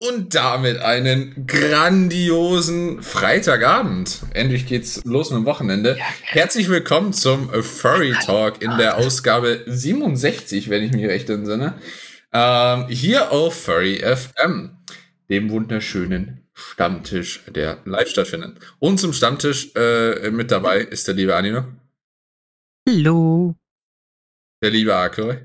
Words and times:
Und 0.00 0.36
damit 0.36 0.78
einen 0.78 1.44
grandiosen 1.48 3.02
Freitagabend. 3.02 4.20
Endlich 4.32 4.66
geht's 4.66 5.04
los 5.04 5.30
mit 5.30 5.38
dem 5.38 5.44
Wochenende. 5.44 5.96
Herzlich 6.22 6.68
willkommen 6.68 7.12
zum 7.12 7.50
Furry 7.64 8.14
Talk 8.24 8.62
in 8.62 8.78
der 8.78 8.98
Ausgabe 8.98 9.64
67, 9.66 10.70
wenn 10.70 10.84
ich 10.84 10.92
mich 10.92 11.04
recht 11.04 11.28
entsinne. 11.30 11.74
Ähm, 12.32 12.86
hier 12.86 13.32
auf 13.32 13.60
Furry 13.60 13.96
FM, 13.96 14.76
dem 15.30 15.50
wunderschönen 15.50 16.48
Stammtisch, 16.54 17.42
der 17.48 17.82
live 17.84 18.08
stattfindet. 18.08 18.60
Und 18.78 18.98
zum 18.98 19.12
Stammtisch 19.12 19.74
äh, 19.74 20.30
mit 20.30 20.52
dabei 20.52 20.78
ist 20.78 21.08
der 21.08 21.16
liebe 21.16 21.34
Anino. 21.34 21.64
Hallo. 22.88 23.56
Der 24.62 24.70
liebe 24.70 24.94
Akoi. 24.94 25.44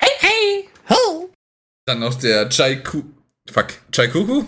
Hey, 0.00 0.10
hey. 0.18 0.68
Ho. 0.90 1.30
Dann 1.86 2.00
noch 2.00 2.14
der 2.16 2.48
Chaiku. 2.48 3.17
Fuck, 3.52 3.74
Chaikuku? 3.92 4.44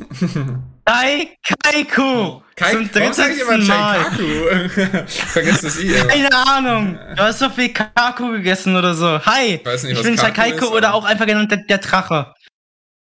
Chai 0.86 1.36
Kaiku. 1.62 2.42
Kai 2.56 2.72
Zum 2.72 2.90
Warum 2.94 3.12
sag 3.12 3.30
ich 3.30 3.40
immer 3.40 3.56
drittesten 3.56 3.66
Mal. 3.68 4.02
Chaikaku? 4.02 5.06
Vergiss 5.06 5.60
das 5.62 5.78
I. 5.78 5.92
Keine 5.94 6.36
Ahnung. 6.48 6.98
Du 7.16 7.22
hast 7.22 7.38
so 7.38 7.48
viel 7.48 7.72
Kaku 7.72 8.32
gegessen 8.32 8.76
oder 8.76 8.94
so. 8.94 9.24
Hi. 9.24 9.54
Ich 9.54 9.64
weiß 9.64 9.84
nicht, 9.84 9.92
Ich 9.92 9.98
was 9.98 10.04
bin 10.04 10.16
Kaku 10.16 10.26
Chai 10.32 10.50
Kaiku 10.50 10.64
ist, 10.66 10.72
oder 10.72 10.94
auch 10.94 11.04
einfach 11.04 11.26
genannt 11.26 11.50
der, 11.50 11.58
der 11.58 11.78
Drache. 11.78 12.34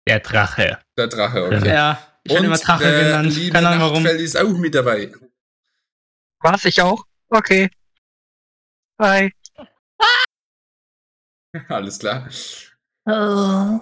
Der 0.06 0.20
Drache. 0.20 0.78
Der 0.96 1.06
Drache, 1.08 1.45
okay. 1.45 1.69
Ja. 1.69 1.98
Ich 2.22 2.33
werde 2.33 2.46
immer 2.46 2.58
Drache 2.58 2.84
der 2.84 3.05
genannt. 3.05 3.34
liebe 3.34 3.52
Keine 3.55 3.69
Ahnung 3.69 3.80
warum. 3.80 4.02
Nachtfeld 4.02 4.20
ist 4.20 4.36
auch 4.36 4.48
mit 4.48 4.74
dabei. 4.74 5.12
Was, 6.41 6.64
ich 6.64 6.80
auch? 6.80 7.05
Okay. 7.30 7.70
Hi. 9.00 9.33
Alles 11.69 11.98
klar. 11.98 12.28
Oh. 13.06 13.80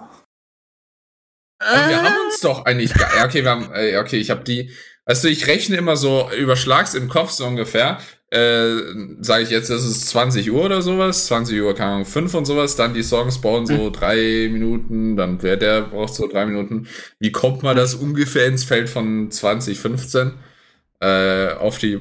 Aber 1.59 1.87
wir 1.89 1.95
Äh, 1.95 1.99
haben 1.99 2.15
uns 2.27 2.39
doch 2.41 2.65
eigentlich. 2.65 2.93
ge- 2.93 3.05
Ja, 3.17 3.25
okay, 3.25 3.43
wir 3.43 3.49
haben. 3.51 3.69
Äh, 3.73 3.97
okay, 3.97 4.17
ich 4.17 4.29
habe 4.29 4.43
die. 4.43 4.71
Also 5.05 5.27
ich 5.27 5.47
rechne 5.47 5.77
immer 5.77 5.95
so 5.95 6.29
überschlags 6.37 6.93
im 6.93 7.07
Kopf 7.07 7.31
so 7.31 7.45
ungefähr. 7.45 7.97
Äh, 8.29 8.75
sage 9.21 9.43
ich 9.43 9.49
jetzt, 9.51 9.69
das 9.69 9.85
ist 9.85 10.07
20 10.09 10.51
Uhr 10.51 10.65
oder 10.65 10.81
sowas. 10.81 11.27
20 11.27 11.61
Uhr, 11.61 11.73
keine 11.73 11.91
Ahnung, 11.93 12.05
5 12.05 12.33
und 12.33 12.43
sowas. 12.45 12.75
Dann 12.75 12.93
die 12.93 13.03
Songs 13.03 13.39
brauchen 13.39 13.67
Hm. 13.69 13.77
so 13.77 13.89
drei 13.89 14.49
Minuten. 14.51 15.15
Dann 15.15 15.41
wer 15.41 15.55
der 15.55 15.83
braucht 15.83 16.13
so 16.13 16.27
drei 16.27 16.45
Minuten. 16.45 16.87
Wie 17.19 17.31
kommt 17.31 17.63
man 17.63 17.77
das 17.77 17.95
ungefähr 17.95 18.47
ins 18.47 18.65
Feld 18.65 18.89
von 18.89 19.31
2015? 19.31 20.33
Äh, 20.99 21.53
auf 21.53 21.77
die 21.77 21.99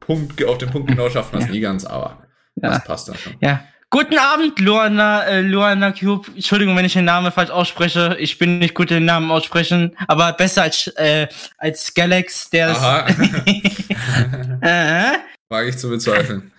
Punkt, 0.00 0.42
auf 0.44 0.56
den 0.58 0.70
Punkt 0.70 0.88
genau 0.88 1.10
schaffen 1.10 1.32
wir 1.34 1.40
es 1.40 1.46
Ja. 1.46 1.52
nie 1.52 1.60
ganz, 1.60 1.84
aber 1.84 2.22
Ja. 2.54 2.70
das 2.70 2.84
passt 2.84 3.08
dann 3.08 3.16
schon. 3.16 3.34
Ja. 3.40 3.62
Guten 3.90 4.18
Abend, 4.18 4.58
Luana, 4.58 5.24
äh, 5.26 5.40
Luana 5.42 5.92
Cube. 5.92 6.28
Entschuldigung, 6.34 6.76
wenn 6.76 6.84
ich 6.84 6.94
den 6.94 7.04
Namen 7.04 7.30
falsch 7.30 7.50
ausspreche. 7.50 8.16
Ich 8.18 8.36
bin 8.36 8.58
nicht 8.58 8.74
gut 8.74 8.90
den 8.90 9.04
Namen 9.04 9.30
aussprechen, 9.30 9.96
aber 10.08 10.32
besser 10.32 10.62
als, 10.62 10.88
äh, 10.96 11.28
als 11.58 11.94
Galax, 11.94 12.50
der. 12.50 12.70
Aha. 12.70 13.06
äh, 14.60 15.18
Wage 15.48 15.68
ich 15.68 15.78
zu 15.78 15.88
bezweifeln. 15.88 16.50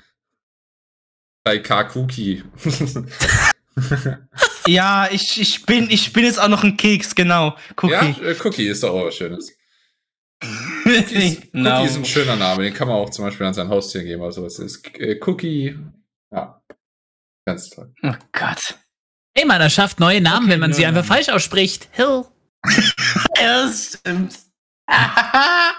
Bei 1.43 1.59
Kakuki. 1.59 2.43
ja, 4.67 5.09
ich, 5.11 5.39
ich 5.39 5.65
bin, 5.65 5.89
ich 5.89 6.13
bin 6.13 6.23
jetzt 6.23 6.39
auch 6.39 6.47
noch 6.47 6.63
ein 6.63 6.77
Keks, 6.77 7.13
genau. 7.13 7.55
Cookie. 7.81 7.91
ja, 7.91 8.01
äh, 8.01 8.35
Cookie 8.43 8.67
ist 8.67 8.83
doch 8.83 8.93
auch 8.93 9.05
was 9.05 9.15
Schönes. 9.15 9.53
Cookie 10.85 11.15
ist, 11.15 11.51
Genau. 11.51 11.83
Ist 11.83 11.97
ein 11.97 12.05
schöner 12.05 12.37
Name, 12.37 12.63
den 12.63 12.73
kann 12.73 12.87
man 12.87 12.97
auch 12.97 13.09
zum 13.09 13.25
Beispiel 13.25 13.45
an 13.45 13.53
sein 13.53 13.69
Haustier 13.69 14.03
geben. 14.03 14.23
Also 14.23 14.43
was 14.43 14.59
ist 14.59 14.87
äh, 14.97 15.19
Cookie? 15.25 15.77
Ja, 16.31 16.61
ganz 17.47 17.69
toll. 17.71 17.91
Oh 18.03 18.13
Gott. 18.33 18.75
Ey, 19.33 19.45
man 19.45 19.59
erschafft 19.61 19.99
neue 19.99 20.21
Namen, 20.21 20.45
Okay, 20.45 20.53
wenn 20.53 20.59
man 20.59 20.73
sie 20.73 20.85
einfach 20.85 21.01
Namen. 21.01 21.07
falsch 21.25 21.29
ausspricht. 21.29 21.89
Hill. 21.93 22.25
Ja, 23.39 23.63
das 23.63 23.97
stimmt. 23.99 24.37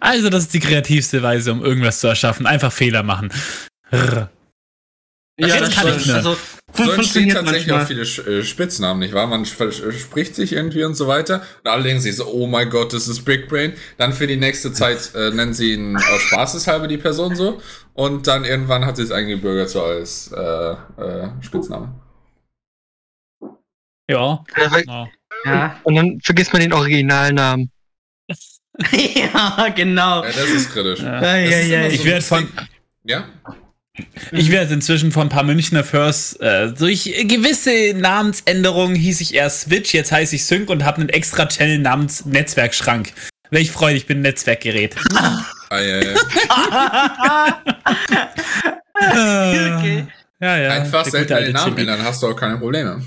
Also, 0.00 0.30
das 0.30 0.44
ist 0.44 0.54
die 0.54 0.60
kreativste 0.60 1.22
Weise, 1.22 1.52
um 1.52 1.62
irgendwas 1.62 2.00
zu 2.00 2.06
erschaffen. 2.06 2.46
Einfach 2.46 2.72
Fehler 2.72 3.02
machen. 3.02 3.30
Ja, 3.90 4.30
Jetzt 5.38 5.60
das 5.60 5.74
kann 5.74 5.96
ich 5.98 6.06
nur. 6.06 6.16
Also, 6.16 6.36
So 6.74 6.84
entstehen 6.84 6.94
funktioniert 6.94 7.36
tatsächlich 7.36 7.66
manchmal. 7.68 8.02
auch 8.02 8.06
viele 8.06 8.38
äh, 8.38 8.44
Spitznamen, 8.44 9.00
nicht 9.00 9.12
wahr? 9.12 9.26
Man 9.26 9.44
äh, 9.44 9.72
spricht 9.92 10.34
sich 10.34 10.52
irgendwie 10.52 10.84
und 10.84 10.94
so 10.94 11.06
weiter. 11.06 11.42
Und 11.62 11.70
alle 11.70 11.82
denken 11.82 12.00
sich 12.00 12.16
so, 12.16 12.26
oh 12.26 12.46
mein 12.46 12.70
Gott, 12.70 12.92
das 12.94 13.08
ist 13.08 13.24
Big 13.24 13.48
Brain. 13.48 13.74
Dann 13.98 14.12
für 14.12 14.26
die 14.26 14.36
nächste 14.36 14.72
Zeit 14.72 15.14
äh, 15.14 15.30
nennen 15.30 15.52
sie 15.52 15.74
ihn 15.74 15.96
aus 15.96 16.20
Spaßeshalber 16.22 16.88
die 16.88 16.96
Person 16.96 17.36
so. 17.36 17.60
Und 17.92 18.26
dann 18.26 18.44
irgendwann 18.44 18.86
hat 18.86 18.96
sie 18.96 19.02
es 19.02 19.10
eingebürgert 19.10 19.68
so 19.68 19.82
als 19.82 20.32
äh, 20.32 20.72
äh, 20.72 21.28
Spitzname. 21.42 21.94
Ja. 24.10 24.42
Perfekt. 24.52 24.88
ja. 25.44 25.80
Und 25.82 25.94
dann 25.94 26.20
vergisst 26.22 26.52
man 26.52 26.62
den 26.62 26.72
Originalnamen. 26.72 27.70
ja, 28.92 29.68
genau. 29.74 30.22
Ja, 30.22 30.28
das 30.28 30.50
ist 30.50 30.72
kritisch. 30.72 31.00
Ja. 31.00 31.22
Ja, 31.22 31.36
ja, 31.36 31.50
Das 31.50 31.60
ist 31.60 31.68
ja. 31.68 31.78
immer 31.80 31.88
Ich 31.90 32.00
so 32.00 32.06
werd 32.06 32.22
von-. 32.22 32.48
Ja? 33.04 33.28
Ich 34.30 34.50
werde 34.50 34.72
inzwischen 34.72 35.12
von 35.12 35.26
ein 35.26 35.28
paar 35.28 35.42
Münchner 35.42 35.84
First 35.84 36.40
äh, 36.40 36.72
durch 36.72 37.04
gewisse 37.24 37.92
Namensänderungen 37.94 38.96
hieß 38.96 39.20
ich 39.20 39.34
erst 39.34 39.62
Switch, 39.62 39.92
jetzt 39.92 40.10
heiße 40.12 40.36
ich 40.36 40.46
Sync 40.46 40.70
und 40.70 40.84
habe 40.84 41.00
einen 41.00 41.10
extra 41.10 41.46
Channel 41.46 41.78
namens 41.78 42.24
Netzwerkschrank. 42.24 43.12
Welch 43.50 43.70
Freude, 43.70 43.98
ich 43.98 44.06
bin 44.06 44.18
ein 44.18 44.22
Netzwerkgerät. 44.22 44.96
Ah, 45.14 45.44
ja, 45.80 46.02
ja. 46.02 46.14
okay. 49.76 50.06
Ja, 50.42 50.58
ja. 50.58 50.70
Einfach 50.70 51.04
selten 51.04 51.36
den 51.36 51.52
Namen 51.52 51.78
ändern, 51.78 52.02
hast 52.02 52.20
du 52.20 52.26
auch 52.26 52.34
keine 52.34 52.58
Probleme. 52.58 53.00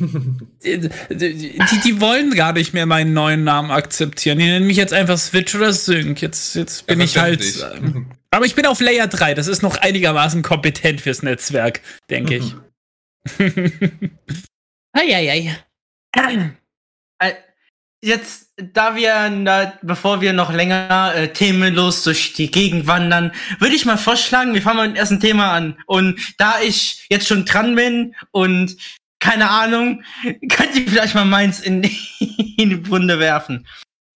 Die, 0.64 0.80
die, 0.80 1.80
die 1.84 2.00
wollen 2.00 2.34
gar 2.34 2.54
nicht 2.54 2.74
mehr 2.74 2.86
meinen 2.86 3.12
neuen 3.12 3.44
Namen 3.44 3.72
akzeptieren. 3.72 4.40
Die 4.40 4.46
nennen 4.46 4.66
mich 4.66 4.78
jetzt 4.78 4.94
einfach 4.94 5.18
Switch 5.18 5.54
oder 5.54 5.74
Sync. 5.74 6.22
Jetzt, 6.22 6.56
jetzt 6.56 6.88
bin 6.88 7.00
Ja, 7.00 7.06
ich 7.06 7.18
halt. 7.18 7.44
Ähm, 7.76 8.06
aber 8.36 8.46
ich 8.46 8.56
bin 8.56 8.66
auf 8.66 8.80
Layer 8.82 9.08
3. 9.08 9.34
Das 9.34 9.48
ist 9.48 9.64
noch 9.64 9.78
einigermaßen 9.78 10.42
kompetent 10.44 11.02
fürs 11.02 11.24
Netzwerk, 11.24 11.82
denke 12.10 12.38
ich. 12.38 12.56
Eieiei. 14.94 15.58
Äh, 17.20 17.34
Jetzt, 18.06 18.54
da 18.58 18.96
wir, 18.96 19.74
bevor 19.82 20.22
wir 20.22 20.32
noch 20.32 20.54
länger 20.54 21.14
äh, 21.16 21.34
themenlos 21.34 22.04
durch 22.04 22.34
die 22.34 22.52
Gegend 22.52 22.86
wandern, 22.86 23.32
würde 23.58 23.74
ich 23.74 23.86
mal 23.86 23.98
vorschlagen, 23.98 24.54
wir 24.54 24.62
fangen 24.62 24.78
mal 24.78 24.88
mit 24.88 24.96
dem 24.96 25.00
ersten 25.00 25.20
Thema 25.20 25.54
an. 25.54 25.80
Und 25.88 26.20
da 26.38 26.60
ich 26.62 27.08
jetzt 27.10 27.28
schon 27.28 27.46
dran 27.46 27.76
bin 27.76 28.14
und 28.30 28.78
keine 29.20 29.50
Ahnung, 29.50 30.04
könnt 30.52 30.76
ihr 30.76 30.88
vielleicht 30.88 31.16
mal 31.16 31.26
meins 31.26 31.62
in, 31.62 31.82
in 32.58 32.70
die 32.70 32.84
Runde 32.88 33.18
werfen. 33.18 33.66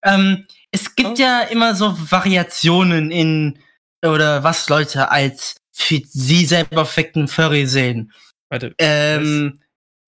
Ähm, 0.04 0.46
es 0.70 0.96
gibt 0.96 1.18
ja 1.18 1.42
immer 1.42 1.74
so 1.74 1.96
Variationen 2.12 3.10
in, 3.10 3.58
oder 4.04 4.44
was 4.44 4.70
Leute 4.70 5.12
als 5.12 5.56
für 5.72 6.02
sie 6.06 6.46
selber 6.46 6.84
perfekten 6.84 7.28
Furry 7.28 7.66
sehen. 7.66 8.12
Warte. 8.50 8.74
Ähm, 8.78 9.60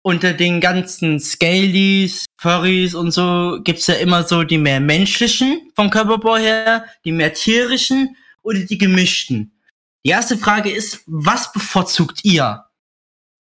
unter 0.04 0.34
den 0.34 0.60
ganzen 0.60 1.20
Scalies, 1.20 2.26
Furries 2.38 2.96
und 2.96 3.12
so 3.12 3.60
gibt's 3.64 3.88
ja 3.88 3.96
immer 3.96 4.24
so 4.24 4.44
die 4.44 4.58
mehr 4.58 4.80
menschlichen 4.80 5.72
vom 5.76 5.90
Körperbau 5.90 6.38
her, 6.38 6.86
die 7.06 7.12
mehr 7.12 7.34
tierischen 7.34 8.16
oder 8.42 8.60
die 8.60 8.78
gemischten. 8.78 9.54
Die 10.04 10.10
erste 10.10 10.38
Frage 10.38 10.72
ist, 10.72 11.04
was 11.06 11.54
bevorzugt 11.54 12.26
ihr? 12.26 12.66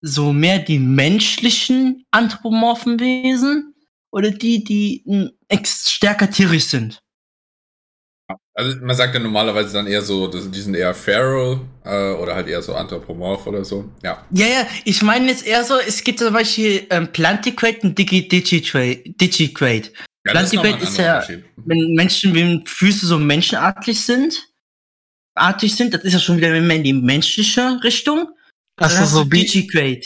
So 0.03 0.33
mehr 0.33 0.59
die 0.59 0.79
menschlichen 0.79 2.05
anthropomorphen 2.11 3.01
Wesen 3.01 3.75
oder 4.11 4.31
die, 4.31 4.63
die 4.65 5.05
stärker 5.65 6.31
tierisch 6.31 6.67
sind? 6.67 7.03
Also 8.61 8.77
man 8.85 8.95
sagt 8.95 9.15
ja 9.15 9.21
normalerweise 9.21 9.73
dann 9.73 9.87
eher 9.87 10.03
so, 10.03 10.27
das- 10.27 10.51
die 10.51 10.61
sind 10.61 10.75
eher 10.75 10.93
feral 10.93 11.61
äh, 11.83 12.13
oder 12.13 12.35
halt 12.35 12.47
eher 12.47 12.61
so 12.61 12.75
anthropomorph 12.75 13.47
oder 13.47 13.65
so. 13.65 13.89
Ja. 14.03 14.23
Ja, 14.33 14.47
ja, 14.47 14.67
ich 14.85 15.01
meine 15.03 15.29
jetzt 15.31 15.47
eher 15.47 15.65
so, 15.65 15.79
es 15.79 16.05
gibt 16.05 16.19
zum 16.19 16.35
Beispiel 16.35 16.87
ähm, 16.91 17.11
Plantigrade 17.11 17.79
und 17.85 17.99
Digi 17.99 18.29
Digitrade. 18.29 18.97
Digigrade. 19.07 19.89
ja 20.27 20.35
das 20.35 20.51
Plantigrade 20.51 20.83
ist 20.85 20.99
anderer 21.01 21.31
ja, 21.31 21.39
wenn 21.65 21.95
Menschen, 21.95 22.35
wenn 22.35 22.67
Füße 22.67 23.07
so 23.07 23.19
menschenartig 23.19 23.99
sind, 23.99 24.47
artig 25.35 25.75
sind, 25.75 25.95
das 25.95 26.03
ist 26.05 26.13
ja 26.13 26.19
schon 26.19 26.37
wieder 26.37 26.51
mehr 26.61 26.77
in 26.77 26.85
die 26.85 26.93
menschliche 26.93 27.81
Richtung. 27.83 28.29
Achso, 28.77 28.99
hast 28.99 29.13
so 29.13 29.25
Digigrade. 29.25 30.03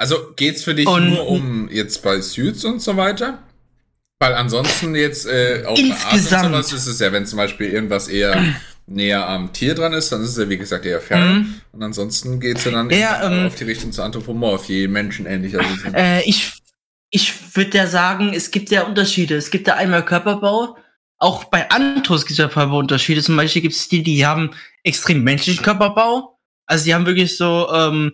Also 0.00 0.32
geht's 0.34 0.62
für 0.62 0.74
dich 0.74 0.86
Und- 0.86 1.10
nur 1.10 1.28
um 1.28 1.68
jetzt 1.70 2.02
bei 2.02 2.22
Suits 2.22 2.64
und 2.64 2.80
so 2.80 2.96
weiter? 2.96 3.42
Weil 4.20 4.34
ansonsten 4.34 4.94
jetzt 4.94 5.26
äh, 5.26 5.64
und 5.68 5.78
Insgesamt. 5.78 6.46
sowas 6.46 6.72
ist 6.72 6.86
es 6.86 6.98
ja, 6.98 7.12
wenn 7.12 7.24
zum 7.24 7.36
Beispiel 7.36 7.70
irgendwas 7.70 8.08
eher 8.08 8.42
näher 8.86 9.28
am 9.28 9.52
Tier 9.52 9.74
dran 9.74 9.92
ist, 9.92 10.10
dann 10.10 10.22
ist 10.22 10.30
es 10.30 10.38
ja 10.38 10.48
wie 10.48 10.58
gesagt 10.58 10.84
eher 10.86 11.00
feral. 11.00 11.34
Mhm. 11.34 11.60
Und 11.72 11.82
ansonsten 11.82 12.40
geht's 12.40 12.64
ja 12.64 12.72
dann 12.72 12.90
Ja, 12.90 13.22
ähm, 13.24 13.46
auf 13.46 13.54
die 13.54 13.64
Richtung 13.64 13.92
zu 13.92 14.02
anthropomorph, 14.02 14.64
je 14.64 14.88
menschenähnlicher 14.88 15.62
sie 15.62 15.80
sind. 15.80 15.94
Äh, 15.94 16.22
ich 16.22 16.52
ich 17.10 17.56
würde 17.56 17.78
ja 17.78 17.86
sagen, 17.86 18.32
es 18.34 18.50
gibt 18.50 18.70
ja 18.70 18.82
Unterschiede. 18.82 19.36
Es 19.36 19.50
gibt 19.50 19.66
ja 19.66 19.74
einmal 19.74 20.04
Körperbau. 20.04 20.76
Auch 21.16 21.44
bei 21.44 21.70
Antos 21.70 22.22
gibt 22.22 22.32
es 22.32 22.38
ja 22.38 22.48
Körperunterschiede. 22.48 23.22
Zum 23.22 23.36
Beispiel 23.36 23.62
gibt 23.62 23.74
es 23.74 23.88
die, 23.88 24.02
die 24.02 24.26
haben 24.26 24.50
extrem 24.82 25.24
menschlichen 25.24 25.64
Körperbau. 25.64 26.38
Also 26.66 26.84
die 26.84 26.94
haben 26.94 27.06
wirklich 27.06 27.36
so 27.36 27.68
ähm, 27.72 28.12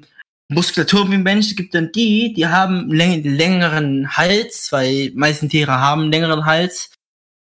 Muskulatur 0.54 1.10
wie 1.10 1.18
Mensch. 1.18 1.54
Gibt 1.56 1.74
dann 1.74 1.92
die, 1.92 2.32
die 2.32 2.46
haben 2.46 2.90
läng 2.90 3.22
längeren 3.22 4.16
Hals, 4.16 4.68
weil 4.70 5.12
meisten 5.14 5.48
Tiere 5.48 5.72
haben 5.72 6.10
längeren 6.10 6.46
Hals 6.46 6.90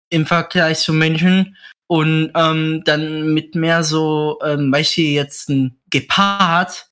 im 0.10 0.26
Vergleich 0.26 0.80
zu 0.80 0.94
Menschen. 0.94 1.56
Und 1.88 2.32
ähm, 2.36 2.84
dann 2.86 3.34
mit 3.34 3.56
mehr 3.56 3.84
so, 3.84 4.40
ähm, 4.46 4.70
Beispiel 4.72 5.12
jetzt 5.12 5.50
ein 5.50 5.80
Gepard 5.90 6.88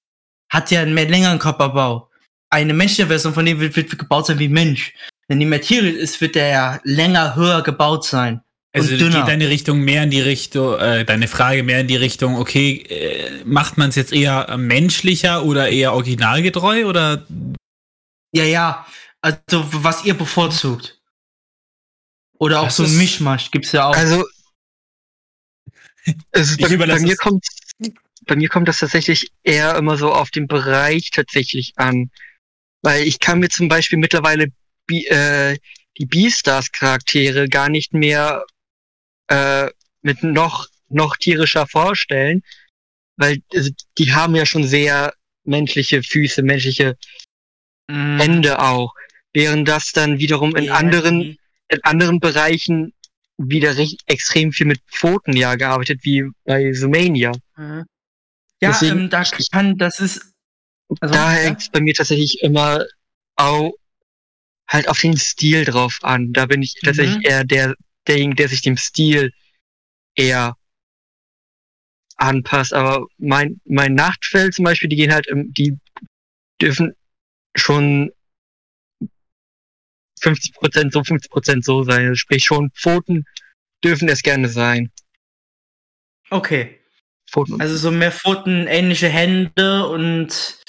hat 0.50 0.72
ja 0.72 0.82
einen 0.82 0.94
mehr 0.94 1.08
längeren 1.08 1.40
Körperbau. 1.40 2.10
Eine 2.50 2.74
menschliche 2.74 3.08
Version 3.08 3.34
von 3.34 3.46
dem 3.46 3.60
wird, 3.60 3.76
wird 3.76 3.98
gebaut 3.98 4.26
sein 4.26 4.40
wie 4.40 4.48
Mensch. 4.48 4.94
Wenn 5.28 5.40
die 5.40 5.60
Tiere 5.60 5.90
ist, 5.90 6.20
wird 6.22 6.36
der 6.36 6.48
ja 6.48 6.80
länger, 6.84 7.36
höher 7.36 7.62
gebaut 7.62 8.06
sein. 8.06 8.42
Also 8.74 8.92
und 8.94 9.00
dünner. 9.00 9.20
geht 9.20 9.28
deine 9.28 9.50
Richtung 9.50 9.80
mehr 9.82 10.04
in 10.04 10.12
die 10.12 10.22
Richtung, 10.22 10.78
äh, 10.80 11.04
deine 11.06 11.28
Frage 11.28 11.64
mehr 11.64 11.80
in 11.80 11.88
die 11.88 11.96
Richtung, 11.96 12.36
okay, 12.38 12.82
äh, 12.90 13.44
macht 13.46 13.78
man 13.78 13.90
es 13.90 13.96
jetzt 13.96 14.12
eher 14.14 14.56
menschlicher 14.58 15.44
oder 15.46 15.70
eher 15.70 15.94
originalgetreu 15.94 16.86
oder 16.86 17.26
Ja, 18.34 18.44
ja. 18.44 18.86
Also, 19.22 19.66
was 19.84 20.06
ihr 20.06 20.14
bevorzugt. 20.14 21.00
Oder 22.40 22.60
auch 22.62 22.66
Das 22.66 22.76
so 22.78 22.84
ein 22.84 22.98
Mischmasch 22.98 23.50
gibt's 23.50 23.72
ja 23.72 23.88
auch. 23.90 23.96
Also, 23.96 24.24
es 26.32 26.52
ist 26.52 26.60
Ich 26.60 26.62
bei, 26.62 26.68
bei 26.68 26.74
überlasse 26.76 27.04
mir 27.04 27.14
es- 27.14 27.18
kommt 27.18 27.46
bei 28.26 28.36
mir 28.36 28.50
kommt 28.50 28.68
das 28.68 28.80
tatsächlich 28.80 29.32
eher 29.44 29.76
immer 29.78 29.98
so 29.98 30.12
auf 30.12 30.32
den 30.32 30.48
Bereich 30.48 31.12
tatsächlich 31.12 31.72
an. 31.78 32.12
Weil 32.82 33.04
ich 33.04 33.20
kann 33.20 33.40
mir 33.40 33.48
zum 33.50 33.70
Beispiel 33.70 33.98
mittlerweile 33.98 34.48
äh, 34.92 35.58
die 35.98 36.06
Beastars-Charaktere 36.06 37.48
gar 37.48 37.70
nicht 37.70 37.94
mehr 37.94 38.44
äh, 39.28 39.70
mit 40.02 40.24
noch, 40.24 40.68
noch 40.90 41.18
tierischer 41.18 41.68
vorstellen. 41.68 42.44
Weil 43.18 43.42
also, 43.54 43.72
die 43.98 44.14
haben 44.14 44.36
ja 44.36 44.46
schon 44.46 44.64
sehr 44.64 45.14
menschliche 45.44 46.04
Füße, 46.04 46.42
menschliche 46.44 46.96
Mm, 47.90 48.20
Hände 48.20 48.60
auch. 48.60 48.94
Während 49.34 49.68
das 49.68 49.94
dann 49.94 50.20
wiederum 50.20 50.56
in 50.58 50.66
ja, 50.66 50.74
anderen 50.74 51.38
in 51.70 51.84
anderen 51.84 52.20
Bereichen 52.20 52.94
wieder 53.38 53.78
recht 53.78 54.02
extrem 54.08 54.52
viel 54.52 54.66
mit 54.68 54.82
Pfoten 54.92 55.38
ja 55.38 55.56
gearbeitet, 55.56 56.00
wie 56.04 56.26
bei 56.44 56.72
Zoomania. 56.74 57.32
Mhm. 57.56 57.86
Ja, 58.62 58.72
Deswegen- 58.72 59.00
ähm, 59.04 59.10
da 59.10 59.24
kann, 59.52 59.78
das 59.78 60.00
ist. 60.02 60.34
Also, 61.00 61.14
da 61.14 61.32
hängt 61.32 61.62
es 61.62 61.70
bei 61.70 61.80
mir 61.80 61.94
tatsächlich 61.94 62.42
immer 62.42 62.84
auch 63.38 63.72
halt 64.70 64.90
auf 64.90 65.00
den 65.00 65.16
Stil 65.16 65.64
drauf 65.64 65.98
an. 66.02 66.34
Da 66.34 66.46
bin 66.46 66.62
ich 66.62 66.74
tatsächlich 66.84 67.18
Mhm. 67.18 67.24
eher 67.24 67.44
der, 67.46 67.76
derjenige, 68.08 68.36
der 68.36 68.50
sich 68.50 68.62
dem 68.62 68.78
Stil 68.78 69.32
eher 70.16 70.56
anpasst. 72.18 72.74
Aber 72.74 73.06
mein, 73.18 73.62
mein 73.66 73.94
Nachtfell 73.94 74.52
zum 74.52 74.66
Beispiel, 74.66 74.90
die 74.90 74.96
gehen 74.96 75.14
halt, 75.14 75.28
im, 75.28 75.54
die 75.54 75.78
dürfen 76.62 76.94
schon 77.56 78.12
50 80.22 80.54
Prozent 80.54 80.94
so, 80.94 81.04
50 81.04 81.32
Prozent 81.32 81.66
so 81.66 81.84
sein. 81.84 82.08
Also 82.08 82.16
sprich 82.16 82.44
schon 82.44 82.72
Pfoten 82.72 83.26
dürfen 83.84 84.10
es 84.10 84.24
gerne 84.24 84.50
sein. 84.50 84.92
Okay. 86.30 86.80
Pfoten. 87.30 87.60
Also 87.62 87.78
so 87.78 87.92
mehr 87.92 88.12
Pfoten, 88.12 88.68
ähnliche 88.68 89.10
Hände 89.10 89.88
und 89.88 90.60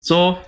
so. 0.00 0.40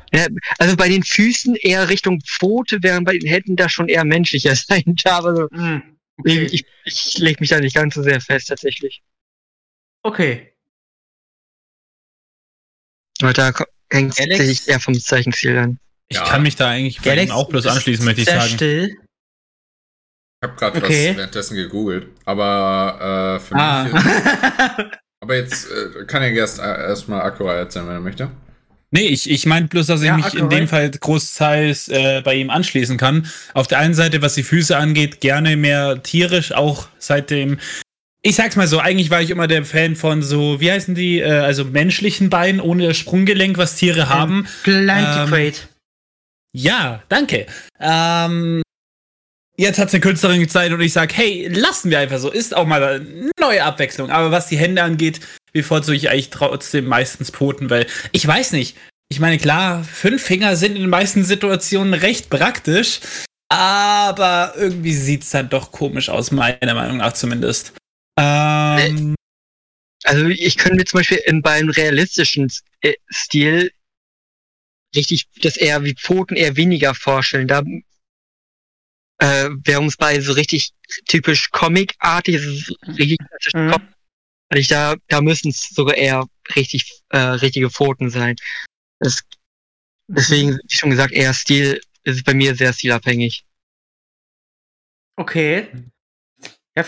Also 0.59 0.77
bei 0.77 0.89
den 0.89 1.03
Füßen 1.03 1.57
eher 1.57 1.89
Richtung 1.89 2.21
Pfote, 2.21 2.79
während 2.83 3.07
bei 3.07 3.19
den 3.19 3.29
Händen 3.29 3.57
da 3.57 3.69
schon 3.69 3.89
eher 3.89 4.05
menschlicher 4.05 4.55
sein 4.57 4.97
darf. 5.03 5.25
Also 5.25 5.49
Mm, 5.51 5.98
okay. 6.19 6.43
ich, 6.51 6.65
ich 6.85 7.19
leg 7.19 7.41
mich 7.41 7.51
da 7.51 7.61
nicht 7.61 7.75
ganz 7.75 7.95
so 7.95 8.03
sehr 8.03 8.21
fest 8.21 8.49
tatsächlich. 8.49 9.03
okay. 10.03 10.53
Weil 13.21 13.33
da 13.33 13.53
hängt 13.91 14.13
es 14.13 14.19
Alex? 14.21 14.39
tatsächlich 14.39 14.69
eher 14.69 14.81
vom 14.81 14.95
Zeichenstil 14.95 15.59
an. 15.59 15.81
ich 16.09 16.17
Ja. 16.17 16.25
kann 16.25 16.43
mich 16.43 16.55
da 16.57 16.69
eigentlich 16.71 17.01
bei 17.03 17.17
Ihnen 17.21 17.33
auch 17.33 17.49
bloß 17.49 17.67
anschließen, 17.67 18.05
möchte 18.05 18.21
ich 18.21 18.29
sehr 18.29 18.41
sagen. 18.41 18.55
Still. 18.55 18.97
Ich 20.41 20.49
habe 20.49 20.55
gerade 20.57 20.79
Okay. 20.79 21.11
was 21.11 21.17
währenddessen 21.17 21.57
gegoogelt, 21.57 22.09
aber 22.25 23.39
äh, 23.39 23.41
für 23.41 23.55
mich. 23.55 23.63
Ah. 23.63 24.91
Aber 25.21 25.35
jetzt 25.35 25.69
äh, 25.69 26.05
kann 26.07 26.23
er 26.23 26.31
erst 26.31 26.61
äh, 26.61 26.63
erstmal 26.63 27.23
Akura 27.23 27.55
erzählen, 27.57 27.89
wenn 27.89 27.95
er 27.95 28.01
möchte. 28.01 28.31
Nee, 28.91 29.07
ich, 29.07 29.29
ich 29.29 29.45
meine 29.45 29.67
bloß, 29.67 29.87
dass 29.87 30.01
ich 30.01 30.07
Ja, 30.07 30.17
mich 30.17 30.35
in 30.35 30.49
dem 30.49 30.67
Fall 30.67 30.91
großteils 30.91 31.89
äh, 31.89 32.23
bei 32.25 32.35
ihm 32.35 32.49
anschließen 32.49 32.97
kann. 32.97 33.27
Auf 33.53 33.67
der 33.67 33.79
einen 33.79 33.95
Seite, 33.95 34.23
was 34.23 34.35
die 34.35 34.43
Füße 34.43 34.77
angeht, 34.77 35.21
gerne 35.21 35.57
mehr 35.57 36.03
tierisch, 36.03 36.53
auch 36.53 36.89
seitdem. 36.99 37.59
Ich 38.23 38.37
sag's 38.37 38.57
mal 38.57 38.67
so, 38.67 38.79
eigentlich 38.81 39.11
war 39.11 39.21
ich 39.21 39.31
immer 39.31 39.47
der 39.47 39.65
Fan 39.65 39.95
von 39.95 40.23
so, 40.23 40.61
wie 40.61 40.73
heißen 40.73 40.95
die, 40.95 41.21
äh, 41.21 41.31
also 41.31 41.65
menschlichen 41.65 42.31
Beinen 42.31 42.61
ohne 42.61 42.89
das 42.89 42.97
Sprunggelenk, 42.97 43.59
was 43.59 43.77
Tiere 43.77 44.09
haben. 44.09 44.47
Plantigrade. 44.63 45.59
Ja, 46.53 47.03
danke. 47.11 47.47
Ähm, 47.79 48.63
jetzt 49.57 49.79
hat's 49.79 49.93
eine 49.93 50.01
Künstlerin 50.01 50.41
gezeigt 50.41 50.73
und 50.73 50.81
ich 50.81 50.95
sag, 50.95 51.15
hey, 51.17 51.49
lassen 51.49 51.91
wir 51.91 51.99
einfach 51.99 52.19
so. 52.19 52.31
Ist 52.31 52.57
auch 52.57 52.67
mal 52.67 52.83
eine 52.83 53.31
neue 53.39 53.63
Abwechslung. 53.63 54.11
Aber 54.11 54.31
was 54.31 54.49
die 54.49 54.57
Hände 54.57 54.83
angeht, 54.83 55.21
bevorzuge 55.53 55.97
ich 55.97 56.11
eigentlich 56.11 56.31
trotzdem 56.31 56.87
meistens 56.87 57.31
Pfoten, 57.31 57.71
weil 57.71 57.87
ich 58.13 58.27
weiß 58.27 58.53
nicht. 58.53 58.77
Ich 59.11 59.21
meine, 59.21 59.39
klar, 59.39 59.85
fünf 59.85 60.23
Finger 60.23 60.57
sind 60.57 60.77
in 60.77 60.83
den 60.83 60.91
meisten 60.91 61.25
Situationen 61.25 61.95
recht 61.95 62.29
praktisch, 62.29 63.01
aber 63.51 64.53
irgendwie 64.57 64.93
sieht's 64.93 65.31
dann 65.31 65.49
doch 65.49 65.73
komisch 65.73 66.11
aus, 66.11 66.31
meiner 66.31 66.75
Meinung 66.75 66.99
nach 66.99 67.15
zumindest. 67.15 67.73
Ähm, 68.19 69.15
Also 70.05 70.27
ich 70.27 70.57
könnte 70.59 70.77
mir 70.77 70.85
zum 70.85 70.99
Beispiel 70.99 71.21
in 71.27 71.41
beim 71.41 71.71
realistischen 71.71 72.53
äh, 72.83 72.95
Stil 73.11 73.73
richtig 74.95 75.27
das 75.43 75.57
eher 75.57 75.83
wie 75.85 75.95
Pfoten 75.95 76.37
eher 76.37 76.57
weniger 76.57 76.95
vorstellen. 76.95 77.49
Da 77.49 77.63
äh, 79.21 79.51
wäre 79.65 79.81
uns 79.81 79.97
bei 79.97 80.21
so 80.21 80.33
richtig 80.33 80.73
typisch 81.07 81.51
Comic-artig, 81.51 82.41
so 82.41 82.75
richtig 82.87 83.19
klassisch 83.19 83.55
Mhm. 83.55 83.71
Comic, 83.71 83.89
weil 84.51 84.61
ich 84.61 84.69
da, 84.69 84.95
da 85.09 85.21
müssen 85.21 85.51
es 85.51 85.69
sogar 85.71 85.97
eher 85.97 86.27
richtig 86.57 87.03
äh, 87.11 87.19
richtige 87.19 87.71
Pfoten 87.71 88.11
sein. 88.11 88.37
Das, 89.01 89.23
deswegen, 90.07 90.59
wie 90.69 90.77
schon 90.77 90.91
gesagt, 90.91 91.13
eher 91.13 91.35
Stil 91.35 91.81
ist 92.05 92.25
bei 92.25 92.35
mir 92.35 92.55
sehr 92.55 92.73
stilabhängig. 92.73 93.45
Okay. 95.17 95.69
Ja, 96.77 96.85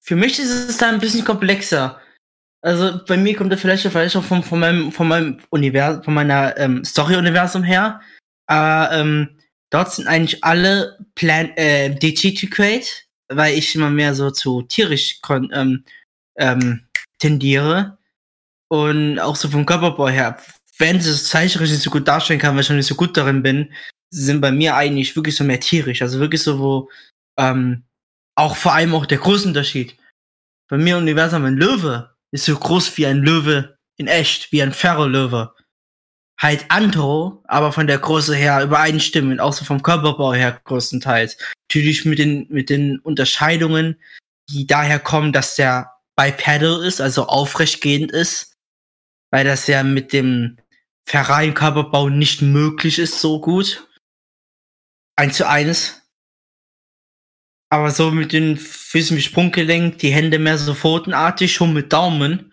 für 0.00 0.16
mich 0.16 0.38
ist 0.38 0.50
es 0.50 0.76
da 0.78 0.88
ein 0.88 1.00
bisschen 1.00 1.24
komplexer. 1.24 2.00
Also 2.64 3.04
bei 3.06 3.16
mir 3.16 3.36
kommt 3.36 3.52
da 3.52 3.56
vielleicht, 3.56 3.84
auch 3.86 4.22
von, 4.22 4.42
von 4.42 4.60
meinem, 4.60 4.92
von 4.92 5.08
meinem 5.08 5.40
Universum, 5.50 6.04
von 6.04 6.14
meiner 6.14 6.56
ähm, 6.56 6.84
Story-Universum 6.84 7.64
her. 7.64 8.00
Aber 8.46 8.92
ähm, 8.94 9.40
dort 9.70 9.92
sind 9.92 10.06
eigentlich 10.06 10.42
alle 10.44 10.96
Plan 11.16 11.50
äh, 11.56 11.90
Digitigrade, 11.90 12.86
weil 13.28 13.58
ich 13.58 13.74
immer 13.74 13.90
mehr 13.90 14.14
so 14.14 14.30
zu 14.30 14.62
tierisch 14.62 15.20
kon 15.22 15.50
ähm, 15.52 15.84
ähm, 16.36 16.86
tendiere. 17.22 17.98
Und 18.68 19.18
auch 19.18 19.36
so 19.36 19.48
vom 19.48 19.66
Körperbau 19.66 20.08
her, 20.08 20.38
wenn 20.78 21.00
sie 21.00 21.10
das 21.10 21.24
zeichnerisch 21.24 21.70
nicht 21.70 21.82
so 21.82 21.90
gut 21.90 22.08
darstellen 22.08 22.40
kann, 22.40 22.54
weil 22.54 22.62
ich 22.62 22.66
schon 22.66 22.76
nicht 22.76 22.86
so 22.86 22.94
gut 22.94 23.16
darin 23.16 23.42
bin, 23.42 23.72
sind 24.10 24.40
bei 24.40 24.50
mir 24.50 24.74
eigentlich 24.74 25.14
wirklich 25.14 25.36
so 25.36 25.44
mehr 25.44 25.60
tierisch. 25.60 26.02
Also 26.02 26.18
wirklich 26.18 26.42
so, 26.42 26.58
wo 26.58 26.90
ähm, 27.38 27.84
auch 28.34 28.56
vor 28.56 28.72
allem 28.72 28.94
auch 28.94 29.06
der 29.06 29.18
Größenunterschied. 29.18 29.96
Bei 30.68 30.78
mir 30.78 30.96
im 30.96 31.02
Universum 31.02 31.44
ein 31.44 31.56
Löwe 31.56 32.14
ist 32.30 32.46
so 32.46 32.56
groß 32.56 32.96
wie 32.96 33.06
ein 33.06 33.22
Löwe 33.22 33.76
in 33.96 34.06
echt, 34.06 34.52
wie 34.52 34.62
ein 34.62 34.72
Ferro-Löwe. 34.72 35.54
Halt 36.40 36.64
Andro, 36.70 37.42
aber 37.46 37.72
von 37.72 37.86
der 37.86 37.98
Größe 37.98 38.34
her 38.34 38.62
übereinstimmend, 38.64 39.40
auch 39.40 39.52
so 39.52 39.64
vom 39.64 39.82
Körperbau 39.82 40.32
her 40.32 40.60
größtenteils. 40.64 41.36
Natürlich 41.68 42.04
mit 42.04 42.18
den, 42.18 42.46
mit 42.48 42.70
den 42.70 42.98
Unterscheidungen, 43.00 44.00
die 44.48 44.66
daher 44.66 44.98
kommen, 44.98 45.32
dass 45.32 45.56
der 45.56 45.92
bipedal 46.16 46.84
ist, 46.84 47.00
also 47.00 47.26
aufrechtgehend 47.26 48.12
ist, 48.12 48.56
weil 49.30 49.44
das 49.44 49.66
ja 49.66 49.82
mit 49.82 50.12
dem 50.12 50.58
Ferrari-Körperbau 51.04 52.08
nicht 52.08 52.42
möglich 52.42 52.98
ist 52.98 53.20
so 53.20 53.40
gut. 53.40 53.88
Eins 55.16 55.36
zu 55.36 55.48
eins. 55.48 56.02
Aber 57.70 57.90
so 57.90 58.10
mit 58.10 58.32
den 58.32 58.56
Füßen 58.56 59.16
wie 59.16 59.22
Sprunggelenk, 59.22 59.98
die 59.98 60.12
Hände 60.12 60.38
mehr 60.38 60.58
so 60.58 60.74
pfotenartig, 60.74 61.54
schon 61.54 61.72
mit 61.72 61.92
Daumen. 61.92 62.52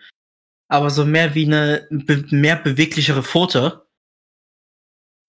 Aber 0.70 0.89
so 0.89 1.06
mehr 1.06 1.36
wie 1.36 1.46
eine 1.46 1.88
be 1.89 2.25
mehr 2.30 2.56
beweglichere 2.56 3.24
Pfote. 3.24 3.88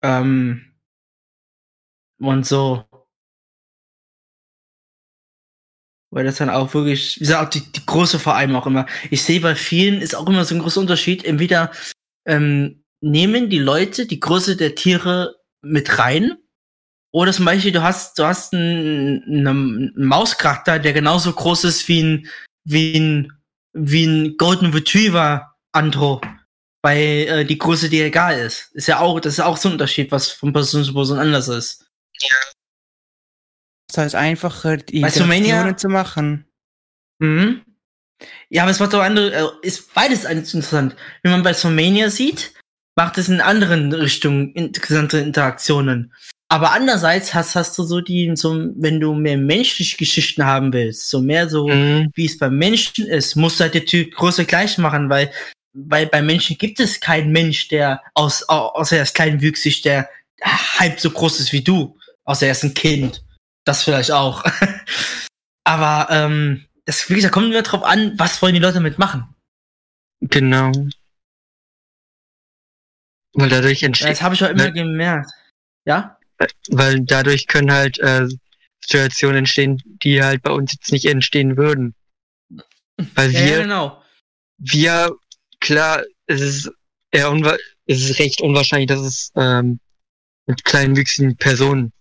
Ähm, 0.02 0.74
und 2.20 2.46
so. 2.46 2.89
Weil 6.10 6.24
das 6.24 6.36
dann 6.36 6.50
auch 6.50 6.74
wirklich, 6.74 7.16
wie 7.16 7.20
gesagt, 7.20 7.54
die, 7.54 7.60
die 7.72 7.86
große 7.86 8.18
vor 8.18 8.34
allem 8.34 8.56
auch 8.56 8.66
immer. 8.66 8.86
Ich 9.10 9.22
sehe 9.22 9.40
bei 9.40 9.54
vielen 9.54 10.00
ist 10.00 10.14
auch 10.14 10.28
immer 10.28 10.44
so 10.44 10.54
ein 10.54 10.60
großer 10.60 10.80
Unterschied. 10.80 11.24
Entweder 11.24 11.70
ähm, 12.26 12.82
nehmen 13.00 13.48
die 13.48 13.58
Leute 13.58 14.06
die 14.06 14.20
Größe 14.20 14.56
der 14.56 14.74
Tiere 14.74 15.36
mit 15.62 15.98
rein 15.98 16.36
oder 17.12 17.32
zum 17.32 17.44
Beispiel, 17.44 17.72
du 17.72 17.82
hast, 17.82 18.18
du 18.18 18.24
hast 18.24 18.54
einen, 18.54 19.22
einen 19.26 19.92
Mauscharakter, 19.96 20.78
der 20.78 20.92
genauso 20.92 21.32
groß 21.32 21.64
ist 21.64 21.88
wie 21.88 22.02
ein, 22.02 22.28
wie 22.64 22.98
ein, 22.98 23.32
wie 23.72 24.04
ein 24.04 24.36
Golden 24.36 24.72
Retriever 24.72 25.54
Andro. 25.72 26.20
Weil 26.82 27.26
äh, 27.28 27.44
die 27.44 27.58
Größe 27.58 27.88
dir 27.90 28.06
egal 28.06 28.38
ist. 28.38 28.70
Ist 28.74 28.88
ja 28.88 29.00
auch, 29.00 29.20
das 29.20 29.34
ist 29.34 29.40
auch 29.40 29.56
so 29.56 29.68
ein 29.68 29.72
Unterschied, 29.72 30.12
was 30.12 30.30
von 30.30 30.52
Person 30.52 30.84
zu 30.84 30.94
Person 30.94 31.18
anders 31.18 31.48
ist. 31.48 31.84
Das 33.92 34.04
heißt 34.04 34.14
einfacher, 34.14 34.76
die 34.76 35.02
Weißt 35.02 35.16
Interaktionen 35.16 35.78
zu 35.78 35.88
machen. 35.88 36.46
Mhm. 37.18 37.62
Ja, 38.48 38.62
aber 38.62 38.70
es 38.70 38.80
macht 38.80 38.94
auch 38.94 39.00
andere, 39.02 39.32
äh, 39.34 39.66
ist 39.66 39.92
beides 39.94 40.24
interessant. 40.24 40.94
Wie 41.22 41.30
man 41.30 41.42
bei 41.42 41.52
Somania 41.54 42.10
sieht, 42.10 42.52
macht 42.96 43.18
es 43.18 43.28
in 43.28 43.40
anderen 43.40 43.92
Richtungen 43.92 44.52
interessante 44.54 45.18
Interaktionen. 45.18 46.12
Aber 46.48 46.72
andererseits 46.72 47.32
hast, 47.32 47.54
hast 47.54 47.78
du 47.78 47.84
so 47.84 48.00
die, 48.00 48.30
so, 48.34 48.68
wenn 48.76 48.98
du 49.00 49.14
mehr 49.14 49.38
menschliche 49.38 49.96
Geschichten 49.96 50.44
haben 50.44 50.72
willst, 50.72 51.08
so 51.08 51.20
mehr 51.22 51.48
so, 51.48 51.68
Mhm. 51.68 52.10
wie 52.14 52.26
es 52.26 52.36
beim 52.38 52.56
Menschen 52.58 53.06
ist, 53.06 53.36
musst 53.36 53.60
du 53.60 53.64
halt 53.64 53.74
die 53.74 53.84
Typ 53.84 54.14
Größe 54.14 54.44
gleich 54.44 54.76
machen, 54.76 55.08
weil, 55.08 55.30
weil 55.72 56.06
bei 56.06 56.20
Menschen 56.22 56.58
gibt 56.58 56.80
es 56.80 56.98
keinen 57.00 57.30
Mensch, 57.30 57.68
der 57.68 58.02
aus, 58.14 58.46
au- 58.48 58.72
außer 58.74 58.96
er 58.96 59.04
ist 59.04 59.14
kleinwüchsig, 59.14 59.82
der 59.82 60.08
halb 60.42 60.98
so 61.00 61.10
groß 61.10 61.38
ist 61.40 61.52
wie 61.52 61.62
du. 61.62 61.96
Außer 62.24 62.46
er 62.46 62.52
ist 62.52 62.64
ein 62.64 62.74
Kind. 62.74 63.22
Das 63.64 63.82
vielleicht 63.84 64.10
auch. 64.12 64.44
Aber 65.64 66.08
ähm, 66.10 66.66
das 66.86 67.08
wie 67.10 67.14
gesagt, 67.14 67.34
kommt 67.34 67.46
immer 67.46 67.62
drauf 67.62 67.84
an, 67.84 68.18
was 68.18 68.40
wollen 68.42 68.54
die 68.54 68.60
Leute 68.60 68.74
damit 68.74 68.98
machen. 68.98 69.34
Genau. 70.20 70.72
Weil 73.34 73.48
dadurch 73.48 73.80
Ja, 73.82 73.86
entsteht, 73.86 74.10
das 74.10 74.22
habe 74.22 74.34
ich 74.34 74.44
auch 74.44 74.48
immer 74.50 74.64
Ne- 74.64 74.72
gemerkt. 74.72 75.30
Ja? 75.86 76.16
weil 76.70 77.00
dadurch 77.04 77.46
können 77.46 77.70
halt 77.70 77.98
äh, 77.98 78.26
Situationen 78.82 79.38
entstehen, 79.38 79.82
die 80.02 80.22
halt 80.22 80.42
bei 80.42 80.50
uns 80.50 80.72
jetzt 80.72 80.90
nicht 80.90 81.04
entstehen 81.04 81.58
würden. 81.58 81.94
Weil 83.14 83.30
Ja, 83.32 83.40
ja, 83.40 83.46
wir, 83.46 83.58
genau. 83.62 84.02
wir, 84.56 85.16
klar, 85.60 86.02
es 86.26 86.40
ist 86.40 86.70
eher 87.10 87.30
unwa 87.30 87.56
es 87.86 88.08
ist 88.08 88.18
recht 88.18 88.40
unwahrscheinlich, 88.40 88.88
dass 88.88 89.00
es 89.00 89.32
ähm, 89.36 89.80
mit 90.46 90.64
kleinwüchsigen 90.64 91.36
Personen, 91.36 91.92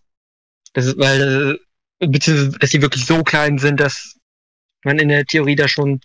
das 0.74 0.86
ist, 0.86 0.98
weil, 0.98 1.60
äh, 2.00 2.08
beziehungsweise, 2.08 2.58
dass 2.60 2.70
die 2.70 2.82
wirklich 2.82 3.06
so 3.06 3.24
klein 3.24 3.58
sind, 3.58 3.80
dass 3.80 4.16
man 4.84 5.00
in 5.00 5.10
der 5.10 5.26
Theorie 5.26 5.56
da 5.56 5.68
schon 5.68 6.02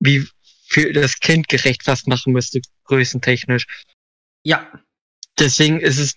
wie 0.00 0.26
für 0.68 0.92
das 0.92 1.20
Kind 1.20 1.48
gerecht 1.48 1.84
fast 1.84 2.08
machen 2.08 2.32
müsste, 2.32 2.60
größentechnisch. 2.84 3.66
Ja. 4.44 4.70
deswegen 5.38 5.80
ist 5.80 5.98
es, 5.98 6.14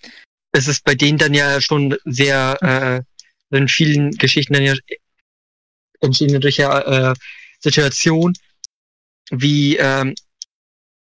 ist 0.56 0.68
es 0.68 0.80
bei 0.80 0.94
denen 0.94 1.18
dann 1.18 1.34
ja 1.34 1.60
schon 1.60 1.96
sehr, 2.04 3.04
äh, 3.50 3.56
in 3.56 3.68
vielen 3.68 4.12
Geschichten 4.12 4.54
dann 4.54 4.62
ja 4.62 4.74
entschieden 6.00 6.40
durch 6.40 6.56
ja, 6.56 7.10
äh, 7.10 7.14
Situation, 7.58 8.32
wie, 9.30 9.76
ähm, 9.76 10.14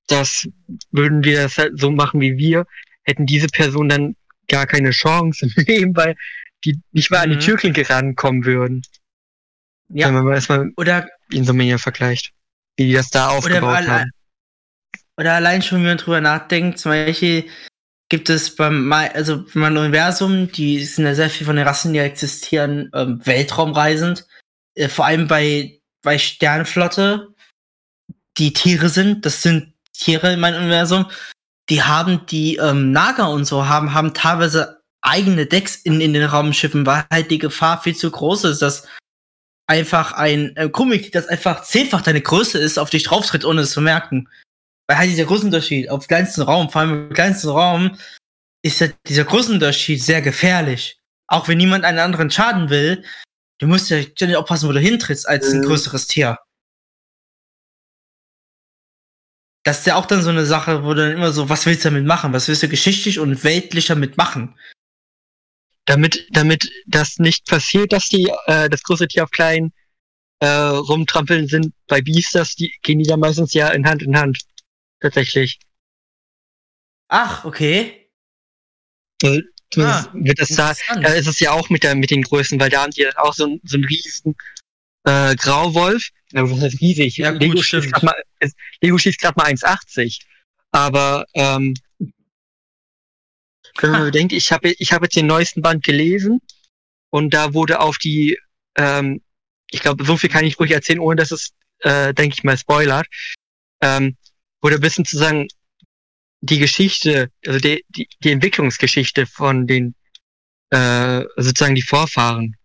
das 0.07 0.49
würden 0.91 1.25
wir 1.25 1.43
das 1.43 1.59
halt 1.59 1.79
so 1.81 1.91
machen 1.91 2.21
wie 2.21 2.37
wir, 2.37 2.67
hätten 3.03 3.27
diese 3.27 3.49
Personen 3.49 3.89
dann 3.89 4.17
gar 4.49 4.67
keine 4.67 4.91
Chance 4.91 5.47
im 5.57 5.65
Leben, 5.65 5.97
weil 5.97 6.17
die 6.65 6.81
nicht 6.93 7.11
mal 7.11 7.21
an 7.21 7.31
die 7.31 7.37
Mhm. 7.37 7.41
Türklinke 7.41 7.89
rankommen 7.89 8.45
würden. 8.45 8.83
Ja. 9.89 10.09
Wenn 10.09 10.15
man 10.25 10.35
das 10.35 10.49
mal 10.49 10.71
Oder, 10.77 11.09
in 11.31 11.45
Somenia 11.45 11.79
vergleicht. 11.79 12.33
Wie 12.77 12.87
die 12.87 12.93
das 12.93 13.11
da 13.11 13.29
aufgebaut 13.29 13.75
alle- 13.77 13.89
haben. 14.01 14.11
oder 15.17 15.35
allein 15.35 15.63
schon, 15.63 15.79
wenn 15.79 15.87
man 15.87 15.99
drüber 15.99 16.21
nachdenkt, 16.21 16.79
zum 16.79 16.91
Beispiel 16.93 17.49
gibt 18.09 18.29
es 18.31 18.55
beim, 18.55 18.93
also 18.93 19.45
beim 19.55 19.77
Universum, 19.77 20.51
die 20.53 20.85
sind 20.85 21.07
ja 21.07 21.15
sehr 21.15 21.31
viel 21.31 21.47
von 21.47 21.57
den 21.57 21.67
Rassen, 21.67 21.93
die 21.93 21.99
existieren, 22.01 22.91
ähm, 22.95 23.21
weltraumreisend. 23.25 24.27
Äh, 24.75 24.89
vor 24.89 25.07
allem 25.07 25.27
bei, 25.27 25.81
bei 26.03 26.19
Sternflotte, 26.19 27.35
die 28.39 28.53
Tiere 28.53 28.89
sind, 28.91 29.25
das 29.25 29.43
sind 29.43 29.73
Tiere 29.93 30.33
in 30.35 30.41
meinem 30.41 30.61
Universum, 30.63 31.07
die 31.71 31.83
haben 31.83 32.27
die 32.27 32.57
ähm, 32.57 32.93
Naga 32.93 33.25
und 33.27 33.45
so 33.47 33.67
haben, 33.69 33.95
haben 33.95 34.13
teilweise 34.15 34.76
eigene 35.07 35.47
Decks 35.47 35.77
in, 35.77 36.01
in 36.01 36.13
den 36.13 36.25
Raumschiffen, 36.25 36.85
weil 36.85 37.05
halt 37.11 37.31
die 37.31 37.39
Gefahr 37.39 37.83
viel 37.83 37.97
zu 37.97 38.11
groß 38.11 38.45
ist, 38.45 38.61
dass 38.61 38.87
einfach 39.69 40.13
ein 40.13 40.55
äh, 40.57 40.69
Crewmitglied, 40.69 41.15
das 41.15 41.27
einfach 41.29 41.63
zehnfach 41.63 42.03
deine 42.03 42.21
Größe 42.21 42.59
ist, 42.59 42.79
auf 42.79 42.91
dich 42.91 43.05
drauftritt, 43.05 43.45
ohne 43.45 43.63
es 43.63 43.73
zu 43.73 43.81
merken. 43.81 44.29
Weil 44.89 44.99
halt 44.99 45.11
dieser 45.11 45.25
Größenunterschied 45.25 45.91
auf 45.91 46.07
kleinsten 46.07 46.43
Raum, 46.43 46.71
vor 46.71 46.83
allem 46.83 47.09
im 47.09 47.13
kleinsten 47.15 47.49
Raum, 47.49 47.99
ist 48.65 48.81
ja 48.81 48.89
dieser 49.07 49.25
Größenunterschied 49.25 50.03
sehr 50.03 50.23
gefährlich. 50.23 50.99
Auch 51.29 51.49
wenn 51.49 51.59
niemand 51.59 51.85
einen 51.85 51.99
anderen 51.99 52.31
schaden 52.31 52.71
will, 52.71 53.05
du 53.59 53.67
musst 53.67 53.91
ja 53.91 54.01
ständig 54.03 54.37
aufpassen, 54.37 54.69
wo 54.69 54.73
du 54.73 54.81
hintrittst, 54.81 55.29
als 55.29 55.51
ein 55.53 55.61
Mhm. 55.61 55.65
größeres 55.67 56.07
Tier. 56.07 56.39
Das 59.65 59.81
ist 59.81 59.87
ja 59.87 59.97
auch 59.97 60.07
dann 60.07 60.23
so 60.23 60.31
eine 60.31 60.47
Sache, 60.47 60.85
wo 60.85 60.95
du 60.95 61.03
dann 61.03 61.13
immer 61.13 61.33
so, 61.33 61.49
was 61.49 61.67
willst 61.67 61.85
du 61.85 61.89
damit 61.91 62.07
machen? 62.07 62.33
Was 62.33 62.47
willst 62.47 62.63
du 62.63 62.69
geschichtlich 62.69 63.19
und 63.19 63.43
weltlich 63.43 63.87
damit 63.87 64.17
machen? 64.17 64.57
Damit, 65.87 66.27
damit 66.31 66.71
das 66.87 67.17
nicht 67.19 67.47
passiert, 67.47 67.93
dass 67.93 68.09
die 68.09 68.31
äh, 68.47 68.69
das 68.69 68.83
große 68.83 69.09
Tier 69.09 69.25
auf 69.25 69.31
klein 69.31 69.73
äh, 70.41 70.47
rumtrampeln 70.47 71.47
sind 71.49 71.73
bei 71.87 72.01
Beasters, 72.03 72.55
die 72.57 72.75
gehen 72.83 72.99
die 72.99 73.07
da 73.09 73.17
meistens 73.17 73.55
ja 73.55 73.69
in 73.69 73.87
Hand 73.87 74.03
in 74.03 74.17
Hand. 74.17 74.39
Tatsächlich. 75.01 75.59
Ach, 77.09 77.45
okay. 77.45 78.11
Also, 79.23 79.41
Ah, 79.79 80.09
wird 80.15 80.39
das 80.39 80.49
da, 80.51 80.75
da 81.03 81.09
ist 81.15 81.27
es 81.27 81.41
ja 81.41 81.51
auch 81.51 81.71
mit 81.71 81.83
der 81.83 81.95
mit 81.97 82.11
den 82.11 82.23
Größen, 82.23 82.59
weil 82.61 82.71
da 82.71 82.83
haben 82.83 82.93
die 82.93 83.03
dann 83.03 83.17
auch 83.17 83.35
so, 83.35 83.47
ein- 83.47 83.61
so 83.65 83.77
einen 83.77 83.85
riesen 83.85 84.37
äh, 85.05 85.35
Grauwolf. 85.37 86.09
Ja, 86.33 86.49
was 86.49 86.61
heißt 86.61 86.81
riesig? 86.81 87.17
Ja, 87.17 87.33
gut, 87.33 87.41
Lego 87.43 87.63
schießt 87.63 87.93
grad 87.93 88.03
mal, 88.05 88.23
Lego 88.81 88.97
schießt 88.99 89.21
gerade 89.21 89.35
mal 89.37 89.47
1,80. 89.47 90.21
Aber 90.71 91.27
ähm, 91.35 91.75
wenn 93.83 93.91
man 93.91 94.01
Ha. 94.01 94.05
bedenkt, 94.07 94.33
ich 94.33 94.53
habe 94.53 94.71
ich 94.79 94.93
hab 94.93 95.03
jetzt 95.03 95.17
den 95.17 95.27
neuesten 95.27 95.63
Band 95.63 95.85
gelesen 95.85 96.41
und 97.11 97.33
da 97.35 97.55
wurde 97.55 97.81
auf 97.81 97.99
die, 97.99 98.39
ähm, 98.77 99.23
ich 99.71 99.81
glaube, 99.81 100.05
so 100.05 100.17
viel 100.17 100.31
kann 100.31 100.45
ich 100.45 100.59
ruhig 100.59 100.71
erzählen, 100.71 101.01
ohne 101.01 101.17
dass 101.17 101.31
es, 101.31 101.53
äh, 101.81 102.13
denke 102.15 102.35
ich 102.37 102.45
mal, 102.45 102.57
spoilert, 102.57 103.07
ähm, 103.81 104.17
wurde 104.63 104.77
ein 104.77 104.81
bisschen 104.81 105.05
zu 105.05 105.19
sagen, 105.19 105.49
die 106.41 106.59
Geschichte, 106.59 107.31
also 107.47 107.59
die, 107.59 107.85
die, 107.89 108.09
die 108.23 108.31
Entwicklungsgeschichte 108.31 109.27
von 109.27 109.67
den, 109.67 109.95
äh, 110.71 111.23
sozusagen 111.37 111.75
die 111.75 111.83
Vorfahren 111.83 112.57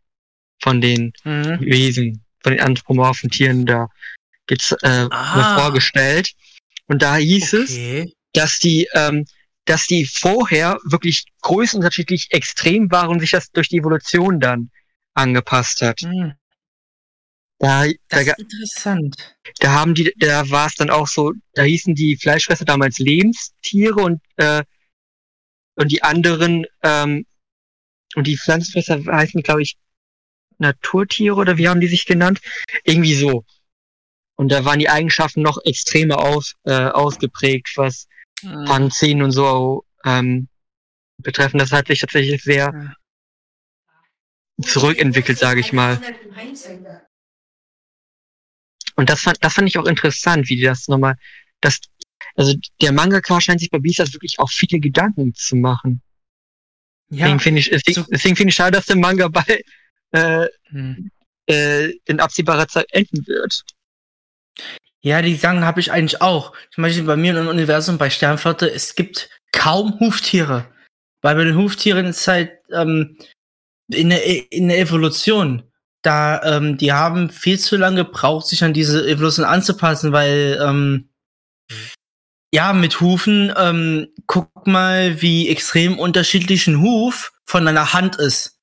von 0.61 0.81
den 0.81 1.13
Mhm. 1.23 1.57
Wesen, 1.61 2.23
von 2.43 2.53
den 2.53 2.61
anthropomorphen 2.61 3.29
Tieren 3.31 3.65
da 3.65 3.87
gibt's 4.47 4.71
äh, 4.83 5.07
Ah. 5.09 5.55
vorgestellt. 5.59 6.31
Und 6.87 7.01
da 7.01 7.15
hieß 7.15 7.53
es, 7.53 7.71
Okay. 7.71 8.13
dass 8.33 8.59
die, 8.59 8.87
ähm, 8.93 9.25
dass 9.71 9.85
die 9.85 10.05
vorher 10.05 10.77
wirklich 10.83 11.23
größenunterschiedlich 11.43 12.27
extrem 12.31 12.91
waren 12.91 13.07
und 13.07 13.21
sich 13.21 13.31
das 13.31 13.51
durch 13.51 13.69
die 13.69 13.77
Evolution 13.77 14.41
dann 14.41 14.69
angepasst 15.13 15.81
hat. 15.81 16.01
Hm, 16.01 16.33
Da, 17.57 17.85
Das 18.09 18.25
da, 18.25 18.31
ist 18.33 18.39
interessant. 18.39 19.37
da 19.59 19.71
haben 19.71 19.93
die, 19.93 20.13
da 20.17 20.49
war 20.49 20.67
es 20.67 20.75
dann 20.75 20.89
auch 20.89 21.07
so, 21.07 21.31
da 21.53 21.63
hießen 21.63 21.95
die 21.95 22.17
Fleischfresser 22.17 22.65
damals 22.65 22.97
Lebenstiere 22.97 24.01
und 24.01 24.19
äh, 24.35 24.63
und 25.75 25.89
die 25.89 26.03
anderen 26.03 26.65
ähm, 26.83 27.25
und 28.15 28.27
die 28.27 28.37
Pflanzenfresser 28.37 29.05
heißen, 29.05 29.41
glaube 29.41 29.61
ich, 29.61 29.77
Naturtiere 30.57 31.35
oder 31.35 31.57
wie 31.57 31.69
haben 31.69 31.79
die 31.79 31.87
sich 31.87 32.05
genannt? 32.05 32.41
Irgendwie 32.83 33.15
so. 33.15 33.45
Und 34.35 34.51
da 34.51 34.65
waren 34.65 34.79
die 34.79 34.89
Eigenschaften 34.89 35.41
noch 35.41 35.59
extremer 35.63 36.19
aus, 36.19 36.55
äh, 36.65 36.73
ausgeprägt, 36.73 37.71
was 37.77 38.07
Hm. 38.41 38.65
Fangszenen 38.67 39.23
und 39.23 39.31
so 39.31 39.85
ähm, 40.05 40.47
betreffen. 41.17 41.57
Das 41.59 41.71
hat 41.71 41.87
sich 41.87 41.99
tatsächlich 41.99 42.43
sehr 42.43 42.95
zurückentwickelt, 44.63 45.37
sage 45.37 45.59
ich 45.59 45.71
mal. 45.73 45.99
Und 48.95 49.09
das 49.09 49.21
fand, 49.21 49.37
das 49.43 49.53
fand 49.53 49.67
ich 49.67 49.77
auch 49.77 49.85
interessant, 49.85 50.49
wie 50.49 50.55
die 50.57 50.63
das 50.63 50.87
nochmal, 50.87 51.15
das, 51.61 51.79
also 52.35 52.53
der 52.81 52.91
Mangaka 52.91 53.39
scheint 53.41 53.59
sich 53.59 53.69
bei 53.69 53.79
Beastars 53.79 54.13
wirklich 54.13 54.37
auch 54.39 54.49
viele 54.49 54.79
Gedanken 54.79 55.33
zu 55.33 55.55
machen. 55.55 56.01
Ja. 57.09 57.25
Deswegen 57.25 57.39
finde 57.39 57.59
ich, 57.59 57.69
deswegen, 57.69 58.01
so- 58.01 58.07
deswegen 58.09 58.35
finde 58.35 58.49
ich 58.49 58.55
schade, 58.55 58.71
dass 58.77 58.85
der 58.85 58.97
Manga 58.97 59.27
bei, 59.27 59.61
äh, 60.11 60.47
Hm. 60.69 61.09
äh, 61.49 61.89
in 62.05 62.19
absehbarer 62.19 62.67
Zeit 62.67 62.85
enden 62.91 63.25
wird. 63.27 63.63
Ja, 65.03 65.21
die 65.21 65.35
Sachen 65.35 65.65
habe 65.65 65.79
ich 65.79 65.91
eigentlich 65.91 66.21
auch. 66.21 66.53
Zum 66.73 66.83
Beispiel 66.83 67.03
bei 67.03 67.15
mir 67.15 67.35
im 67.37 67.47
Universum 67.47 67.97
bei 67.97 68.09
Sternflotte, 68.09 68.71
es 68.71 68.95
gibt 68.95 69.29
kaum 69.51 69.99
Huftiere. 69.99 70.67
Weil 71.21 71.35
bei 71.35 71.43
den 71.43 71.57
Huftieren 71.57 72.07
ist 72.07 72.27
halt 72.27 72.51
ähm, 72.71 73.17
in, 73.91 74.09
der, 74.09 74.51
in 74.51 74.67
der 74.69 74.79
Evolution, 74.79 75.63
da 76.03 76.41
ähm, 76.43 76.77
die 76.77 76.93
haben 76.93 77.29
viel 77.29 77.59
zu 77.59 77.77
lange 77.77 78.05
gebraucht, 78.05 78.47
sich 78.47 78.63
an 78.63 78.73
diese 78.73 79.07
Evolution 79.07 79.45
anzupassen, 79.45 80.11
weil 80.11 80.59
ähm, 80.61 81.09
ja, 82.53 82.73
mit 82.73 82.99
Hufen, 82.99 83.53
ähm, 83.57 84.07
guck 84.27 84.67
mal, 84.67 85.21
wie 85.21 85.47
extrem 85.49 85.97
unterschiedlich 85.97 86.67
ein 86.67 86.81
Huf 86.81 87.31
von 87.45 87.67
einer 87.67 87.93
Hand 87.93 88.17
ist. 88.17 88.59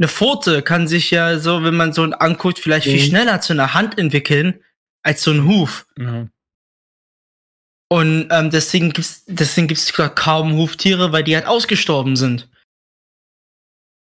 Eine 0.00 0.08
Pfote 0.08 0.62
kann 0.62 0.88
sich 0.88 1.10
ja 1.10 1.38
so, 1.38 1.62
wenn 1.62 1.76
man 1.76 1.92
so 1.92 2.02
einen 2.02 2.14
anguckt, 2.14 2.58
vielleicht 2.58 2.86
viel 2.86 3.00
Mhm. 3.00 3.06
schneller 3.06 3.40
zu 3.40 3.52
einer 3.52 3.72
Hand 3.74 3.98
entwickeln, 3.98 4.60
als 5.02 5.22
so 5.22 5.30
ein 5.32 5.46
Huf. 5.46 5.86
Ja. 5.98 6.28
Und 7.88 8.28
ähm, 8.30 8.50
deswegen 8.50 8.90
gibt's 8.90 9.24
deswegen 9.26 9.68
gibt's 9.68 9.86
sogar 9.86 10.14
kaum 10.14 10.56
Huftiere, 10.56 11.12
weil 11.12 11.24
die 11.24 11.34
halt 11.34 11.46
ausgestorben 11.46 12.16
sind. 12.16 12.48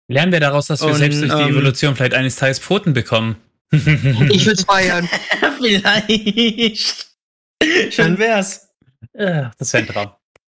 Lernen 0.09 0.31
wir 0.31 0.39
daraus, 0.39 0.67
dass 0.67 0.81
wir 0.81 0.89
Und, 0.89 0.95
selbst 0.95 1.21
durch 1.21 1.33
die 1.33 1.41
ähm, 1.41 1.49
Evolution 1.49 1.95
vielleicht 1.95 2.15
eines 2.15 2.35
Tages 2.35 2.59
Pfoten 2.59 2.93
bekommen. 2.93 3.37
Ich 3.71 4.47
will's 4.47 4.63
feiern. 4.63 5.07
Vielleicht. 5.57 7.07
Schön 7.91 8.17
wär's. 8.17 8.69
Ja, 9.13 9.51
das 9.59 9.73
wäre 9.73 9.83
ein 9.83 9.87
Traum. 9.87 10.11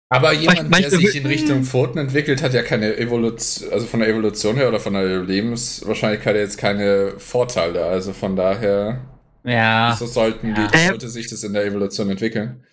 Aber 0.09 0.31
jemand, 0.33 0.73
der 0.73 0.89
sich 0.89 1.15
in 1.15 1.25
Richtung 1.25 1.63
Pfoten 1.63 1.97
entwickelt, 1.97 2.41
hat 2.41 2.53
ja 2.53 2.63
keine 2.63 2.95
Evolution, 2.95 3.73
also 3.73 3.87
von 3.87 3.99
der 3.99 4.09
Evolution 4.09 4.55
her 4.55 4.69
oder 4.69 4.79
von 4.79 4.93
der 4.93 5.23
Lebenswahrscheinlichkeit 5.23 6.35
her 6.35 6.41
jetzt 6.43 6.57
keine 6.57 7.15
Vorteile. 7.17 7.85
Also 7.85 8.13
von 8.13 8.35
daher, 8.35 9.01
Ja. 9.47 9.95
so 9.97 10.05
sollten 10.05 10.55
Ja. 10.55 10.67
die, 10.67 10.77
sollte 10.77 11.09
sich 11.09 11.29
das 11.29 11.43
in 11.43 11.53
der 11.53 11.65
Evolution 11.65 12.09
entwickeln. 12.09 12.63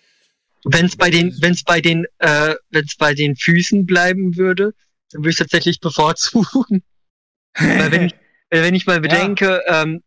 Wenn's 0.65 0.95
bei 0.95 1.09
den, 1.09 1.35
wenn's 1.41 1.63
bei 1.63 1.79
den, 1.79 2.05
äh, 2.19 2.55
wenn's 2.69 2.95
bei 2.97 3.13
den 3.13 3.35
Füßen 3.35 3.85
bleiben 3.85 4.35
würde, 4.35 4.73
dann 5.11 5.21
würde 5.21 5.29
ich 5.29 5.37
tatsächlich 5.37 5.79
bevorzugen. 5.79 6.83
Weil 7.57 7.91
wenn 7.91 8.05
ich, 8.07 8.15
wenn 8.49 8.75
ich 8.75 8.85
mal 8.85 8.99
bedenke, 8.99 9.61
ähm, 9.67 10.03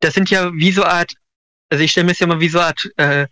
das 0.00 0.14
sind 0.14 0.30
ja 0.30 0.52
wie 0.52 0.72
so 0.72 0.84
Art, 0.84 1.12
also 1.70 1.82
ich 1.82 1.92
stelle 1.92 2.06
mir 2.06 2.12
es 2.12 2.18
ja 2.18 2.26
mal 2.26 2.40
wie 2.40 2.48
so 2.48 2.60
Art 2.60 2.80
äh, 2.96 3.26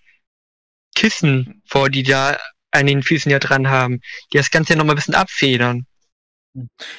Kissen 0.94 1.62
vor, 1.66 1.90
die 1.90 2.02
da 2.02 2.38
an 2.70 2.86
den 2.86 3.02
Füßen 3.02 3.30
ja 3.30 3.38
dran 3.38 3.68
haben, 3.68 4.00
die 4.32 4.38
das 4.38 4.50
Ganze 4.50 4.72
ja 4.72 4.78
nochmal 4.78 4.94
ein 4.94 4.98
bisschen 4.98 5.14
abfedern. 5.14 5.86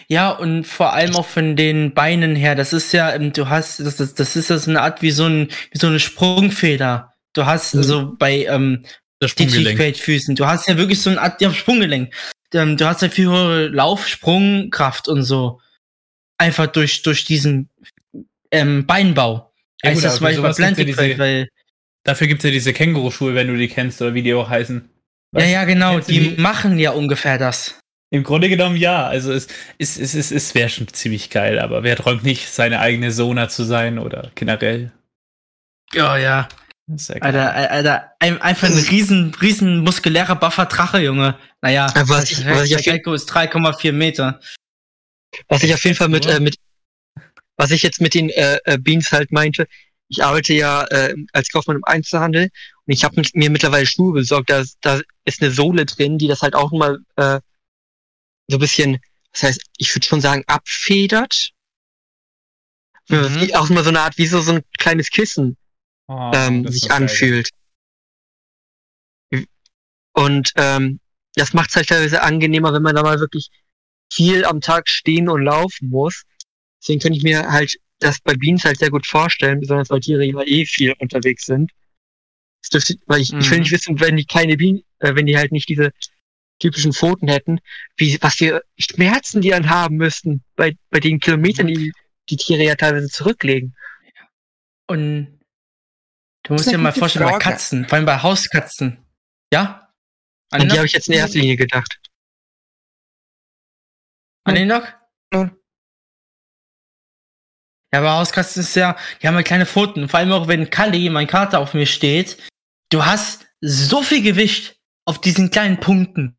Ja, 0.08 0.32
und 0.32 0.66
vor 0.66 0.94
allem 0.94 1.16
auch 1.16 1.26
von 1.26 1.56
den 1.56 1.94
Beinen 1.94 2.36
her. 2.36 2.56
Das 2.56 2.74
ist 2.74 2.92
ja, 2.94 3.14
ähm, 3.14 3.34
du 3.34 3.50
hast, 3.50 3.80
das, 3.80 3.98
das, 3.98 4.14
das 4.14 4.36
ist 4.36 4.50
ja 4.50 4.58
so 4.58 4.70
eine 4.72 4.82
Art 4.82 5.02
wie 5.02 5.12
so, 5.12 5.26
ein, 5.26 5.50
wie 5.72 5.78
so 5.78 5.88
eine 5.88 6.00
Sprungfeder. 6.00 7.14
Du 7.34 7.46
hast 7.46 7.74
Mhm. 7.74 7.80
also 7.80 8.16
bei 8.18 8.46
ähm, 8.46 8.84
Das 9.20 9.32
Sprunggelenk. 9.32 9.98
Füßen, 9.98 10.36
du 10.36 10.46
hast 10.46 10.68
ja 10.68 10.78
wirklich 10.78 11.02
so 11.02 11.10
eine 11.10 11.22
Art 11.22 11.42
ja, 11.42 11.52
Sprunggelenk. 11.54 12.14
Ähm, 12.54 12.78
du 12.78 12.86
hast 12.86 13.02
ja 13.02 13.10
viel 13.10 13.26
höhere 13.28 13.68
Lauf, 13.68 14.08
Sprungkraft 14.08 15.08
und 15.08 15.24
so. 15.24 15.60
Einfach 16.38 16.68
durch, 16.68 17.02
durch 17.02 17.26
diesen 17.26 17.70
ähm, 18.52 18.86
Beinbau. 18.86 19.52
Ja, 19.84 19.94
gut, 19.94 20.04
das 20.04 20.16
zum 20.18 20.24
Beispiel 20.26 20.44
bei 20.44 20.54
Plantic 20.54 20.86
diese- 20.88 21.18
weil, 21.18 21.50
Dafür 22.04 22.28
gibt's 22.28 22.46
ja 22.46 22.52
diese 22.52 22.72
Känguruschuhe, 22.72 23.36
wenn 23.36 23.48
du 23.48 23.58
die 23.58 23.68
kennst 23.68 24.02
oder 24.02 24.14
wie 24.14 24.22
die 24.24 24.34
auch 24.34 24.50
heißen. 24.50 24.90
Ja, 25.36 25.46
ja, 25.46 25.66
genau, 25.66 26.00
du 26.00 26.06
die 26.06 26.36
machen 26.38 26.80
ja 26.80 26.92
ungefähr 26.92 27.38
das. 27.38 27.78
Im 28.10 28.24
Grunde 28.24 28.48
genommen 28.50 28.78
ja. 28.78 29.06
Also 29.08 29.34
es, 29.34 29.48
es, 29.78 29.98
es, 29.98 30.14
es, 30.14 30.32
es 30.32 30.56
wäre 30.56 30.70
schon 30.70 30.88
ziemlich 30.88 31.30
geil, 31.30 31.60
aber 31.60 31.84
wer 31.84 31.96
träumt 31.98 32.24
nicht, 32.24 32.50
seine 32.50 32.80
eigene 32.80 33.12
Sona 33.12 33.50
zu 33.50 33.64
sein 33.64 34.00
oder 34.00 34.32
generell? 34.36 34.92
Ja, 35.94 36.18
ja. 36.18 36.48
Geil. 36.90 37.18
Alter, 37.20 37.54
Alter, 37.72 38.12
ein, 38.20 38.42
einfach 38.42 38.70
ein 38.70 38.74
riesen, 38.78 39.36
riesen 39.42 39.80
muskulärer 39.80 40.36
buffer 40.38 40.66
Drache, 40.68 41.00
Junge. 41.00 41.38
Naja, 41.62 41.88
Ja, 41.94 42.08
was 42.08 42.32
ich- 42.32 42.46
was 42.46 42.72
ich 42.72 42.78
Gecko 42.86 43.14
ist 43.14 43.30
3,4 43.30 43.92
Meter. 43.92 44.40
Was 45.50 45.64
ich 45.64 45.74
auf 45.74 45.84
jeden 45.84 45.98
Fall 45.98 46.08
mit, 46.08 46.26
äh, 46.26 46.40
mit 46.40 46.56
was 47.58 47.72
ich 47.72 47.84
jetzt 47.84 48.00
mit 48.00 48.14
den 48.14 48.30
äh, 48.30 48.60
äh, 48.64 48.78
Beans 48.78 49.12
halt 49.12 49.34
meinte, 49.34 49.68
ich 50.08 50.24
arbeite 50.24 50.54
ja 50.54 50.84
äh, 50.86 51.14
als 51.34 51.50
Kaufmann 51.50 51.76
im 51.78 51.84
Einzelhandel 51.84 52.44
und 52.86 52.94
ich 52.94 53.04
habe 53.04 53.22
mir 53.34 53.50
mittlerweile 53.50 53.86
Schuhe 53.86 54.14
besorgt, 54.14 54.50
da, 54.50 54.64
da 54.80 55.02
ist 55.26 55.42
eine 55.42 55.52
Sohle 55.52 55.86
drin, 55.86 56.18
die 56.18 56.30
das 56.30 56.42
halt 56.42 56.56
auch 56.56 56.72
mal 56.72 57.00
äh, 57.18 57.42
so 58.48 58.58
ein 58.58 58.60
bisschen, 58.60 59.00
das 59.34 59.44
heißt, 59.44 59.62
ich 59.78 59.94
würde 59.96 60.08
schon 60.08 60.22
sagen, 60.22 60.44
abfedert. 60.48 61.52
Mhm. 63.10 63.42
Wie- 63.42 63.56
Auch 63.56 63.70
mal 63.70 63.84
so 63.84 63.90
eine 63.90 64.02
Art, 64.02 64.18
wie 64.18 64.28
so, 64.28 64.42
so 64.42 64.54
ein 64.54 64.62
kleines 64.78 65.10
Kissen 65.10 65.58
Oh, 66.10 66.32
ähm, 66.34 66.68
sich 66.68 66.84
doch 66.84 66.90
geil. 66.90 67.02
anfühlt. 67.04 67.50
Und 70.14 70.52
ähm, 70.56 71.00
das 71.36 71.54
macht 71.54 71.70
es 71.70 71.76
halt 71.76 71.90
teilweise 71.90 72.22
angenehmer, 72.24 72.74
wenn 72.74 72.82
man 72.82 72.96
da 72.96 73.04
mal 73.04 73.20
wirklich 73.20 73.50
viel 74.12 74.46
am 74.46 74.62
Tag 74.62 74.90
stehen 74.90 75.30
und 75.30 75.44
laufen 75.44 75.90
muss. 75.90 76.24
Deswegen 76.82 77.00
könnte 77.02 77.18
ich 77.18 77.24
mir 77.24 77.52
halt 77.52 77.76
das 78.00 78.20
bei 78.22 78.34
Beans 78.36 78.64
halt 78.64 78.80
sehr 78.80 78.90
gut 78.90 79.06
vorstellen, 79.06 79.60
besonders 79.60 79.90
weil 79.90 80.00
Tiere 80.00 80.24
ja 80.26 80.42
eh 80.44 80.66
viel 80.66 80.94
unterwegs 81.00 81.46
sind. 81.46 81.72
Das 82.62 82.70
dürfte, 82.70 82.96
weil 83.06 83.22
ich, 83.22 83.34
ich 83.34 83.50
will 83.52 83.58
Mhm. 83.58 83.64
nicht 83.64 83.72
wissen, 83.72 84.00
wenn 84.00 84.16
die 84.18 84.26
keine 84.26 84.58
Bienen, 84.58 84.84
äh, 85.00 85.14
wenn 85.16 85.26
die 85.26 85.38
halt 85.38 85.52
nicht 85.52 85.70
diese 85.70 85.92
typischen 86.60 86.94
Pfoten 86.94 87.28
hätten, 87.28 87.60
wie, 87.98 88.18
was 88.22 88.36
für 88.36 88.64
Schmerzen 88.78 89.42
die 89.42 89.50
dann 89.50 89.70
haben 89.70 89.98
müssten 89.98 90.44
bei, 90.56 90.76
bei 90.90 91.00
den 91.00 91.20
Kilometern, 91.20 91.68
die 91.68 91.92
die 92.30 92.38
Tiere 92.38 92.64
ja 92.64 92.76
teilweise 92.76 93.08
zurücklegen. 93.08 93.76
Und 94.88 95.40
du 96.44 96.54
musst 96.54 96.70
dir 96.70 96.78
mal 96.78 96.92
vorstellen, 96.92 97.26
bei 97.26 97.32
Frage. 97.32 97.44
Katzen, 97.44 97.88
vor 97.88 97.96
allem 97.98 98.06
bei 98.06 98.22
Hauskatzen. 98.22 99.06
Ja? 99.52 99.94
An 100.50 100.62
die 100.62 100.64
Aninok? 100.64 100.78
habe 100.78 100.86
ich 100.88 100.94
jetzt 100.94 101.08
in 101.08 101.14
erster 101.14 101.40
Linie 101.40 101.58
gedacht. 101.58 102.00
Aninok? 104.46 104.94
Null. 105.34 105.52
Ja, 107.94 108.00
aber 108.00 108.14
Hauskatzen 108.14 108.62
ist 108.62 108.76
ja, 108.76 108.98
die 109.22 109.28
haben 109.28 109.36
ja 109.36 109.44
kleine 109.44 109.66
Pfoten. 109.66 110.10
Vor 110.10 110.20
allem 110.20 110.32
auch, 110.32 110.48
wenn 110.48 110.70
Kali, 110.70 111.10
mein 111.10 111.28
Kater, 111.28 111.60
auf 111.60 111.74
mir 111.74 111.86
steht. 111.86 112.38
Du 112.90 113.06
hast 113.06 113.46
so 113.62 114.02
viel 114.02 114.22
Gewicht 114.22 114.77
auf 115.08 115.22
diesen 115.22 115.50
kleinen 115.52 115.80
Punkten. 115.80 116.36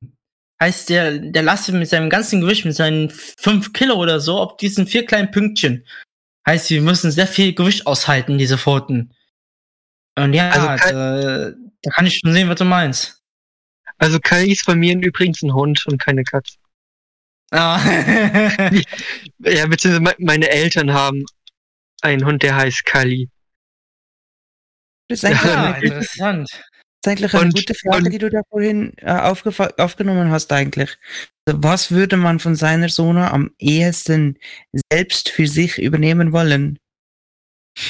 Heißt, 0.61 0.88
der, 0.90 1.18
der 1.18 1.42
lastet 1.42 1.74
mit 1.76 1.88
seinem 1.88 2.11
ganzen 2.11 2.40
Gewicht, 2.40 2.64
mit 2.64 2.74
seinen 2.74 3.11
fünf 3.11 3.72
Kilo 3.72 3.94
oder 3.94 4.18
so, 4.20 4.38
auf 4.38 4.57
diesen 4.57 4.87
vier 4.87 5.07
kleinen 5.07 5.31
Pünktchen. 5.31 5.87
Heißt, 6.46 6.70
wir 6.70 6.81
müssen 6.83 7.11
sehr 7.11 7.26
viel 7.28 7.54
Gewicht 7.54 7.87
aushalten, 7.87 8.38
diese 8.38 8.59
Pfoten. 8.59 9.14
Und 10.18 10.35
ja, 10.35 10.50
Also 10.50 10.90
da, 10.92 11.50
da 11.83 11.90
kann 11.92 12.07
ich 12.07 12.18
schon 12.18 12.33
sehen, 12.33 12.48
was 12.48 12.57
du 12.59 12.64
meinst. 12.64 13.22
Also 13.98 14.18
Kai 14.20 14.46
ist 14.46 14.66
bei 14.66 14.74
mir 14.74 14.96
übrigens 14.96 15.42
ein 15.42 15.54
Hund 15.54 15.85
und 15.87 15.98
keine 16.02 16.24
Katze. 16.24 16.57
Ah. 17.50 17.78
Ja, 19.38 19.66
beziehungsweise 19.66 20.00
me- 20.00 20.16
meine 20.18 20.48
Eltern 20.50 20.92
haben 20.92 21.24
einen 22.02 22.24
Hund, 22.26 22.42
der 22.42 22.57
heißt 22.57 22.85
Kali. 22.85 23.31
Das 25.09 25.22
ist 25.22 25.31
ja, 25.31 25.72
gute, 25.72 25.87
interessant. 25.87 26.50
Das 27.03 27.15
ist 27.15 27.21
eigentlich 27.23 27.35
eine 27.35 27.43
Und- 27.45 27.55
gute 27.55 27.75
Frage, 27.75 28.05
und- 28.05 28.13
die 28.13 28.19
du 28.19 28.31
da 28.31 28.41
vorhin 28.51 28.93
äh, 28.99 29.13
aufgenommen 29.77 30.31
hast 30.31 30.53
eigentlich. 30.53 30.97
Also, 31.47 31.63
Was 31.63 31.91
würde 31.91 32.17
man 32.17 32.39
von 32.41 32.55
seiner 32.57 32.89
Sona 32.89 33.31
am 33.33 33.51
ehesten 33.59 34.39
selbst 34.93 35.29
für 35.31 35.47
sich 35.47 35.79
übernehmen 35.79 36.33
wollen? 36.33 36.79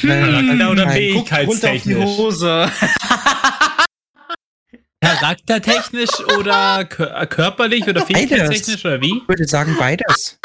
Charakter 0.03 0.71
oder 0.71 0.91
fähigkeitstechnisch? 0.91 2.05
Hose. 2.19 2.71
Charaktertechnisch 5.01 6.21
oder 6.39 6.81
kör- 6.81 7.27
körperlich 7.27 7.87
oder 7.89 8.05
fähigkeitstechnisch 8.05 8.85
oder 8.85 9.01
wie? 9.01 9.17
Ich 9.19 9.29
würde 9.29 9.47
sagen 9.47 9.77
beides. 9.79 10.39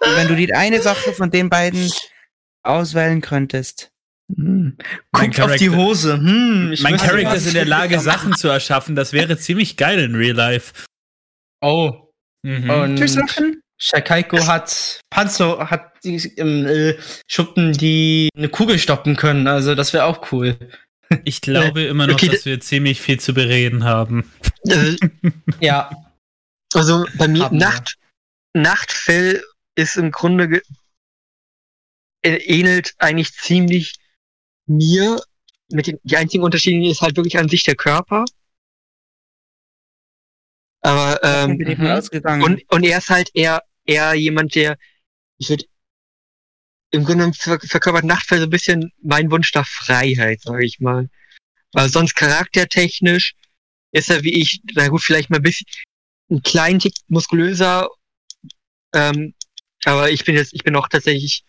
Wenn 0.00 0.28
du 0.28 0.36
die 0.36 0.52
eine 0.52 0.80
Sache 0.82 1.12
von 1.12 1.30
den 1.30 1.48
beiden 1.48 1.90
auswählen 2.64 3.20
könntest. 3.20 3.90
Hm. 4.34 4.76
Guckt 5.12 5.40
auf 5.40 5.56
die 5.56 5.70
Hose. 5.70 6.14
Hm, 6.14 6.72
ich 6.72 6.82
Mein 6.82 6.96
Charakter 6.96 7.34
ist 7.34 7.46
in 7.46 7.54
der 7.54 7.64
Lage, 7.64 7.98
Sachen 7.98 8.34
zu 8.34 8.48
erschaffen. 8.48 8.94
Das 8.94 9.12
wäre 9.12 9.38
ziemlich 9.38 9.76
geil 9.76 9.98
in 9.98 10.14
Real 10.14 10.36
Life. 10.36 10.74
Oh. 11.60 12.12
Mhm. 12.42 12.70
Und? 12.70 13.54
Shakaiko 13.80 14.44
hat 14.46 15.00
Panzer, 15.08 15.70
hat 15.70 15.92
die 16.02 16.16
im 16.36 16.66
äh, 16.66 16.96
Schuppen, 17.28 17.72
die 17.72 18.28
eine 18.36 18.48
Kugel 18.48 18.78
stoppen 18.78 19.14
können. 19.16 19.46
Also 19.46 19.74
das 19.74 19.92
wäre 19.92 20.04
auch 20.04 20.32
cool. 20.32 20.58
Ich 21.24 21.40
glaube 21.40 21.84
immer 21.84 22.06
noch, 22.06 22.14
Okay, 22.14 22.28
dass 22.28 22.44
wir 22.44 22.60
ziemlich 22.60 23.00
viel 23.00 23.18
zu 23.18 23.32
bereden 23.32 23.84
haben. 23.84 24.30
Äh, 24.68 24.96
Ja. 25.60 25.90
Also 26.74 27.06
bei 27.16 27.28
mir, 27.28 27.44
Haben 27.44 27.58
wir. 27.58 27.66
Nacht, 27.66 27.94
Nachtfell 28.54 29.42
ist 29.74 29.96
im 29.96 30.10
Grunde 30.10 30.60
äh, 32.22 32.36
ähnelt 32.36 32.94
eigentlich 32.98 33.32
ziemlich 33.32 33.94
mir. 34.68 35.20
Mit 35.70 35.86
den, 35.86 35.98
die 36.02 36.16
einzigen 36.16 36.44
Unterschiede 36.44 36.88
ist 36.88 37.02
halt 37.02 37.16
wirklich 37.16 37.38
an 37.38 37.48
sich 37.48 37.62
der 37.62 37.76
Körper. 37.76 38.24
Aber 40.80 41.20
ähm, 41.22 41.58
bin 41.58 41.68
ich 41.68 41.78
mhm. 41.78 42.42
und, 42.42 42.62
und 42.70 42.84
er 42.84 42.98
ist 42.98 43.10
halt 43.10 43.30
eher 43.34 43.62
eher 43.84 44.14
jemand, 44.14 44.54
der 44.54 44.78
ich 45.38 45.48
würde 45.48 45.64
im 46.90 47.04
Grunde 47.04 47.32
verkörpert 47.34 48.04
Nachtfell 48.04 48.38
so 48.38 48.44
ein 48.44 48.50
bisschen 48.50 48.92
mein 49.02 49.30
Wunsch 49.30 49.52
nach 49.54 49.66
Freiheit, 49.66 50.40
sage 50.40 50.64
ich 50.64 50.80
mal. 50.80 51.10
Weil 51.72 51.90
sonst 51.90 52.14
charaktertechnisch 52.14 53.34
ist 53.92 54.10
er 54.10 54.22
wie 54.22 54.40
ich, 54.40 54.60
na 54.74 54.88
gut, 54.88 55.02
vielleicht 55.02 55.28
mal 55.28 55.36
ein 55.36 55.42
bisschen 55.42 55.66
ein 56.30 56.42
kleinen 56.42 56.78
Tick 56.78 56.94
muskulöser, 57.08 57.88
ähm, 58.94 59.34
aber 59.84 60.10
ich 60.10 60.24
bin 60.24 60.34
jetzt, 60.34 60.54
ich 60.54 60.64
bin 60.64 60.76
auch 60.76 60.88
tatsächlich 60.88 61.44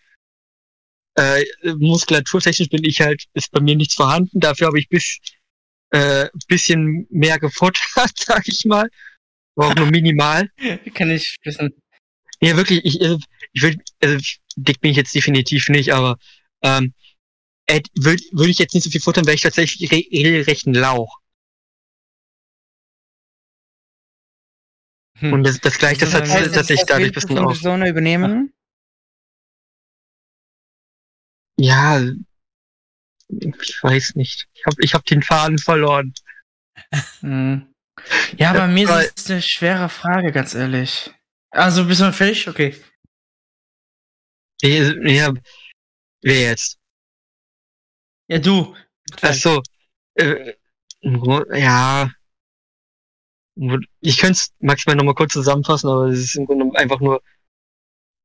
äh, 1.20 1.44
muskulaturtechnisch 1.76 2.70
bin 2.70 2.82
ich 2.82 3.02
halt, 3.02 3.26
ist 3.34 3.50
bei 3.52 3.60
mir 3.60 3.76
nichts 3.76 3.94
vorhanden. 3.94 4.40
Dafür 4.40 4.68
habe 4.68 4.78
ich 4.78 4.88
bis 4.88 5.18
äh, 5.90 6.28
bisschen 6.48 7.06
mehr 7.10 7.38
gefuttert, 7.38 8.12
sag 8.16 8.48
ich 8.48 8.64
mal. 8.64 8.88
Aber 9.54 9.68
auch 9.68 9.74
nur 9.74 9.90
minimal. 9.90 10.48
Kann 10.94 11.10
ich 11.10 11.36
wissen. 11.44 11.74
Ja, 12.40 12.56
wirklich, 12.56 12.84
ich, 12.86 13.02
äh, 13.02 13.18
ich 13.52 13.62
will, 13.62 13.76
also 14.02 14.16
äh, 14.16 14.20
dick 14.56 14.80
bin 14.80 14.92
ich 14.92 14.96
jetzt 14.96 15.14
definitiv 15.14 15.68
nicht, 15.68 15.92
aber 15.92 16.16
ähm, 16.62 16.94
würde 17.96 18.22
würd 18.32 18.48
ich 18.48 18.58
jetzt 18.58 18.74
nicht 18.74 18.84
so 18.84 18.90
viel 18.90 19.02
futtern, 19.02 19.26
wäre 19.26 19.34
ich 19.34 19.42
tatsächlich 19.42 19.90
regelrecht 19.90 20.66
ein 20.66 20.74
Lauch. 20.74 21.18
Hm. 25.18 25.34
Und 25.34 25.44
das, 25.44 25.60
das 25.60 25.78
gleicht 25.78 26.00
das, 26.00 26.14
also, 26.14 26.32
das, 26.32 26.44
das 26.44 26.52
tatsächlich 26.52 26.86
dadurch 26.86 27.10
ein 27.10 27.12
bisschen 27.12 27.38
auf. 27.38 27.52
Persona 27.52 27.88
übernehmen? 27.88 28.54
Ja, 31.60 32.00
ich 33.28 33.82
weiß 33.82 34.14
nicht. 34.14 34.48
Ich 34.54 34.64
habe 34.64 34.76
ich 34.80 34.94
hab 34.94 35.04
den 35.04 35.22
Faden 35.22 35.58
verloren. 35.58 36.14
Hm. 37.20 37.74
Ja, 38.38 38.54
bei 38.54 38.66
mir 38.66 38.88
ist 39.00 39.18
es 39.18 39.30
eine 39.30 39.42
schwere 39.42 39.90
Frage, 39.90 40.32
ganz 40.32 40.54
ehrlich. 40.54 41.12
Also, 41.50 41.84
bist 41.84 42.00
du 42.00 42.10
fertig? 42.14 42.48
Okay. 42.48 42.74
Ja, 44.62 45.34
wer 46.22 46.40
jetzt? 46.40 46.78
Ja, 48.28 48.38
du. 48.38 48.74
Ach 49.20 49.34
so. 49.34 49.62
Äh, 50.14 50.54
ja. 51.02 52.10
Ich 54.00 54.16
könnte 54.16 54.38
es 54.38 54.54
maximal 54.60 54.96
nochmal 54.96 55.14
kurz 55.14 55.34
zusammenfassen, 55.34 55.90
aber 55.90 56.06
es 56.06 56.20
ist 56.20 56.36
im 56.36 56.46
Grunde 56.46 56.74
einfach 56.78 57.00
nur, 57.00 57.22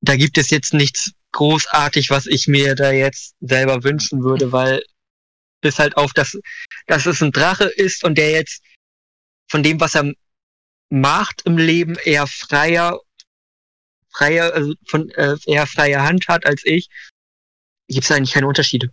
da 0.06 0.15
gibt 0.15 0.38
es 0.38 0.50
jetzt 0.50 0.74
nichts 0.74 1.12
großartig, 1.32 2.10
was 2.10 2.28
ich 2.28 2.48
mir 2.48 2.76
da 2.76 2.91
jetzt 2.91 3.36
selber 3.41 3.84
wünschen 3.84 4.24
würde, 4.24 4.52
weil 4.52 4.84
bis 5.62 5.80
halt 5.80 5.98
auf, 5.98 6.13
dass, 6.13 6.38
dass 6.88 7.06
es 7.06 7.22
ein 7.22 7.32
Drache 7.32 7.65
ist 7.65 8.04
und 8.04 8.18
der 8.18 8.32
jetzt 8.32 8.63
von 9.50 9.63
dem, 9.63 9.80
was 9.80 9.96
er 9.96 10.13
macht 10.89 11.41
im 11.46 11.58
Leben, 11.58 11.96
eher 12.04 12.28
freier, 12.28 13.00
freier, 14.12 14.54
also 14.54 14.74
von 14.88 15.10
äh, 15.12 15.36
eher 15.46 15.68
freie 15.68 16.02
Hand 16.02 16.28
hat 16.28 16.46
als 16.46 16.62
ich, 16.65 16.88
gibt 17.88 18.04
es 18.04 18.12
eigentlich 18.12 18.34
keine 18.34 18.48
Unterschiede. 18.48 18.89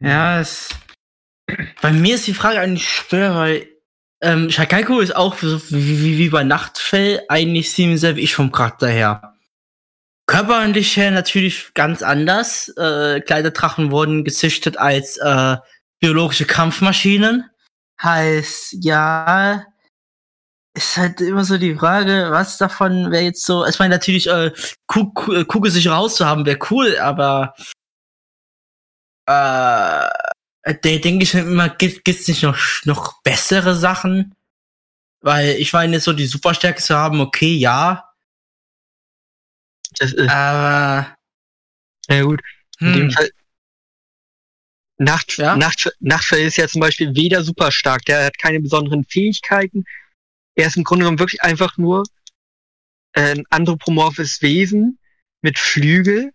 Ja, 0.00 0.40
es. 0.40 0.70
Bei 1.80 1.92
mir 1.92 2.14
ist 2.14 2.26
die 2.26 2.34
Frage 2.34 2.60
eigentlich 2.60 2.88
schwer, 2.88 3.34
weil 3.34 3.71
ähm, 4.22 4.50
Shakaiko 4.50 5.00
ist 5.00 5.14
auch 5.14 5.36
wie, 5.42 6.18
wie, 6.18 6.30
bei 6.30 6.44
Nachtfell 6.44 7.22
eigentlich 7.28 7.70
ziemlich 7.70 8.00
sehr 8.00 8.16
wie 8.16 8.20
ich 8.22 8.34
vom 8.34 8.52
Charakter 8.52 8.88
her. 8.88 9.36
Körperlich 10.26 10.96
her 10.96 11.10
natürlich 11.10 11.74
ganz 11.74 12.02
anders. 12.02 12.68
Äh, 12.76 13.20
Kleiderdrachen 13.20 13.90
wurden 13.90 14.24
gezüchtet 14.24 14.78
als 14.78 15.16
äh, 15.18 15.56
biologische 16.00 16.46
Kampfmaschinen. 16.46 17.50
Heißt, 18.00 18.76
ja, 18.80 19.66
ist 20.74 20.96
halt 20.96 21.20
immer 21.20 21.44
so 21.44 21.58
die 21.58 21.74
Frage, 21.74 22.28
was 22.30 22.56
davon 22.58 23.10
wäre 23.10 23.24
jetzt 23.24 23.44
so. 23.44 23.66
Ich 23.66 23.78
meine, 23.78 23.94
natürlich, 23.94 24.28
äh, 24.28 24.52
Ku- 24.86 25.12
Ku- 25.12 25.44
kugelsicher 25.44 25.94
Haus 25.96 26.14
zu 26.14 26.24
haben, 26.26 26.46
wäre 26.46 26.58
cool, 26.70 26.96
aber 26.98 27.54
äh, 29.26 30.08
der 30.64 30.98
denke 30.98 31.24
ich 31.24 31.34
mir 31.34 31.40
immer, 31.40 31.68
gibt 31.68 32.08
es 32.08 32.28
nicht 32.28 32.42
noch, 32.42 32.58
noch 32.84 33.20
bessere 33.22 33.74
Sachen? 33.74 34.34
Weil 35.20 35.56
ich 35.56 35.72
meine, 35.72 36.00
so 36.00 36.12
die 36.12 36.26
Superstärke 36.26 36.82
zu 36.82 36.96
haben, 36.96 37.20
okay, 37.20 37.54
ja, 37.54 38.12
Das 39.98 40.12
ist, 40.12 40.28
aber 40.28 41.16
na 42.08 42.22
gut, 42.22 42.40
in 42.80 42.92
dem 42.92 43.02
hm, 43.02 43.10
Fall. 43.10 43.30
Nacht, 44.98 45.36
Ja? 45.36 45.56
Nacht, 45.56 45.90
Nachtfell 46.00 46.46
ist 46.46 46.56
ja 46.56 46.68
zum 46.68 46.80
Beispiel 46.80 47.14
weder 47.14 47.42
super 47.42 47.72
stark, 47.72 48.04
der 48.04 48.26
hat 48.26 48.38
keine 48.38 48.60
besonderen 48.60 49.04
Fähigkeiten. 49.04 49.84
Er 50.54 50.68
ist 50.68 50.76
im 50.76 50.84
Grunde 50.84 51.04
genommen 51.04 51.18
wirklich 51.18 51.42
einfach 51.42 51.76
nur 51.76 52.04
äh, 53.14 53.34
ein 53.34 53.44
anthropomorphes 53.50 54.42
Wesen 54.42 54.98
mit 55.40 55.58
Flügel 55.58 56.32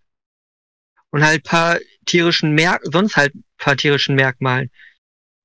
und 1.10 1.24
halt 1.24 1.44
paar 1.44 1.78
tierischen 2.04 2.52
Merk 2.54 2.82
sonst 2.84 3.16
halt 3.16 3.32
paar 3.58 3.76
tierischen 3.76 4.14
Merkmalen. 4.14 4.70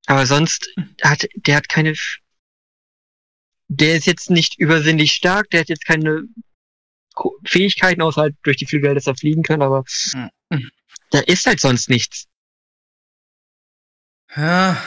Aber 0.06 0.26
sonst 0.26 0.70
hat 1.02 1.28
der 1.36 1.58
hat 1.58 1.70
keine 1.70 1.94
der 3.68 3.96
ist 3.96 4.06
jetzt 4.06 4.30
nicht 4.30 4.60
übersinnlich 4.60 5.14
stark, 5.14 5.50
der 5.50 5.62
hat 5.62 5.70
jetzt 5.70 5.86
keine 5.86 6.24
Fähigkeiten, 7.46 8.02
außer 8.02 8.22
halt 8.22 8.36
durch 8.44 8.58
die 8.58 8.66
Flügel, 8.66 8.96
dass 8.96 9.08
er 9.08 9.16
fliegen 9.16 9.44
kann, 9.44 9.62
aber 9.62 9.84
Mhm. 10.50 10.70
da 11.12 11.20
ist 11.20 11.46
halt 11.46 11.60
sonst 11.60 11.90
nichts. 11.90 12.26
ja, 14.36 14.78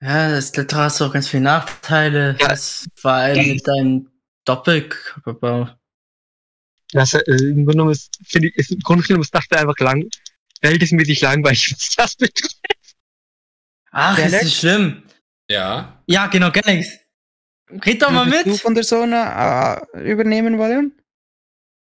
ja, 0.00 0.30
das 0.30 0.52
da 0.52 0.66
hast 0.72 1.00
du 1.00 1.04
auch 1.04 1.12
ganz 1.12 1.28
viele 1.28 1.44
Nachteile. 1.44 2.36
Ja. 2.40 2.48
Das 2.48 2.86
vor 2.94 3.12
allem 3.12 3.46
mit 3.46 3.66
deinem 3.66 4.10
Doppelkörperbau. 4.44 5.70
Das, 6.92 7.14
äh, 7.14 7.22
im 7.28 7.64
Grunde 7.64 7.72
genommen 7.72 7.92
ist, 7.92 8.16
finde 8.24 8.48
ich, 8.48 8.56
ist 8.56 8.72
im 8.72 8.80
Grunde 8.80 9.04
genommen 9.04 9.22
ist 9.22 9.34
das 9.34 9.44
einfach 9.50 9.78
lang, 9.78 10.04
verhältnismäßig 10.60 11.20
langweilig, 11.20 11.72
was 11.76 11.90
das 11.96 12.16
betrifft. 12.16 12.56
Ach, 13.90 14.18
ist 14.18 14.24
Galax? 14.24 14.44
nicht 14.44 14.58
schlimm. 14.58 15.02
Ja. 15.50 16.02
Ja, 16.06 16.26
genau, 16.26 16.50
Galax. 16.50 16.88
Red 17.84 18.02
doch 18.02 18.10
mal 18.10 18.26
Würdest 18.26 18.46
mit. 18.46 18.54
du 18.56 18.58
von 18.58 18.74
der 18.74 18.84
Sona 18.84 19.80
äh, 19.94 20.10
übernehmen 20.10 20.58
wollen? 20.58 20.92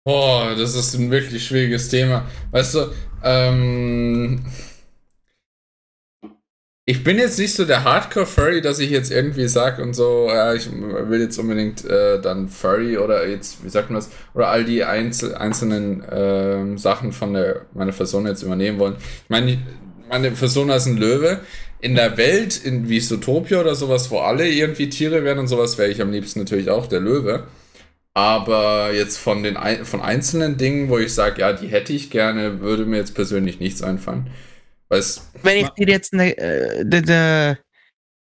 Boah, 0.05 0.55
das 0.57 0.75
ist 0.75 0.94
ein 0.94 1.11
wirklich 1.11 1.46
schwieriges 1.46 1.88
Thema. 1.88 2.29
Weißt 2.51 2.75
du, 2.75 2.92
ähm. 3.23 4.44
Ich 6.90 7.05
bin 7.05 7.18
jetzt 7.18 7.38
nicht 7.38 7.55
so 7.55 7.64
der 7.64 7.85
Hardcore-Furry, 7.85 8.62
dass 8.62 8.81
ich 8.81 8.90
jetzt 8.90 9.12
irgendwie 9.12 9.46
sag 9.46 9.79
und 9.79 9.94
so, 9.94 10.26
ja, 10.26 10.53
ich 10.55 10.68
will 10.72 11.20
jetzt 11.20 11.38
unbedingt 11.38 11.85
äh, 11.85 12.20
dann 12.20 12.48
Furry 12.48 12.98
oder 12.98 13.29
jetzt, 13.29 13.64
wie 13.64 13.68
sagt 13.68 13.90
man 13.90 14.00
das, 14.00 14.11
oder 14.35 14.48
all 14.48 14.64
die 14.64 14.83
einzel 14.83 15.37
einzelnen 15.37 16.03
ähm, 16.11 16.79
Sachen 16.79 17.12
von 17.12 17.33
der 17.33 17.61
meiner 17.74 17.92
Person 17.92 18.26
jetzt 18.26 18.42
übernehmen 18.42 18.81
wollen. 18.81 18.96
Ich 18.98 19.31
meine, 19.31 19.59
meine 20.09 20.33
Persona 20.33 20.74
ist 20.74 20.87
ein 20.87 20.96
Löwe. 20.96 21.38
In 21.79 21.94
der 21.94 22.16
Welt, 22.16 22.61
in 22.64 22.88
wie 22.88 22.98
Zootopia 22.98 23.61
oder 23.61 23.76
sowas, 23.76 24.11
wo 24.11 24.18
alle 24.18 24.48
irgendwie 24.48 24.90
Tiere 24.90 25.22
werden 25.22 25.38
und 25.38 25.46
sowas, 25.46 25.79
wäre 25.79 25.90
ich 25.90 26.03
am 26.03 26.11
liebsten 26.11 26.40
natürlich 26.40 26.70
auch 26.70 26.88
der 26.88 26.98
Löwe. 26.98 27.44
Aber 28.14 28.90
jetzt 28.92 29.18
von 29.18 29.44
den 29.44 29.57
von 29.85 30.00
einzelnen 30.00 30.57
Dingen, 30.57 30.88
wo 30.88 30.98
ich 30.98 31.14
sage, 31.14 31.42
ja, 31.42 31.53
die 31.53 31.68
hätte 31.68 31.92
ich 31.92 32.11
gerne, 32.11 32.61
würde 32.61 32.85
mir 32.85 32.96
jetzt 32.96 33.14
persönlich 33.14 33.61
nichts 33.61 33.81
einfallen. 33.81 34.29
Weil 34.90 34.98
es, 34.98 35.22
Wenn 35.42 35.57
ich 35.59 35.68
dir 35.70 35.87
jetzt 35.88 36.12
eine 36.12 36.37
äh, 36.37 36.85
de, 36.85 37.00
de 37.03 37.57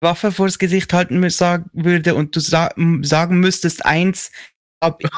Waffe 0.02 0.32
vors 0.32 0.60
Gesicht 0.60 0.92
halten 0.94 1.28
sagen 1.30 1.70
würde 1.74 2.14
und 2.14 2.36
du 2.36 2.40
sa 2.40 2.70
sagen 3.02 3.40
müsstest, 3.40 3.84
eins 3.86 4.30
hab 4.84 5.02
ich 5.04 5.10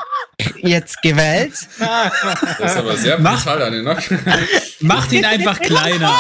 jetzt 0.64 1.02
gewählt. 1.02 1.52
das 1.80 2.60
ist 2.60 2.78
aber 2.78 2.96
sehr 2.96 3.20
Mach- 3.20 3.44
brutal 3.44 3.62
an 3.64 3.74
den 3.74 3.84
Nacken. 3.84 4.20
Macht 4.80 5.12
ihn 5.12 5.26
einfach 5.26 5.60
kleiner. 5.62 6.16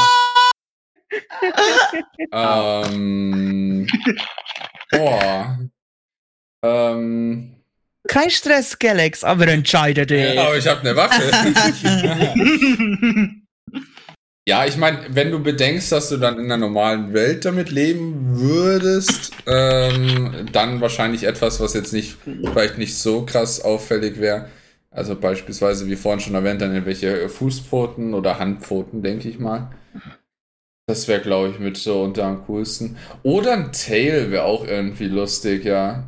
ähm, 2.33 3.87
boah. 4.91 5.59
Ähm, 6.63 7.55
Kein 8.07 8.29
Stress, 8.29 8.77
Galax, 8.77 9.23
aber 9.23 9.47
entscheide 9.47 10.05
dich. 10.05 10.37
aber 10.37 10.57
ich 10.57 10.67
habe 10.67 10.81
eine 10.81 10.95
Waffe. 10.95 11.21
Ja, 14.49 14.65
ich 14.65 14.77
meine, 14.77 14.97
wenn 15.09 15.29
du 15.29 15.43
bedenkst, 15.43 15.91
dass 15.91 16.09
du 16.09 16.17
dann 16.17 16.39
in 16.39 16.45
einer 16.45 16.57
normalen 16.57 17.13
Welt 17.13 17.45
damit 17.45 17.69
leben 17.69 18.39
würdest, 18.39 19.31
ähm, 19.45 20.47
dann 20.51 20.81
wahrscheinlich 20.81 21.25
etwas, 21.25 21.59
was 21.59 21.75
jetzt 21.75 21.93
nicht, 21.93 22.17
vielleicht 22.23 22.79
nicht 22.79 22.97
so 22.97 23.27
krass 23.27 23.61
auffällig 23.61 24.19
wäre. 24.19 24.49
Also 24.89 25.15
beispielsweise, 25.15 25.85
wie 25.85 25.95
vorhin 25.95 26.19
schon 26.19 26.33
erwähnt, 26.33 26.61
dann 26.61 26.73
irgendwelche 26.73 27.29
Fußpfoten 27.29 28.15
oder 28.15 28.39
Handpfoten, 28.39 29.03
denke 29.03 29.29
ich 29.29 29.37
mal. 29.37 29.69
Das 30.87 31.07
wäre, 31.07 31.21
glaube 31.21 31.49
ich, 31.49 31.59
mit 31.59 31.77
so 31.77 32.01
unter 32.01 32.23
am 32.23 32.43
coolsten. 32.47 32.97
Oder 33.21 33.53
ein 33.53 33.71
Tail 33.71 34.31
wäre 34.31 34.45
auch 34.45 34.65
irgendwie 34.65 35.09
lustig, 35.09 35.63
ja. 35.63 36.05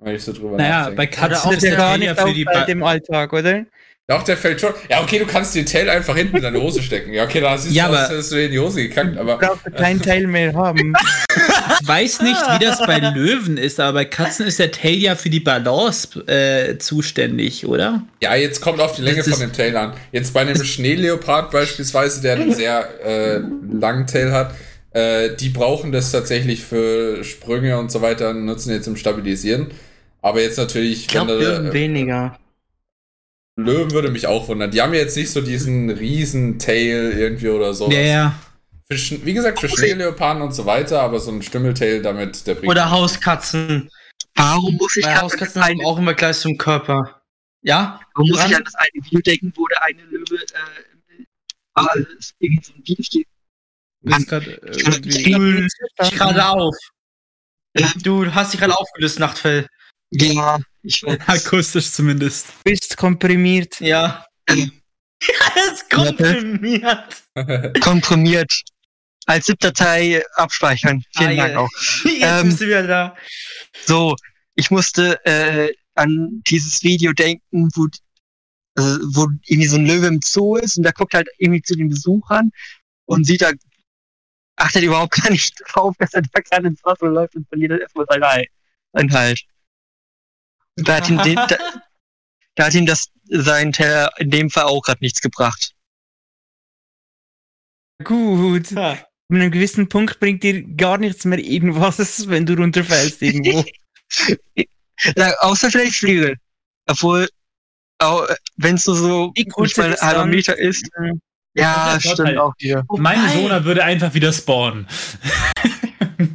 Wenn 0.00 0.16
ich 0.16 0.24
so 0.24 0.32
drüber 0.32 0.56
Naja, 0.56 0.90
bei 0.90 1.04
nachdenke. 1.04 1.16
Katzen 1.18 1.48
Auch 1.50 1.52
ist 1.52 1.62
der 1.62 1.70
der 1.70 1.78
gar 1.78 1.92
Tail 1.92 2.02
ja 2.02 2.12
nicht 2.14 2.20
für 2.20 2.34
die 2.34 2.44
ba 2.44 2.62
im 2.64 2.82
Alltag, 2.82 3.32
oder? 3.32 3.64
Doch, 4.08 4.22
der 4.22 4.36
fällt 4.36 4.60
schon. 4.60 4.72
Ja, 4.88 5.02
okay, 5.02 5.18
du 5.18 5.26
kannst 5.26 5.56
den 5.56 5.66
Tail 5.66 5.90
einfach 5.90 6.14
hinten 6.16 6.36
in 6.36 6.42
deine 6.44 6.60
Hose 6.60 6.80
stecken. 6.80 7.12
Ja, 7.12 7.24
okay, 7.24 7.40
da 7.40 7.58
siehst 7.58 7.74
Ja, 7.74 7.88
du 7.88 7.94
aus, 7.94 8.08
hättest 8.08 8.30
du 8.30 8.36
in 8.44 8.52
die 8.52 8.58
Hose 8.60 8.82
gekackt, 8.86 9.18
aber. 9.18 9.36
Braucht 9.36 9.74
keinen 9.76 10.00
Teil 10.00 10.28
mehr 10.28 10.54
haben. 10.54 10.94
Ich 11.80 11.88
weiß 11.88 12.22
nicht, 12.22 12.40
wie 12.40 12.64
das 12.64 12.78
bei 12.86 13.00
Löwen 13.00 13.56
ist, 13.56 13.80
aber 13.80 13.94
bei 13.94 14.04
Katzen 14.04 14.46
ist 14.46 14.60
der 14.60 14.70
Tail 14.70 14.98
ja 14.98 15.16
für 15.16 15.28
die 15.28 15.40
Balance 15.40 16.20
äh, 16.28 16.78
zuständig, 16.78 17.66
oder? 17.66 18.04
Ja, 18.22 18.36
jetzt 18.36 18.60
kommt 18.60 18.80
auf 18.80 18.94
die 18.94 19.02
Länge 19.02 19.18
Das 19.18 19.28
von 19.28 19.40
dem 19.40 19.52
Tail 19.52 19.76
an. 19.76 19.94
Jetzt 20.12 20.32
bei 20.32 20.42
einem 20.42 20.62
Schneeleopard 20.62 21.50
beispielsweise, 21.50 22.22
der 22.22 22.34
einen 22.34 22.54
sehr 22.54 22.88
äh, 23.04 23.40
langen 23.72 24.06
Tail 24.06 24.30
hat, 24.30 24.54
äh, 24.92 25.30
die 25.34 25.48
brauchen 25.48 25.90
das 25.90 26.12
tatsächlich 26.12 26.62
für 26.62 27.24
Sprünge 27.24 27.76
und 27.76 27.90
so 27.90 28.02
weiter, 28.02 28.32
nutzen 28.34 28.70
jetzt 28.72 28.84
zum 28.84 28.96
Stabilisieren. 28.96 29.66
Aber 30.22 30.40
jetzt 30.40 30.58
natürlich, 30.58 31.00
Ich 31.02 31.08
glaube, 31.08 31.40
wenn 31.40 31.64
du, 31.64 31.70
äh, 31.70 31.72
weniger. 31.72 32.38
Löwen 33.56 33.90
würde 33.92 34.10
mich 34.10 34.26
auch 34.26 34.48
wundern. 34.48 34.70
Die 34.70 34.82
haben 34.82 34.92
ja 34.92 35.00
jetzt 35.00 35.16
nicht 35.16 35.30
so 35.30 35.40
diesen 35.40 35.90
riesen 35.90 36.58
Tail 36.58 37.12
irgendwie 37.16 37.48
oder 37.48 37.72
so. 37.72 37.90
Ja, 37.90 38.00
ja. 38.00 38.38
Für, 38.88 39.24
wie 39.24 39.32
gesagt, 39.32 39.58
für 39.58 39.68
Schneeleoparden 39.68 40.42
und 40.42 40.54
so 40.54 40.66
weiter, 40.66 41.00
aber 41.00 41.18
so 41.18 41.32
ein 41.32 41.42
Stimmeltail 41.42 42.02
damit, 42.02 42.46
der 42.46 42.54
bringt. 42.54 42.70
Oder 42.70 42.90
Hauskatzen. 42.90 43.90
Warum 44.34 44.76
muss 44.76 44.96
ich 44.96 45.04
Weil 45.04 45.14
grad 45.14 45.22
Hauskatzen 45.22 45.64
haben 45.64 45.84
auch 45.84 45.98
immer 45.98 46.14
gleich 46.14 46.38
zum 46.38 46.56
Körper. 46.58 47.22
Ja? 47.62 47.98
Warum 48.14 48.28
muss 48.28 48.46
ich 48.46 48.56
an 48.56 48.62
das 48.62 48.74
eine 48.74 49.04
Video 49.04 49.20
denken, 49.20 49.52
wo 49.56 49.66
der 49.66 49.82
eine 49.82 50.02
Löwe, 50.02 50.36
äh, 50.36 51.24
ah, 51.74 51.88
das 51.94 52.06
ist 52.18 52.34
irgendwie 52.38 52.62
so 52.62 52.72
ein. 52.74 54.20
Ist 54.20 54.28
grad, 54.28 54.46
äh, 54.46 54.70
dich 55.00 56.14
gerade 56.14 56.46
auf. 56.46 56.76
Du 58.02 58.32
hast 58.32 58.52
dich 58.52 58.60
gerade 58.60 58.78
aufgelöst, 58.78 59.18
Nachtfell. 59.18 59.66
Ja, 60.10 60.58
ich 60.86 61.02
weiß. 61.04 61.18
Akustisch 61.26 61.90
zumindest. 61.90 62.46
Bist 62.64 62.96
komprimiert. 62.96 63.80
Ja. 63.80 64.24
Er 64.46 64.56
ist 65.72 65.90
komprimiert. 65.90 67.22
komprimiert. 67.82 68.52
Als 69.26 69.46
ZIP-Datei 69.46 70.22
abspeichern. 70.36 71.02
Vielen 71.16 71.30
Ah, 71.32 71.42
Dank 71.42 71.52
ja. 71.52 71.58
auch. 71.58 71.70
Jetzt 72.04 72.22
Ähm, 72.22 72.46
bist 72.48 72.60
du 72.60 72.66
wieder 72.66 72.86
da. 72.86 73.16
So, 73.84 74.14
ich 74.54 74.70
musste 74.70 75.18
äh, 75.24 75.72
an 75.94 76.42
dieses 76.46 76.82
Video 76.84 77.12
denken, 77.12 77.68
wo, 77.74 77.88
also, 78.76 79.00
wo 79.14 79.26
irgendwie 79.46 79.68
so 79.68 79.76
ein 79.76 79.86
Löwe 79.86 80.06
im 80.06 80.20
Zoo 80.22 80.56
ist 80.56 80.76
und 80.76 80.84
der 80.84 80.92
guckt 80.92 81.14
halt 81.14 81.28
irgendwie 81.38 81.62
zu 81.62 81.74
den 81.74 81.88
Besuchern 81.88 82.50
und 83.06 83.24
sieht 83.26 83.42
da, 83.42 83.50
achtet 84.56 84.82
überhaupt 84.84 85.20
gar 85.20 85.30
nicht 85.30 85.54
drauf, 85.72 85.96
dass 85.98 86.14
er 86.14 86.22
da 86.22 86.40
gerade 86.40 86.68
ins 86.68 86.84
Wasser 86.84 87.08
läuft 87.08 87.34
und 87.34 87.48
verliert 87.48 87.80
erstmal 87.80 88.06
seinen 88.08 88.24
Hai- 88.24 88.48
seinen 88.92 89.12
Halt. 89.12 89.40
Da 90.76 90.96
hat 90.96 91.08
ihm, 91.08 91.18
den, 91.22 91.34
da, 91.36 91.48
da 92.54 92.66
hat 92.66 92.74
ihm 92.74 92.86
das 92.86 93.08
sein 93.28 93.72
Teller 93.72 94.10
in 94.18 94.30
dem 94.30 94.50
Fall 94.50 94.64
auch 94.64 94.82
gerade 94.82 94.98
nichts 95.02 95.20
gebracht. 95.20 95.72
Gut. 98.04 98.70
Ja. 98.72 98.92
An 99.28 99.40
einem 99.40 99.50
gewissen 99.50 99.88
Punkt 99.88 100.20
bringt 100.20 100.42
dir 100.42 100.62
gar 100.62 100.98
nichts 100.98 101.24
mehr 101.24 101.38
irgendwas, 101.38 101.98
wenn 102.28 102.46
du 102.46 102.54
runterfällst 102.54 103.22
irgendwo. 103.22 103.64
Ja, 105.14 105.34
außer 105.40 105.70
vielleicht 105.70 105.96
Flügel. 105.96 106.36
Obwohl, 106.88 107.28
wenn 108.56 108.76
es 108.76 108.86
nur 108.86 108.96
so 108.96 109.32
Die 109.36 109.44
kurze 109.44 109.88
nicht 109.90 110.00
mal 110.00 110.08
ein 110.08 110.16
halber. 110.16 110.24
Meter 110.26 110.58
ist. 110.58 110.88
Ja, 111.54 111.92
der 111.92 112.00
stimmt 112.00 112.16
Vorteil. 112.16 112.38
auch. 112.38 112.54
Meine 112.98 113.24
Wobei- 113.24 113.34
Sona 113.34 113.64
würde 113.66 113.84
einfach 113.84 114.14
wieder 114.14 114.32
spawnen. 114.32 114.86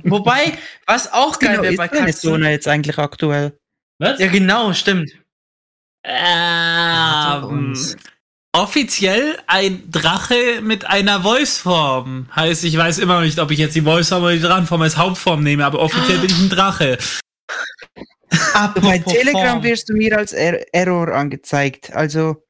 Wobei, 0.04 0.56
was 0.86 1.12
auch 1.12 1.40
geil 1.40 1.52
Genau, 1.54 1.64
wäre 1.64 1.74
ist 1.74 1.78
bei 1.78 1.88
Katzen. 1.88 2.14
Zone 2.14 2.52
jetzt 2.52 2.68
eigentlich 2.68 3.00
aktuell? 3.00 3.58
Was? 4.02 4.20
Ja, 4.20 4.28
genau, 4.30 4.74
stimmt. 4.74 5.12
Ähm, 6.04 7.78
offiziell 8.52 9.38
ein 9.46 9.92
Drache 9.92 10.62
mit 10.64 10.86
einer 10.86 11.22
Voice-Form. 11.22 12.28
Heißt, 12.36 12.64
ich 12.64 12.76
weiß 12.76 12.98
immer 12.98 13.16
noch 13.20 13.22
nicht, 13.26 13.38
ob 13.38 13.52
ich 13.52 13.60
jetzt 13.60 13.76
die 13.76 13.82
Voice-Form 13.82 14.24
oder 14.24 14.34
die 14.34 14.42
Drachenform 14.42 14.82
als 14.82 14.98
Hauptform 14.98 15.44
nehme, 15.44 15.64
aber 15.66 15.80
offiziell 15.80 16.18
bin 16.18 16.32
ich 16.32 16.40
ein 16.40 16.50
Drache. 16.50 16.98
Bei 18.28 18.40
Apropos 18.54 19.14
Telegram 19.14 19.62
wirst 19.62 19.88
du 19.90 19.94
mir 19.94 20.18
als 20.18 20.34
er 20.34 20.66
Error 20.74 21.10
angezeigt. 21.10 21.92
Also 21.94 22.44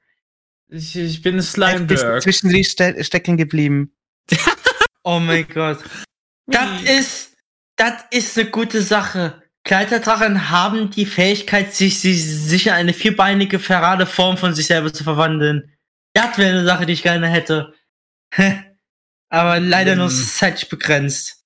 Ich, 0.70 0.96
ich 0.96 1.22
bin 1.22 1.42
Slimeberg. 1.42 2.22
zwischendrin 2.24 2.64
ste 2.64 3.04
stecken 3.04 3.36
geblieben. 3.36 3.94
Oh 5.04 5.20
mein 5.20 5.46
Gott. 5.50 5.80
Das 6.46 6.82
ist, 6.84 7.36
das 7.76 7.94
ist 8.12 8.38
eine 8.38 8.50
gute 8.52 8.82
Sache. 8.82 9.41
Kleiderdrachen 9.64 10.50
haben 10.50 10.90
die 10.90 11.06
Fähigkeit, 11.06 11.74
sich, 11.74 12.00
sich, 12.00 12.24
sich 12.26 12.68
in 12.68 12.74
eine 12.74 12.94
vierbeinige, 12.94 13.60
ferrade 13.60 14.06
Form 14.06 14.38
von 14.38 14.56
sich 14.56 14.66
selber 14.66 14.92
zu 14.92 15.04
verwandeln. 15.04 15.72
Das 16.14 16.38
wäre 16.38 16.50
eine 16.50 16.66
Sache, 16.66 16.86
die 16.86 16.94
ich 16.94 17.04
gerne 17.04 17.28
hätte. 17.28 17.74
Aber 19.30 19.60
leider 19.60 19.96
nur 19.96 20.10
Hm. 20.10 20.16
zeitlich 20.16 20.68
begrenzt. 20.70 21.46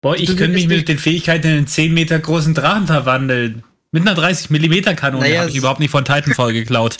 Boah, 0.00 0.16
ich 0.16 0.36
könnte 0.36 0.54
mich 0.54 0.68
mit 0.68 0.88
den 0.88 0.98
Fähigkeiten 0.98 1.48
in 1.48 1.56
einen 1.58 1.66
10 1.66 1.92
Meter 1.92 2.18
großen 2.18 2.54
Drachen 2.54 2.86
verwandeln. 2.86 3.64
Mit 3.90 4.02
einer 4.02 4.14
30 4.14 4.50
mm 4.50 4.94
Kanone 4.94 5.24
Naja, 5.24 5.40
habe 5.40 5.50
ich 5.50 5.56
überhaupt 5.56 5.80
nicht 5.80 5.90
von 5.90 6.04
Titanfall 6.04 6.52
geklaut. 6.52 6.96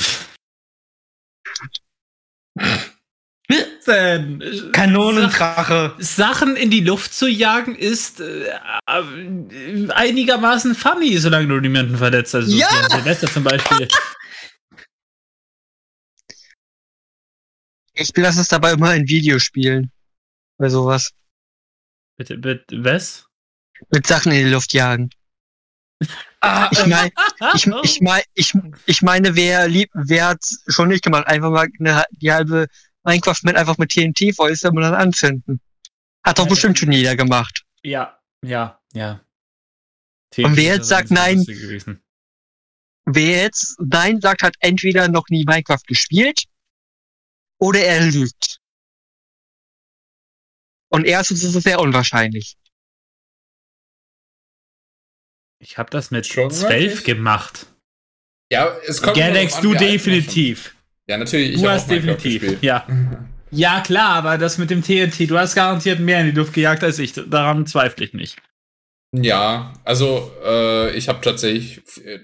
Denn, 3.89 4.71
Kanonendrache. 4.73 5.95
Sachen 5.99 6.57
in 6.57 6.71
die 6.71 6.81
Luft 6.81 7.15
zu 7.15 7.27
jagen 7.27 7.75
ist 7.75 8.21
äh, 8.21 8.49
äh, 8.87 9.91
einigermaßen 9.91 10.75
funny, 10.75 11.17
solange 11.17 11.49
du 11.49 11.59
niemanden 11.59 11.97
verletzt. 11.97 12.35
Also 12.35 12.55
Ja! 12.55 12.69
Silvester 12.91 13.31
zum 13.31 13.45
Beispiel. 13.45 13.89
Ich 18.01 18.17
lasse 18.17 18.43
es 18.43 18.47
dabei 18.49 18.75
immer 18.75 18.95
in 18.95 19.09
Videospielen. 19.09 19.91
Bei 20.57 20.69
sowas. 20.69 21.11
bitte, 22.17 22.39
bitte, 22.39 22.85
was? 22.85 23.27
Mit 23.91 24.07
Sachen 24.07 24.31
in 24.31 24.45
die 24.47 24.53
Luft 24.53 24.73
jagen. 24.73 25.11
Ah, 26.41 26.69
Ich 26.71 26.87
meine, 26.87 27.11
ich, 27.55 27.67
ich, 27.83 28.01
mein, 28.01 28.23
ich, 28.35 28.53
ich 28.87 29.03
meine, 29.03 29.35
wer 29.35 29.67
lieb, 29.67 29.91
wer 29.95 30.29
hat's 30.29 30.63
schon 30.69 30.89
nicht 30.89 31.03
gemacht? 31.03 31.27
Einfach 31.27 31.51
mal 31.51 31.67
eine, 31.81 32.05
die 32.13 32.31
halbe 32.31 32.69
Minecraft 33.05 33.43
mit 33.45 33.57
einfach 33.57 33.79
mit 33.79 33.91
TNT 33.91 34.35
fäuste 34.35 34.69
und 34.69 34.77
dann 34.77 34.95
anzünden. 34.95 35.61
Hat 36.25 36.39
doch 36.39 36.45
Ja, 36.45 36.51
bestimmt 36.51 36.79
schon 36.79 36.93
jeder 36.93 37.17
gemacht. 37.17 37.65
Ja, 37.83 38.21
ja, 38.45 38.81
ja. 38.93 39.25
Und 40.37 40.57
wer 40.57 40.77
jetzt 40.77 40.89
sagt 40.89 41.11
nein-. 41.11 41.45
Wer 43.07 43.43
jetzt 43.43 43.77
nein 43.81 44.21
sagt, 44.21 44.43
hat 44.43 44.57
entweder 44.61 45.09
noch 45.09 45.29
nie 45.31 45.45
Minecraft 45.47 45.83
gespielt 45.87 46.45
oder 47.59 47.81
er 47.81 48.05
lügt. 48.05 48.59
Und 50.91 51.07
erstens 51.07 51.43
ist 51.43 51.55
es 51.55 51.65
sehr 51.65 51.81
unwahrscheinlich. 51.81 52.57
Ich 55.61 55.77
habe 55.79 55.91
das 55.91 56.11
mit 56.11 56.27
Schon 56.27 56.51
12 56.51 56.71
wirklich? 56.71 57.05
gemacht. 57.05 57.67
Ja, 58.51 58.77
es 58.87 59.03
kommt 59.03 59.19
an, 59.19 59.63
du 59.63 59.75
definitiv. 59.75 60.75
Ja, 61.09 61.17
natürlich. 61.17 61.55
Ich 61.55 61.61
Du 61.61 61.69
hab 61.69 61.77
hast 61.77 61.91
definitiv. 61.91 62.63
Ja. 62.63 62.87
Ja, 63.51 63.81
klar, 63.81 64.17
aber 64.17 64.37
das 64.37 64.59
mit 64.59 64.69
dem 64.69 64.83
TNT, 64.83 65.31
du 65.31 65.39
hast 65.39 65.55
garantiert 65.55 66.01
mehr 66.01 66.21
in 66.21 66.27
die 66.27 66.33
Luft 66.33 66.53
gejagt 66.53 66.85
als 66.85 66.99
ich. 66.99 67.15
Daran 67.15 67.67
zweifle 67.67 68.05
ich 68.05 68.13
nicht. 68.13 68.37
Ja, 69.13 69.73
also 69.85 70.31
äh, 70.45 70.95
ich 70.95 71.09
habe 71.09 71.21
tatsächlich 71.23 71.81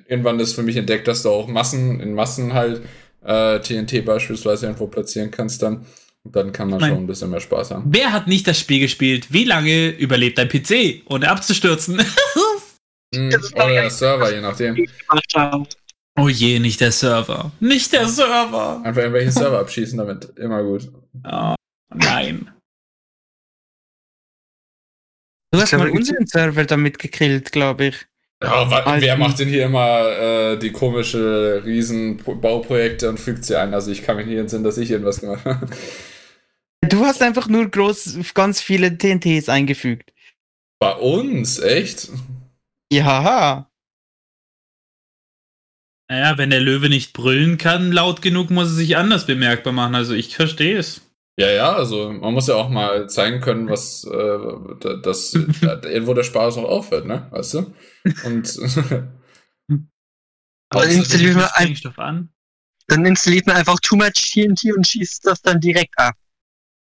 irgendwann 0.06 0.36
das 0.36 0.52
für 0.52 0.62
mich 0.62 0.76
entdeckt, 0.76 1.08
dass 1.08 1.22
du 1.22 1.30
auch 1.30 1.48
Massen 1.48 1.98
in 2.00 2.12
Massen 2.12 2.52
halt 2.52 2.82
äh, 3.24 3.58
TNT 3.60 4.04
beispielsweise 4.04 4.66
irgendwo 4.66 4.86
platzieren 4.86 5.30
kannst 5.30 5.62
dann. 5.62 5.86
Und 6.24 6.36
dann 6.36 6.52
kann 6.52 6.68
man 6.68 6.80
Nein. 6.80 6.90
schon 6.90 6.98
ein 7.04 7.06
bisschen 7.06 7.30
mehr 7.30 7.40
Spaß 7.40 7.70
haben. 7.70 7.84
Wer 7.86 8.12
hat 8.12 8.26
nicht 8.26 8.46
das 8.46 8.58
Spiel 8.58 8.80
gespielt? 8.80 9.32
Wie 9.32 9.44
lange 9.44 9.88
überlebt 9.88 10.36
dein 10.36 10.48
PC, 10.48 11.02
ohne 11.06 11.30
abzustürzen? 11.30 12.02
Das 13.30 13.44
ist 13.44 13.54
oder 13.54 13.68
der 13.68 13.90
Server, 13.90 14.34
je 14.34 14.40
nachdem. 14.40 14.76
Oh 16.16 16.28
je, 16.28 16.58
nicht 16.60 16.80
der 16.80 16.92
Server. 16.92 17.50
Nicht 17.60 17.92
der 17.92 18.06
Server. 18.08 18.80
Einfach 18.84 19.00
irgendwelche 19.02 19.32
Server 19.32 19.58
abschießen 19.58 19.98
damit. 19.98 20.32
Immer 20.38 20.62
gut. 20.62 20.90
Oh, 21.24 21.54
nein. 21.94 22.50
Du 25.52 25.60
hast 25.60 25.72
mal 25.72 25.90
unseren 25.90 26.26
Server 26.26 26.64
damit 26.64 26.98
gekillt, 26.98 27.52
glaube 27.52 27.86
ich. 27.86 28.06
Ja, 28.42 28.70
wa- 28.70 28.80
Alten. 28.80 29.02
wer 29.04 29.16
macht 29.16 29.38
denn 29.38 29.48
hier 29.48 29.64
immer 29.66 30.08
äh, 30.10 30.58
die 30.58 30.72
komische 30.72 31.62
Riesenbauprojekte 31.64 33.08
und 33.08 33.18
fügt 33.18 33.44
sie 33.44 33.56
ein? 33.58 33.72
Also 33.72 33.90
ich 33.90 34.02
kann 34.02 34.16
mich 34.16 34.26
nicht 34.26 34.36
entsinnen, 34.38 34.64
dass 34.64 34.78
ich 34.78 34.90
irgendwas 34.90 35.20
gemacht 35.20 35.44
habe. 35.44 35.68
Du 36.88 37.04
hast 37.06 37.22
einfach 37.22 37.48
nur 37.48 37.68
groß 37.70 38.18
ganz 38.34 38.60
viele 38.60 38.96
TNTs 38.98 39.48
eingefügt. 39.48 40.12
Bei 40.80 40.92
uns? 40.94 41.58
Echt? 41.60 42.10
Ja. 42.92 43.70
Naja, 46.10 46.36
wenn 46.38 46.50
der 46.50 46.60
Löwe 46.60 46.88
nicht 46.88 47.12
brüllen 47.14 47.56
kann, 47.58 47.90
laut 47.92 48.20
genug, 48.22 48.50
muss 48.50 48.68
er 48.68 48.74
sich 48.74 48.96
anders 48.96 49.26
bemerkbar 49.26 49.72
machen. 49.72 49.94
Also 49.94 50.12
ich 50.14 50.36
verstehe 50.36 50.76
es. 50.78 51.00
Ja, 51.38 51.50
ja, 51.50 51.72
also 51.72 52.12
man 52.12 52.32
muss 52.34 52.46
ja 52.46 52.54
auch 52.54 52.68
mal 52.68 53.08
zeigen 53.08 53.40
können, 53.40 53.68
was, 53.68 54.04
äh, 54.04 54.38
da- 54.80 54.96
dass 55.02 55.32
da, 55.60 55.80
irgendwo 55.82 56.14
der 56.14 56.22
Spaß 56.22 56.58
auch 56.58 56.64
aufhört, 56.68 57.06
ne? 57.06 57.26
Weißt 57.30 57.54
du? 57.54 57.74
Und 58.24 58.56
Aber 60.70 60.80
Außerdem 60.82 60.98
installiert 60.98 61.34
man 61.36 61.48
ein- 61.54 61.76
an. 61.96 62.28
Dann 62.86 63.06
installiert 63.06 63.46
man 63.46 63.56
einfach 63.56 63.80
too 63.80 63.96
much 63.96 64.32
TNT 64.32 64.72
und 64.76 64.86
schießt 64.86 65.26
das 65.26 65.40
dann 65.40 65.58
direkt 65.60 65.98
ab. 65.98 66.14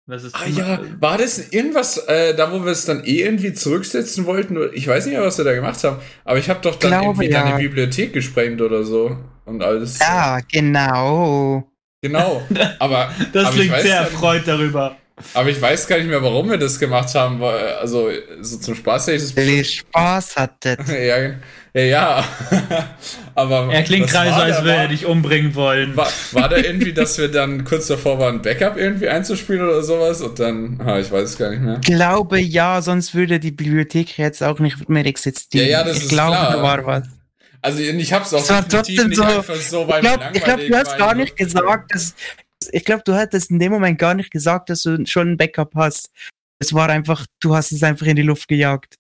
Was 0.06 0.26
ist 0.26 0.36
ah, 0.36 0.46
ja, 0.46 0.80
war 1.00 1.18
das 1.18 1.54
irgendwas, 1.54 1.98
äh, 1.98 2.36
da 2.36 2.52
wo 2.52 2.66
wir 2.66 2.74
es 2.74 2.84
dann 2.84 3.06
eh 3.06 3.22
irgendwie 3.22 3.54
zurücksetzen 3.54 4.26
wollten? 4.26 4.58
Ich 4.74 4.86
weiß 4.86 5.06
nicht 5.06 5.16
mehr, 5.16 5.26
was 5.26 5.38
wir 5.38 5.46
da 5.46 5.54
gemacht 5.54 5.82
haben, 5.86 5.98
aber 6.26 6.40
ich 6.40 6.50
habe 6.50 6.60
doch 6.62 6.76
dann 6.76 6.92
Glaube, 6.92 7.06
irgendwie 7.06 7.30
ja. 7.30 7.44
deine 7.44 7.58
Bibliothek 7.58 8.12
gesprengt 8.12 8.62
oder 8.62 8.84
so 8.84 9.18
und 9.46 9.64
alles. 9.64 10.00
Ja, 10.00 10.40
genau. 10.52 11.70
Genau. 12.02 12.42
Aber, 12.80 13.10
Das 13.32 13.46
aber 13.46 13.56
klingt 13.56 13.78
sehr 13.78 14.00
erfreut 14.00 14.42
darüber. 14.46 14.98
Aber 15.36 15.50
ich 15.50 15.62
weiß 15.62 15.88
gar 15.88 15.98
nicht 15.98 16.08
mehr, 16.10 16.22
warum 16.24 16.50
wir 16.50 16.58
das 16.58 16.80
gemacht 16.80 17.14
haben. 17.14 17.40
weil, 17.40 17.74
Also, 17.76 18.10
so 18.42 18.58
zum 18.58 18.74
Spaß 18.76 19.08
hätte 19.08 19.18
ich 19.18 19.22
das 19.24 19.38
Weil 19.38 19.48
ihr 19.50 19.64
Spaß 19.64 20.36
hattet. 20.36 20.80
ja, 20.88 21.34
ja, 21.76 21.82
ja. 21.84 22.24
aber 23.36 23.72
Er 23.72 23.84
klingt 23.84 24.10
gerade 24.10 24.30
so, 24.32 24.36
als 24.38 24.58
würde 24.64 24.76
er 24.76 24.88
dich 24.88 25.06
umbringen 25.06 25.54
wollen. 25.56 25.96
War, 25.96 26.08
war 26.32 26.50
da 26.50 26.58
irgendwie, 26.58 26.94
dass 26.94 27.18
wir 27.18 27.28
dann 27.30 27.64
kurz 27.64 27.88
davor 27.88 28.20
waren, 28.20 28.42
Backup 28.42 28.76
irgendwie 28.78 29.08
einzuspielen 29.08 29.62
oder 29.62 29.84
sowas? 29.84 30.22
Und 30.22 30.40
dann, 30.40 30.82
ah, 30.84 31.00
ich 31.00 31.12
weiß 31.12 31.30
es 31.30 31.38
gar 31.38 31.52
nicht 31.52 31.62
mehr. 31.62 31.80
glaube 31.84 32.40
ja, 32.40 32.82
sonst 32.82 33.14
würde 33.14 33.40
die 33.40 33.52
Bibliothek 33.52 34.18
jetzt 34.18 34.42
auch 34.44 34.60
nicht 34.60 34.90
mehr 34.90 35.06
existieren. 35.06 35.66
Ja, 35.68 35.80
ja, 35.80 35.84
das 35.84 35.98
ich 35.98 36.04
ist 36.04 36.10
glaube, 36.10 36.36
klar. 36.38 36.54
da 36.54 36.62
war 36.64 36.86
was. 36.86 37.04
Also 37.62 37.80
ich 37.80 38.12
hab's 38.14 38.34
auch 38.34 38.40
Es 38.42 38.50
war 38.50 38.68
trotzdem 38.68 39.08
nicht 39.10 39.16
so- 39.18 39.24
einfach 39.24 39.56
so, 39.56 39.88
weil 39.88 40.04
Ich 40.04 40.10
glaube, 40.12 40.24
ich 40.34 40.44
glaub, 40.44 40.60
du 40.60 40.76
hast 40.76 40.98
gar 40.98 41.14
nicht 41.16 41.38
gesagt, 41.38 41.94
dass. 41.96 42.14
Ich 42.72 42.86
glaube, 42.86 43.04
du 43.06 43.14
hattest 43.14 43.52
in 43.52 43.60
dem 43.60 43.72
Moment 43.72 43.98
gar 44.00 44.14
nicht 44.14 44.32
gesagt, 44.32 44.70
dass 44.70 44.84
du 44.84 45.06
schon 45.06 45.32
ein 45.32 45.38
Backup 45.38 45.74
hast. 45.76 46.10
Es 46.60 46.74
war 46.74 46.90
einfach, 46.90 47.26
du 47.42 47.56
hast 47.56 47.72
es 47.72 47.84
einfach 47.84 48.06
in 48.06 48.16
die 48.16 48.22
Luft 48.22 48.48
gejagt. 48.48 48.96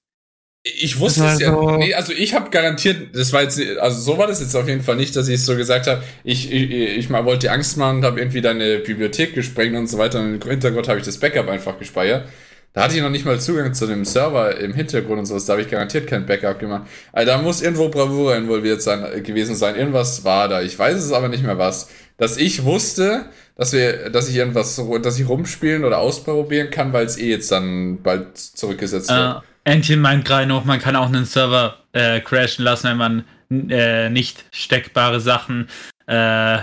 Ich 0.65 0.97
wusste 0.97 1.25
es 1.25 1.39
ja. 1.41 1.51
so- 1.51 1.77
Nee, 1.77 1.93
also 1.93 2.13
ich 2.13 2.33
habe 2.33 2.49
garantiert, 2.49 3.13
das 3.15 3.33
war 3.33 3.41
jetzt, 3.41 3.59
also 3.79 3.99
so 3.99 4.17
war 4.17 4.27
das 4.27 4.39
jetzt 4.39 4.55
auf 4.55 4.67
jeden 4.67 4.81
Fall 4.81 4.95
nicht, 4.95 5.13
dass 5.15 5.27
ich 5.27 5.35
es 5.35 5.45
so 5.45 5.57
gesagt 5.57 5.87
habe. 5.87 6.01
Ich, 6.23 6.51
ich, 6.51 6.71
ich 6.71 7.09
mal 7.09 7.25
wollte 7.25 7.47
dir 7.47 7.51
Angst 7.53 7.75
machen 7.77 7.97
und 7.97 8.05
habe 8.05 8.19
irgendwie 8.21 8.39
deine 8.39 8.79
Bibliothek 8.79 9.33
gesprengt 9.35 9.75
und 9.75 9.87
so 9.87 9.97
weiter. 9.97 10.21
Und 10.21 10.41
im 10.41 10.49
Hintergrund 10.49 10.87
habe 10.87 10.99
ich 10.99 11.05
das 11.05 11.17
Backup 11.17 11.49
einfach 11.49 11.77
gespeichert. 11.77 12.29
Da 12.71 12.83
hatte 12.85 12.95
ich 12.95 13.01
noch 13.01 13.09
nicht 13.09 13.25
mal 13.25 13.39
Zugang 13.39 13.73
zu 13.73 13.85
dem 13.87 14.03
Server 14.05 14.57
im 14.57 14.73
Hintergrund 14.73 15.19
und 15.19 15.25
sowas. 15.25 15.45
Da 15.45 15.53
habe 15.53 15.61
ich 15.63 15.69
garantiert 15.69 16.07
kein 16.07 16.25
Backup 16.25 16.57
gemacht. 16.59 16.87
Also 17.11 17.31
da 17.31 17.37
muss 17.41 17.61
irgendwo 17.61 17.89
Bravura 17.89 18.35
involviert 18.37 18.81
sein, 18.81 19.21
gewesen 19.21 19.55
sein. 19.55 19.75
Irgendwas 19.75 20.23
war 20.23 20.47
da. 20.47 20.61
Ich 20.61 20.79
weiß 20.79 20.95
es 20.95 21.11
aber 21.11 21.27
nicht 21.27 21.43
mehr 21.43 21.57
was. 21.57 21.89
Dass 22.17 22.37
ich 22.37 22.63
wusste, 22.63 23.25
dass 23.55 23.73
wir, 23.73 24.09
dass 24.09 24.29
ich 24.29 24.35
irgendwas, 24.35 24.81
dass 25.01 25.19
ich 25.19 25.27
rumspielen 25.27 25.85
oder 25.85 25.99
ausprobieren 25.99 26.69
kann, 26.69 26.93
weil 26.93 27.05
es 27.05 27.17
eh 27.17 27.29
jetzt 27.29 27.51
dann 27.51 28.01
bald 28.01 28.37
zurückgesetzt 28.37 29.09
wird. 29.09 29.43
Äh, 29.65 29.71
Entchen 29.71 30.01
meint 30.01 30.25
gerade 30.25 30.47
noch, 30.47 30.65
man 30.65 30.79
kann 30.79 30.95
auch 30.95 31.07
einen 31.07 31.25
Server 31.25 31.77
äh, 31.93 32.19
crashen 32.19 32.65
lassen, 32.65 32.87
wenn 32.89 32.97
man 32.97 33.25
äh, 33.69 34.09
nicht 34.09 34.45
steckbare 34.51 35.19
Sachen, 35.19 35.69
äh, 36.07 36.59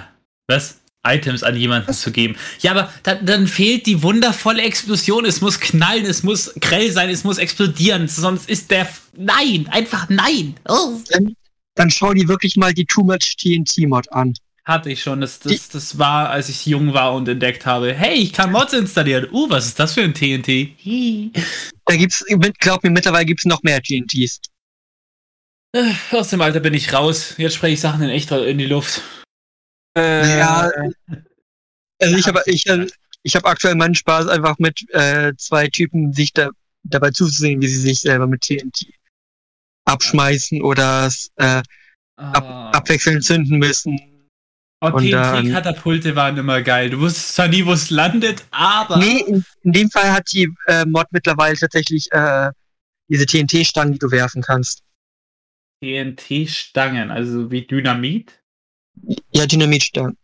was? 0.48 0.80
Items 1.02 1.42
an 1.42 1.56
jemanden 1.56 1.94
zu 1.94 2.12
geben. 2.12 2.36
Ja, 2.60 2.72
aber 2.72 2.92
dann, 3.04 3.24
dann 3.24 3.46
fehlt 3.46 3.86
die 3.86 4.02
wundervolle 4.02 4.60
Explosion. 4.60 5.24
Es 5.24 5.40
muss 5.40 5.58
knallen, 5.58 6.04
es 6.04 6.22
muss 6.22 6.52
grell 6.60 6.92
sein, 6.92 7.08
es 7.08 7.24
muss 7.24 7.38
explodieren. 7.38 8.06
Sonst 8.06 8.50
ist 8.50 8.70
der. 8.70 8.82
F 8.82 9.08
nein, 9.16 9.66
einfach 9.70 10.10
nein. 10.10 10.56
Oh. 10.68 11.00
Dann, 11.10 11.34
dann 11.74 11.90
schau 11.90 12.12
dir 12.12 12.28
wirklich 12.28 12.56
mal 12.56 12.74
die 12.74 12.84
Too 12.84 13.02
Much 13.02 13.36
TNT 13.38 13.88
Mod 13.88 14.12
an. 14.12 14.34
Hatte 14.70 14.88
ich 14.90 15.02
schon. 15.02 15.20
Das, 15.20 15.40
das, 15.40 15.68
das 15.68 15.98
war, 15.98 16.30
als 16.30 16.48
ich 16.48 16.64
jung 16.64 16.94
war 16.94 17.12
und 17.14 17.26
entdeckt 17.26 17.66
habe. 17.66 17.92
Hey, 17.92 18.14
ich 18.14 18.32
kann 18.32 18.52
Mods 18.52 18.72
installieren. 18.72 19.26
Uh, 19.32 19.50
was 19.50 19.66
ist 19.66 19.80
das 19.80 19.94
für 19.94 20.02
ein 20.02 20.14
TNT? 20.14 20.76
Da 21.86 21.96
gibt's, 21.96 22.24
glaub 22.60 22.84
mir, 22.84 22.90
mittlerweile 22.90 23.24
gibt's 23.24 23.46
noch 23.46 23.64
mehr 23.64 23.82
TNTs. 23.82 24.40
Äh, 25.72 25.92
Aus 26.12 26.30
dem 26.30 26.40
Alter 26.40 26.60
bin 26.60 26.72
ich 26.72 26.92
raus. 26.92 27.34
Jetzt 27.36 27.56
spreche 27.56 27.74
ich 27.74 27.80
Sachen 27.80 28.02
in 28.02 28.10
echt 28.10 28.30
in 28.30 28.58
die 28.58 28.66
Luft. 28.66 29.02
Äh, 29.98 30.38
Ja, 30.38 30.70
Also 32.00 32.16
ich 32.16 32.28
habe 32.28 32.42
ich, 32.46 32.64
äh, 32.68 32.86
ich 33.24 33.34
hab 33.34 33.44
aktuell 33.46 33.74
meinen 33.74 33.96
Spaß 33.96 34.28
einfach 34.28 34.56
mit 34.60 34.88
äh, 34.90 35.32
zwei 35.36 35.66
Typen, 35.66 36.12
sich 36.12 36.32
da, 36.32 36.50
dabei 36.84 37.10
zuzusehen, 37.10 37.60
wie 37.60 37.66
sie 37.66 37.80
sich 37.80 37.98
selber 37.98 38.28
mit 38.28 38.42
TNT 38.42 38.86
abschmeißen 39.84 40.62
oder 40.62 41.06
es, 41.06 41.32
äh, 41.36 41.62
ab, 42.14 42.76
abwechselnd 42.76 43.24
zünden 43.24 43.58
müssen. 43.58 43.98
TNT-Katapulte 45.44 46.16
waren 46.16 46.36
immer 46.38 46.62
geil. 46.62 46.88
Du 46.90 47.00
wusstest 47.00 47.34
zwar 47.34 47.48
nie, 47.48 47.64
wo 47.66 47.72
es 47.72 47.90
landet, 47.90 48.44
aber. 48.50 48.96
Nee, 48.96 49.20
in, 49.20 49.44
in 49.62 49.72
dem 49.72 49.90
Fall 49.90 50.10
hat 50.12 50.32
die 50.32 50.48
äh, 50.66 50.86
Mod 50.86 51.06
mittlerweile 51.10 51.56
tatsächlich 51.56 52.10
äh, 52.12 52.50
diese 53.08 53.26
TNT-Stangen, 53.26 53.92
die 53.92 53.98
du 53.98 54.10
werfen 54.10 54.40
kannst. 54.42 54.82
TNT-Stangen, 55.82 57.10
also 57.10 57.50
wie 57.50 57.66
Dynamit. 57.66 58.42
Ja, 59.32 59.46
Dynamitstangen. 59.46 60.16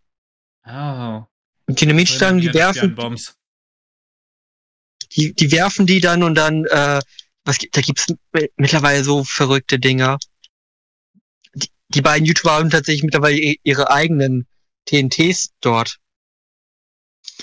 Oh. 0.66 1.22
Und 1.66 1.80
Dynamitstangen, 1.80 2.40
die 2.40 2.46
werfen, 2.54 2.94
die, 5.12 5.34
die 5.34 5.52
werfen 5.52 5.86
die 5.86 6.00
dann 6.00 6.22
und 6.22 6.34
dann, 6.34 6.64
äh, 6.66 7.00
was, 7.44 7.58
gibt- 7.58 7.76
da 7.76 7.80
gibt's 7.80 8.06
mi- 8.32 8.50
mittlerweile 8.56 9.02
so 9.04 9.24
verrückte 9.24 9.78
Dinger. 9.78 10.18
Die, 11.88 12.02
beiden 12.02 12.26
YouTuber 12.26 12.52
haben 12.52 12.70
tatsächlich 12.70 13.04
mittlerweile 13.04 13.36
ihre 13.62 13.90
eigenen 13.90 14.46
TNTs 14.86 15.50
dort. 15.60 15.98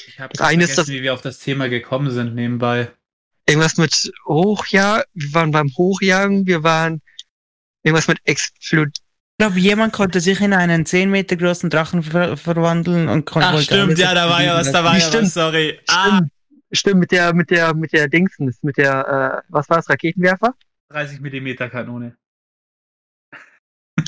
Ich 0.07 0.19
habe 0.19 0.33
Das 0.33 0.45
eine 0.47 0.63
ist 0.63 0.69
vergessen, 0.71 0.91
das- 0.91 0.95
wie 0.95 1.03
wir 1.03 1.13
auf 1.13 1.21
das 1.21 1.39
Thema 1.39 1.69
gekommen 1.69 2.11
sind 2.11 2.35
nebenbei. 2.35 2.91
Irgendwas 3.45 3.77
mit 3.77 4.11
Hochjagen, 4.25 5.03
wir 5.13 5.33
waren 5.33 5.51
beim 5.51 5.69
Hochjagen, 5.77 6.45
wir 6.47 6.63
waren 6.63 7.01
irgendwas 7.83 8.07
mit 8.07 8.19
Explod. 8.23 8.89
Ich 8.89 9.37
glaube, 9.45 9.59
jemand 9.59 9.91
konnte 9.93 10.21
sich 10.21 10.39
in 10.39 10.53
einen 10.53 10.85
10 10.85 11.09
Meter 11.09 11.35
großen 11.35 11.69
Drachen 11.69 12.03
ver 12.03 12.37
verwandeln 12.37 13.09
und 13.09 13.25
konnte. 13.25 13.49
Ach 13.49 13.61
stimmt, 13.61 13.97
ja, 13.97 14.13
da 14.13 14.29
war 14.29 14.43
ja 14.43 14.55
was, 14.55 14.71
da 14.71 14.83
war 14.83 14.95
ja 14.97 15.01
Stimmt. 15.01 15.23
was, 15.25 15.33
sorry. 15.33 15.79
Ah, 15.87 16.17
Stimmt, 16.17 16.31
stimmt, 16.71 16.99
mit 17.01 17.11
der, 17.11 17.33
mit 17.33 17.49
der, 17.49 17.73
mit 17.73 17.91
der 17.91 18.07
Dingsens, 18.07 18.59
mit 18.61 18.77
der, 18.77 19.41
äh, 19.43 19.47
was 19.49 19.69
war 19.69 19.77
das, 19.77 19.89
Raketenwerfer? 19.89 20.53
30 20.89 21.19
Millimeter 21.19 21.69
Kanone. 21.69 22.15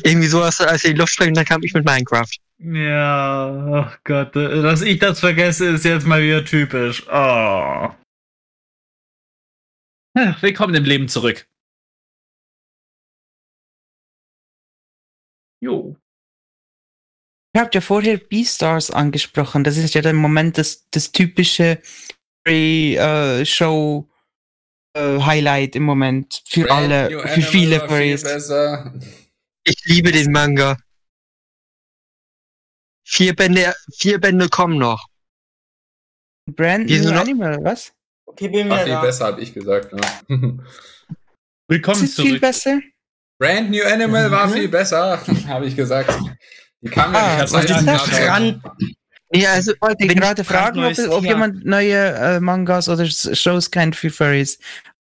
Irgendwie 0.04 0.28
sowas, 0.28 0.60
als 0.62 0.84
wir 0.84 0.92
in 0.92 0.96
die 0.96 1.00
Luft 1.00 1.14
sprengen, 1.14 1.36
dann 1.36 1.46
kam 1.46 1.64
ich 1.64 1.74
mit 1.74 1.86
Minecraft. 1.86 2.32
Ja, 2.58 3.84
ach 3.84 4.00
Gott, 4.04 4.36
äh, 4.36 4.62
dass 4.62 4.82
ich 4.82 5.00
das 5.00 5.20
vergesse, 5.20 5.68
ist 5.70 5.86
jetzt 5.86 6.06
mal 6.06 6.22
wieder 6.22 6.44
typisch. 6.44 7.06
Oh. 7.08 7.92
Ja, 10.18 10.38
Willkommen 10.42 10.74
im 10.76 10.86
Leben 10.86 11.08
zurück. 11.08 11.48
Jo. 15.62 15.96
Ihr 17.54 17.62
habt 17.62 17.76
ja 17.76 17.82
vorher 17.82 18.18
Beastars 18.18 18.92
angesprochen. 18.92 19.64
Das 19.64 19.78
ist 19.78 19.94
ja 19.94 20.02
im 20.02 20.18
Moment 20.18 20.58
das, 20.58 20.90
das 20.90 21.12
typische 21.12 21.82
Show 22.48 24.10
Highlight 24.98 25.76
im 25.76 25.84
Moment 25.84 26.42
für 26.46 26.66
Brand 26.66 26.94
alle, 26.94 27.28
für 27.28 27.42
viele 27.42 27.80
Furries. 27.88 28.24
Ich 29.68 29.84
liebe 29.86 30.12
den 30.12 30.32
Manga. 30.32 30.78
Vier 33.08 33.36
Bände, 33.36 33.74
vier 33.98 34.20
Bände 34.20 34.48
kommen 34.50 34.78
noch. 34.78 35.08
Brand 36.52 36.88
New 36.90 37.10
Animal, 37.12 37.58
was? 37.64 37.92
Okay, 38.28 38.48
bin 38.48 38.70
War 38.70 38.78
wieder 38.78 38.86
viel 38.86 38.94
da. 38.94 39.02
besser, 39.02 39.26
habe 39.26 39.42
ich 39.42 39.54
gesagt. 39.54 39.92
Ja. 39.92 40.20
Willkommen 41.68 42.02
Das 42.02 42.10
ist 42.10 42.16
viel 42.16 42.28
zurück. 42.30 42.42
besser. 42.42 42.80
Brand 43.40 43.72
New 43.72 43.84
Animal 43.84 44.30
war 44.32 44.48
Mhm. 44.48 44.54
viel 44.54 44.68
besser, 44.70 45.20
habe 45.48 45.66
ich 45.66 45.76
gesagt. 45.76 46.12
Die 46.82 46.90
kam 46.90 47.14
ja 47.14 47.20
Ah, 47.20 47.42
nicht 47.42 47.54
was 47.54 47.66
ist 47.66 47.88
das? 47.88 48.10
Brand, 48.10 48.62
Ja, 49.34 49.54
also, 49.54 49.74
Ich 49.74 49.82
wollte 49.82 50.08
gerade 50.08 50.44
fragen, 50.44 50.84
ob, 50.84 50.98
ob 51.10 51.24
jemand 51.24 51.66
neue 51.66 51.96
äh, 52.14 52.40
Mangas 52.40 52.88
oder 52.88 53.06
Shows 53.08 53.72
kennt 53.72 53.96
für 53.96 54.12
Furries. 54.12 54.60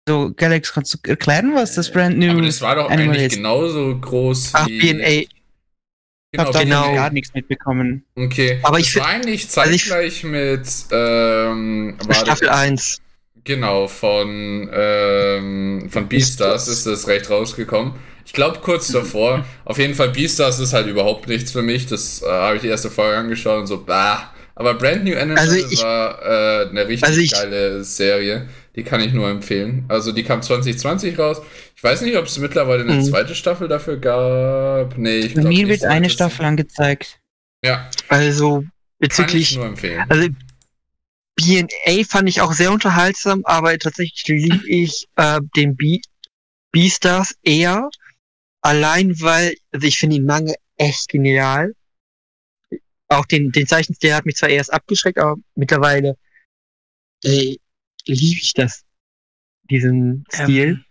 Also, 0.08 0.32
Galax, 0.36 0.72
kannst 0.72 0.94
du 0.94 0.98
erklären, 1.08 1.54
was 1.54 1.74
das 1.76 1.90
Brand 1.90 2.18
New 2.18 2.30
Aber 2.32 2.42
das 2.42 2.60
war 2.60 2.74
doch 2.74 2.90
Animal 2.90 3.10
eigentlich 3.16 3.26
ist? 3.28 3.36
genauso 3.36 3.96
groß 4.00 4.50
ach, 4.54 4.66
wie... 4.66 4.78
BNA. 4.80 5.06
Ich 5.08 5.28
Genau, 6.34 6.44
habe 6.46 6.52
davon 6.54 6.68
genau. 6.68 6.94
gar 6.94 7.10
nichts 7.10 7.34
mitbekommen. 7.34 8.04
Okay, 8.16 8.58
Aber 8.62 8.78
ich 8.80 8.88
ich 8.88 8.96
war 8.96 9.06
eigentlich 9.08 9.46
also 9.54 9.70
ich- 9.70 9.82
zeitgleich 9.84 10.24
mit 10.24 10.66
ähm, 10.90 11.94
war 12.06 12.14
Staffel 12.14 12.48
das- 12.48 12.56
1. 12.58 12.98
Genau, 13.44 13.86
von, 13.86 14.70
ähm, 14.72 15.88
von 15.90 16.08
Beastars 16.08 16.68
ist 16.68 16.86
das 16.86 17.06
recht 17.06 17.28
rausgekommen. 17.28 17.94
Ich 18.24 18.32
glaube 18.32 18.60
kurz 18.60 18.88
davor. 18.92 19.44
Auf 19.66 19.76
jeden 19.78 19.94
Fall 19.94 20.08
Beastars 20.08 20.58
ist 20.58 20.72
halt 20.72 20.86
überhaupt 20.86 21.28
nichts 21.28 21.52
für 21.52 21.60
mich. 21.62 21.86
Das 21.86 22.22
äh, 22.22 22.26
habe 22.30 22.56
ich 22.56 22.62
die 22.62 22.68
erste 22.68 22.88
Folge 22.90 23.18
angeschaut 23.18 23.60
und 23.60 23.66
so, 23.66 23.84
bah. 23.84 24.32
Aber 24.54 24.72
Brand 24.74 25.04
New 25.04 25.14
Animal 25.16 25.38
Also 25.38 25.56
ich- 25.56 25.82
war 25.82 26.22
äh, 26.22 26.68
eine 26.70 26.88
richtig 26.88 27.04
also 27.08 27.20
ich- 27.20 27.32
geile 27.32 27.84
Serie. 27.84 28.48
Die 28.74 28.82
kann 28.84 29.00
ich 29.02 29.12
nur 29.12 29.28
empfehlen. 29.28 29.84
Also 29.88 30.12
die 30.12 30.22
kam 30.24 30.40
2020 30.42 31.18
raus. 31.18 31.42
Ich 31.76 31.82
weiß 31.82 32.00
nicht, 32.02 32.16
ob 32.16 32.24
es 32.26 32.38
mittlerweile 32.38 32.82
eine 32.84 32.94
Mhm. 32.94 33.04
zweite 33.04 33.34
Staffel 33.34 33.68
dafür 33.68 33.98
gab. 33.98 34.96
Nee, 34.96 35.18
ich 35.20 35.34
Bei 35.34 35.42
glaub 35.42 35.52
mir 35.52 35.68
wird 35.68 35.84
eine 35.84 36.08
Staffel 36.08 36.44
angezeigt. 36.46 37.20
Ja, 37.64 37.90
Also, 38.08 38.60
kann 38.62 38.64
ich 38.98 38.98
bezüglich, 38.98 39.56
nur 39.56 39.66
empfehlen. 39.66 40.04
also, 40.08 40.28
BNA 41.36 42.04
fand 42.08 42.28
ich 42.28 42.40
auch 42.40 42.52
sehr 42.52 42.72
unterhaltsam, 42.72 43.42
aber 43.44 43.78
tatsächlich 43.78 44.26
lieb 44.26 44.62
ich 44.66 45.06
äh, 45.16 45.40
den 45.56 45.76
B 45.76 46.00
Beastars 46.72 47.34
eher. 47.42 47.88
Allein 48.62 49.12
weil, 49.20 49.54
also 49.72 49.86
ich 49.86 49.98
finde 49.98 50.16
den 50.16 50.26
Manga 50.26 50.54
echt 50.76 51.08
genial. 51.08 51.74
Auch 53.08 53.26
den, 53.26 53.50
den 53.52 53.66
Zeichenstil 53.66 54.14
hat 54.14 54.24
mich 54.24 54.36
zwar 54.36 54.48
erst 54.48 54.72
abgeschreckt, 54.72 55.18
aber 55.18 55.36
mittlerweile 55.54 56.16
äh, 57.24 57.56
liebe 58.06 58.40
ich 58.40 58.52
das, 58.54 58.84
diesen 59.70 60.24
Stil. 60.30 60.84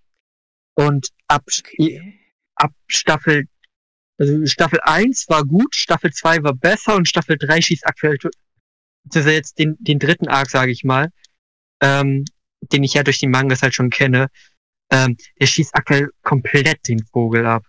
Und 0.75 1.09
ab, 1.27 1.45
ab 2.55 2.73
Staffel, 2.87 3.47
also 4.17 4.45
Staffel 4.45 4.79
1 4.83 5.29
war 5.29 5.43
gut, 5.45 5.75
Staffel 5.75 6.11
2 6.11 6.43
war 6.43 6.53
besser 6.53 6.95
und 6.95 7.07
Staffel 7.07 7.37
3 7.37 7.61
schießt 7.61 7.85
aktuell, 7.85 8.17
das 9.03 9.25
ist 9.25 9.31
jetzt 9.31 9.59
den, 9.59 9.75
den 9.79 9.99
dritten 9.99 10.27
Arc, 10.27 10.49
sage 10.49 10.71
ich 10.71 10.83
mal, 10.83 11.11
ähm, 11.81 12.25
den 12.61 12.83
ich 12.83 12.93
ja 12.93 13.03
durch 13.03 13.19
die 13.19 13.27
Mangas 13.27 13.61
halt 13.61 13.73
schon 13.73 13.89
kenne, 13.89 14.27
ähm, 14.91 15.17
der 15.39 15.47
schießt 15.47 15.75
aktuell 15.75 16.09
komplett 16.21 16.87
den 16.87 17.03
Vogel 17.05 17.45
ab. 17.45 17.65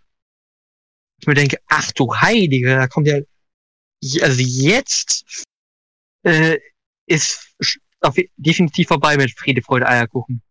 Ich 1.21 1.27
mir 1.27 1.35
denke, 1.35 1.59
ach 1.69 1.91
du 1.93 2.15
Heilige, 2.15 2.75
da 2.75 2.89
kommt 2.89 3.07
ja, 3.07 3.19
also 4.21 4.43
jetzt 4.43 5.45
äh, 6.25 6.59
ist 7.07 7.55
auf, 8.03 8.17
definitiv 8.37 8.89
vorbei 8.89 9.17
mit 9.17 9.37
Friede, 9.39 9.63
Freude, 9.63 9.89
Eierkuchen. 9.89 10.43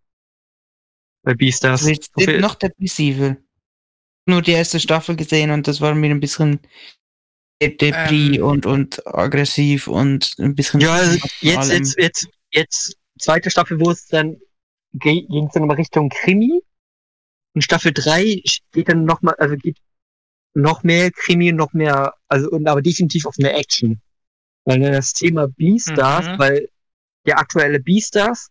Bei 1.23 1.33
Beastars. 1.33 1.81
So 1.81 1.93
viel- 2.17 2.39
noch 2.39 2.55
depressiver. 2.55 3.37
Nur 4.27 4.41
die 4.41 4.51
erste 4.51 4.79
Staffel 4.79 5.15
gesehen 5.15 5.51
und 5.51 5.67
das 5.67 5.81
war 5.81 5.93
mir 5.95 6.11
ein 6.11 6.19
bisschen 6.19 6.59
de- 7.61 7.75
depri 7.75 8.35
Ähm. 8.37 8.43
und, 8.43 8.65
und 8.65 9.05
aggressiv 9.07 9.87
und 9.87 10.35
ein 10.39 10.55
bisschen. 10.55 10.79
Ja, 10.81 10.93
also 10.93 11.17
jetzt, 11.41 11.71
jetzt, 11.71 11.97
jetzt, 11.97 12.27
jetzt, 12.51 12.97
zweite 13.19 13.49
Staffel, 13.51 13.79
wo 13.79 13.91
es 13.91 14.05
dann 14.07 14.37
ging 14.93 15.25
es 15.47 15.53
dann 15.53 15.63
immer 15.63 15.77
Richtung 15.77 16.09
Krimi. 16.09 16.61
Und 17.53 17.61
Staffel 17.63 17.91
3 17.93 18.41
geht 18.71 18.89
dann 18.89 19.05
noch 19.05 19.21
mal, 19.21 19.35
also 19.35 19.55
geht 19.57 19.77
noch 20.53 20.83
mehr 20.83 21.11
Krimi, 21.11 21.51
noch 21.51 21.73
mehr, 21.73 22.13
also 22.27 22.49
und 22.49 22.67
aber 22.67 22.81
definitiv 22.81 23.25
auf 23.25 23.37
mehr 23.37 23.55
Action. 23.57 24.01
Weil 24.65 24.79
das 24.79 25.13
Thema 25.13 25.47
Beastars, 25.47 26.27
Mhm. 26.27 26.39
weil 26.39 26.69
der 27.25 27.37
aktuelle 27.37 27.79
Beastars 27.79 28.49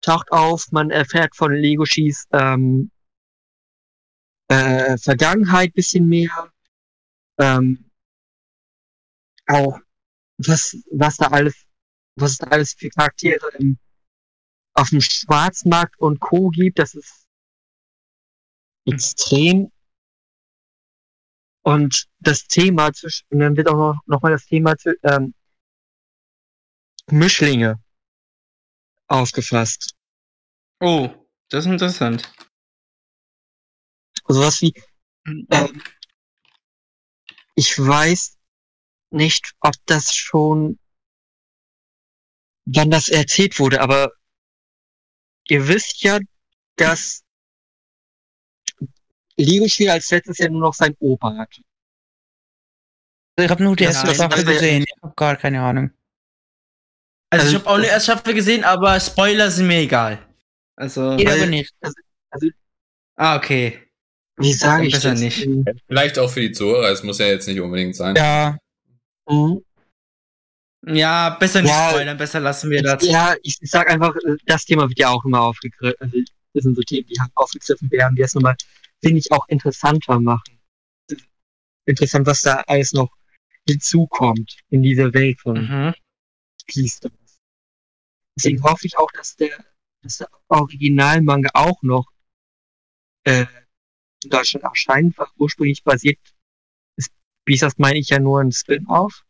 taucht 0.00 0.30
auf, 0.32 0.66
man 0.72 0.90
erfährt 0.90 1.36
von 1.36 1.52
Legoshis 1.52 2.26
ähm, 2.32 2.90
äh, 4.48 4.96
Vergangenheit 4.98 5.74
bisschen 5.74 6.08
mehr. 6.08 6.52
Ähm, 7.38 7.90
auch 9.46 9.78
was, 10.38 10.76
was 10.90 11.16
da 11.16 11.28
alles, 11.28 11.66
was 12.16 12.38
da 12.38 12.46
alles 12.48 12.74
für 12.74 12.88
Charaktere 12.88 13.48
im, 13.58 13.78
auf 14.74 14.90
dem 14.90 15.00
Schwarzmarkt 15.00 15.98
und 15.98 16.20
Co. 16.20 16.48
gibt, 16.48 16.78
das 16.78 16.94
ist 16.94 17.26
extrem. 18.86 19.70
Und 21.62 22.08
das 22.20 22.46
Thema 22.46 22.92
zwischen, 22.92 23.26
und 23.30 23.40
dann 23.40 23.56
wird 23.56 23.68
auch 23.68 23.76
noch, 23.76 24.00
noch 24.06 24.22
mal 24.22 24.30
das 24.30 24.46
Thema 24.46 24.76
zu, 24.76 24.94
ähm, 25.02 25.34
Mischlinge 27.10 27.78
aufgefasst. 29.10 29.94
Oh, 30.80 31.10
das 31.50 31.66
ist 31.66 31.70
interessant. 31.72 32.32
Sowas 34.26 34.60
wie, 34.62 34.72
ähm, 35.26 35.82
ich 37.56 37.78
weiß 37.78 38.38
nicht, 39.10 39.52
ob 39.60 39.74
das 39.86 40.14
schon, 40.14 40.78
wann 42.66 42.90
das 42.90 43.08
erzählt 43.08 43.58
wurde, 43.58 43.80
aber 43.80 44.12
ihr 45.48 45.66
wisst 45.66 46.02
ja, 46.02 46.20
dass 46.76 47.24
Legoshi 49.36 49.88
als 49.88 50.10
letztes 50.10 50.38
Jahr 50.38 50.50
nur 50.50 50.60
noch 50.60 50.74
sein 50.74 50.94
Opa 51.00 51.36
hat. 51.36 51.60
Ich 53.38 53.48
habe 53.50 53.62
nur 53.64 53.74
die 53.74 53.84
Ja, 53.84 53.90
erste 53.90 54.14
Staffel 54.14 54.44
das- 54.44 54.54
gesehen. 54.54 54.84
Ich 54.86 55.02
habe 55.02 55.14
gar 55.14 55.36
keine 55.36 55.62
Ahnung. 55.62 55.90
Also, 57.32 57.46
ich 57.48 57.54
Also- 57.54 57.58
habe 57.58 57.66
auch 57.70 57.74
eine 57.78 57.86
erste 57.86 58.12
Staffel 58.12 58.34
gesehen, 58.34 58.64
aber 58.64 58.98
Spoiler 59.00 59.50
sind 59.50 59.66
mir 59.68 59.78
egal. 59.80 60.18
Also. 60.76 61.16
Ich 61.16 61.26
Weil- 61.26 61.38
aber 61.38 61.46
nicht. 61.46 61.72
Ah, 63.16 63.36
okay. 63.36 63.78
Wie 64.38 64.52
sage 64.54 64.86
ich 64.86 64.94
Besser 64.94 65.10
das? 65.10 65.20
nicht. 65.20 65.46
Vielleicht 65.86 66.18
auch 66.18 66.30
für 66.30 66.40
die 66.40 66.52
Zuhörer, 66.52 66.88
es 66.90 67.02
muss 67.02 67.18
ja 67.18 67.26
jetzt 67.26 67.46
nicht 67.46 67.60
unbedingt 67.60 67.94
sein. 67.94 68.16
Ja, 68.16 68.56
Mhm. 69.28 69.62
Ja, 70.86 71.30
besser 71.38 71.60
nicht 71.60 71.70
Ja. 71.70 71.90
spoilern, 71.90 72.16
besser 72.16 72.40
lassen 72.40 72.70
wir 72.70 72.82
das. 72.82 73.04
Ja, 73.06 73.34
ich 73.42 73.58
sag 73.60 73.88
einfach, 73.90 74.16
äh, 74.16 74.36
das 74.46 74.64
Thema 74.64 74.88
wird 74.88 74.98
ja 74.98 75.10
auch 75.10 75.22
immer 75.26 75.42
aufgegriffen. 75.42 75.96
Also, 76.00 76.18
das 76.54 76.62
sind 76.64 76.74
so 76.74 76.80
Themen, 76.82 77.06
die 77.06 77.20
halt 77.20 77.30
aufgegriffen 77.34 77.90
werden, 77.90 78.16
die 78.16 78.22
es 78.22 78.34
nochmal, 78.34 78.56
finde 79.02 79.18
ich, 79.18 79.30
auch 79.30 79.46
interessanter 79.48 80.18
machen. 80.18 80.58
Interessant, 81.86 82.26
was 82.26 82.40
da 82.40 82.62
alles 82.66 82.92
noch 82.94 83.10
hinzukommt 83.68 84.56
in 84.70 84.82
dieser 84.82 85.12
Welt 85.12 85.38
von 85.40 85.58
Mhm. 85.60 85.94
Beastars. 86.66 87.12
Deswegen 88.42 88.62
hoffe 88.62 88.86
ich 88.86 88.96
auch, 88.96 89.10
dass 89.12 89.36
der, 89.36 89.64
dass 90.02 90.18
der 90.18 90.28
Originalmanga 90.48 91.50
auch 91.52 91.82
noch 91.82 92.06
äh, 93.24 93.44
in 94.24 94.30
Deutschland 94.30 94.64
erscheint, 94.64 95.18
weil 95.18 95.26
ursprünglich 95.36 95.84
basiert 95.84 96.18
ist 96.96 97.12
Beastars, 97.44 97.76
meine 97.78 97.98
ich 97.98 98.08
ja 98.08 98.18
nur 98.18 98.40
ein 98.40 98.52
Spin-off 98.52 99.24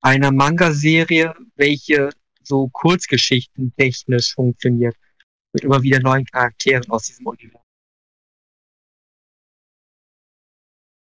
einer 0.00 0.32
Manga-Serie, 0.32 1.34
welche 1.56 2.10
so 2.42 2.68
Kurzgeschichten 2.68 3.74
technisch 3.76 4.34
funktioniert. 4.34 4.96
Mit 5.52 5.64
immer 5.64 5.82
wieder 5.82 6.00
neuen 6.00 6.24
Charakteren 6.24 6.88
aus 6.90 7.04
diesem 7.04 7.26
Universum. 7.26 7.60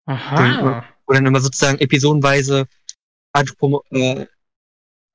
Aha. 0.06 0.86
Wo 1.06 1.12
dann 1.12 1.26
immer 1.26 1.40
sozusagen 1.40 1.78
episodenweise 1.78 2.68
äh, 3.34 4.26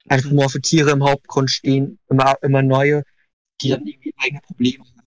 anthropomorphe 0.09 0.61
Tiere 0.61 0.91
im 0.91 1.03
Hauptgrund 1.03 1.49
stehen, 1.49 1.99
immer, 2.09 2.35
immer 2.41 2.61
neue, 2.61 3.03
die 3.61 3.69
dann 3.69 3.85
irgendwie 3.85 4.13
eigene 4.17 4.41
Probleme 4.41 4.83
haben. 4.83 5.07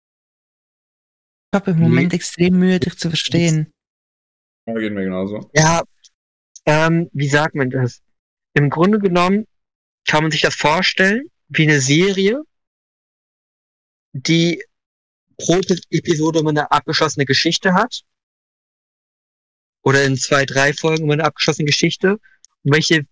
ich 1.52 1.60
habe 1.60 1.70
im 1.72 1.78
Moment 1.78 2.12
extrem 2.12 2.58
Mühe, 2.58 2.80
dich 2.80 2.96
zu 2.96 3.08
verstehen. 3.08 3.72
Ja, 4.66 4.74
geht 4.74 4.92
mir 4.92 5.04
genauso. 5.04 5.50
Ja, 5.54 5.82
ähm, 6.66 7.10
wie 7.12 7.28
sagt 7.28 7.54
man 7.54 7.70
das? 7.70 8.02
Im 8.54 8.70
Grunde 8.70 8.98
genommen 8.98 9.46
kann 10.06 10.22
man 10.22 10.30
sich 10.30 10.42
das 10.42 10.54
vorstellen 10.54 11.30
wie 11.48 11.64
eine 11.64 11.80
Serie, 11.80 12.42
die 14.12 14.62
pro 15.36 15.60
Episode 15.90 16.38
immer 16.38 16.50
eine 16.50 16.70
abgeschlossene 16.70 17.24
Geschichte 17.24 17.74
hat. 17.74 18.02
Oder 19.82 20.04
in 20.04 20.16
zwei, 20.16 20.46
drei 20.46 20.72
Folgen 20.72 21.04
immer 21.04 21.14
eine 21.14 21.24
abgeschlossene 21.24 21.66
Geschichte. 21.66 22.12
Und 22.62 22.72
welche 22.72 23.06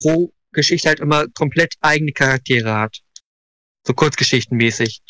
pro 0.00 0.32
Geschichte 0.52 0.88
halt 0.88 1.00
immer 1.00 1.26
komplett 1.28 1.74
eigene 1.80 2.12
Charaktere 2.12 2.74
hat. 2.74 2.98
So 3.86 3.94
kurzgeschichtenmäßig. 3.94 5.00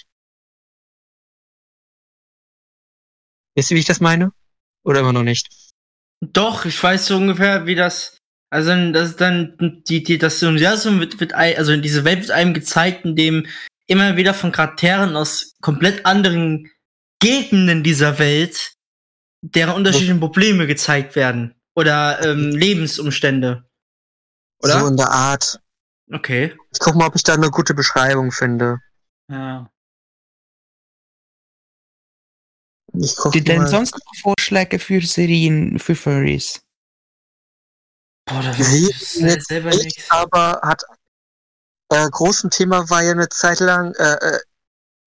Wisst 3.55 3.71
ihr, 3.71 3.75
wie 3.75 3.81
ich 3.81 3.87
das 3.87 4.01
meine? 4.01 4.33
Oder 4.85 5.01
immer 5.01 5.13
noch 5.13 5.23
nicht? 5.23 5.49
Doch, 6.21 6.65
ich 6.65 6.83
weiß 6.83 7.07
so 7.07 7.17
ungefähr, 7.17 7.67
wie 7.67 7.75
das. 7.75 8.19
Also 8.51 8.71
das 8.93 9.11
ist 9.11 9.21
dann 9.21 9.83
die, 9.89 10.03
die, 10.03 10.19
das 10.19 10.43
Universum 10.43 11.01
wird, 11.01 11.19
wird 11.21 11.33
also 11.33 11.77
diese 11.77 12.05
Welt 12.05 12.21
wird 12.21 12.31
einem 12.31 12.53
gezeigt, 12.55 13.05
in 13.05 13.17
dem 13.17 13.47
immer 13.87 14.17
wieder 14.17 14.35
von 14.35 14.53
Charakteren 14.53 15.17
aus 15.17 15.55
komplett 15.61 16.05
anderen 16.05 16.71
Gegenden 17.19 17.83
dieser 17.83 18.19
Welt, 18.19 18.75
deren 19.43 19.75
unterschiedlichen 19.75 20.21
Probleme 20.21 20.67
gezeigt 20.67 21.17
werden. 21.17 21.55
Oder 21.75 22.23
ähm, 22.25 22.51
Lebensumstände. 22.51 23.65
Oder? 24.63 24.81
So 24.81 24.87
in 24.89 24.97
der 24.97 25.11
Art. 25.11 25.61
Okay. 26.13 26.57
Ich 26.73 26.79
guck 26.79 26.95
mal, 26.95 27.07
ob 27.07 27.17
ich 27.17 27.23
da 27.23 27.35
eine 27.35 27.51
gute 27.51 27.75
Beschreibung 27.75 28.31
finde. 28.33 28.79
Ja. 29.31 29.69
Ich 32.95 33.17
guck 33.17 33.33
Die 33.33 33.43
denn 33.43 33.63
mal. 33.63 33.69
sonst 33.69 33.95
noch 33.95 34.13
Vorschläge 34.23 34.79
für 34.79 35.01
Serien 35.01 35.79
für 35.79 35.95
Furries? 35.95 36.61
Boah, 38.27 38.43
da 38.43 38.53
Sie- 38.53 38.63
weiß 38.89 39.15
ich 39.17 39.21
jetzt 39.23 39.49
selber 39.49 39.71
Ich 39.71 39.83
nichts. 39.85 40.11
aber 40.11 40.61
hat 40.63 40.83
äh, 41.91 42.09
großen 42.11 42.51
Thema 42.51 42.89
war 42.91 43.03
ja 43.03 43.13
eine 43.13 43.29
Zeit 43.29 43.61
lang 43.61 43.93
äh, 43.95 44.15
äh, 44.15 44.39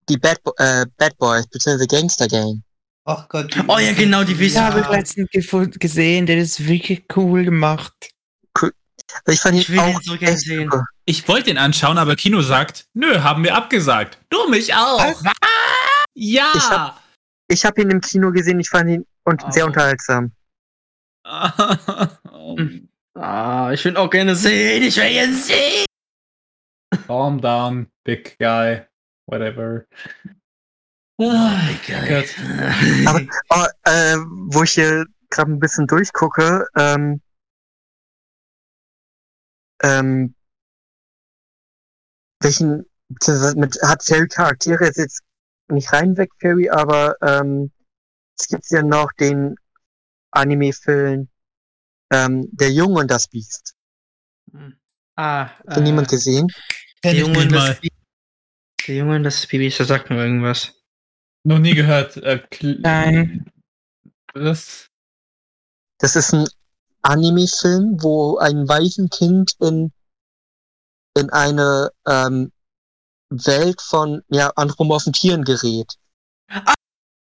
die 0.10 0.18
Bad, 0.18 0.42
Bo 0.44 0.54
äh, 0.58 0.86
Bad 0.98 1.18
Boys 1.18 1.48
bzw. 1.48 1.86
Gangster 1.88 2.28
Gang. 2.28 2.64
Ach 3.06 3.28
Gott. 3.28 3.54
Oh 3.68 3.78
ja, 3.80 3.92
genau, 3.94 4.24
die 4.24 4.38
wissen. 4.40 4.56
Ja, 4.56 4.66
habe 4.66 4.80
ich 4.82 4.88
letztens 4.88 5.30
gesehen, 5.80 6.26
der 6.26 6.38
ist 6.38 6.66
wirklich 6.66 7.06
cool 7.16 7.44
gemacht. 7.44 7.94
Ich 9.28 9.40
fand 9.42 9.58
Ich 9.58 9.70
ihn 9.70 9.76
will 9.76 9.80
auch 9.82 9.88
ihn 9.90 10.02
so 10.02 10.18
gern 10.18 10.38
sehen. 10.38 10.64
super. 10.72 10.86
Ich 11.06 11.28
wollte 11.28 11.50
ihn 11.50 11.58
anschauen, 11.58 11.98
aber 11.98 12.16
Kino 12.16 12.42
sagt, 12.42 12.86
nö, 12.94 13.22
haben 13.22 13.44
wir 13.44 13.56
abgesagt. 13.56 14.18
Du 14.30 14.48
mich 14.50 14.74
auch. 14.74 15.22
Ja. 16.16 16.52
Ich 16.56 16.70
hab- 16.70 17.02
Ich 17.50 17.66
habe 17.66 17.82
ihn 17.82 17.90
im 17.92 18.02
Kino 18.02 18.32
gesehen, 18.32 18.60
ich 18.60 18.70
fand 18.70 18.90
ihn 18.90 19.06
und 19.26 19.44
Oh. 19.44 19.52
sehr 19.52 19.66
unterhaltsam. 19.66 20.32
oh, 22.32 22.58
Ah, 23.16 23.72
ich 23.72 23.84
will 23.86 23.96
auch 23.98 24.10
gerne 24.10 24.36
sehen. 24.36 24.84
Ich 24.84 24.98
will 24.98 25.04
jetzt 25.06 25.46
sehen. 25.46 25.86
calm 27.08 27.40
down, 27.40 27.88
big 28.04 28.36
guy. 28.40 28.82
Whatever. 29.28 29.86
Ah, 31.22 31.70
Gott. 31.88 32.26
Aber 33.06 33.22
oh, 33.50 33.66
äh, 33.84 34.18
wo 34.48 34.64
ich 34.64 34.72
hier 34.72 35.06
gerade 35.30 35.52
ein 35.52 35.60
bisschen 35.60 35.86
durchgucke, 35.88 36.66
ähm, 36.76 37.22
ähm, 39.84 40.36
welchen, 42.42 42.86
beziehungsweise 43.10 43.58
mit, 43.58 43.78
hat 43.84 44.04
Fairy 44.04 44.28
Charaktere 44.28 44.88
ist 44.88 44.98
jetzt 44.98 45.22
nicht 45.70 45.92
rein 45.94 46.18
weg 46.18 46.30
Fairy, 46.40 46.70
aber 46.70 47.16
ähm, 47.22 47.72
es 48.38 48.48
gibt 48.48 48.70
ja 48.70 48.82
noch 48.82 49.12
den 49.14 49.56
Anime-Film 50.32 51.30
ähm, 52.12 52.48
Der 52.52 52.72
Junge 52.72 53.02
und 53.02 53.12
das 53.12 53.28
Biest. 53.28 53.76
ah, 55.16 55.46
Hat 55.48 55.78
den 55.78 55.84
niemand 55.84 56.10
gesehen? 56.10 56.48
der 57.04 57.14
Junge, 57.16 57.40
und 57.40 57.52
das 57.52 57.68
mal. 57.70 57.76
Bi- 57.82 57.90
der 58.88 58.96
Junge 58.96 59.16
und 59.16 59.24
das 59.24 59.46
Baby, 59.48 59.70
das 59.70 59.88
sagt 59.88 60.10
mir 60.10 60.18
irgendwas. 60.18 60.74
Noch 61.46 61.60
nie 61.60 61.74
gehört. 61.74 62.18
Äh, 62.18 62.42
Nein. 62.62 63.52
Was? 64.34 64.88
Das 66.00 66.16
ist 66.16 66.34
ein 66.34 66.48
Anime-Film, 67.04 67.98
wo 68.02 68.38
ein 68.38 68.68
Waisenkind 68.68 69.54
in, 69.60 69.92
in 71.18 71.30
eine 71.30 71.92
ähm, 72.08 72.52
Welt 73.30 73.82
von 73.82 74.22
ja, 74.30 74.50
anthropomorphen 74.56 75.14
Tieren 75.14 75.44
gerät. 75.44 75.94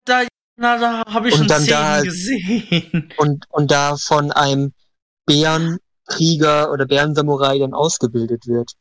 Da, 0.06 0.26
na, 0.58 0.78
da 0.78 1.04
habe 1.06 1.30
ich 1.30 1.34
Und 1.36 1.40
schon 1.40 1.48
dann 1.48 1.62
Szenen 1.64 1.80
da- 1.80 2.02
gesehen. 2.02 3.14
und, 3.18 3.46
und 3.50 3.72
da 3.72 3.96
von 3.98 4.32
einem 4.32 4.74
Bärenkrieger 5.26 6.72
oder 6.72 6.86
Bärensamurai 6.86 7.60
dann 7.60 7.74
ausgebildet 7.74 8.48
wird. 8.48 8.72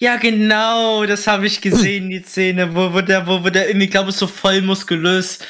Ja, 0.00 0.16
genau, 0.16 1.06
das 1.06 1.26
habe 1.26 1.46
ich 1.46 1.60
gesehen, 1.60 2.08
die 2.10 2.22
Szene, 2.22 2.74
wo, 2.74 2.92
wo 2.92 3.00
der, 3.00 3.26
wo, 3.26 3.42
wo 3.42 3.50
der 3.50 3.68
irgendwie, 3.68 3.88
glaube 3.88 4.10
ich, 4.10 4.16
so 4.16 4.28
voll 4.28 4.62
muskulös 4.62 5.40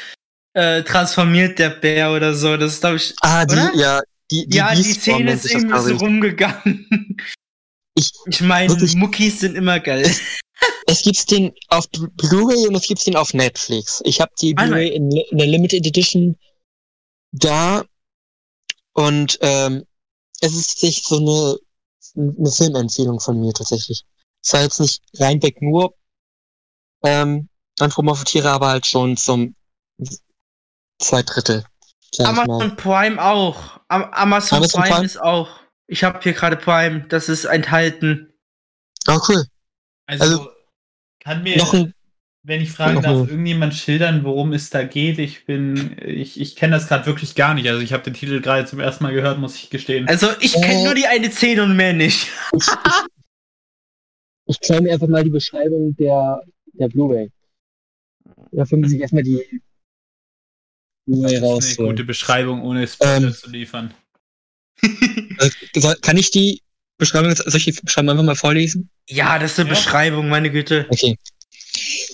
äh, 0.55 0.83
transformiert 0.85 1.59
der 1.59 1.69
Bär 1.71 2.13
oder 2.13 2.33
so. 2.35 2.57
Das 2.57 2.73
ist, 2.75 2.81
glaube 2.81 2.97
ich. 2.97 3.15
Ah, 3.21 3.45
die, 3.45 3.53
Oder? 3.55 3.75
ja, 3.75 4.01
die, 4.31 4.47
die 4.47 4.57
ja, 4.57 4.75
die 4.75 4.83
Szene 4.83 5.33
ist 5.33 5.51
irgendwie 5.51 5.79
so 5.81 5.97
rumgegangen. 5.97 7.17
Ich- 7.95 8.13
ich 8.27 8.41
meine, 8.43 8.75
Muckis 8.97 9.41
sind 9.41 9.55
immer 9.57 9.81
geil. 9.81 10.11
Es 10.91 11.03
gibt's 11.03 11.27
den 11.27 11.53
auf 11.69 11.89
Blu- 11.91 12.09
Blu-ray 12.17 12.67
und 12.67 12.75
es 12.75 12.87
gibt's 12.89 13.05
den 13.05 13.15
auf 13.15 13.33
Netflix. 13.35 14.01
Ich 14.05 14.21
habe 14.21 14.33
die 14.41 14.57
Einmal. 14.57 14.81
Blu-ray 14.81 14.89
in, 14.97 15.11
in 15.13 15.39
der 15.39 15.47
Limited 15.47 15.87
Edition 15.87 16.37
da 17.31 17.85
und 18.95 19.39
ähm, 19.43 19.85
es 20.41 20.55
ist 20.55 20.81
sich 20.81 21.03
so 21.05 21.19
eine, 21.19 21.59
eine 22.39 22.51
Filmempfehlung 22.51 23.21
von 23.21 23.39
mir 23.39 23.53
tatsächlich. 23.53 24.05
Es 24.43 24.53
war 24.55 24.63
jetzt 24.63 24.81
nicht 24.81 25.03
reinweg 25.19 25.61
nur 25.63 25.95
ähm, 27.05 27.49
Anthropomorphe-Tiere, 27.79 28.51
aber 28.51 28.69
halt 28.69 28.87
schon 28.87 29.17
zum 29.17 29.55
zwei 31.01 31.23
Drittel. 31.23 31.65
Amazon 32.19 32.77
Prime 32.77 33.23
auch. 33.23 33.81
Am 33.89 34.05
Amazon, 34.05 34.59
Amazon 34.59 34.81
Prime, 34.83 34.95
Prime? 34.95 35.07
ist 35.07 35.21
auch. 35.21 35.61
Ich 35.87 36.05
habe 36.05 36.21
hier 36.23 36.33
gerade 36.33 36.57
Prime. 36.57 37.07
Das 37.09 37.29
ist 37.29 37.45
enthalten. 37.45 38.33
Oh, 39.09 39.19
cool. 39.29 39.45
Also, 40.07 40.25
Also, 40.25 40.51
kann 41.21 41.43
mir, 41.43 41.57
Noch 41.59 41.73
ein, 41.75 41.93
wenn 42.43 42.61
ich 42.63 42.73
fragen 42.73 43.03
darf, 43.03 43.13
ein- 43.23 43.29
irgendjemand 43.29 43.75
schildern, 43.75 44.25
worum 44.25 44.53
es 44.53 44.71
da 44.71 44.85
geht? 44.85 45.19
Ich 45.19 45.45
bin, 45.45 45.97
ich, 46.03 46.41
ich 46.41 46.57
kenne 46.57 46.75
das 46.77 46.89
gerade 46.89 47.05
wirklich 47.07 47.35
gar 47.35 47.53
nicht. 47.55 47.69
Also 47.69 47.81
ich 47.83 47.93
habe 47.93 48.03
den 48.05 48.15
Titel 48.15 48.41
gerade 48.41 48.65
zum 48.67 48.81
ersten 48.81 49.05
Mal 49.05 49.13
gehört, 49.13 49.39
muss 49.39 49.57
ich 49.57 49.69
gestehen. 49.71 50.09
Also 50.09 50.29
ich 50.41 50.55
kenne 50.55 50.81
Äh. 50.81 50.85
nur 50.85 50.95
die 50.95 51.07
eine 51.07 51.31
Szene 51.31 51.63
und 51.63 51.77
mehr 51.77 51.93
nicht. 51.93 52.29
ich, 52.53 52.67
ich, 54.47 54.59
ich 54.71 54.81
mir 54.81 54.93
einfach 54.93 55.09
mal 55.09 55.25
die 55.25 55.31
Beschreibung 55.31 55.95
der, 55.97 56.41
der 56.73 56.89
Blu-ray. 56.89 57.31
Dafür 58.53 58.79
muss 58.79 58.93
ich 58.93 59.01
erstmal 59.01 59.23
die 59.23 59.43
Blu-ray 61.09 61.41
das 61.41 61.65
ist 61.67 61.79
eine 61.79 61.89
gute 61.89 62.05
Beschreibung, 62.05 62.63
ohne 62.63 62.87
Spoiler 62.87 63.17
Ähm, 63.17 63.35
zu 63.35 63.51
liefern. 63.51 63.95
Soll, 65.75 65.97
kann 66.03 66.17
ich 66.17 66.31
die 66.31 66.63
Beschreibung, 66.99 67.35
soll 67.35 67.57
ich 67.57 67.65
die 67.65 67.73
Beschreibung 67.73 68.11
einfach 68.11 68.25
mal 68.25 68.37
vorlesen? 68.37 68.91
Ja, 69.09 69.39
das 69.39 69.53
ist 69.53 69.61
eine 69.61 69.69
Ja. 69.71 69.75
Beschreibung, 69.75 70.29
meine 70.29 70.51
Güte. 70.51 70.87
Okay. 70.89 71.17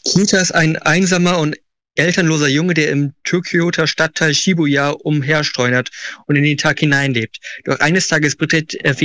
Kita 0.05 0.39
ist 0.39 0.53
ein 0.53 0.77
einsamer 0.77 1.39
und 1.39 1.57
elternloser 1.97 2.49
Junge, 2.49 2.75
der 2.75 2.91
im 2.91 3.13
Tokioter 3.25 3.87
Stadtteil 3.87 4.35
Shibuya 4.35 4.91
umherstreunert 4.91 5.91
und 6.27 6.37
in 6.37 6.45
den 6.45 6.59
Tag 6.59 6.81
hineinlebt. 6.81 7.39
Doch 7.65 7.79
eines 7.81 8.09
Tages 8.09 8.37
betritt 8.37 8.75
er 8.75 8.97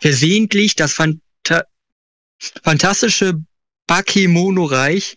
versehentlich 0.00 0.74
das 0.76 0.92
Phanta 0.92 1.64
fantastische 2.62 3.34
Bakemono-Reich 3.86 5.14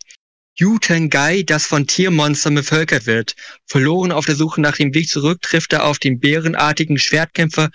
Yutengai, 0.59 1.43
das 1.43 1.65
von 1.65 1.87
Tiermonstern 1.87 2.55
bevölkert 2.55 3.05
wird. 3.05 3.35
Verloren 3.65 4.11
auf 4.11 4.25
der 4.25 4.35
Suche 4.35 4.61
nach 4.61 4.75
dem 4.75 4.93
Weg 4.93 5.07
zurück, 5.09 5.41
trifft 5.41 5.73
er 5.73 5.85
auf 5.85 5.99
den 5.99 6.19
bärenartigen 6.19 6.97
Schwertkämpfer 6.97 7.69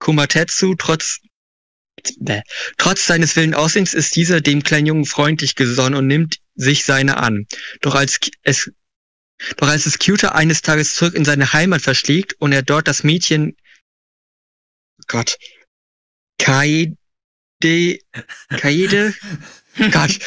Kumatetsu. 0.00 0.74
Trotz, 0.74 1.20
bäh. 2.18 2.42
trotz 2.76 3.06
seines 3.06 3.36
wilden 3.36 3.54
Aussehens 3.54 3.94
ist 3.94 4.16
dieser 4.16 4.40
dem 4.40 4.62
kleinen 4.62 4.86
Jungen 4.86 5.04
freundlich 5.04 5.54
gesonnen 5.54 5.94
und 5.94 6.06
nimmt 6.08 6.38
sich 6.54 6.84
seine 6.84 7.18
an. 7.18 7.46
Doch 7.80 7.94
als 7.94 8.18
es 8.42 8.70
doch 9.56 9.68
als 9.68 9.86
es 9.86 9.98
Cuter 9.98 10.34
eines 10.34 10.62
Tages 10.62 10.94
zurück 10.94 11.14
in 11.14 11.24
seine 11.24 11.52
Heimat 11.52 11.82
verschlägt 11.82 12.34
und 12.38 12.52
er 12.52 12.62
dort 12.62 12.86
das 12.86 13.02
Mädchen 13.02 13.56
Gott 15.08 15.36
Kaede 16.38 16.96
Kaede 17.60 19.14
Gott. 19.76 20.18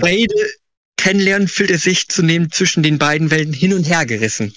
Kaede 0.00 0.34
kennenlernen, 0.96 1.48
fühlt 1.48 1.70
er 1.70 1.78
sich 1.78 2.08
zunehmend 2.08 2.54
zwischen 2.54 2.82
den 2.82 2.98
beiden 2.98 3.30
Welten 3.30 3.52
hin 3.52 3.74
und 3.74 3.84
her 3.84 4.06
gerissen. 4.06 4.54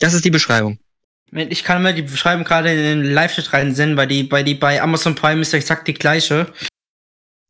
Das 0.00 0.14
ist 0.14 0.24
die 0.24 0.30
Beschreibung. 0.30 0.78
Ich 1.30 1.64
kann 1.64 1.82
mal 1.82 1.94
die 1.94 2.02
Beschreibung 2.02 2.44
gerade 2.44 2.72
in 2.72 3.02
den 3.02 3.12
Live-Chat 3.12 3.52
reinsenden, 3.52 3.96
weil 3.96 4.06
die, 4.06 4.24
bei 4.24 4.42
die 4.42 4.54
bei 4.54 4.80
Amazon 4.80 5.14
Prime 5.14 5.40
ist 5.42 5.52
ja 5.52 5.58
exakt 5.58 5.86
die 5.88 5.94
gleiche. 5.94 6.52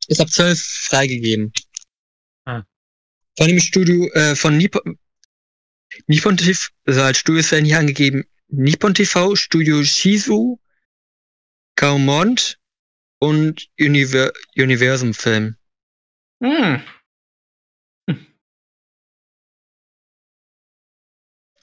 Ist 0.06 0.20
ab 0.20 0.30
12 0.30 0.58
freigegeben. 0.58 1.52
Ah. 2.44 2.62
Von 3.36 3.48
dem 3.48 3.60
Studio, 3.60 4.10
äh, 4.12 4.34
von 4.36 4.56
Nippon, 4.56 4.98
Nippon 6.06 6.36
TV, 6.36 6.68
also 6.86 7.02
als 7.02 7.18
Studios 7.18 7.50
werden 7.50 7.64
hier 7.64 7.78
angegeben, 7.78 8.24
Nippon 8.48 8.94
TV, 8.94 9.34
Studio 9.34 9.82
Shizu, 9.82 10.60
Gaumont 11.76 12.58
und 13.20 13.68
Univer 13.80 14.32
Universum 14.56 15.14
Film. 15.14 15.56
Hm. 16.42 16.82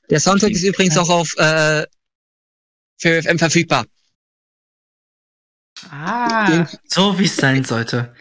Der 0.09 0.19
Soundtrack 0.19 0.51
ist 0.51 0.63
übrigens 0.63 0.97
auch 0.97 1.09
auf 1.09 1.33
äh, 1.37 1.85
für 2.99 3.21
FM 3.23 3.39
verfügbar. 3.39 3.85
Ah, 5.89 6.47
Den- 6.51 6.67
so 6.85 7.17
wie 7.17 7.25
es 7.25 7.35
sein 7.37 7.63
sollte. 7.63 8.13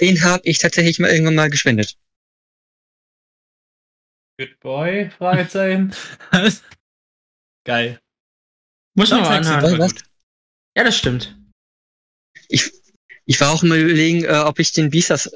Den 0.00 0.22
habe 0.22 0.42
ich 0.44 0.58
tatsächlich 0.58 0.98
mal 0.98 1.10
irgendwann 1.10 1.34
mal 1.34 1.50
gespendet. 1.50 1.96
Good 4.38 4.60
Boy? 4.60 5.10
Fragezeichen. 5.10 5.94
Geil. 7.64 8.00
Muss 8.94 9.10
man 9.10 9.20
mal 9.22 9.38
anhören. 9.38 9.92
Ja, 10.76 10.84
das 10.84 10.96
stimmt. 10.98 11.39
Ich 13.26 13.40
war 13.40 13.52
auch 13.52 13.62
mal 13.62 13.78
überlegen, 13.78 14.24
äh, 14.24 14.42
ob 14.44 14.58
ich 14.58 14.72
den 14.72 14.90
Beastars 14.90 15.30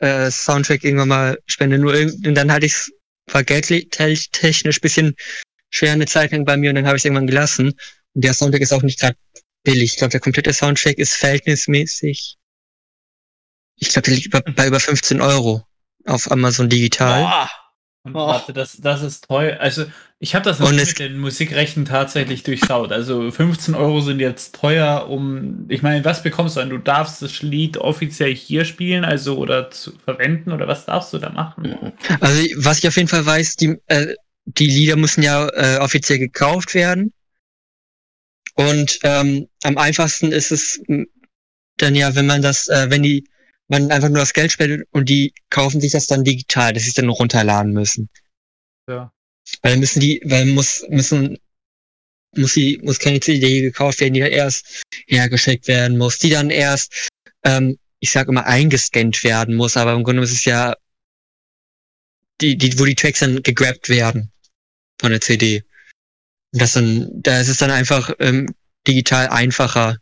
äh, 0.00 0.30
Soundtrack 0.30 0.84
irgendwann 0.84 1.08
mal 1.08 1.38
spende. 1.46 1.78
Nur 1.78 1.94
und 1.94 2.34
dann 2.34 2.52
hatte 2.52 2.66
ich 2.66 2.74
war 3.32 3.44
geldtechnisch 3.44 4.80
bisschen 4.80 5.14
schwer 5.70 5.92
eine 5.92 6.06
Zeit 6.06 6.32
lang 6.32 6.44
bei 6.44 6.56
mir 6.56 6.70
und 6.70 6.76
dann 6.76 6.86
habe 6.86 6.96
ich 6.96 7.02
es 7.02 7.04
irgendwann 7.04 7.26
gelassen. 7.26 7.68
Und 8.14 8.24
der 8.24 8.34
Soundtrack 8.34 8.62
ist 8.62 8.72
auch 8.72 8.82
nicht 8.82 9.00
gerade 9.00 9.16
billig. 9.64 9.92
Ich 9.92 9.98
glaube, 9.98 10.10
der 10.10 10.20
komplette 10.20 10.52
Soundtrack 10.52 10.98
ist 10.98 11.14
verhältnismäßig. 11.14 12.36
Ich 13.76 13.88
glaube, 13.90 14.06
der 14.10 14.14
liegt 14.14 14.30
bei 14.30 14.66
über 14.66 14.80
15 14.80 15.20
Euro 15.20 15.62
auf 16.04 16.30
Amazon 16.30 16.68
Digital. 16.68 17.22
Boah. 17.22 17.50
Und 18.14 18.20
Oh. 18.20 18.26
warte, 18.28 18.52
das, 18.52 18.76
das 18.80 19.02
ist 19.02 19.26
teuer. 19.26 19.58
Also, 19.60 19.84
ich 20.18 20.34
habe 20.34 20.44
das 20.44 20.58
mit 20.58 20.98
den 20.98 21.18
Musikrechten 21.18 21.84
tatsächlich 21.84 22.42
durchschaut. 22.42 22.92
Also, 22.92 23.30
15 23.30 23.74
Euro 23.74 24.00
sind 24.00 24.20
jetzt 24.20 24.54
teuer, 24.54 25.08
um. 25.08 25.66
Ich 25.68 25.82
meine, 25.82 26.04
was 26.04 26.22
bekommst 26.22 26.56
du 26.56 26.60
denn? 26.60 26.70
Du 26.70 26.78
darfst 26.78 27.22
das 27.22 27.42
Lied 27.42 27.76
offiziell 27.76 28.34
hier 28.34 28.64
spielen, 28.64 29.04
also 29.04 29.36
oder 29.38 29.70
zu 29.70 29.92
verwenden, 30.04 30.52
oder 30.52 30.66
was 30.68 30.86
darfst 30.86 31.12
du 31.12 31.18
da 31.18 31.30
machen? 31.30 31.92
Also 32.20 32.42
was 32.56 32.78
ich 32.78 32.88
auf 32.88 32.96
jeden 32.96 33.08
Fall 33.08 33.24
weiß, 33.24 33.56
die, 33.56 33.76
äh, 33.86 34.14
die 34.46 34.66
Lieder 34.66 34.96
müssen 34.96 35.22
ja 35.22 35.46
äh, 35.48 35.78
offiziell 35.78 36.18
gekauft 36.18 36.74
werden. 36.74 37.12
Und 38.54 38.98
ähm, 39.04 39.48
am 39.62 39.78
einfachsten 39.78 40.32
ist 40.32 40.50
es 40.50 40.80
dann 41.76 41.94
ja, 41.94 42.14
wenn 42.16 42.26
man 42.26 42.42
das, 42.42 42.66
äh, 42.68 42.86
wenn 42.90 43.02
die, 43.04 43.24
man 43.68 43.90
einfach 43.90 44.08
nur 44.08 44.18
das 44.18 44.32
Geld 44.32 44.52
spendet 44.52 44.88
und 44.90 45.08
die 45.08 45.32
kaufen 45.50 45.80
sich 45.80 45.92
das 45.92 46.06
dann 46.06 46.24
digital, 46.24 46.72
dass 46.72 46.84
sie 46.84 46.90
es 46.90 46.94
dann 46.94 47.08
runterladen 47.08 47.72
müssen. 47.72 48.08
Ja. 48.88 49.12
Weil 49.62 49.72
dann 49.72 49.80
müssen 49.80 50.00
die, 50.00 50.20
weil 50.24 50.46
muss, 50.46 50.84
müssen, 50.88 51.38
muss 52.36 52.54
sie, 52.54 52.78
muss 52.82 52.98
keine 52.98 53.20
CD 53.20 53.60
gekauft 53.60 54.00
werden, 54.00 54.14
die 54.14 54.20
dann 54.20 54.30
erst 54.30 54.82
hergeschickt 55.06 55.68
werden 55.68 55.98
muss, 55.98 56.18
die 56.18 56.30
dann 56.30 56.50
erst, 56.50 57.08
ähm, 57.44 57.78
ich 58.00 58.10
sag 58.10 58.28
immer, 58.28 58.46
eingescannt 58.46 59.22
werden 59.22 59.54
muss, 59.54 59.76
aber 59.76 59.92
im 59.92 60.04
Grunde 60.04 60.22
ist 60.22 60.32
es 60.32 60.44
ja 60.44 60.74
die, 62.40 62.56
die, 62.56 62.78
wo 62.78 62.84
die 62.84 62.94
Tracks 62.94 63.20
dann 63.20 63.42
gegrabt 63.42 63.88
werden 63.88 64.32
von 65.00 65.10
der 65.10 65.20
CD. 65.20 65.64
Und 66.52 66.62
das 66.62 66.72
dann, 66.72 67.10
da 67.12 67.40
ist 67.40 67.48
es 67.48 67.58
dann 67.58 67.70
einfach 67.70 68.12
ähm, 68.20 68.54
digital 68.86 69.28
einfacher. 69.28 69.98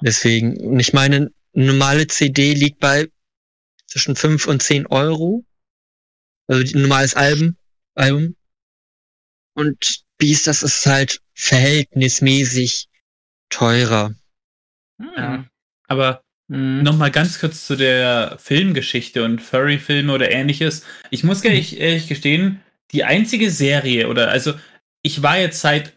Deswegen, 0.00 0.56
und 0.60 0.80
ich 0.80 0.92
meine, 0.92 1.32
eine 1.56 1.66
normale 1.66 2.06
CD 2.06 2.54
liegt 2.54 2.78
bei 2.78 3.08
zwischen 3.86 4.14
5 4.14 4.46
und 4.46 4.62
10 4.62 4.86
Euro. 4.86 5.44
Also 6.46 6.76
ein 6.76 6.82
normales 6.82 7.14
Album, 7.14 7.56
Album. 7.94 8.36
Und 9.54 10.04
Beast, 10.18 10.46
das 10.46 10.62
ist 10.62 10.86
halt 10.86 11.20
verhältnismäßig 11.34 12.88
teurer. 13.48 14.14
Ja. 14.98 15.46
Aber 15.88 16.22
Hm. 16.50 16.82
Nochmal 16.82 17.10
ganz 17.10 17.40
kurz 17.40 17.66
zu 17.66 17.76
der 17.76 18.36
Filmgeschichte 18.38 19.24
und 19.24 19.40
Furry-Filme 19.40 20.12
oder 20.12 20.30
ähnliches. 20.30 20.84
Ich 21.10 21.24
muss 21.24 21.42
ehrlich, 21.44 21.80
ehrlich 21.80 22.08
gestehen, 22.08 22.60
die 22.92 23.04
einzige 23.04 23.50
Serie 23.50 24.08
oder 24.08 24.28
also 24.28 24.54
ich 25.02 25.22
war 25.22 25.38
jetzt 25.38 25.60
seit 25.60 25.95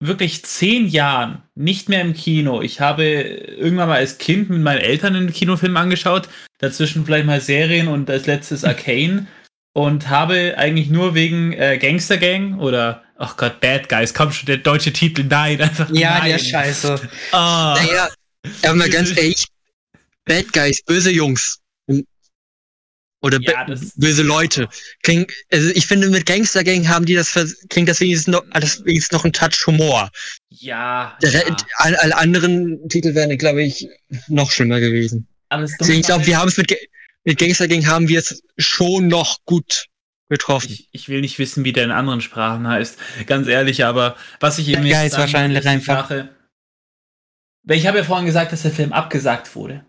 wirklich 0.00 0.44
zehn 0.44 0.88
Jahren 0.88 1.42
nicht 1.54 1.88
mehr 1.88 2.00
im 2.00 2.14
Kino. 2.14 2.62
Ich 2.62 2.80
habe 2.80 3.04
irgendwann 3.04 3.88
mal 3.88 3.98
als 3.98 4.18
Kind 4.18 4.48
mit 4.50 4.60
meinen 4.60 4.80
Eltern 4.80 5.14
einen 5.14 5.32
Kinofilm 5.32 5.76
angeschaut, 5.76 6.28
dazwischen 6.58 7.04
vielleicht 7.04 7.26
mal 7.26 7.40
Serien 7.40 7.86
und 7.88 8.08
als 8.08 8.26
letztes 8.26 8.64
Arcane 8.64 9.26
und 9.74 10.08
habe 10.08 10.54
eigentlich 10.56 10.88
nur 10.88 11.14
wegen 11.14 11.52
äh, 11.52 11.78
Gangster 11.78 12.16
Gang 12.16 12.58
oder 12.58 13.04
ach 13.18 13.36
Gott, 13.36 13.60
Bad 13.60 13.88
Guys, 13.90 14.14
komm 14.14 14.32
schon, 14.32 14.46
der 14.46 14.56
deutsche 14.56 14.92
Titel, 14.92 15.24
nein, 15.24 15.60
einfach 15.60 15.90
Ja, 15.92 16.18
nein. 16.18 16.30
der 16.30 16.38
Scheiße. 16.38 17.08
Ah. 17.32 17.78
Naja, 17.78 18.08
aber 18.64 18.74
mal 18.74 18.88
ganz 18.90 19.14
ehrlich, 19.16 19.46
Bad 20.24 20.52
Guys, 20.52 20.82
böse 20.82 21.10
Jungs. 21.10 21.58
Oder 23.22 23.38
Ja, 23.42 23.64
das- 23.66 23.92
böse 23.96 24.22
Leute. 24.22 24.68
Klingt, 25.02 25.30
also 25.52 25.68
ich 25.74 25.86
finde, 25.86 26.08
mit 26.08 26.24
Gangster 26.24 26.64
Gang 26.64 26.88
haben 26.88 27.04
die 27.04 27.14
das, 27.14 27.32
klingt 27.68 27.88
das 27.88 28.00
wenigstens 28.00 28.28
noch, 28.28 28.44
alles 28.50 28.82
wenigstens 28.84 29.12
noch 29.12 29.24
ein 29.26 29.32
Touch 29.32 29.66
Humor. 29.66 30.10
Ja. 30.48 31.18
Der, 31.22 31.30
ja. 31.32 31.56
Alle, 31.76 32.00
alle 32.02 32.16
anderen 32.16 32.88
Titel 32.88 33.14
wären, 33.14 33.36
glaube 33.36 33.62
ich, 33.62 33.86
noch 34.28 34.50
schlimmer 34.50 34.80
gewesen. 34.80 35.26
Aber 35.50 35.62
das 35.62 35.76
Deswegen, 35.78 36.00
ich 36.00 36.06
glaube, 36.06 36.24
wir 36.26 36.38
haben 36.38 36.48
es 36.48 36.56
mit, 36.56 36.74
mit 37.24 37.38
Gangster 37.38 37.68
Gang 37.68 37.86
haben 37.86 38.08
wir 38.08 38.20
es 38.20 38.42
schon 38.56 39.08
noch 39.08 39.38
gut 39.44 39.86
getroffen. 40.30 40.70
Ich, 40.70 40.88
ich 40.92 41.08
will 41.10 41.20
nicht 41.20 41.38
wissen, 41.38 41.64
wie 41.64 41.72
der 41.74 41.84
in 41.84 41.90
anderen 41.90 42.20
Sprachen 42.22 42.66
heißt. 42.68 42.96
Ganz 43.26 43.48
ehrlich, 43.48 43.84
aber 43.84 44.16
was 44.38 44.58
ich 44.58 44.68
eben 44.68 44.86
Ja, 44.86 45.02
jetzt 45.02 45.12
ist 45.12 45.18
wahrscheinlich 45.18 45.58
ist 45.58 45.66
einfach- 45.66 46.08
Sache- 46.08 46.28
Weil 47.64 47.76
ich 47.76 47.86
habe 47.86 47.98
ja 47.98 48.04
vorhin 48.04 48.24
gesagt, 48.26 48.52
dass 48.52 48.62
der 48.62 48.70
Film 48.70 48.92
abgesagt 48.94 49.54
wurde. 49.54 49.84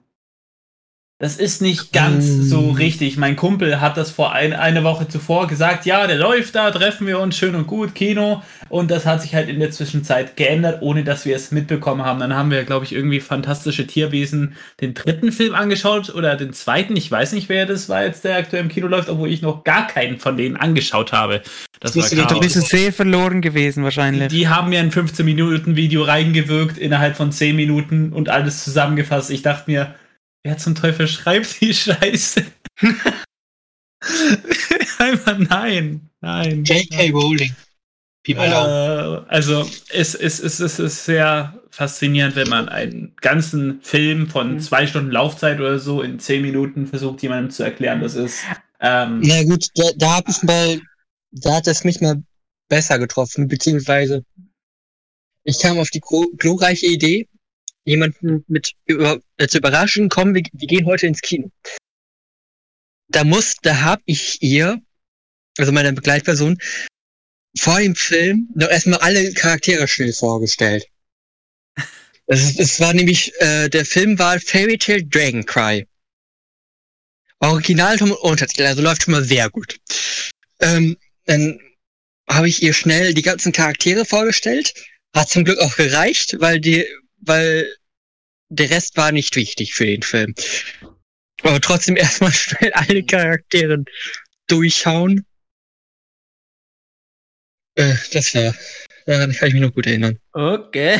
Das 1.21 1.37
ist 1.37 1.61
nicht 1.61 1.93
ganz 1.93 2.25
Mm. 2.25 2.41
so 2.41 2.71
richtig. 2.71 3.15
Mein 3.15 3.35
Kumpel 3.35 3.79
hat 3.79 3.95
das 3.95 4.09
vor 4.09 4.33
ein, 4.33 4.53
eine 4.53 4.83
Woche 4.83 5.07
zuvor 5.07 5.45
gesagt, 5.47 5.85
ja, 5.85 6.07
der 6.07 6.17
läuft 6.17 6.55
da, 6.55 6.71
treffen 6.71 7.05
wir 7.05 7.19
uns, 7.19 7.37
schön 7.37 7.53
und 7.53 7.67
gut, 7.67 7.93
Kino. 7.93 8.41
Und 8.69 8.89
das 8.89 9.05
hat 9.05 9.21
sich 9.21 9.35
halt 9.35 9.47
in 9.47 9.59
der 9.59 9.69
Zwischenzeit 9.69 10.35
geändert, 10.35 10.81
ohne 10.81 11.03
dass 11.03 11.25
wir 11.25 11.35
es 11.35 11.51
mitbekommen 11.51 12.03
haben. 12.03 12.19
Dann 12.19 12.33
haben 12.35 12.49
wir, 12.49 12.63
glaube 12.63 12.85
ich, 12.85 12.93
irgendwie 12.93 13.19
fantastische 13.19 13.85
Tierwesen 13.85 14.55
den 14.81 14.95
dritten 14.95 15.31
Film 15.31 15.53
angeschaut 15.53 16.09
oder 16.15 16.35
den 16.35 16.53
zweiten. 16.53 16.95
Ich 16.97 17.11
weiß 17.11 17.33
nicht, 17.33 17.49
wer 17.49 17.67
das 17.67 17.87
war 17.87 18.03
jetzt, 18.03 18.23
der 18.23 18.37
aktuell 18.37 18.63
im 18.63 18.69
Kino 18.69 18.87
läuft, 18.87 19.07
obwohl 19.09 19.29
ich 19.29 19.43
noch 19.43 19.63
gar 19.63 19.85
keinen 19.85 20.17
von 20.17 20.37
denen 20.37 20.55
angeschaut 20.57 21.11
habe. 21.13 21.41
Das 21.81 21.95
war 21.95 22.01
doch 22.03 22.09
Da 22.15 22.25
Chaos. 22.39 22.53
du 22.53 22.61
sehr 22.61 22.91
verloren 22.91 23.41
gewesen 23.41 23.83
wahrscheinlich. 23.83 24.29
Die 24.29 24.47
haben 24.47 24.69
mir 24.69 24.79
ein 24.79 24.91
15-Minuten-Video 24.91 26.01
reingewirkt 26.01 26.79
innerhalb 26.79 27.15
von 27.15 27.31
10 27.31 27.55
Minuten 27.55 28.11
und 28.11 28.29
alles 28.29 28.63
zusammengefasst. 28.63 29.29
Ich 29.29 29.43
dachte 29.43 29.69
mir, 29.69 29.93
wer 30.43 30.57
zum 30.57 30.75
Teufel 30.75 31.07
schreibt 31.07 31.61
die 31.61 31.73
Scheiße? 31.73 32.45
Einfach 34.97 35.37
nein, 35.37 36.09
nein. 36.21 36.63
J.K. 36.63 37.11
Rowling. 37.11 37.55
Äh, 38.27 38.33
also 38.43 39.67
es, 39.89 40.13
es, 40.13 40.39
es, 40.39 40.59
es 40.59 40.79
ist 40.79 41.05
sehr 41.05 41.59
faszinierend, 41.71 42.35
wenn 42.35 42.49
man 42.49 42.69
einen 42.69 43.15
ganzen 43.19 43.81
Film 43.81 44.27
von 44.29 44.59
zwei 44.59 44.85
Stunden 44.85 45.11
Laufzeit 45.11 45.59
oder 45.59 45.79
so 45.79 46.01
in 46.01 46.19
10 46.19 46.41
Minuten 46.41 46.87
versucht, 46.87 47.23
jemandem 47.23 47.49
zu 47.51 47.63
erklären, 47.63 48.01
das 48.01 48.15
ist. 48.15 48.41
Ähm, 48.79 49.21
Na 49.23 49.43
gut, 49.43 49.67
da, 49.75 49.83
da 49.95 50.17
hab 50.17 50.29
ich 50.29 50.43
mal, 50.43 50.79
da 51.31 51.55
hat 51.55 51.67
es 51.67 51.83
mich 51.83 52.01
mal 52.01 52.21
besser 52.67 52.99
getroffen, 52.99 53.47
beziehungsweise 53.47 54.23
ich 55.43 55.59
kam 55.59 55.79
auf 55.79 55.89
die 55.89 56.01
glorreiche 56.37 56.85
Idee, 56.85 57.27
jemanden 57.85 58.43
mit 58.47 58.73
äh, 58.87 59.47
zu 59.47 59.57
überraschen, 59.57 60.09
komm, 60.09 60.33
wir, 60.33 60.43
wir 60.53 60.67
gehen 60.67 60.85
heute 60.85 61.07
ins 61.07 61.21
Kino. 61.21 61.51
Da 63.09 63.23
muss, 63.23 63.55
da 63.61 63.81
hab 63.81 64.01
ich 64.05 64.41
ihr, 64.41 64.81
also 65.57 65.71
meiner 65.71 65.91
Begleitperson, 65.91 66.57
vor 67.57 67.79
dem 67.79 67.95
Film 67.95 68.47
noch 68.55 68.69
erstmal 68.69 68.99
alle 68.99 69.33
Charaktere 69.33 69.87
schnell 69.87 70.13
vorgestellt. 70.13 70.85
Es, 72.27 72.57
es 72.57 72.79
war 72.79 72.93
nämlich, 72.93 73.33
äh, 73.41 73.67
der 73.67 73.85
Film 73.85 74.17
war 74.17 74.39
Fairy 74.39 74.77
Tale 74.77 75.03
Dragon 75.03 75.45
Cry. 75.45 75.85
Originalton 77.39 78.11
und 78.11 78.17
Untertitel, 78.19 78.63
also 78.63 78.81
läuft 78.81 79.03
schon 79.03 79.13
mal 79.13 79.23
sehr 79.23 79.49
gut. 79.49 79.77
Ähm, 80.59 80.95
dann 81.25 81.59
habe 82.29 82.47
ich 82.47 82.61
ihr 82.61 82.73
schnell 82.73 83.13
die 83.13 83.21
ganzen 83.21 83.51
Charaktere 83.51 84.05
vorgestellt. 84.05 84.73
Hat 85.13 85.29
zum 85.29 85.43
Glück 85.43 85.59
auch 85.59 85.75
gereicht, 85.75 86.39
weil 86.39 86.61
die, 86.61 86.85
weil 87.21 87.73
der 88.49 88.69
Rest 88.69 88.97
war 88.97 89.11
nicht 89.11 89.35
wichtig 89.35 89.73
für 89.73 89.85
den 89.85 90.01
Film. 90.01 90.35
Aber 91.43 91.59
trotzdem 91.61 91.95
erstmal 91.97 92.33
schnell 92.33 92.71
alle 92.73 93.03
Charaktere 93.03 93.83
durchschauen. 94.47 95.25
Äh, 97.75 97.95
das 98.11 98.33
war, 98.35 98.53
daran 99.05 99.31
kann 99.31 99.47
ich 99.47 99.53
mich 99.53 99.63
noch 99.63 99.73
gut 99.73 99.87
erinnern. 99.87 100.19
Okay. 100.33 100.99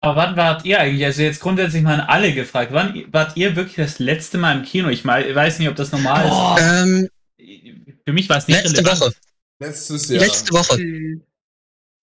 Aber 0.00 0.16
wann 0.16 0.36
wart 0.36 0.64
ihr 0.64 0.78
eigentlich? 0.78 1.04
Also 1.04 1.22
jetzt 1.22 1.40
grundsätzlich 1.40 1.82
mal 1.82 1.98
an 1.98 2.06
alle 2.06 2.32
gefragt. 2.34 2.72
Wann 2.72 3.10
wart 3.12 3.36
ihr 3.36 3.56
wirklich 3.56 3.76
das 3.76 3.98
letzte 3.98 4.38
Mal 4.38 4.58
im 4.58 4.64
Kino? 4.64 4.88
Ich 4.90 5.02
mal, 5.04 5.34
weiß 5.34 5.58
nicht, 5.58 5.68
ob 5.68 5.76
das 5.76 5.92
normal 5.92 6.28
Boah. 6.28 6.58
Ähm, 6.60 7.08
ist. 7.38 7.94
Für 8.06 8.12
mich 8.12 8.28
war 8.28 8.36
es 8.36 8.46
nicht 8.46 8.62
letzte 8.62 8.78
relevant. 8.78 9.00
Woche. 9.00 9.14
Letztes 9.60 10.08
Jahr. 10.10 10.20
Letzte 10.24 10.52
Woche. 10.52 11.22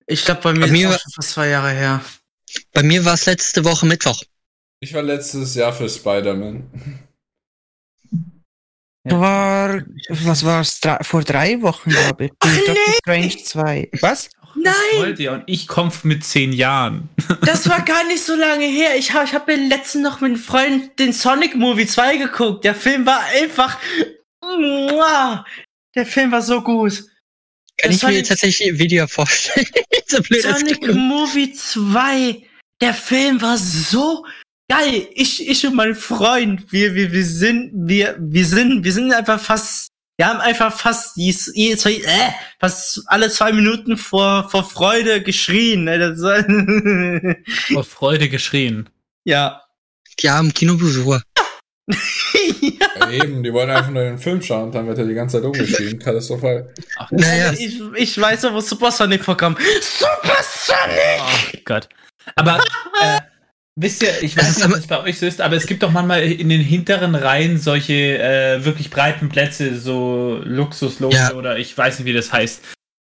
Ich 0.08 0.26
glaube, 0.26 0.42
bei 0.42 0.54
mir, 0.54 0.60
Bei 0.62 0.66
ist 0.66 0.72
mir- 0.72 0.90
auch 0.90 1.00
schon 1.00 1.12
fast 1.14 1.30
zwei 1.30 1.48
Jahre 1.50 1.72
her. 1.72 2.04
Bei 2.74 2.84
mir 2.84 3.04
war 3.06 3.14
es 3.16 3.26
letzte 3.26 3.64
Woche 3.64 3.86
Mittwoch. 3.86 4.22
Ich 4.80 4.94
war 4.94 5.04
letztes 5.04 5.56
Jahr 5.56 5.74
für 5.74 5.88
Spider-Man. 5.90 6.64
War, 9.04 9.82
was 10.10 10.46
war's, 10.46 10.80
drei, 10.80 11.00
vor 11.02 11.24
drei 11.24 11.60
Wochen, 11.64 11.90
glaube 11.90 12.26
ich. 12.26 12.32
Ach, 12.38 12.56
Doctor 12.56 12.76
nee. 12.76 12.94
Strange 13.02 13.44
2. 13.44 13.90
Was? 14.02 14.30
Das 14.64 14.76
wollt 14.98 15.20
ihr 15.20 15.32
und 15.32 15.44
ich 15.48 15.68
komme 15.68 15.92
mit 16.04 16.24
zehn 16.24 16.54
Jahren. 16.54 17.10
Das 17.46 17.68
war 17.68 17.82
gar 17.84 18.06
nicht 18.06 18.24
so 18.24 18.36
lange 18.36 18.66
her. 18.66 18.96
Ich 18.98 19.14
habe 19.14 19.26
ich 19.26 19.34
hab 19.34 19.48
mir 19.48 19.56
letztens 19.56 20.04
noch 20.04 20.22
mit 20.22 20.32
einem 20.32 20.40
Freund 20.40 21.00
den 21.00 21.14
Sonic 21.14 21.56
Movie 21.56 21.88
2 21.88 22.18
geguckt. 22.18 22.64
Der 22.64 22.76
Film 22.76 23.06
war 23.06 23.22
einfach. 23.42 23.80
Der 25.96 26.06
Film 26.06 26.32
war 26.32 26.42
so 26.42 26.62
gut. 26.62 27.04
Kann 27.78 27.92
Das 27.92 28.04
ich 28.04 28.10
mir 28.10 28.24
tatsächlich 28.24 28.70
ein 28.70 28.78
Video 28.80 29.08
vorstellen? 29.08 29.66
so 30.12 30.22
blöd 30.22 30.42
Sonic. 30.44 30.96
Movie 30.96 31.54
2. 31.54 32.44
Der 32.82 32.94
Film 32.94 33.42
war 33.42 33.58
so 33.58 34.26
geil. 34.70 35.08
Ich, 35.14 35.48
ich 35.48 35.66
und 35.66 35.76
mein 35.76 35.96
Freund, 35.96 36.72
wir, 36.72 36.94
wir, 36.96 37.12
wir 37.12 37.26
sind, 37.26 37.72
wir, 37.74 38.16
wir 38.20 38.46
sind, 38.46 38.84
wir 38.84 38.94
sind 38.94 39.12
einfach 39.14 39.40
fast, 39.40 39.88
wir 40.18 40.28
haben 40.28 40.40
einfach 40.40 40.76
fast 40.78 41.16
die, 41.18 41.36
die 41.56 41.76
zwei, 41.78 41.96
äh, 41.96 42.32
fast 42.60 43.02
alle 43.08 43.30
zwei 43.30 43.52
Minuten 43.52 43.98
vor, 43.98 44.50
vor 44.50 44.64
Freude 44.64 45.22
geschrien. 45.22 45.84
ne, 45.86 46.00
das 46.00 46.22
war- 46.22 47.36
Vor 47.74 47.84
Freude 47.84 48.30
geschrien. 48.30 48.90
ja. 49.26 49.62
Die 50.20 50.30
armen 50.30 50.54
Kinobesucher. 50.54 51.24
Ja, 51.88 53.10
eben, 53.10 53.44
die 53.44 53.52
wollen 53.54 53.70
einfach 53.70 53.92
nur 53.92 54.04
den 54.04 54.18
Film 54.18 54.42
schauen 54.42 54.66
und 54.66 54.76
dann 54.76 54.88
wird 54.88 54.98
er 54.98 55.06
die 55.06 55.14
ganze 55.14 55.38
Zeit 55.38 55.46
umgeschrieben. 55.46 56.00
Katastrophal. 56.00 56.74
Ach, 56.98 57.12
Naja, 57.12 57.52
Ich, 57.54 57.82
ich 57.96 58.18
weiß 58.20 58.44
noch, 58.44 58.54
wo 58.54 58.62
Super 58.62 58.92
Sonic 58.92 59.24
vorkam. 59.24 59.58
Super 59.82 60.38
Sonic! 60.44 61.22
oh 61.56 61.60
Gott. 61.66 61.90
Aber 62.36 62.58
äh, 63.02 63.20
wisst 63.76 64.04
ihr, 64.04 64.22
ich 64.24 64.38
weiß 64.38 64.58
nicht, 64.58 64.66
ob 64.68 64.74
es 64.76 64.88
bei 64.88 65.02
euch 65.02 65.20
so 65.20 65.26
ist, 65.26 65.42
aber 65.42 65.56
es 65.56 65.66
gibt 65.68 65.84
doch 65.84 65.92
manchmal 65.92 66.24
in 66.24 66.50
den 66.50 66.62
hinteren 66.62 67.16
Reihen 67.16 67.58
solche 67.58 67.94
äh, 68.20 68.64
wirklich 68.64 68.90
breiten 68.90 69.30
Plätze, 69.30 69.78
so 69.80 70.40
Luxusloge 70.44 71.16
Ja. 71.16 71.34
oder 71.34 71.58
ich 71.58 71.78
weiß 71.78 72.00
nicht, 72.00 72.06
wie 72.06 72.14
das 72.14 72.32
heißt. 72.32 72.62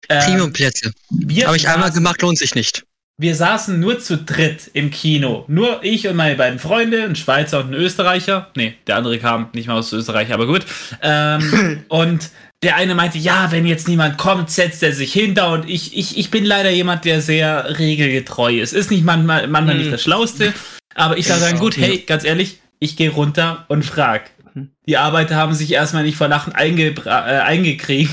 Ähm, 0.08 0.20
Premium-Plätze. 0.24 0.90
Habe 1.44 1.56
ich 1.56 1.68
einmal 1.68 1.90
gemacht, 1.92 2.20
lohnt 2.22 2.38
sich 2.38 2.54
nicht. 2.54 2.84
Wir 3.16 3.36
saßen 3.36 3.78
nur 3.78 4.00
zu 4.00 4.18
dritt 4.18 4.70
im 4.72 4.90
Kino. 4.90 5.44
Nur 5.46 5.84
ich 5.84 6.08
und 6.08 6.16
meine 6.16 6.34
beiden 6.34 6.58
Freunde, 6.58 7.04
ein 7.04 7.14
Schweizer 7.14 7.60
und 7.60 7.68
ein 7.70 7.74
Österreicher. 7.74 8.50
Nee, 8.56 8.74
der 8.88 8.96
andere 8.96 9.18
kam 9.18 9.50
nicht 9.52 9.68
mal 9.68 9.78
aus 9.78 9.92
Österreich, 9.92 10.32
aber 10.32 10.46
gut. 10.48 10.66
Ähm, 11.00 11.84
und 11.88 12.30
der 12.64 12.74
eine 12.76 12.94
meinte, 12.96 13.18
ja, 13.18 13.52
wenn 13.52 13.66
jetzt 13.66 13.86
niemand 13.86 14.18
kommt, 14.18 14.50
setzt 14.50 14.82
er 14.82 14.92
sich 14.92 15.12
hinter. 15.12 15.52
Und 15.52 15.68
ich, 15.70 15.96
ich, 15.96 16.18
ich 16.18 16.30
bin 16.32 16.44
leider 16.44 16.70
jemand, 16.70 17.04
der 17.04 17.20
sehr 17.20 17.78
regelgetreu 17.78 18.58
ist. 18.58 18.72
Ist 18.72 18.90
nicht 18.90 19.04
manchmal, 19.04 19.46
manchmal 19.46 19.76
nicht 19.76 19.86
Hm. 19.86 19.92
das 19.92 20.02
Schlauste. 20.02 20.52
Aber 20.96 21.16
ich 21.16 21.26
sage 21.28 21.42
dann, 21.42 21.58
gut, 21.60 21.76
hey, 21.76 21.98
ganz 22.06 22.24
ehrlich, 22.24 22.58
ich 22.80 22.96
gehe 22.96 23.10
runter 23.10 23.64
und 23.68 23.84
frag. 23.84 24.30
Die 24.88 24.96
Arbeiter 24.96 25.36
haben 25.36 25.54
sich 25.54 25.72
erstmal 25.72 26.02
nicht 26.04 26.16
vor 26.16 26.28
Lachen 26.28 26.52
eingebra- 26.52 27.26
äh, 27.28 27.40
eingekriegt, 27.40 28.12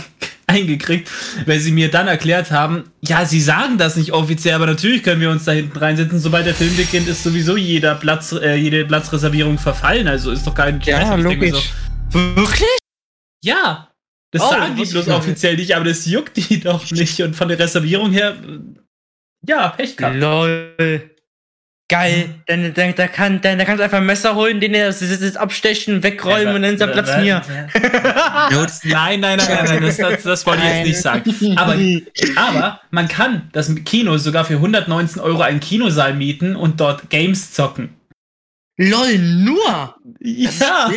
eingekriegt, 0.52 1.10
weil 1.46 1.60
sie 1.60 1.72
mir 1.72 1.90
dann 1.90 2.08
erklärt 2.08 2.52
haben, 2.52 2.92
ja, 3.02 3.26
sie 3.26 3.42
sagen 3.42 3.78
das 3.78 3.96
nicht 3.96 4.12
offiziell, 4.12 4.56
aber 4.56 4.68
natürlich 4.68 5.04
können 5.04 5.22
wir 5.22 5.30
uns 5.32 5.46
da 5.46 5.52
hinten 5.54 5.78
reinsetzen. 5.78 6.20
Sobald 6.20 6.46
der 6.46 6.56
Film 6.56 6.76
beginnt, 6.76 7.08
ist 7.08 7.24
sowieso 7.24 7.58
jeder 7.58 7.96
Platz, 7.96 8.32
äh, 8.34 8.56
jede 8.56 8.86
Platzreservierung 8.86 9.58
verfallen. 9.58 10.08
Also 10.08 10.32
ist 10.32 10.46
doch 10.46 10.56
kein 10.56 10.82
Stress. 10.82 11.10
Ja, 11.10 11.16
logisch. 11.16 11.72
Wirklich? 12.12 12.78
ja, 13.44 13.88
das 14.32 14.44
Oh, 14.44 14.50
sagen 14.50 14.76
die 14.76 14.86
bloß 14.86 15.08
offiziell 15.10 15.56
nicht, 15.58 15.76
aber 15.76 15.86
das 15.86 16.06
juckt 16.06 16.38
die 16.38 16.60
doch 16.64 16.90
nicht. 16.92 17.22
Und 17.22 17.36
von 17.36 17.48
der 17.50 17.60
Reservierung 17.60 18.12
her, 18.12 18.38
ja, 19.48 19.70
Pech 19.70 19.98
gehabt. 19.98 20.18
Lol. 20.18 21.12
Geil. 21.92 22.30
Dann, 22.46 22.74
dann, 22.74 22.96
da 22.96 23.08
kann, 23.08 23.42
dann, 23.42 23.58
da 23.58 23.66
kannst 23.66 23.80
du 23.80 23.84
einfach 23.84 23.98
ein 23.98 24.06
Messer 24.06 24.34
holen, 24.36 24.62
den 24.62 24.74
er 24.74 24.88
das 24.88 25.02
jetzt 25.02 25.36
abstechen, 25.36 26.02
wegräumen 26.04 26.56
und 26.56 26.62
dann 26.62 26.74
ist 26.74 26.80
der 26.80 26.88
Platz 26.88 27.18
mir. 27.18 27.42
Nein, 28.84 29.20
nein, 29.20 29.20
nein, 29.20 29.38
nein, 29.38 29.66
nein 29.66 29.82
das, 29.84 29.98
das, 29.98 30.24
das 30.24 30.46
wollte 30.46 30.64
ich 30.64 30.70
jetzt 30.70 30.88
nicht 30.88 31.02
sagen. 31.02 31.58
Aber, 31.58 31.76
aber 32.38 32.80
man 32.92 33.10
kann 33.10 33.50
das 33.52 33.74
Kino 33.84 34.18
sogar 34.18 34.46
für 34.46 34.54
119 34.54 35.22
Euro 35.22 35.42
einen 35.42 35.60
Kinosaal 35.60 36.14
mieten 36.14 36.56
und 36.56 36.80
dort 36.80 37.10
Games 37.10 37.52
zocken. 37.52 37.90
Lol, 38.78 39.18
nur? 39.18 39.96
Das 40.20 40.60
Ja. 40.60 40.92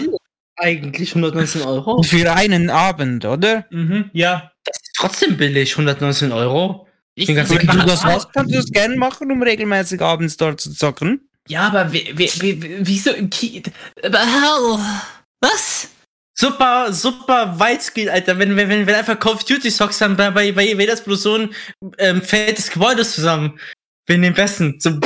Eigentlich 0.57 1.11
119 1.11 1.63
Euro. 1.63 2.05
Für 2.05 2.33
einen 2.33 2.71
Abend, 2.71 3.25
oder? 3.25 3.67
Mhm, 3.71 4.11
ja. 4.13 4.53
Das 4.65 4.77
ist 4.77 4.93
trotzdem 4.97 5.37
billig, 5.37 5.73
119 5.73 6.31
Euro. 6.31 6.84
Ich, 7.17 7.27
bin 7.27 7.37
ganz 7.37 7.51
Wenn 7.51 7.61
sicher. 7.61 7.73
du 7.73 7.87
das 7.87 8.05
hast, 8.05 8.33
kannst 8.33 8.53
du 8.53 8.57
das 8.57 8.71
gerne 8.71 8.97
machen, 8.97 9.31
um 9.31 9.43
regelmäßig 9.43 10.01
abends 10.01 10.37
dort 10.37 10.61
zu 10.61 10.73
zocken. 10.73 11.29
ja, 11.49 11.69
aber 11.69 11.93
wie, 11.93 12.13
wie, 12.17 12.31
wie, 12.41 12.87
wieso 12.87 13.11
im 13.13 13.31
Kino? 13.31 13.71
Was? 15.41 15.89
super, 16.35 16.93
super 16.93 17.59
Weitskill, 17.59 18.11
Alter. 18.11 18.39
Wenn, 18.39 18.57
wenn, 18.57 18.69
wenn 18.69 18.87
wir 18.87 18.99
einfach 18.99 19.19
Call 19.19 19.35
of 19.35 19.45
Duty 19.45 19.71
Socks 19.71 20.01
haben, 20.01 20.17
bei, 20.17 20.31
bei, 20.31 20.53
bei 20.53 20.65
jeder 20.67 20.93
Explosion 20.93 21.55
ähm, 21.99 22.23
fällt 22.23 22.59
das 22.59 22.71
Gebäude 22.71 23.05
zusammen. 23.05 23.59
Wir 24.07 24.19
den 24.19 24.35
besten. 24.35 24.79
So. 24.81 25.01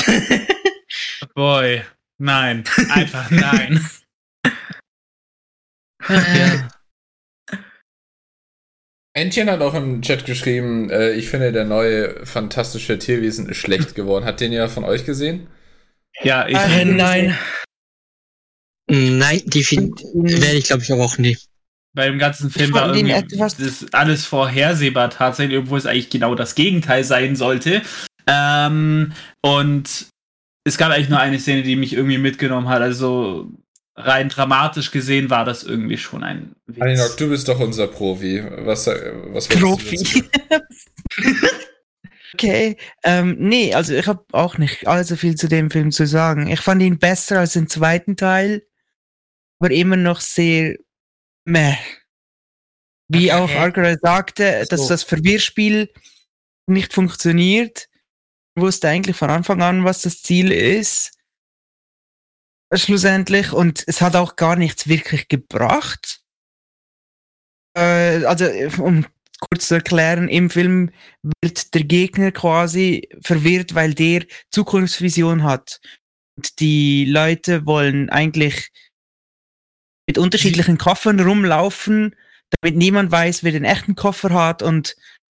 Boy. 1.34 1.84
Nein. 2.18 2.64
Einfach 2.90 3.30
nein. 3.30 3.86
Ja. 6.06 6.68
Entchen 9.16 9.48
hat 9.48 9.60
auch 9.60 9.74
im 9.74 10.02
Chat 10.02 10.26
geschrieben, 10.26 10.90
äh, 10.90 11.12
ich 11.12 11.28
finde, 11.28 11.52
der 11.52 11.64
neue 11.64 12.26
fantastische 12.26 12.98
Tierwesen 12.98 13.48
ist 13.48 13.58
schlecht 13.58 13.94
geworden. 13.94 14.24
Hat 14.24 14.40
den 14.40 14.52
ja 14.52 14.68
von 14.68 14.84
euch 14.84 15.04
gesehen? 15.04 15.46
Ja, 16.22 16.48
ich. 16.48 16.56
Äh, 16.56 16.84
nein. 16.84 17.38
Nein, 18.90 19.40
definitiv 19.46 20.06
werde 20.14 20.56
ich 20.56 20.64
glaube 20.66 20.82
ich 20.82 20.92
aber 20.92 21.04
auch 21.04 21.16
nicht. 21.16 21.46
Bei 21.94 22.06
dem 22.06 22.18
ganzen 22.18 22.50
Film 22.50 22.72
war 22.72 22.94
irgendwie 22.94 23.14
etwas- 23.14 23.56
das 23.56 23.82
ist 23.82 23.94
alles 23.94 24.26
vorhersehbar 24.26 25.10
tatsächlich, 25.10 25.58
obwohl 25.58 25.78
es 25.78 25.86
eigentlich 25.86 26.10
genau 26.10 26.34
das 26.34 26.56
Gegenteil 26.56 27.04
sein 27.04 27.36
sollte. 27.36 27.82
Ähm, 28.26 29.12
und 29.42 30.06
es 30.66 30.76
gab 30.76 30.90
eigentlich 30.90 31.08
nur 31.08 31.20
eine 31.20 31.38
Szene, 31.38 31.62
die 31.62 31.76
mich 31.76 31.92
irgendwie 31.92 32.18
mitgenommen 32.18 32.68
hat. 32.68 32.82
Also 32.82 33.48
rein 33.96 34.28
dramatisch 34.28 34.90
gesehen 34.90 35.30
war 35.30 35.44
das 35.44 35.62
irgendwie 35.62 35.98
schon 35.98 36.24
ein 36.24 36.56
Witz. 36.66 36.82
Aninok, 36.82 37.16
du 37.16 37.28
bist 37.28 37.48
doch 37.48 37.60
unser 37.60 37.86
Profi. 37.86 38.42
Was, 38.58 38.86
äh, 38.86 39.12
was 39.32 39.48
Profi. 39.48 40.24
Okay, 42.34 42.76
ähm, 43.04 43.36
nee, 43.38 43.72
also 43.74 43.94
ich 43.94 44.08
habe 44.08 44.24
auch 44.32 44.58
nicht 44.58 44.88
allzu 44.88 45.16
viel 45.16 45.36
zu 45.36 45.46
dem 45.46 45.70
Film 45.70 45.92
zu 45.92 46.04
sagen. 46.04 46.48
Ich 46.48 46.60
fand 46.60 46.82
ihn 46.82 46.98
besser 46.98 47.38
als 47.38 47.52
den 47.52 47.68
zweiten 47.68 48.16
Teil, 48.16 48.66
aber 49.60 49.70
immer 49.70 49.94
noch 49.96 50.20
sehr 50.20 50.76
meh. 51.44 51.76
Wie 53.08 53.32
auch. 53.32 53.48
Argyle 53.50 53.98
sagte, 54.02 54.66
dass 54.68 54.80
So. 54.80 54.88
das 54.88 55.04
Verwirrspiel 55.04 55.92
nicht 56.66 56.92
funktioniert. 56.92 57.88
Ich 58.56 58.62
wusste 58.62 58.88
eigentlich 58.88 59.16
von 59.16 59.30
Anfang 59.30 59.62
an, 59.62 59.84
was 59.84 60.02
das 60.02 60.20
Ziel 60.22 60.50
ist. 60.50 61.13
Schlussendlich. 62.74 63.52
Und 63.52 63.84
es 63.86 64.00
hat 64.00 64.16
auch 64.16 64.36
gar 64.36 64.56
nichts 64.56 64.88
wirklich 64.88 65.28
gebracht. 65.28 66.20
Äh, 67.76 68.24
also, 68.24 68.46
um 68.82 69.06
kurz 69.40 69.68
zu 69.68 69.74
erklären, 69.74 70.28
im 70.28 70.50
Film 70.50 70.90
wird 71.42 71.74
der 71.74 71.84
Gegner 71.84 72.32
quasi 72.32 73.08
verwirrt, 73.22 73.74
weil 73.74 73.94
der 73.94 74.24
Zukunftsvision 74.50 75.42
hat. 75.42 75.80
Und 76.36 76.58
die 76.60 77.04
Leute 77.04 77.66
wollen 77.66 78.10
eigentlich 78.10 78.70
mit 80.06 80.18
unterschiedlichen 80.18 80.78
Koffern 80.78 81.20
rumlaufen, 81.20 82.14
damit 82.60 82.76
niemand 82.76 83.10
weiß, 83.10 83.42
wer 83.44 83.52
den 83.52 83.64
echten 83.64 83.94
Koffer 83.94 84.30
hat 84.30 84.62
und 84.62 84.96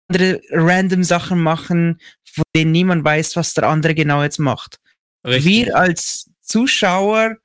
andere 0.08 0.40
random 0.50 1.02
Sachen 1.02 1.40
machen, 1.40 2.00
von 2.24 2.44
denen 2.54 2.72
niemand 2.72 3.04
weiß, 3.04 3.36
was 3.36 3.54
der 3.54 3.64
andere 3.64 3.94
genau 3.94 4.22
jetzt 4.22 4.38
macht. 4.38 4.80
Richtig. 5.26 5.66
Wir 5.66 5.76
als 5.76 6.30
Zuschauer 6.44 7.38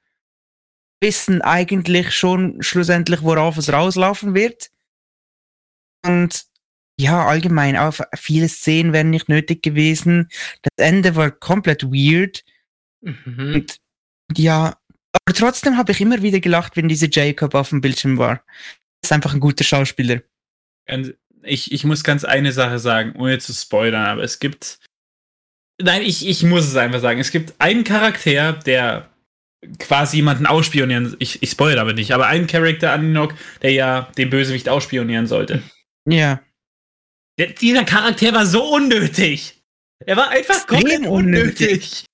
wissen 1.02 1.42
eigentlich 1.42 2.16
schon 2.16 2.62
schlussendlich, 2.62 3.22
worauf 3.24 3.58
es 3.58 3.72
rauslaufen 3.72 4.34
wird. 4.36 4.70
Und 6.06 6.46
ja, 7.00 7.26
allgemein, 7.26 7.78
auch 7.78 8.00
viele 8.16 8.50
Szenen 8.50 8.92
wären 8.92 9.10
nicht 9.10 9.30
nötig 9.30 9.64
gewesen. 9.64 10.28
Das 10.62 10.86
Ende 10.86 11.16
war 11.16 11.32
komplett 11.32 11.84
weird. 11.84 12.44
Mhm. 13.02 13.54
Und 13.56 13.78
ja, 14.36 14.78
aber 15.14 15.34
trotzdem 15.34 15.78
habe 15.78 15.92
ich 15.92 16.02
immer 16.02 16.22
wieder 16.22 16.40
gelacht, 16.40 16.76
wenn 16.76 16.90
dieser 16.90 17.08
Jacob 17.10 17.56
auf 17.56 17.70
dem 17.70 17.82
Bildschirm 17.82 18.18
war. 18.18 18.44
ist 19.02 19.14
einfach 19.14 19.34
ein 19.34 19.40
guter 19.40 19.64
Schauspieler. 19.64 20.22
Ich, 21.44 21.72
ich 21.72 21.84
muss 21.86 22.04
ganz 22.04 22.26
eine 22.26 22.52
Sache 22.52 22.80
sagen, 22.80 23.16
ohne 23.16 23.40
zu 23.40 23.54
spoilern, 23.54 24.06
aber 24.06 24.24
es 24.24 24.40
gibt. 24.40 24.80
Nein, 25.82 26.02
ich, 26.02 26.28
ich 26.28 26.44
muss 26.44 26.66
es 26.68 26.76
einfach 26.76 27.00
sagen. 27.00 27.20
Es 27.20 27.32
gibt 27.32 27.54
einen 27.60 27.84
Charakter, 27.84 28.54
der 28.54 29.10
quasi 29.78 30.18
jemanden 30.18 30.46
ausspionieren. 30.46 31.16
Ich, 31.20 31.42
ich 31.42 31.52
spoilere 31.52 31.82
aber 31.82 31.94
nicht, 31.94 32.12
aber 32.12 32.28
einen 32.28 32.48
Charakter 32.48 32.92
Aninok, 32.94 33.34
der 33.62 33.72
ja 33.72 34.10
den 34.18 34.30
Bösewicht 34.30 34.70
ausspionieren 34.70 35.28
sollte. 35.28 35.62
Ja. 36.08 36.42
Der, 37.38 37.48
dieser 37.48 37.86
Charakter 37.86 38.34
war 38.34 38.46
so 38.46 38.74
unnötig. 38.74 39.62
Er 40.06 40.18
war 40.18 40.30
einfach 40.30 40.56
Extrem 40.56 40.80
komplett 40.80 41.06
unnötig. 41.08 41.60
unnötig. 41.70 42.06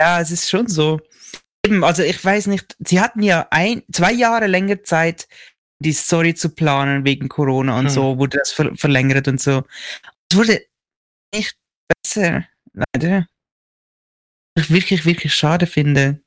Ja, 0.00 0.20
es 0.20 0.30
ist 0.30 0.48
schon 0.48 0.66
so. 0.68 1.00
Eben, 1.66 1.84
also 1.84 2.02
ich 2.02 2.22
weiß 2.24 2.46
nicht, 2.46 2.76
sie 2.78 3.00
hatten 3.00 3.22
ja 3.22 3.48
ein, 3.50 3.82
zwei 3.92 4.12
Jahre 4.12 4.46
länger 4.46 4.82
Zeit, 4.84 5.28
die 5.80 5.92
Story 5.92 6.34
zu 6.34 6.50
planen 6.50 7.04
wegen 7.04 7.28
Corona 7.28 7.78
und 7.78 7.86
Hm. 7.86 7.90
so, 7.94 8.18
wurde 8.18 8.38
das 8.38 8.52
ver 8.52 8.74
verlängert 8.76 9.28
und 9.28 9.40
so. 9.40 9.64
Es 10.30 10.36
wurde 10.38 10.62
nicht 11.34 11.56
besser, 12.02 12.44
leider. 12.94 13.26
Was 14.56 14.66
Ich 14.66 14.70
wirklich, 14.70 15.04
wirklich 15.04 15.34
schade 15.34 15.66
finde. 15.66 16.20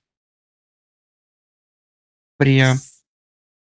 Aber 2.39 2.49
ja. 2.49 2.77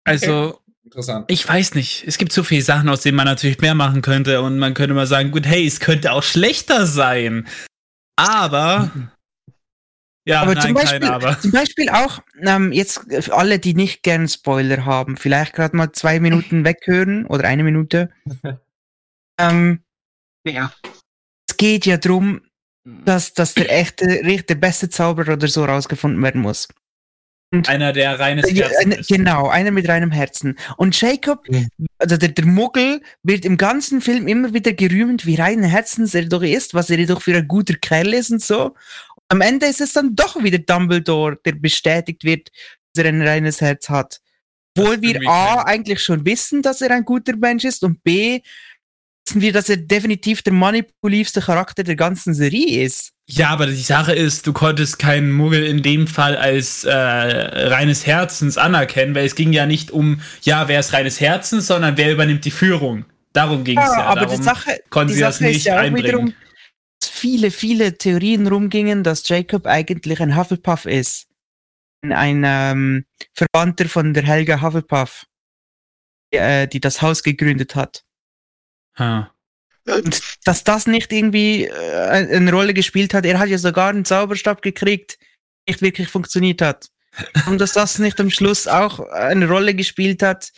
Also, 0.05 0.61
Interessant. 0.85 1.27
ich 1.31 1.47
weiß 1.47 1.75
nicht. 1.75 2.05
Es 2.07 2.19
gibt 2.19 2.33
so 2.33 2.43
viele 2.43 2.63
Sachen, 2.63 2.89
aus 2.89 3.03
denen 3.03 3.17
man 3.17 3.27
natürlich 3.27 3.61
mehr 3.61 3.75
machen 3.75 4.03
könnte 4.03 4.41
und 4.43 4.59
man 4.59 4.75
könnte 4.75 4.95
mal 4.95 5.07
sagen, 5.07 5.31
gut, 5.31 5.47
hey, 5.47 5.67
es 5.67 5.81
könnte 5.81 6.13
auch 6.13 6.23
schlechter 6.23 6.87
sein. 6.87 7.47
Aber. 8.17 8.91
Ja, 10.27 10.43
aber 10.43 10.55
nein, 10.55 10.63
zum, 10.63 10.75
Beispiel, 10.75 11.01
kein 11.01 11.11
Aber. 11.11 11.41
zum 11.41 11.51
Beispiel 11.51 11.89
auch, 11.89 12.23
ähm, 12.43 12.73
jetzt 12.73 13.01
für 13.25 13.35
alle, 13.35 13.59
die 13.59 13.75
nicht 13.75 14.03
gern 14.03 14.29
Spoiler 14.29 14.85
haben, 14.85 15.17
vielleicht 15.17 15.55
gerade 15.55 15.77
mal 15.77 15.93
zwei 15.93 16.21
Minuten 16.21 16.65
weghören 16.65 17.27
oder 17.27 17.45
eine 17.45 17.65
Minute. 17.65 18.11
ähm, 19.39 19.83
Ja. 20.47 20.73
es 21.49 21.57
geht 21.57 21.87
ja 21.87 21.97
drum, 21.97 22.43
dass, 22.85 23.35
dass 23.35 23.55
der 23.55 23.71
echte, 23.73 24.07
der 24.25 24.55
beste 24.55 24.89
Zauberer 24.89 25.35
oder 25.35 25.49
so 25.49 25.65
rausgefunden 25.65 26.23
werden 26.23 26.41
muss. 26.41 26.69
Einer, 27.67 27.93
der 27.93 28.19
reines 28.21 28.49
Ja, 28.53 28.69
Herzen 28.69 28.85
eine- 28.93 28.95
ist. 29.01 29.09
Genau, 29.09 29.49
einer 29.49 29.73
mit 29.73 29.89
reinem 29.89 30.13
Herzen. 30.13 30.57
Und 30.77 30.99
Jacob, 31.01 31.49
Mhm. 31.49 31.69
also 31.99 32.17
der, 32.17 32.29
der 32.29 32.47
Muggel, 32.47 33.03
wird 33.25 33.45
im 33.45 33.57
ganzen 33.57 34.01
Film 34.01 34.29
immer 34.29 34.55
wieder 34.55 34.73
gerühmt, 34.73 35.27
wie 35.27 35.35
reinen 35.35 35.65
Herzens 35.65 36.15
er 36.15 36.27
doch 36.27 36.43
ist, 36.43 36.75
was 36.75 36.91
er 36.91 37.05
doch 37.07 37.21
für 37.23 37.37
ein 37.37 37.49
guter 37.49 37.75
Kerl 37.75 38.15
ist 38.15 38.31
und 38.31 38.41
so. 38.41 38.77
Am 39.29 39.41
Ende 39.41 39.67
ist 39.67 39.81
es 39.81 39.93
dann 39.93 40.15
doch 40.15 40.43
wieder 40.43 40.59
Dumbledore, 40.59 41.39
der 41.45 41.53
bestätigt 41.53 42.23
wird, 42.23 42.51
dass 42.95 43.05
er 43.05 43.09
ein 43.11 43.23
reines 43.23 43.61
Herz 43.61 43.89
hat. 43.89 44.21
Obwohl 44.79 45.03
wir 45.03 45.21
A 45.29 45.65
eigentlich 45.65 46.01
schon 46.01 46.25
wissen, 46.25 46.63
dass 46.63 46.81
er 46.81 46.93
ein 46.93 47.05
guter 47.05 47.37
Mensch 47.37 47.65
ist 47.65 47.83
und 47.83 48.03
B 48.05 48.41
wir, 49.35 49.53
dass 49.53 49.69
er 49.69 49.77
definitiv 49.77 50.43
der 50.43 50.53
manipulativste 50.53 51.41
Charakter 51.41 51.85
der 51.85 51.97
ganzen 51.97 52.35
Serie 52.35 52.85
ist. 52.85 53.13
Ja, 53.29 53.51
aber 53.51 53.67
die 53.67 53.75
Sache 53.75 54.13
ist, 54.13 54.47
du 54.47 54.53
konntest 54.53 54.99
keinen 54.99 55.31
Muggel 55.31 55.65
in 55.65 55.83
dem 55.83 56.09
Fall 56.09 56.37
als 56.37 56.83
äh, 56.85 56.93
reines 56.93 58.07
Herzens 58.07 58.59
anerkennen, 58.59 59.15
weil 59.15 59.25
es 59.25 59.37
ging 59.37 59.53
ja 59.53 59.67
nicht 59.67 59.93
um, 59.93 60.21
ja, 60.43 60.67
wer 60.67 60.81
ist 60.81 60.93
reines 60.93 61.21
Herzens, 61.21 61.69
sondern 61.69 61.97
wer 61.97 62.13
übernimmt 62.13 62.45
die 62.45 62.51
Führung. 62.51 63.05
Darum 63.33 63.63
ging 63.63 63.79
es 63.79 63.85
ja. 63.87 63.99
Ja, 63.99 64.05
aber 64.07 64.23
Darum 64.23 64.37
die 64.37 64.43
Sache, 64.43 64.81
konnten 64.91 65.09
die 65.09 65.15
sie 65.15 65.21
das 65.21 65.39
Sache 65.39 65.51
ist 65.51 65.55
nicht 65.55 65.67
ja 65.67 65.77
einbringen. 65.77 66.07
wiederum, 66.09 66.35
dass 67.01 67.11
viele, 67.11 67.51
viele 67.53 67.97
Theorien 67.97 68.49
rumgingen, 68.49 69.05
dass 69.05 69.29
Jacob 69.29 69.67
eigentlich 69.67 70.21
ein 70.21 70.37
Hufflepuff 70.37 70.87
ist. 70.87 71.29
Ein 72.03 72.43
ähm, 72.45 73.05
Verwandter 73.35 73.89
von 73.89 74.13
der 74.13 74.25
Helga 74.25 74.61
Hufflepuff, 74.61 75.27
die, 76.33 76.39
äh, 76.39 76.67
die 76.67 76.81
das 76.81 77.01
Haus 77.01 77.23
gegründet 77.23 77.77
hat. 77.77 78.03
Ha. 79.01 79.33
Und 79.89 80.21
dass 80.45 80.63
das 80.63 80.87
nicht 80.87 81.11
irgendwie 81.13 81.65
äh, 81.65 81.73
eine 82.37 82.53
Rolle 82.53 82.75
gespielt 82.75 83.15
hat, 83.15 83.25
er 83.25 83.39
hat 83.39 83.49
ja 83.49 83.59
sogar 83.59 83.89
einen 83.91 84.05
Zauberstab 84.05 84.63
gekriegt, 84.63 85.19
der 85.67 85.73
nicht 85.75 85.83
wirklich 85.83 86.09
funktioniert 86.09 86.63
hat. 86.63 86.87
Und 87.49 87.61
dass 87.61 87.73
das 87.73 87.99
nicht 87.99 88.21
am 88.21 88.31
Schluss 88.31 88.69
auch 88.69 89.01
eine 89.11 89.49
Rolle 89.49 89.75
gespielt 89.75 90.23
hat, 90.23 90.51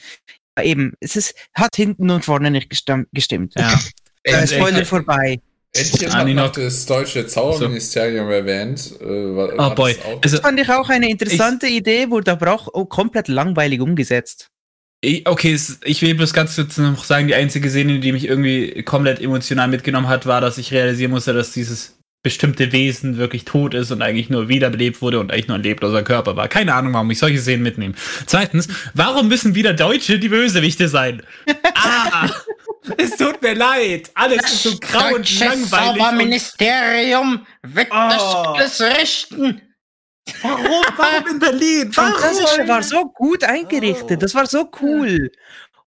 eben, 0.61 0.93
es 1.01 1.17
ist, 1.17 1.35
hat 1.55 1.75
hinten 1.77 2.11
und 2.11 2.27
vorne 2.27 2.51
nicht 2.51 2.69
gestimmt. 2.69 3.55
Ja. 3.57 3.81
Äh, 4.23 4.33
Entchen 4.33 4.59
Spoiler 4.59 4.85
vorbei. 4.85 5.41
Entchen 5.75 6.13
hat 6.13 6.29
noch 6.29 6.53
das 6.53 6.85
deutsche 6.85 7.27
Zauberministerium 7.27 8.29
erwähnt. 8.31 8.93
Äh, 9.01 9.05
wa- 9.05 9.53
Oh 9.57 9.63
hat 9.71 9.77
boy. 9.77 9.95
das 9.95 10.05
auch- 10.05 10.21
Also, 10.23 10.37
Das 10.37 10.41
fand 10.41 10.61
ich 10.61 10.69
auch 10.69 10.89
eine 10.91 11.09
interessante 11.09 11.67
Idee, 11.69 12.11
wurde 12.11 12.33
aber 12.33 12.53
auch 12.53 12.69
oh, 12.75 12.85
komplett 12.85 13.29
langweilig 13.29 13.81
umgesetzt. 13.81 14.49
Ich, 15.05 15.27
okay, 15.29 15.59
ich 15.85 16.01
will 16.01 16.15
bloß 16.15 16.33
ganz 16.33 16.55
kurz 16.55 16.79
noch 16.79 17.05
sagen, 17.05 17.27
die 17.27 17.35
einzige 17.35 17.69
Szene, 17.69 17.99
die 17.99 18.13
mich 18.13 18.27
irgendwie 18.27 18.83
komplett 18.85 19.21
emotional 19.21 19.67
mitgenommen 19.69 20.09
hat, 20.09 20.27
war, 20.27 20.41
dass 20.41 20.59
ich 20.59 20.73
realisieren 20.73 21.11
musste, 21.11 21.33
dass 21.33 21.51
dieses 21.51 21.99
bestimmte 22.23 22.71
Wesen 22.71 23.17
wirklich 23.17 23.45
tot 23.45 23.75
ist 23.75 23.91
und 23.91 24.01
eigentlich 24.01 24.31
nur 24.31 24.49
wiederbelebt 24.49 25.03
wurde 25.03 25.19
und 25.19 25.33
eigentlich 25.33 25.49
nur 25.49 25.59
ein 25.59 25.63
lebloser 25.65 26.05
Körper 26.05 26.37
war. 26.37 26.47
Keine 26.47 26.73
Ahnung, 26.73 26.93
warum 26.93 27.11
ich 27.11 27.19
solche 27.19 27.41
Szenen 27.41 27.65
mitnehme. 27.65 27.95
Zweitens, 28.27 28.69
warum 28.95 29.27
müssen 29.27 29.57
wieder 29.57 29.75
Deutsche 29.75 30.21
die 30.21 30.29
Bösewichte 30.29 30.89
sein? 30.89 31.25
Ah! 31.75 32.31
es 32.97 33.17
tut 33.17 33.43
mir 33.43 33.55
leid. 33.55 34.13
Alles 34.15 34.45
ist 34.45 34.63
so 34.63 34.79
grau 34.79 35.17
und 35.17 35.39
langweilig. 35.41 35.63
Und 35.63 35.69
Zauberministerium 35.69 37.47
wird 37.63 37.89
das 37.91 38.23
Oh. 38.23 38.55
alles 38.55 38.81
richten. 38.81 39.61
Warum? 40.43 40.85
Warum 40.97 41.27
in 41.29 41.39
Berlin? 41.39 41.93
Französische 41.93 42.67
war 42.69 42.83
so 42.83 43.05
gut 43.07 43.45
eingerichtet. 43.45 44.23
Das 44.23 44.35
war 44.35 44.47
so 44.47 44.71
cool. 44.81 45.31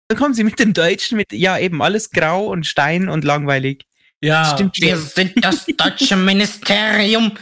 Dann 0.09 0.19
kommen 0.19 0.35
sie 0.35 0.45
mit 0.45 0.59
dem 0.59 0.73
Deutschen 0.73 1.17
mit, 1.17 1.33
ja, 1.33 1.59
eben 1.59 1.83
alles 1.83 2.11
grau 2.11 2.47
und 2.47 2.67
Stein 2.67 3.09
und 3.09 3.25
langweilig. 3.25 3.85
Ja, 4.23 4.53
Stimmt 4.55 4.81
Wir 4.81 4.99
sind 4.99 5.45
das 5.45 5.67
deutsche 5.67 6.17
Ministerium 6.17 7.33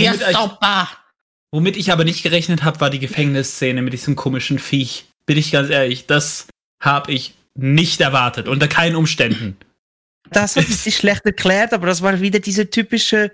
euch- 0.00 0.32
Sauber. 0.32 0.88
Womit 1.52 1.76
ich 1.76 1.92
aber 1.92 2.04
nicht 2.04 2.22
gerechnet 2.22 2.64
habe, 2.64 2.80
war 2.80 2.90
die 2.90 2.98
Gefängnisszene 2.98 3.80
mit 3.82 3.92
diesem 3.92 4.16
komischen 4.16 4.58
Viech. 4.58 5.06
Bin 5.26 5.38
ich 5.38 5.52
ganz 5.52 5.70
ehrlich, 5.70 6.06
das 6.06 6.48
habe 6.82 7.12
ich 7.12 7.34
nicht 7.54 8.00
erwartet, 8.00 8.48
unter 8.48 8.66
keinen 8.66 8.96
Umständen. 8.96 9.56
Das 10.30 10.56
hat 10.56 10.64
sich 10.66 10.96
schlecht 10.96 11.24
erklärt, 11.26 11.72
aber 11.72 11.86
das 11.86 12.02
war 12.02 12.20
wieder 12.20 12.40
dieser 12.40 12.68
typische 12.70 13.30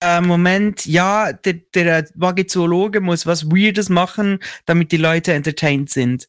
äh, 0.00 0.20
Moment, 0.20 0.84
ja, 0.86 1.32
der, 1.32 1.54
der 1.74 2.08
Magizoologe 2.14 3.00
muss 3.00 3.26
was 3.26 3.46
Weirdes 3.50 3.88
machen, 3.88 4.38
damit 4.66 4.92
die 4.92 4.96
Leute 4.96 5.32
entertained 5.32 5.90
sind. 5.90 6.28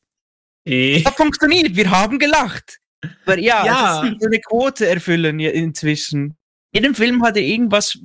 Eh. 0.66 1.04
Hat 1.04 1.16
funktioniert, 1.18 1.76
wir 1.76 1.90
haben 1.92 2.20
gelacht. 2.20 2.80
Aber 3.26 3.38
ja, 3.38 3.66
Ja. 3.66 4.02
das 4.04 4.12
ist 4.14 4.26
eine 4.26 4.40
Quote 4.40 4.88
erfüllen 4.88 5.40
inzwischen. 5.40 6.38
Jedem 6.74 6.96
Film 6.96 7.22
hat 7.24 7.36
er 7.36 7.44
irgendwas 7.44 7.98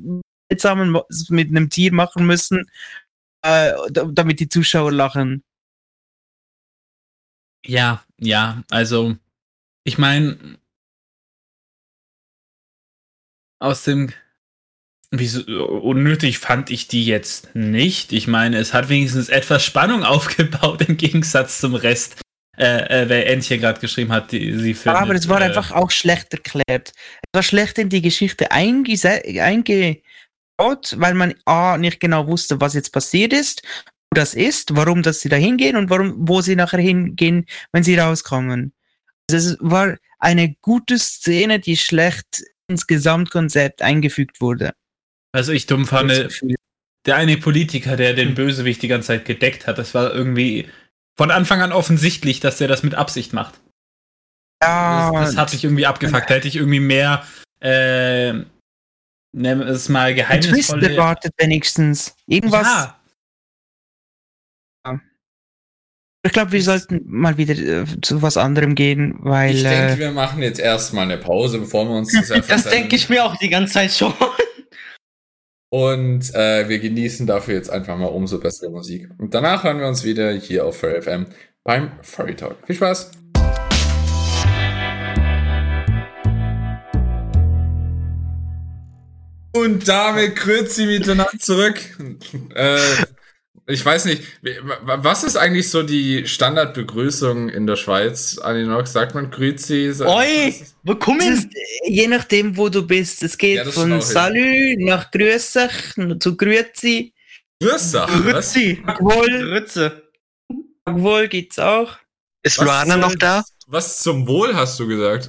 zusammen 0.56 0.98
mit 1.28 1.50
einem 1.50 1.70
Tier 1.70 1.92
machen 1.92 2.26
müssen, 2.26 2.64
äh, 3.42 3.72
da- 3.90 4.08
damit 4.12 4.40
die 4.40 4.48
Zuschauer 4.48 4.90
lachen. 4.92 5.44
Ja, 7.64 8.02
ja, 8.18 8.62
also, 8.70 9.16
ich 9.84 9.98
meine, 9.98 10.58
aus 13.58 13.84
dem. 13.84 14.12
Wieso, 15.10 15.42
unnötig 15.66 16.38
fand 16.38 16.70
ich 16.70 16.86
die 16.86 17.06
jetzt 17.06 17.54
nicht. 17.54 18.12
Ich 18.12 18.26
meine, 18.26 18.58
es 18.58 18.74
hat 18.74 18.90
wenigstens 18.90 19.30
etwas 19.30 19.64
Spannung 19.64 20.04
aufgebaut 20.04 20.82
im 20.82 20.98
Gegensatz 20.98 21.60
zum 21.60 21.74
Rest, 21.74 22.20
äh, 22.58 23.04
äh, 23.04 23.08
wer 23.08 23.26
Entchen 23.30 23.60
gerade 23.60 23.80
geschrieben 23.80 24.12
hat, 24.12 24.32
die 24.32 24.52
sie 24.58 24.74
findet. 24.74 25.00
aber 25.00 25.14
es 25.14 25.28
war 25.28 25.40
äh, 25.40 25.44
einfach 25.44 25.72
auch 25.72 25.90
schlecht 25.90 26.34
erklärt. 26.34 26.92
Es 26.92 27.32
war 27.32 27.42
schlecht 27.42 27.78
in 27.78 27.88
die 27.88 28.02
Geschichte 28.02 28.50
eingebaut, 28.50 30.02
weil 30.96 31.14
man 31.14 31.34
A 31.46 31.78
nicht 31.78 32.00
genau 32.00 32.26
wusste, 32.26 32.60
was 32.60 32.74
jetzt 32.74 32.92
passiert 32.92 33.32
ist, 33.32 33.62
wo 34.10 34.14
das 34.14 34.34
ist, 34.34 34.76
warum 34.76 35.02
dass 35.02 35.20
sie 35.20 35.30
da 35.30 35.36
hingehen 35.36 35.76
und 35.76 35.88
warum, 35.88 36.16
wo 36.28 36.42
sie 36.42 36.54
nachher 36.56 36.80
hingehen, 36.80 37.46
wenn 37.72 37.82
sie 37.82 37.96
rauskommen. 37.96 38.74
Also 39.30 39.52
es 39.52 39.56
war 39.60 39.96
eine 40.18 40.54
gute 40.60 40.98
Szene, 40.98 41.60
die 41.60 41.78
schlecht 41.78 42.42
ins 42.68 42.86
Gesamtkonzept 42.86 43.82
eingefügt 43.82 44.40
wurde. 44.40 44.72
Also 45.32 45.52
ich 45.52 45.66
dumm 45.66 45.86
fand, 45.86 46.10
der 47.06 47.16
eine 47.16 47.36
Politiker, 47.36 47.96
der 47.96 48.14
den 48.14 48.34
Bösewicht 48.34 48.82
die 48.82 48.88
ganze 48.88 49.08
Zeit 49.08 49.24
gedeckt 49.24 49.66
hat, 49.66 49.78
das 49.78 49.94
war 49.94 50.14
irgendwie 50.14 50.68
von 51.16 51.30
Anfang 51.30 51.62
an 51.62 51.72
offensichtlich, 51.72 52.40
dass 52.40 52.58
der 52.58 52.68
das 52.68 52.82
mit 52.82 52.94
Absicht 52.94 53.32
macht. 53.32 53.60
Ja, 54.62 55.10
Das, 55.12 55.30
das 55.30 55.36
hat 55.36 55.52
mich 55.52 55.64
irgendwie 55.64 55.86
abgefuckt. 55.86 56.28
Da 56.30 56.34
hätte 56.34 56.48
ich 56.48 56.56
irgendwie 56.56 56.80
mehr, 56.80 57.24
äh, 57.60 58.32
nennen 58.32 59.60
wir 59.60 59.66
es 59.66 59.88
mal 59.88 60.08
ein 60.08 60.16
Twist 60.16 60.70
geheimnisvolle. 60.70 60.90
erwartet 60.90 61.32
wenigstens. 61.38 62.14
Irgendwas. 62.26 62.66
Ja, 62.66 62.97
Ich 66.24 66.32
glaube, 66.32 66.50
wir 66.50 66.62
sollten 66.62 67.02
mal 67.06 67.36
wieder 67.38 67.54
äh, 67.54 67.84
zu 68.02 68.22
was 68.22 68.36
anderem 68.36 68.74
gehen, 68.74 69.14
weil 69.20 69.54
Ich 69.54 69.64
äh, 69.64 69.86
denke, 69.86 70.00
wir 70.00 70.10
machen 70.10 70.42
jetzt 70.42 70.58
erstmal 70.58 71.04
eine 71.04 71.16
Pause, 71.16 71.60
bevor 71.60 71.88
wir 71.88 71.94
uns 71.94 72.12
das 72.12 72.46
Das 72.48 72.64
denke 72.64 72.96
ich 72.96 73.08
mir 73.08 73.24
auch 73.24 73.36
die 73.36 73.48
ganze 73.48 73.74
Zeit 73.74 73.92
schon. 73.92 74.12
Und 75.70 76.34
äh, 76.34 76.68
wir 76.68 76.80
genießen 76.80 77.26
dafür 77.26 77.54
jetzt 77.54 77.70
einfach 77.70 77.96
mal 77.96 78.06
umso 78.06 78.40
bessere 78.40 78.70
Musik. 78.70 79.08
Und 79.18 79.32
danach 79.32 79.62
hören 79.62 79.78
wir 79.78 79.86
uns 79.86 80.02
wieder 80.02 80.32
hier 80.32 80.64
auf 80.66 80.78
Furry 80.78 81.02
FM 81.02 81.26
beim 81.62 81.92
Furry 82.02 82.34
Talk. 82.34 82.56
Viel 82.66 82.76
Spaß! 82.76 83.12
Und 89.52 89.86
damit 89.86 90.34
Grüezi 90.34 90.86
miteinander 90.86 91.38
zurück. 91.38 91.78
äh, 92.56 92.78
ich 93.68 93.84
weiß 93.84 94.06
nicht, 94.06 94.22
was 94.82 95.24
ist 95.24 95.36
eigentlich 95.36 95.70
so 95.70 95.82
die 95.82 96.26
Standardbegrüßung 96.26 97.50
in 97.50 97.66
der 97.66 97.76
Schweiz, 97.76 98.38
Aninox? 98.38 98.92
Sagt 98.94 99.14
man 99.14 99.30
Grüezi? 99.30 99.92
Oi, 100.00 100.48
es 100.48 100.74
willkommen. 100.82 101.20
ist 101.20 101.48
äh, 101.54 101.90
je 101.90 102.06
nachdem, 102.08 102.56
wo 102.56 102.70
du 102.70 102.86
bist. 102.86 103.22
Es 103.22 103.36
geht 103.36 103.56
Ja, 103.56 103.70
von. 103.70 104.00
Salü 104.00 104.76
nach 104.78 105.10
Grüßach 105.10 105.94
zu 106.18 106.36
Grüezi. 106.36 107.12
Grüßach? 107.62 108.08
Grüezi. 108.22 108.82
Wohl, 109.00 109.50
Grütze. 109.50 110.02
wohl 110.86 111.28
gibt's 111.28 111.58
auch. 111.58 111.98
Ist 112.42 112.58
Luana 112.58 112.96
noch 112.96 113.14
da? 113.16 113.44
Was 113.66 114.00
zum 114.00 114.26
Wohl 114.26 114.54
hast 114.56 114.80
du 114.80 114.86
gesagt? 114.88 115.28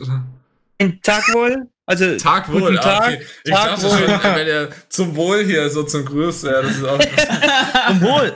Ein 0.77 1.01
Tag 1.01 1.33
wohl. 1.33 1.67
Also 1.89 2.17
Tag 2.17 2.51
wohl. 2.51 2.61
Guten 2.61 2.75
Tag. 2.75 3.01
okay. 3.13 3.25
Ich 3.43 3.51
Tag 3.51 3.65
dachte 3.71 3.81
wohl. 3.83 3.97
schon, 3.97 4.35
wenn 4.35 4.47
er 4.47 4.69
zum 4.89 5.15
Wohl 5.15 5.43
hier 5.43 5.67
so 5.71 5.81
zum 5.81 6.05
Grüß, 6.05 6.43
ja, 6.43 6.61
das 6.61 6.77
ist 6.77 6.83
auch 6.83 6.99
Zum 7.87 8.01
Wohl. 8.01 8.35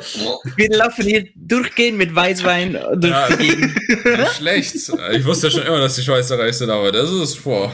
wir 0.56 0.70
laufen 0.76 1.04
hier 1.06 1.28
durchgehend 1.36 2.00
mit 2.00 2.16
Weißwein 2.16 2.74
durch 2.96 3.14
Ja. 3.14 3.30
nicht 3.36 4.34
schlecht. 4.38 4.74
Ich 5.12 5.24
wusste 5.26 5.48
ja 5.48 5.52
schon 5.52 5.62
immer, 5.68 5.78
dass 5.80 5.94
die 5.96 6.02
Schweizer 6.02 6.40
reich 6.40 6.58
sind, 6.58 6.72
aber 6.72 6.92
das 6.92 7.12
ist 7.12 7.36
vor. 7.38 7.72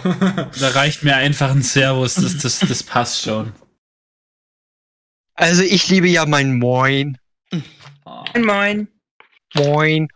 da 0.60 0.68
reicht 0.72 1.04
mir 1.04 1.16
einfach 1.16 1.52
ein 1.52 1.62
Servus, 1.62 2.16
das, 2.16 2.38
das, 2.40 2.60
das 2.60 2.84
passt 2.84 3.22
schon. 3.24 3.54
Also 5.36 5.62
ich 5.62 5.88
liebe 5.88 6.10
ja 6.10 6.26
mein 6.26 6.60
Moin. 6.60 7.18
Moin, 8.36 8.46
moin. 8.46 8.88
Moin. 9.56 10.08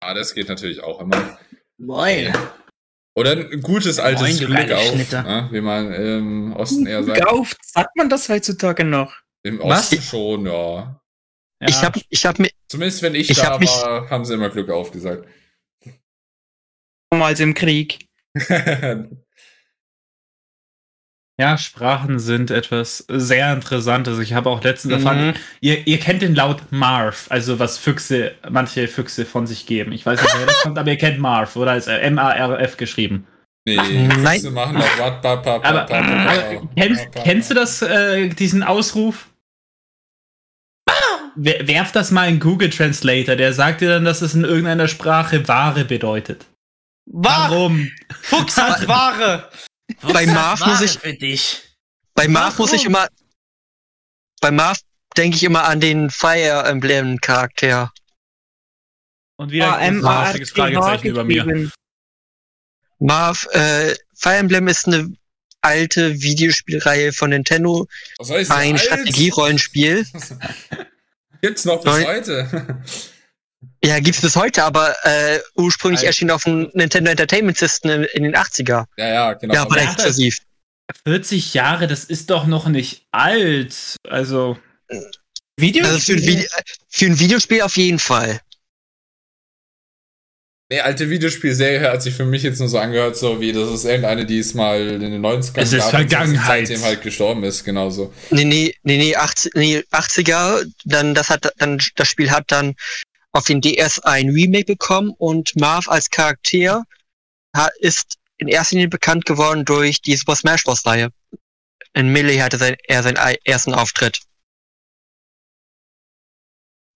Ah, 0.00 0.14
das 0.14 0.34
geht 0.34 0.48
natürlich 0.48 0.82
auch 0.82 1.00
immer. 1.00 1.38
Moin. 1.78 2.32
Oder 3.16 3.32
ein 3.32 3.60
gutes 3.60 3.98
altes 3.98 4.22
Moin, 4.22 4.36
Glück 4.56 4.72
auf, 4.72 4.86
Schnitter. 4.92 5.22
ne? 5.22 5.48
wie 5.50 5.60
man 5.60 5.92
im 5.92 6.52
Osten 6.54 6.86
eher 6.86 7.02
sagt. 7.02 7.18
Gekauft. 7.20 7.56
Sagt 7.62 7.96
man 7.96 8.08
das 8.08 8.28
heutzutage 8.28 8.84
noch? 8.84 9.14
Im 9.42 9.58
Was? 9.60 9.92
Osten 9.92 10.02
schon, 10.02 10.46
ja. 10.46 11.00
Ja. 11.60 11.68
Ich 11.68 11.82
hab, 11.82 11.96
ich 12.08 12.24
hab 12.26 12.38
mir, 12.38 12.48
Zumindest 12.68 13.02
wenn 13.02 13.14
ich, 13.14 13.28
Ich 13.30 13.38
da 13.38 13.50
hab 13.52 13.60
mich- 13.60 13.68
war, 13.70 14.08
haben 14.10 14.24
sie 14.24 14.34
immer 14.34 14.48
Glück 14.48 14.70
auf 14.70 14.90
gesagt. 14.92 15.26
Damals 17.10 17.40
im 17.40 17.54
Krieg. 17.54 18.06
Ja, 21.40 21.56
Sprachen 21.56 22.18
sind 22.18 22.50
etwas 22.50 23.04
sehr 23.08 23.52
Interessantes. 23.52 24.18
Ich 24.18 24.34
habe 24.34 24.50
auch 24.50 24.62
letztens 24.62 24.92
Mhm. 24.92 24.98
erfahren, 25.06 25.34
ihr, 25.60 25.86
ihr 25.86 25.98
kennt 25.98 26.20
den 26.20 26.34
Laut 26.34 26.70
Marv, 26.70 27.26
also 27.30 27.58
was 27.58 27.78
Füchse, 27.78 28.32
manche 28.50 28.86
Füchse 28.88 29.24
von 29.24 29.46
sich 29.46 29.64
geben. 29.64 29.92
Ich 29.92 30.04
weiß 30.04 30.20
nicht, 30.20 30.34
wer 30.38 30.46
das 30.46 30.60
kommt, 30.60 30.78
aber 30.78 30.90
ihr 30.90 30.98
kennt 30.98 31.18
Marv, 31.18 31.56
oder 31.56 31.76
ist 31.76 31.86
er 31.88 32.02
M-A-R-F 32.02 32.76
geschrieben. 32.76 33.26
nee, 33.66 33.76
nein. 33.76 34.40
Füchse 34.40 34.50
machen 34.50 34.74
das. 34.76 34.98
Wat, 34.98 35.22
ba, 35.22 35.36
ba, 35.36 35.58
ba, 35.58 35.68
Aber, 35.68 35.84
ba, 35.86 36.00
ba, 36.00 36.00
ba, 36.02 36.30
aber 36.32 36.68
kennst, 36.76 37.08
kennst 37.12 37.50
du 37.50 37.54
das, 37.54 37.80
äh, 37.80 38.28
diesen 38.28 38.62
Ausruf? 38.62 39.28
Wer- 41.36 41.66
Werf 41.68 41.92
das 41.92 42.10
mal 42.10 42.28
in 42.28 42.40
Google 42.40 42.68
Translator, 42.70 43.36
der 43.36 43.52
sagt 43.54 43.80
dir 43.80 43.88
dann, 43.88 44.04
dass 44.04 44.20
es 44.20 44.34
in 44.34 44.44
irgendeiner 44.44 44.88
Sprache 44.88 45.46
Ware 45.48 45.84
bedeutet. 45.84 46.46
Ware. 47.06 47.50
Warum? 47.50 47.88
Fuchs 48.22 48.56
hat 48.60 48.86
Ware. 48.88 49.48
Bei 50.02 50.26
Marv 50.26 50.60
muss 50.66 50.80
ich, 50.80 50.98
für 50.98 51.14
dich. 51.14 51.62
bei 52.14 52.28
Marv 52.28 52.58
muss 52.58 52.72
ich 52.72 52.84
immer, 52.84 53.08
bei 54.40 54.50
Marv 54.50 54.78
denke 55.16 55.36
ich 55.36 55.42
immer 55.42 55.64
an 55.64 55.80
den 55.80 56.10
Fire 56.10 56.64
Emblem 56.66 57.18
Charakter. 57.20 57.92
Und 59.36 59.50
wieder 59.50 59.72
Ah, 59.74 59.76
ein 59.76 60.00
großes 60.00 60.24
lustiges 60.40 60.50
Fragezeichen 60.50 61.06
über 61.08 61.24
mir. 61.24 61.70
Marv, 62.98 63.46
äh, 63.52 63.94
Fire 64.14 64.36
Emblem 64.36 64.68
ist 64.68 64.86
eine 64.86 65.12
alte 65.62 66.20
Videospielreihe 66.20 67.12
von 67.12 67.30
Nintendo, 67.30 67.86
Was 68.18 68.28
so 68.28 68.34
ein 68.34 68.50
alt? 68.50 68.80
Strategierollenspiel. 68.80 70.06
Gibt's 71.42 71.64
noch 71.64 71.82
bis 71.82 71.94
Soll- 71.94 72.04
heute. 72.06 72.82
Ja, 73.84 73.98
gibt's 74.00 74.20
bis 74.20 74.36
heute, 74.36 74.64
aber 74.64 74.94
äh, 75.04 75.38
ursprünglich 75.54 76.00
Alter. 76.00 76.08
erschien 76.08 76.30
auf 76.30 76.44
dem 76.44 76.70
Nintendo 76.74 77.10
Entertainment 77.10 77.58
System 77.58 77.90
in, 77.90 78.04
in 78.04 78.22
den 78.24 78.34
80er. 78.34 78.84
ja, 78.96 79.08
ja, 79.08 79.32
genau. 79.34 79.54
Ja, 79.54 79.62
aber 79.62 79.76
ja, 79.82 79.90
exklusiv. 79.90 80.38
40 81.04 81.54
Jahre, 81.54 81.86
das 81.86 82.04
ist 82.04 82.30
doch 82.30 82.46
noch 82.46 82.68
nicht 82.68 83.06
alt. 83.12 83.96
Also, 84.08 84.58
Video? 85.58 85.84
Also 85.84 85.98
für 85.98 86.12
ein, 86.14 86.22
Vide 86.22 86.46
für 86.88 87.06
ein 87.06 87.18
Videospiel 87.18 87.62
auf 87.62 87.76
jeden 87.76 87.98
Fall. 87.98 88.40
Nee, 90.72 90.80
alte 90.80 91.10
Videospielserie 91.10 91.90
hat 91.90 92.00
sich 92.00 92.14
für 92.14 92.24
mich 92.24 92.44
jetzt 92.44 92.60
nur 92.60 92.68
so 92.68 92.78
angehört, 92.78 93.16
so 93.16 93.40
wie 93.40 93.52
das 93.52 93.68
ist 93.70 93.84
irgendeine, 93.84 94.24
die 94.24 94.38
es 94.38 94.54
mal 94.54 94.80
in 94.80 95.00
den 95.00 95.20
90ern 95.20 95.58
Es 95.60 95.72
ist 95.72 95.86
Vergangenheit. 95.86 96.68
seitdem 96.68 96.84
halt 96.84 97.02
gestorben 97.02 97.42
ist, 97.42 97.64
genauso. 97.64 98.14
Nee, 98.30 98.44
nee, 98.44 98.74
nee, 98.84 98.96
nee, 98.96 99.16
80, 99.16 99.52
nee 99.54 99.78
80er, 99.90 100.64
dann 100.84 101.14
das 101.14 101.28
hat 101.28 101.52
dann 101.58 101.80
das 101.96 102.06
Spiel 102.06 102.30
hat 102.30 102.44
dann 102.52 102.76
auf 103.32 103.44
den 103.44 103.60
DS 103.60 103.98
ein 104.00 104.28
Remake 104.30 104.64
bekommen 104.66 105.10
und 105.18 105.54
Marv 105.56 105.88
als 105.88 106.10
Charakter 106.10 106.84
ha- 107.56 107.70
ist 107.80 108.16
in 108.38 108.48
erster 108.48 108.76
Linie 108.76 108.88
bekannt 108.88 109.26
geworden 109.26 109.64
durch 109.64 110.00
die 110.02 110.16
Super 110.16 110.36
Smash 110.36 110.64
Bros. 110.64 110.84
Reihe. 110.86 111.10
In 111.92 112.08
Melee 112.12 112.40
hatte 112.42 112.58
sein, 112.58 112.76
er 112.84 113.02
seinen 113.02 113.18
ei- 113.18 113.38
ersten 113.44 113.74
Auftritt. 113.74 114.20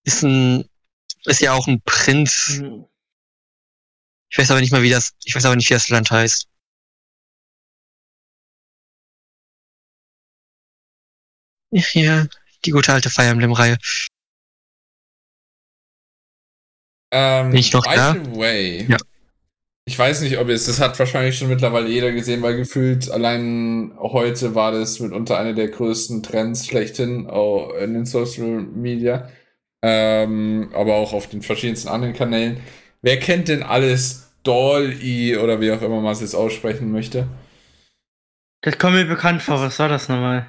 ist 0.06 0.22
ein, 0.22 0.68
ist 1.24 1.40
ja 1.40 1.52
auch 1.54 1.66
ein 1.66 1.80
Prinz. 1.82 2.60
Ich 4.30 4.38
weiß 4.38 4.50
aber 4.50 4.60
nicht 4.60 4.72
mal, 4.72 4.82
wie 4.82 4.90
das, 4.90 5.12
ich 5.24 5.34
weiß 5.34 5.44
aber 5.46 5.56
nicht, 5.56 5.70
wie 5.70 5.74
das 5.74 5.88
Land 5.88 6.10
heißt. 6.10 6.46
Ja, 11.94 12.26
die 12.64 12.70
gute 12.70 12.92
alte 12.92 13.10
Fire 13.10 13.26
Emblem-Reihe. 13.28 13.76
Ähm, 17.16 17.50
Bin 17.50 17.60
ich 17.60 17.72
noch 17.72 17.84
by 17.84 17.94
da? 17.94 18.12
the 18.12 18.36
way. 18.36 18.86
Ja. 18.88 18.96
Ich 19.86 19.96
weiß 19.96 20.22
nicht, 20.22 20.38
ob 20.38 20.48
es, 20.48 20.66
das 20.66 20.80
hat 20.80 20.98
wahrscheinlich 20.98 21.38
schon 21.38 21.48
mittlerweile 21.48 21.88
jeder 21.88 22.10
gesehen, 22.10 22.42
weil 22.42 22.56
gefühlt 22.56 23.08
allein 23.08 23.92
heute 23.98 24.56
war 24.56 24.72
das 24.72 24.98
mitunter 24.98 25.38
einer 25.38 25.52
der 25.52 25.68
größten 25.68 26.24
Trends 26.24 26.66
schlechthin 26.66 27.28
in 27.80 27.94
den 27.94 28.04
Social 28.04 28.62
Media, 28.62 29.28
ähm, 29.82 30.70
aber 30.74 30.94
auch 30.94 31.12
auf 31.12 31.28
den 31.28 31.42
verschiedensten 31.42 31.88
anderen 31.88 32.14
Kanälen. 32.14 32.60
Wer 33.02 33.20
kennt 33.20 33.48
denn 33.48 33.62
alles 33.62 34.32
Dolly 34.42 35.36
oder 35.36 35.60
wie 35.60 35.70
auch 35.70 35.82
immer 35.82 36.00
man 36.00 36.14
es 36.14 36.20
jetzt 36.20 36.34
aussprechen 36.34 36.90
möchte? 36.90 37.28
Das 38.62 38.78
kommt 38.78 38.94
mir 38.94 39.04
bekannt 39.04 39.42
vor. 39.42 39.60
Was 39.60 39.78
war 39.78 39.88
das 39.88 40.08
nochmal? 40.08 40.46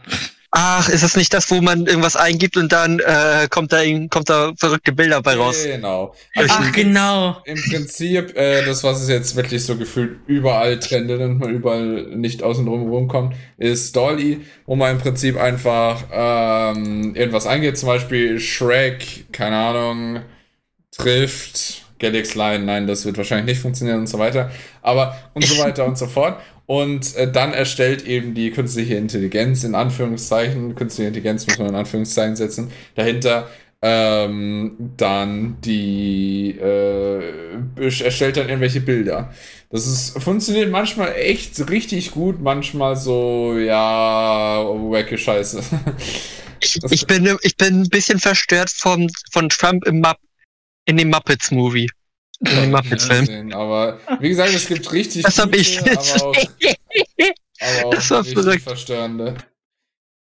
Ach, 0.57 0.87
ist 0.87 1.03
das 1.03 1.17
nicht 1.17 1.33
das, 1.33 1.51
wo 1.51 1.59
man 1.59 1.85
irgendwas 1.85 2.15
eingibt 2.15 2.55
und 2.55 2.71
dann 2.71 2.99
äh, 2.99 3.47
kommt 3.49 3.73
da 3.73 3.81
irgend- 3.81 4.09
kommt 4.09 4.29
da 4.29 4.53
verrückte 4.57 4.93
Bilder 4.93 5.21
bei 5.21 5.35
raus? 5.35 5.61
Genau. 5.65 6.15
Ach, 6.47 6.71
genau. 6.71 7.41
Im 7.43 7.61
Prinzip, 7.61 8.37
äh, 8.37 8.63
das, 8.65 8.81
was 8.81 9.01
es 9.01 9.09
jetzt 9.09 9.35
wirklich 9.35 9.65
so 9.65 9.75
gefühlt 9.75 10.17
überall 10.27 10.79
trendet 10.79 11.19
und 11.19 11.39
man 11.39 11.49
überall 11.49 12.03
nicht 12.15 12.41
außen 12.41 12.65
drum 12.65 12.89
rumkommt, 12.89 13.35
ist 13.57 13.93
Dolly, 13.97 14.45
wo 14.65 14.77
man 14.77 14.91
im 14.91 14.97
Prinzip 14.99 15.35
einfach 15.37 16.03
ähm, 16.09 17.13
irgendwas 17.15 17.47
eingeht, 17.47 17.77
zum 17.77 17.87
Beispiel 17.87 18.39
Shrek, 18.39 19.25
keine 19.33 19.57
Ahnung, 19.57 20.21
trifft, 20.91 21.83
Galax 21.99 22.35
Line, 22.35 22.63
nein, 22.65 22.87
das 22.87 23.05
wird 23.05 23.17
wahrscheinlich 23.17 23.45
nicht 23.47 23.61
funktionieren 23.61 23.99
und 23.99 24.07
so 24.07 24.19
weiter, 24.19 24.51
aber 24.81 25.17
und 25.33 25.45
so 25.45 25.57
weiter 25.63 25.85
und 25.85 25.97
so 25.97 26.07
fort. 26.07 26.39
Und 26.65 27.15
äh, 27.15 27.31
dann 27.31 27.53
erstellt 27.53 28.05
eben 28.05 28.33
die 28.33 28.51
künstliche 28.51 28.95
Intelligenz, 28.95 29.63
in 29.63 29.75
Anführungszeichen, 29.75 30.75
künstliche 30.75 31.09
Intelligenz 31.09 31.45
muss 31.45 31.59
man 31.59 31.69
in 31.69 31.75
Anführungszeichen 31.75 32.35
setzen, 32.35 32.71
dahinter 32.95 33.47
ähm, 33.81 34.93
dann 34.97 35.57
die 35.61 36.57
äh, 36.59 37.21
erstellt 37.77 38.37
dann 38.37 38.49
irgendwelche 38.49 38.81
Bilder. 38.81 39.31
Das 39.69 39.85
ist, 39.85 40.17
funktioniert 40.23 40.71
manchmal 40.71 41.13
echt 41.15 41.69
richtig 41.69 42.11
gut, 42.11 42.41
manchmal 42.41 42.95
so, 42.95 43.55
ja, 43.57 44.63
wacke 44.65 45.17
Scheiße. 45.17 45.61
Ich, 46.61 46.79
ich, 46.89 47.05
bin, 47.05 47.37
ich 47.43 47.57
bin 47.57 47.81
ein 47.81 47.89
bisschen 47.89 48.17
verstört 48.17 48.71
vom, 48.71 49.07
von 49.31 49.49
Trump 49.49 49.85
im 49.85 49.99
Mupp, 49.99 50.17
in 50.85 50.97
dem 50.97 51.09
Muppets-Movie. 51.09 51.89
In 52.41 52.55
dem 52.55 52.71
Muppets-Film. 52.71 53.25
Sehen, 53.25 53.53
aber 53.53 53.99
wie 54.19 54.29
gesagt, 54.29 54.53
es 54.53 54.67
gibt 54.67 54.91
richtig 54.91 55.23
Das 55.23 55.37
hab 55.39 55.53
ich 55.55 55.79
aber 55.79 55.99
auch, 55.99 56.35
aber 57.61 57.85
auch 57.87 57.93
Das 57.93 58.09
war 58.11 58.23
verrückt. 58.23 58.61
verstörende. 58.63 59.37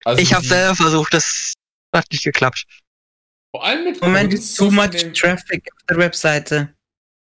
Also 0.05 0.23
Ich 0.23 0.33
habe 0.33 0.43
die- 0.43 0.49
selber 0.49 0.75
versucht, 0.77 1.13
das 1.15 1.53
hat 1.95 2.07
nicht 2.11 2.25
geklappt. 2.25 2.65
vor 3.55 3.65
allem 3.65 3.85
mit 3.85 4.01
Moment, 4.01 4.57
too 4.57 4.71
much 4.71 5.13
traffic 5.15 5.69
auf 5.75 5.83
der 5.89 5.97
Webseite. 5.99 6.75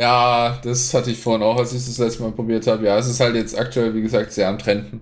Ja, 0.00 0.60
das 0.64 0.92
hatte 0.94 1.10
ich 1.12 1.18
vorhin 1.18 1.42
auch, 1.42 1.56
als 1.58 1.72
ich 1.72 1.84
das 1.84 1.98
letzte 1.98 2.22
Mal 2.22 2.32
probiert 2.32 2.66
habe. 2.66 2.84
Ja, 2.86 2.98
es 2.98 3.06
ist 3.06 3.20
halt 3.20 3.36
jetzt 3.36 3.56
aktuell, 3.56 3.94
wie 3.94 4.02
gesagt, 4.02 4.32
sehr 4.32 4.48
am 4.48 4.58
Trenden. 4.58 5.00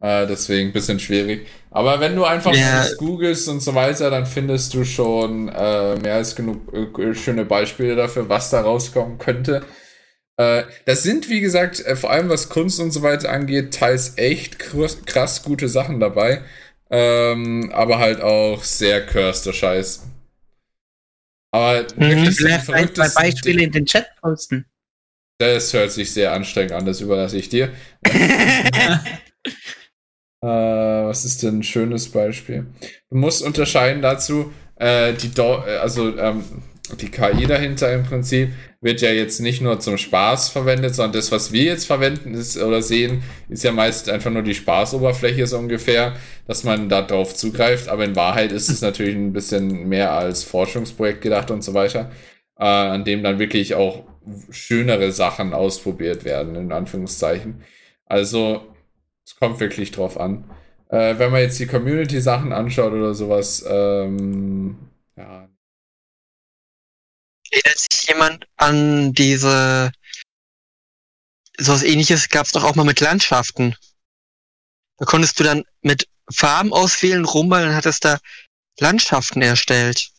Äh, 0.00 0.26
deswegen 0.28 0.68
ein 0.70 0.72
bisschen 0.72 1.00
schwierig. 1.00 1.48
Aber 1.70 1.98
wenn 2.00 2.14
du 2.14 2.24
einfach 2.24 2.54
Ja. 2.54 2.82
mal 2.82 2.96
googelst 2.96 3.48
und 3.48 3.60
so 3.60 3.74
weiter, 3.74 4.10
dann 4.10 4.26
findest 4.26 4.72
du 4.74 4.84
schon 4.84 5.48
äh, 5.48 5.96
mehr 5.96 6.14
als 6.14 6.36
genug 6.36 6.72
äh, 6.98 7.14
schöne 7.14 7.44
Beispiele 7.44 7.96
dafür, 7.96 8.28
was 8.28 8.50
da 8.50 8.60
rauskommen 8.60 9.18
könnte. 9.18 9.64
Äh, 10.36 10.64
das 10.86 11.02
sind, 11.02 11.28
wie 11.28 11.40
gesagt, 11.40 11.80
äh, 11.80 11.96
vor 11.96 12.10
allem 12.10 12.28
was 12.28 12.48
Kunst 12.48 12.78
und 12.80 12.92
so 12.92 13.02
weiter 13.02 13.30
angeht, 13.30 13.74
teils 13.74 14.14
echt 14.18 14.58
krass, 14.60 14.98
krass 15.04 15.42
gute 15.42 15.68
Sachen 15.68 15.98
dabei. 16.00 16.42
Ähm, 16.90 17.70
aber 17.74 17.98
halt 17.98 18.20
auch 18.20 18.62
sehr 18.64 19.04
cursed 19.04 19.54
Scheiß. 19.54 20.06
Aber 21.50 21.82
die 21.82 22.30
Vielleicht 22.32 22.64
verrücktesten 22.66 23.22
Beispiele 23.22 23.62
in 23.64 23.72
den 23.72 23.84
Chat 23.86 24.06
posten. 24.20 24.66
das 25.38 25.72
hört 25.72 25.90
sich 25.92 26.12
sehr 26.12 26.32
anstrengend 26.32 26.72
an, 26.72 26.84
das 26.86 27.00
überlasse 27.00 27.36
ich 27.36 27.48
dir. 27.48 27.70
äh, 30.40 30.46
was 30.46 31.24
ist 31.24 31.42
denn 31.42 31.58
ein 31.58 31.62
schönes 31.62 32.08
Beispiel? 32.10 32.66
Du 33.10 33.16
musst 33.16 33.42
unterscheiden 33.42 34.02
dazu, 34.02 34.52
äh, 34.76 35.12
die 35.14 35.30
Do 35.30 35.62
äh, 35.66 35.76
also 35.78 36.16
ähm, 36.16 36.44
die 36.96 37.10
KI 37.10 37.46
dahinter 37.46 37.92
im 37.92 38.04
Prinzip 38.04 38.50
wird 38.80 39.00
ja 39.00 39.10
jetzt 39.10 39.40
nicht 39.40 39.60
nur 39.60 39.80
zum 39.80 39.98
Spaß 39.98 40.48
verwendet, 40.48 40.94
sondern 40.94 41.12
das, 41.12 41.30
was 41.32 41.52
wir 41.52 41.64
jetzt 41.64 41.86
verwenden 41.86 42.34
ist, 42.34 42.56
oder 42.56 42.80
sehen, 42.80 43.22
ist 43.48 43.64
ja 43.64 43.72
meist 43.72 44.08
einfach 44.08 44.30
nur 44.30 44.42
die 44.42 44.54
Spaßoberfläche 44.54 45.46
so 45.46 45.58
ungefähr, 45.58 46.14
dass 46.46 46.64
man 46.64 46.88
da 46.88 47.02
drauf 47.02 47.34
zugreift. 47.34 47.88
Aber 47.88 48.04
in 48.04 48.16
Wahrheit 48.16 48.52
ist 48.52 48.68
es 48.68 48.80
natürlich 48.80 49.16
ein 49.16 49.32
bisschen 49.32 49.88
mehr 49.88 50.12
als 50.12 50.44
Forschungsprojekt 50.44 51.20
gedacht 51.20 51.50
und 51.50 51.62
so 51.62 51.74
weiter, 51.74 52.10
äh, 52.58 52.64
an 52.64 53.04
dem 53.04 53.22
dann 53.22 53.38
wirklich 53.38 53.74
auch 53.74 54.04
schönere 54.50 55.12
Sachen 55.12 55.52
ausprobiert 55.52 56.24
werden, 56.24 56.54
in 56.56 56.72
Anführungszeichen. 56.72 57.62
Also, 58.06 58.62
es 59.28 59.36
kommt 59.36 59.60
wirklich 59.60 59.90
drauf 59.90 60.18
an. 60.18 60.50
Äh, 60.88 61.18
wenn 61.18 61.30
man 61.30 61.42
jetzt 61.42 61.58
die 61.58 61.66
Community-Sachen 61.66 62.50
anschaut 62.52 62.92
oder 62.92 63.14
sowas, 63.14 63.62
ähm, 63.68 64.90
ja, 65.16 65.50
Erinnert 67.50 67.78
sich 67.78 68.08
jemand 68.08 68.46
an 68.56 69.12
diese 69.12 69.90
sowas 71.58 71.82
ähnliches 71.82 72.28
gab 72.28 72.46
es 72.46 72.52
doch 72.52 72.64
auch 72.64 72.74
mal 72.74 72.84
mit 72.84 73.00
Landschaften. 73.00 73.74
Da 74.98 75.04
konntest 75.04 75.38
du 75.40 75.44
dann 75.44 75.64
mit 75.82 76.08
Farben 76.30 76.72
auswählen, 76.72 77.24
rummalen 77.24 77.70
und 77.70 77.74
hattest 77.74 78.04
da 78.04 78.18
Landschaften 78.80 79.42
erstellt. 79.42 80.10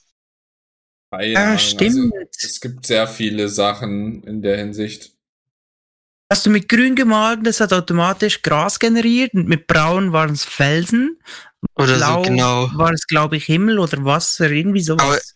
keine 1.12 1.34
Ja, 1.34 1.45
Ahnung, 1.45 1.60
stimmt. 1.60 2.14
Also, 2.14 2.30
es 2.45 2.62
gibt 2.62 2.86
sehr 2.86 3.07
viele 3.07 3.49
Sachen 3.49 4.24
in 4.24 4.41
der 4.41 4.57
Hinsicht. 4.57 5.14
Hast 6.32 6.46
du 6.46 6.52
mit 6.52 6.70
grün 6.70 6.96
gemalt, 6.96 7.40
das 7.46 7.60
hat 7.60 7.74
automatisch 7.74 8.44
Gras 8.44 8.78
generiert 8.78 9.34
und 9.34 9.48
mit 9.48 9.66
braun 9.66 10.14
waren 10.14 10.32
es 10.32 10.44
Felsen. 10.46 11.20
Oder 11.76 11.96
Blau 11.98 12.24
so, 12.24 12.30
genau. 12.30 12.70
war 12.76 12.92
es, 12.94 13.08
glaube 13.08 13.38
ich, 13.38 13.46
Himmel 13.46 13.80
oder 13.80 14.06
Wasser, 14.06 14.50
irgendwie 14.50 14.82
sowas. 14.82 15.36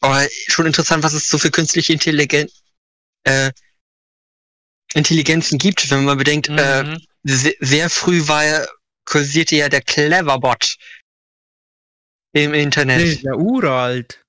Aber 0.00 0.26
schon 0.48 0.66
interessant, 0.66 1.04
was 1.04 1.12
es 1.12 1.28
so 1.28 1.36
für 1.38 1.50
künstliche 1.50 1.92
Intelligenz, 1.92 2.62
äh, 3.24 3.52
Intelligenzen 4.94 5.58
gibt, 5.58 5.90
wenn 5.90 6.04
man 6.04 6.16
bedenkt, 6.16 6.48
äh, 6.48 6.82
Mhm. 6.84 6.98
sehr, 7.24 7.54
sehr 7.60 7.90
früh 7.90 8.26
war 8.26 8.44
ja, 8.44 8.66
kursierte 9.04 9.56
ja 9.56 9.68
der 9.68 9.82
Cleverbot 9.82 10.76
im 12.32 12.54
Internet. 12.54 13.02
ist 13.02 13.22
ja 13.22 13.34
uralt. 13.34 14.23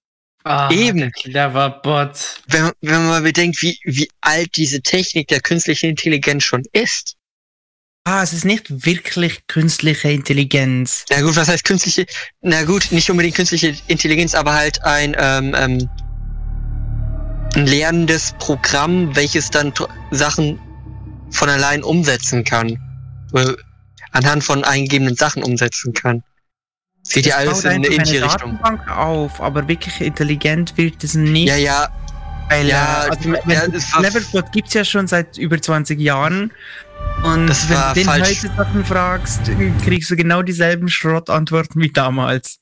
Ah, 0.45 0.69
Eben. 0.71 1.11
Clever 1.11 1.71
Bot. 1.81 2.39
Wenn, 2.47 2.71
wenn 2.81 3.07
man 3.07 3.23
bedenkt, 3.23 3.63
wie, 3.63 3.79
wie 3.83 4.07
alt 4.21 4.55
diese 4.55 4.79
Technik 4.79 5.27
der 5.27 5.39
künstlichen 5.41 5.89
Intelligenz 5.89 6.43
schon 6.43 6.61
ist. 6.71 7.15
Ah, 8.03 8.21
es 8.21 8.31
ist 8.31 8.45
nicht 8.45 8.85
wirklich 8.85 9.47
künstliche 9.47 10.09
Intelligenz. 10.09 11.03
Na 11.09 11.21
gut, 11.21 11.35
was 11.35 11.47
heißt 11.47 11.63
künstliche? 11.63 12.05
Na 12.41 12.63
gut, 12.63 12.91
nicht 12.91 13.09
unbedingt 13.09 13.35
künstliche 13.35 13.75
Intelligenz, 13.87 14.35
aber 14.35 14.53
halt 14.53 14.83
ein, 14.83 15.15
ähm, 15.17 15.55
ähm, 15.57 15.89
ein 17.55 17.65
lernendes 17.65 18.35
Programm, 18.37 19.15
welches 19.15 19.49
dann 19.49 19.73
Sachen 20.11 20.59
von 21.31 21.49
allein 21.49 21.81
umsetzen 21.81 22.43
kann. 22.43 22.77
Anhand 24.11 24.43
von 24.43 24.63
eingegebenen 24.63 25.15
Sachen 25.15 25.41
umsetzen 25.41 25.91
kann. 25.93 26.23
Es 27.07 27.13
geht 27.13 27.25
ja 27.27 27.41
Es 27.41 27.47
alles 27.47 27.63
in 27.65 27.69
eine 27.71 27.87
ähnliche 27.87 28.23
Richtung. 28.23 28.57
Datenbank 28.59 28.87
auf, 28.89 29.39
aber 29.41 29.67
wirklich 29.67 30.01
intelligent 30.01 30.75
wird 30.77 31.03
es 31.03 31.13
nicht. 31.13 31.47
Ja, 31.49 31.55
ja, 31.55 31.89
Weil, 32.49 32.67
ja, 32.67 33.05
äh, 33.05 33.09
also, 33.09 33.29
ja, 33.47 33.67
Cleverbot 33.99 34.51
gibt 34.51 34.67
es 34.69 34.73
ja 34.73 34.83
schon 34.85 35.07
seit 35.07 35.37
über 35.37 35.61
20 35.61 35.99
Jahren. 35.99 36.51
Und 37.23 37.47
Das 37.47 37.69
wenn 37.69 37.77
du 37.77 37.93
den 37.93 38.05
falsch. 38.05 38.43
heute 38.43 38.55
Sachen 38.55 38.85
fragst, 38.85 39.41
kriegst 39.83 40.09
du 40.09 40.15
genau 40.15 40.41
dieselben 40.41 40.89
Schrottantworten 40.89 41.81
wie 41.81 41.91
damals. 41.91 42.59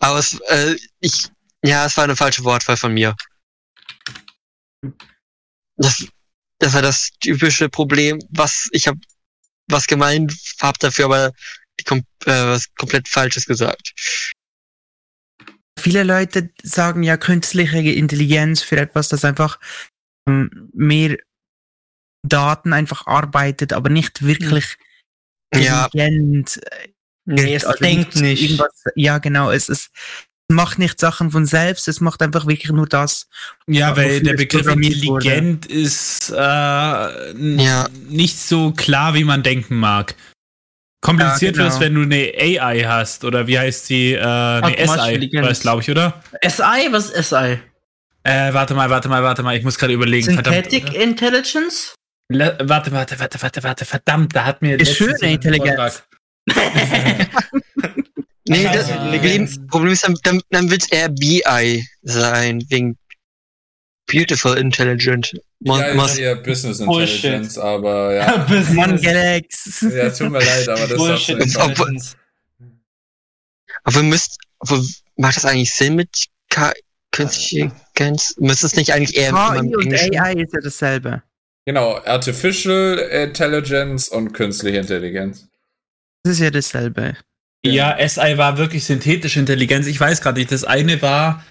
aber 0.00 0.18
es, 0.18 0.38
äh, 0.48 0.76
ich, 1.00 1.28
ja, 1.64 1.86
es 1.86 1.96
war 1.96 2.04
eine 2.04 2.16
falsche 2.16 2.44
Wortwahl 2.44 2.76
von 2.76 2.92
mir. 2.92 3.14
Das, 5.76 6.04
das 6.58 6.74
war 6.74 6.82
das 6.82 7.10
typische 7.20 7.68
Problem, 7.68 8.18
was 8.30 8.68
ich 8.72 8.86
habe, 8.86 8.98
was 9.68 9.86
gemeint 9.86 10.32
hab 10.60 10.78
dafür, 10.78 11.06
aber 11.06 11.32
kom 11.86 11.98
äh, 12.26 12.46
was 12.46 12.72
komplett 12.74 13.08
Falsches 13.08 13.46
gesagt. 13.46 13.92
Viele 15.78 16.04
Leute 16.04 16.50
sagen 16.62 17.02
ja 17.02 17.16
künstliche 17.16 17.78
Intelligenz 17.78 18.62
für 18.62 18.76
etwas, 18.78 19.08
das 19.08 19.24
einfach 19.24 19.58
ähm, 20.28 20.70
mehr 20.74 21.16
Daten 22.26 22.72
einfach 22.72 23.06
arbeitet, 23.06 23.72
aber 23.72 23.90
nicht 23.90 24.22
wirklich 24.22 24.76
Ja, 25.54 25.86
intelligent. 25.86 26.60
Nee, 27.24 27.54
es 27.54 27.64
Also 27.64 27.82
denkt 27.82 28.16
nicht. 28.16 28.42
Irgendwas, 28.42 28.84
ja, 28.94 29.18
genau. 29.18 29.50
Es 29.50 29.68
ist 29.68 29.90
macht 30.50 30.78
nicht 30.78 31.00
Sachen 31.00 31.30
von 31.30 31.46
selbst, 31.46 31.88
es 31.88 32.00
macht 32.00 32.20
einfach 32.20 32.46
wirklich 32.46 32.70
nur 32.72 32.86
das. 32.86 33.26
Ja, 33.66 33.96
weil 33.96 34.20
der 34.20 34.34
es 34.34 34.40
Begriff 34.40 34.62
programmiert 34.62 35.02
wurde. 35.04 35.24
intelligent 35.28 35.66
ist 35.66 36.30
äh, 36.30 36.34
Ja. 36.36 37.88
nicht 38.08 38.38
so 38.38 38.72
klar, 38.72 39.14
wie 39.14 39.24
man 39.24 39.42
denken 39.42 39.76
mag. 39.76 40.14
Kompliziert 41.02 41.56
Ja, 41.56 41.64
wird 41.64 41.72
es, 41.72 41.78
genau. 41.80 41.98
wenn 42.00 42.08
du 42.08 42.16
eine 42.16 42.32
AI 42.62 42.84
hast, 42.84 43.24
oder 43.24 43.46
wie 43.46 43.58
heißt 43.58 43.90
die? 43.90 44.12
Äh, 44.14 44.20
eine 44.22 44.76
SI, 44.86 45.36
es, 45.36 45.60
glaube 45.60 45.82
ich, 45.82 45.90
oder? 45.90 46.22
SI? 46.42 46.88
Was 46.90 47.10
ist 47.10 47.28
SI? 47.28 47.58
Äh, 48.24 48.54
warte 48.54 48.72
mal, 48.74 48.88
warte 48.88 49.08
mal, 49.08 49.22
warte 49.22 49.42
mal, 49.42 49.56
ich 49.56 49.64
muss 49.64 49.76
gerade 49.76 49.92
überlegen. 49.92 50.24
Synthetic 50.24 50.84
Verdammt. 50.84 51.02
Intelligence? 51.02 51.94
Le 52.30 52.56
warte, 52.62 52.92
warte, 52.92 53.18
warte, 53.18 53.42
warte, 53.42 53.62
warte, 53.64 53.84
verdammt, 53.84 54.34
da 54.34 54.44
hat 54.44 54.62
mir 54.62 54.78
Ist 54.80 54.96
schöne 54.96 55.18
Intelligenz. 55.20 56.04
Nee, 58.48 58.64
das 58.64 58.90
Intelligenz. 58.90 59.54
Problem, 59.54 59.68
Problem 59.68 59.92
ist, 59.92 60.04
dann, 60.04 60.16
dann, 60.24 60.40
dann 60.50 60.70
wird 60.70 60.82
es 60.82 60.90
eher 60.90 61.08
BI 61.08 61.86
sein, 62.02 62.62
wegen 62.68 62.98
Beautiful 64.10 64.58
Intelligent. 64.58 65.32
Mo- 65.64 65.78
Ja, 65.78 66.04
ist 66.04 66.18
eher 66.18 66.36
Business 66.36 66.78
Bullshit. 66.78 67.24
Intelligence, 67.24 67.58
aber 67.58 68.14
ja. 68.14 68.36
Business. 68.48 68.72
Mann, 68.74 69.00
Galax. 69.00 69.86
Ja, 69.94 70.10
tut 70.10 70.30
mir 70.30 70.38
leid, 70.38 70.68
aber 70.68 70.86
das 70.86 70.96
Bullshit. 70.96 71.38
Intelligence. 71.38 72.16
Aber 73.84 73.96
wir 73.96 74.02
müsst, 74.02 74.38
aber 74.60 74.80
macht 75.16 75.36
das 75.36 75.44
eigentlich 75.44 75.72
Sinn 75.72 75.96
mit 75.96 76.26
K 76.50 76.72
künstliche 77.10 77.64
Intelligenz? 77.64 78.34
Müsste 78.38 78.66
es 78.66 78.76
nicht 78.76 78.92
eigentlich 78.92 79.16
eher 79.16 79.32
KI 79.32 79.58
im 79.58 79.66
und? 79.74 79.94
AI 79.94 80.32
ist 80.34 80.52
ja 80.54 80.60
dasselbe. 80.62 81.22
Genau, 81.64 81.96
Artificial 82.04 82.98
Intelligence 82.98 84.08
und 84.08 84.32
künstliche 84.32 84.78
Intelligenz. 84.78 85.46
Das 86.24 86.34
ist 86.34 86.40
ja 86.40 86.50
dasselbe. 86.50 87.16
Ja, 87.64 87.96
SI 88.08 88.36
war 88.38 88.58
wirklich 88.58 88.84
synthetische 88.84 89.38
Intelligenz. 89.38 89.86
Ich 89.86 89.98
weiß 90.00 90.20
gerade 90.20 90.40
nicht. 90.40 90.50
Das 90.50 90.64
eine 90.64 91.00
war. 91.02 91.44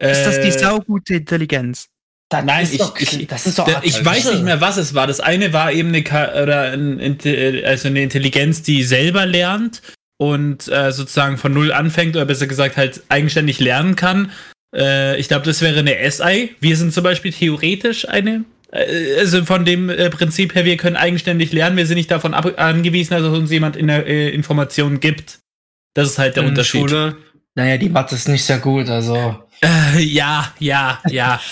Äh, 0.00 0.12
Ist 0.12 0.24
das 0.24 0.40
die 0.40 0.52
saugute 0.52 1.14
Intelligenz? 1.16 1.88
Das 2.30 2.44
Nein, 2.44 2.62
ist 2.64 2.72
ich, 2.74 2.78
doch, 2.78 2.98
ich, 2.98 3.26
das 3.26 3.46
ist 3.46 3.58
doch 3.58 3.66
da- 3.66 3.80
ich 3.82 4.04
weiß 4.04 4.32
nicht 4.32 4.42
mehr, 4.44 4.60
was 4.60 4.76
es 4.76 4.92
war. 4.94 5.06
Das 5.06 5.18
eine 5.20 5.52
war 5.54 5.72
eben 5.72 5.88
eine, 5.88 6.02
Ka- 6.02 6.42
oder 6.42 6.72
ein, 6.72 7.00
also 7.64 7.88
eine 7.88 8.02
Intelligenz, 8.02 8.60
die 8.62 8.82
selber 8.84 9.24
lernt 9.24 9.80
und 10.18 10.68
äh, 10.68 10.92
sozusagen 10.92 11.38
von 11.38 11.54
null 11.54 11.72
anfängt 11.72 12.16
oder 12.16 12.26
besser 12.26 12.46
gesagt 12.46 12.76
halt 12.76 13.02
eigenständig 13.08 13.60
lernen 13.60 13.96
kann. 13.96 14.30
Äh, 14.76 15.18
ich 15.18 15.28
glaube, 15.28 15.46
das 15.46 15.62
wäre 15.62 15.78
eine 15.78 15.96
SI. 16.10 16.54
Wir 16.60 16.76
sind 16.76 16.92
zum 16.92 17.02
Beispiel 17.04 17.32
theoretisch 17.32 18.06
eine. 18.06 18.44
äh, 18.72 19.20
Also 19.20 19.46
von 19.46 19.64
dem 19.64 19.88
äh, 19.88 20.10
Prinzip 20.10 20.54
her, 20.54 20.66
wir 20.66 20.76
können 20.76 20.96
eigenständig 20.96 21.52
lernen. 21.52 21.78
Wir 21.78 21.86
sind 21.86 21.96
nicht 21.96 22.10
davon 22.10 22.34
ab 22.34 22.52
angewiesen, 22.58 23.14
dass 23.14 23.22
uns 23.22 23.50
jemand 23.50 23.74
in 23.76 23.86
der, 23.86 24.06
äh, 24.06 24.28
Informationen 24.28 25.00
gibt. 25.00 25.38
Das 25.94 26.08
ist 26.10 26.18
halt 26.18 26.36
der 26.36 26.42
In 26.42 26.50
Unterschied. 26.50 26.80
Schule, 26.90 27.16
naja, 27.54 27.78
die 27.78 27.88
Mathe 27.88 28.14
ist 28.16 28.28
nicht 28.28 28.44
sehr 28.44 28.58
gut, 28.58 28.90
also. 28.90 29.42
Äh, 29.62 30.02
ja, 30.02 30.52
ja, 30.58 31.00
ja. 31.08 31.40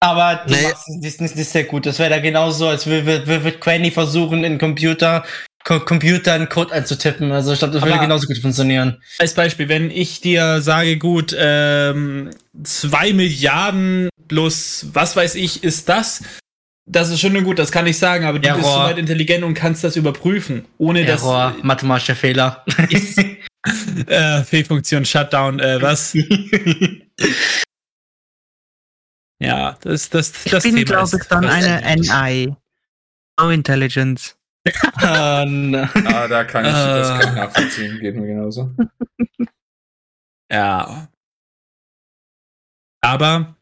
Aber 0.00 0.44
die 0.48 0.54
Nee. 0.54 1.06
Ist 1.06 1.20
nicht, 1.20 1.36
nicht 1.36 1.48
sehr 1.50 1.64
gut. 1.64 1.86
Das 1.86 1.98
wäre 1.98 2.10
da 2.10 2.18
genauso, 2.18 2.68
als 2.68 2.86
würde, 2.86 3.26
würde 3.26 3.52
Quanny 3.52 3.90
versuchen, 3.90 4.44
in 4.44 4.58
Computer, 4.58 5.24
Co 5.64 5.80
Computer 5.80 6.34
einen 6.34 6.48
Code 6.48 6.72
einzutippen. 6.72 7.32
Also 7.32 7.52
ich 7.52 7.58
glaube, 7.58 7.74
das 7.74 7.82
würde 7.82 7.98
genauso 7.98 8.26
gut 8.26 8.38
funktionieren. 8.38 9.02
Als 9.18 9.34
Beispiel, 9.34 9.68
wenn 9.68 9.90
ich 9.90 10.20
dir 10.20 10.60
sage, 10.60 10.96
gut, 10.98 11.34
ähm, 11.38 12.30
zwei 12.62 13.12
Milliarden 13.12 14.08
plus 14.28 14.86
was 14.92 15.16
weiß 15.16 15.34
ich 15.36 15.64
ist 15.64 15.88
das, 15.88 16.22
das 16.86 17.10
ist 17.10 17.20
schon 17.20 17.32
nur 17.32 17.42
gut, 17.42 17.58
das 17.58 17.72
kann 17.72 17.86
ich 17.86 17.98
sagen, 17.98 18.24
aber 18.24 18.38
du 18.38 18.48
bist 18.48 18.64
Error. 18.64 18.84
soweit 18.84 18.98
intelligent 18.98 19.44
und 19.44 19.54
kannst 19.54 19.82
das 19.82 19.96
überprüfen, 19.96 20.66
ohne 20.78 21.04
Error, 21.06 21.56
mathematischer 21.62 22.14
Fehler. 22.14 22.64
dass 22.66 23.16
äh, 24.06 24.44
Fehlfunktion 24.44 25.04
Shutdown, 25.04 25.58
äh, 25.58 25.82
was? 25.82 26.16
ja, 29.40 29.76
das, 29.80 30.10
das, 30.10 30.32
das 30.44 30.64
ich 30.64 30.72
bin, 30.74 30.84
Thema 30.86 31.04
glaube 31.04 31.16
ist 31.16 31.22
ich, 31.22 31.28
dann 31.28 31.44
eine. 31.44 31.96
NI. 31.96 32.54
No 33.38 33.50
Intelligence. 33.50 34.36
Ah, 34.96 35.44
na. 35.46 35.88
Ah, 36.06 36.26
da 36.26 36.44
kann 36.44 36.64
ich 36.64 36.72
das 36.72 37.08
kann 37.08 37.20
ich 37.20 37.26
Äh. 37.26 37.34
nachvollziehen, 37.34 38.00
geht 38.00 38.16
mir 38.16 38.26
genauso. 38.26 38.70
Ja. 40.52 41.08
Aber 43.00 43.56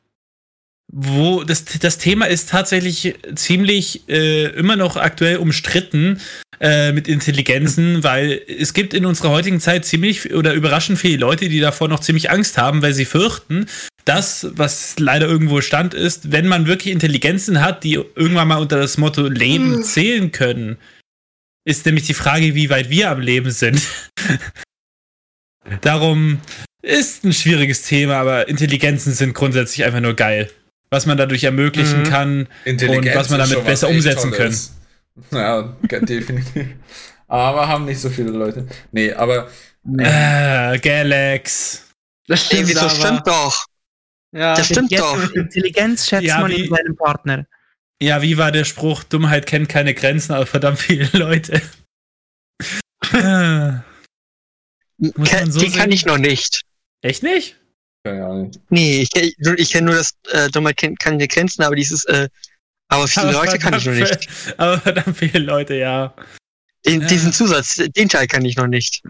wo 0.92 1.42
das, 1.44 1.64
das 1.64 1.98
Thema 1.98 2.26
ist 2.26 2.50
tatsächlich 2.50 3.14
ziemlich 3.34 4.08
äh, 4.08 4.46
immer 4.50 4.76
noch 4.76 4.96
aktuell 4.96 5.38
umstritten 5.38 6.20
äh, 6.60 6.92
mit 6.92 7.08
Intelligenzen, 7.08 8.04
weil 8.04 8.40
es 8.46 8.74
gibt 8.74 8.94
in 8.94 9.06
unserer 9.06 9.30
heutigen 9.30 9.60
Zeit 9.60 9.84
ziemlich 9.86 10.32
oder 10.34 10.52
überraschend 10.52 10.98
viele 10.98 11.16
Leute, 11.16 11.48
die 11.48 11.58
davor 11.60 11.88
noch 11.88 12.00
ziemlich 12.00 12.30
Angst 12.30 12.58
haben, 12.58 12.82
weil 12.82 12.92
sie 12.92 13.06
fürchten, 13.06 13.66
das, 14.04 14.46
was 14.52 14.98
leider 14.98 15.26
irgendwo 15.26 15.60
stand, 15.60 15.94
ist, 15.94 16.30
wenn 16.32 16.46
man 16.46 16.66
wirklich 16.66 16.92
Intelligenzen 16.92 17.60
hat, 17.60 17.84
die 17.84 17.94
irgendwann 17.94 18.48
mal 18.48 18.56
unter 18.60 18.78
das 18.78 18.98
Motto 18.98 19.26
Leben 19.28 19.82
zählen 19.82 20.30
können, 20.32 20.76
ist 21.64 21.86
nämlich 21.86 22.04
die 22.06 22.14
Frage, 22.14 22.54
wie 22.54 22.68
weit 22.70 22.90
wir 22.90 23.10
am 23.10 23.20
Leben 23.20 23.50
sind. 23.50 23.80
Darum 25.80 26.40
ist 26.82 27.24
ein 27.24 27.32
schwieriges 27.32 27.82
Thema, 27.82 28.16
aber 28.16 28.48
Intelligenzen 28.48 29.12
sind 29.14 29.32
grundsätzlich 29.34 29.84
einfach 29.86 30.00
nur 30.00 30.14
geil. 30.14 30.50
Was 30.90 31.06
man 31.06 31.16
dadurch 31.16 31.44
ermöglichen 31.44 32.00
Mhm. 32.02 32.04
kann. 32.08 32.48
Intelligenz 32.64 33.16
was 33.16 33.30
man 33.30 33.38
damit 33.40 33.64
besser 33.64 33.88
umsetzen 33.88 34.32
Tolles. 34.32 34.74
Ja, 35.30 35.62
definitiv. 36.00 36.66
Aber 37.28 37.68
haben 37.68 37.84
nicht 37.84 38.00
so 38.00 38.10
viele 38.10 38.30
Leute. 38.30 38.66
Nee, 38.90 39.12
aber 39.12 39.48
Äh, 39.98 40.76
Galax. 40.80 41.84
Das 42.26 42.44
stimmt, 42.46 42.76
aber, 42.76 42.90
stimmt 42.90 43.26
doch? 43.26 43.64
Ja, 44.34 44.54
Das 44.56 44.66
stimmt 44.66 44.90
Jetzt 44.90 45.00
doch. 45.00 45.16
mit 45.16 45.32
Intelligenz 45.36 46.08
schätzt 46.08 46.24
Ja, 46.24 46.40
man 46.40 46.50
wie- 46.50 46.64
in 46.64 46.74
seinem 46.74 46.96
Partner. 46.96 47.46
Ja, 48.02 48.20
wie 48.20 48.36
war 48.36 48.50
der 48.52 48.64
Spruch? 48.64 49.04
Dummheit 49.04 49.46
kennt 49.46 49.68
keine 49.68 49.94
Grenzen, 49.94 50.32
aber 50.32 50.46
verdammt 50.46 50.80
viele 50.80 51.08
Leute. 51.16 51.62
Muss 54.98 55.28
Ke 55.28 55.36
man 55.40 55.52
so 55.52 55.60
die 55.60 55.66
kann 55.70 55.82
sehen? 55.82 55.92
ich 55.92 56.06
noch 56.06 56.18
nicht. 56.18 56.62
Echt 57.02 57.22
nicht? 57.22 57.56
keine 58.06 58.24
Ahnung. 58.26 58.50
Nee, 58.68 59.00
ich, 59.02 59.08
kenn- 59.10 59.54
ich 59.58 59.70
kenne 59.72 59.86
nur 59.86 59.94
das 59.96 60.12
äh, 60.32 60.50
Dummheit 60.50 60.76
kennt 60.76 60.98
keine 60.98 61.26
Grenzen, 61.26 61.62
aber 61.62 61.74
dieses, 61.74 62.04
äh, 62.04 62.28
aber 62.88 63.08
viele 63.08 63.28
Aber 63.28 63.32
Leute 63.46 63.58
kann 63.58 63.72
ich 63.74 63.86
noch 63.86 63.94
nicht. 63.94 64.28
Aber 64.58 64.78
verdammt 64.80 65.16
viele 65.16 65.38
Leute, 65.38 65.74
ja. 65.76 66.14
Den, 66.84 67.00
Ja. 67.00 67.06
Diesen 67.08 67.32
Zusatz, 67.32 67.76
den 67.76 68.08
Teil 68.10 68.26
kann 68.26 68.44
ich 68.44 68.56
noch 68.56 68.66
nicht. 68.66 69.02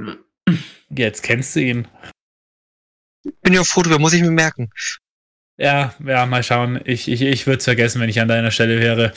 Jetzt 0.90 1.22
kennst 1.24 1.56
du 1.56 1.60
ihn. 1.60 1.88
Bin 3.42 3.52
ja 3.54 3.64
froh 3.64 3.82
drüber, 3.82 3.98
muss 3.98 4.12
ich 4.12 4.22
mir 4.22 4.30
merken. 4.30 4.70
Ja, 5.56 5.94
ja, 6.04 6.26
mal 6.26 6.42
schauen. 6.42 6.80
Ich, 6.84 7.08
ich, 7.08 7.22
ich 7.22 7.46
würde 7.46 7.58
es 7.58 7.64
vergessen, 7.64 8.00
wenn 8.00 8.08
ich 8.08 8.20
an 8.20 8.28
deiner 8.28 8.50
Stelle 8.50 8.80
wäre. 8.80 9.12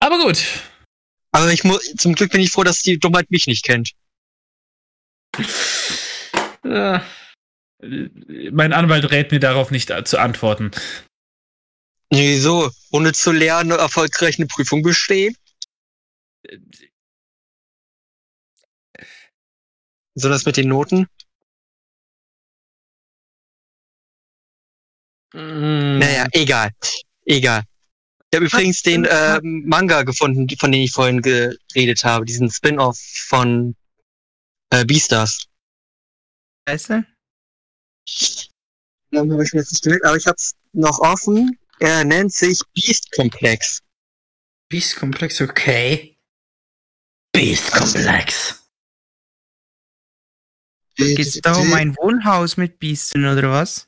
Aber 0.00 0.18
gut. 0.18 0.44
Aber 1.32 1.52
ich 1.52 1.64
muss, 1.64 1.84
zum 1.96 2.14
Glück 2.14 2.30
bin 2.30 2.40
ich 2.40 2.50
froh, 2.50 2.62
dass 2.62 2.82
die 2.82 2.98
Dummheit 2.98 3.30
mich 3.30 3.46
nicht 3.46 3.64
kennt. 3.64 3.92
Ja. 6.64 7.04
Mein 7.80 8.72
Anwalt 8.72 9.10
rät 9.10 9.32
mir 9.32 9.40
darauf 9.40 9.70
nicht 9.70 9.90
äh, 9.90 10.04
zu 10.04 10.18
antworten. 10.18 10.70
Nee, 12.10 12.38
so, 12.38 12.70
ohne 12.90 13.12
zu 13.12 13.32
lernen, 13.32 13.72
erfolgreich 13.72 14.38
eine 14.38 14.46
Prüfung 14.46 14.82
bestehen. 14.82 15.36
So 20.14 20.28
das 20.28 20.46
mit 20.46 20.56
den 20.56 20.68
Noten? 20.68 21.08
Mm. 25.36 25.98
Naja, 25.98 26.26
egal. 26.32 26.70
Egal. 27.26 27.62
Ich 28.30 28.36
habe 28.36 28.46
übrigens 28.46 28.82
den 28.82 29.06
ähm, 29.08 29.64
Manga 29.66 30.02
gefunden, 30.02 30.48
von 30.58 30.72
dem 30.72 30.82
ich 30.82 30.92
vorhin 30.92 31.20
geredet 31.20 32.04
habe, 32.04 32.24
diesen 32.24 32.50
Spin-off 32.50 32.98
von 33.28 33.76
äh, 34.70 34.84
Beastars. 34.84 35.46
Weißt 36.66 36.90
du? 36.90 37.06
Den 39.12 39.32
habe 39.32 39.44
ich 39.44 39.52
mir 39.52 39.60
jetzt 39.60 39.72
nicht 39.72 39.84
gemerkt, 39.84 40.04
aber 40.04 40.16
ich 40.16 40.26
habe 40.26 40.36
es 40.36 40.54
noch 40.72 40.98
offen. 41.00 41.58
Er 41.78 42.04
nennt 42.04 42.32
sich 42.32 42.60
Beast 42.74 43.12
Complex. 43.12 43.82
Beast 44.68 44.96
Komplex, 44.96 45.40
okay. 45.40 46.18
Beast 47.32 47.70
Komplex. 47.72 48.66
Geht's 50.96 51.40
da 51.42 51.54
um 51.54 51.72
ein 51.74 51.94
Wohnhaus 51.96 52.56
mit 52.56 52.78
Bienen 52.78 53.26
oder 53.26 53.50
was? 53.50 53.86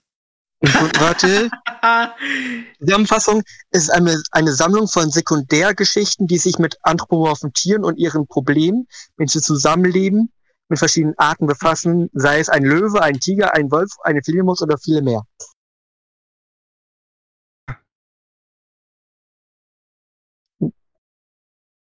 Warte, 0.60 1.50
Zusammenfassung 2.80 3.42
ist 3.70 3.90
eine, 3.90 4.20
eine 4.32 4.52
Sammlung 4.52 4.88
von 4.88 5.10
Sekundärgeschichten, 5.10 6.26
die 6.26 6.38
sich 6.38 6.58
mit 6.58 6.76
anthropomorphen 6.82 7.52
Tieren 7.52 7.84
und 7.84 7.96
ihren 7.96 8.26
Problemen, 8.26 8.88
Menschen 9.16 9.40
zusammenleben, 9.40 10.32
mit 10.68 10.78
verschiedenen 10.78 11.16
Arten 11.16 11.46
befassen, 11.46 12.10
sei 12.12 12.40
es 12.40 12.48
ein 12.48 12.64
Löwe, 12.64 13.00
ein 13.02 13.20
Tiger, 13.20 13.54
ein 13.54 13.70
Wolf, 13.70 13.90
eine 14.02 14.20
Fledermaus 14.22 14.60
oder 14.60 14.76
viele 14.78 15.00
mehr. 15.00 15.22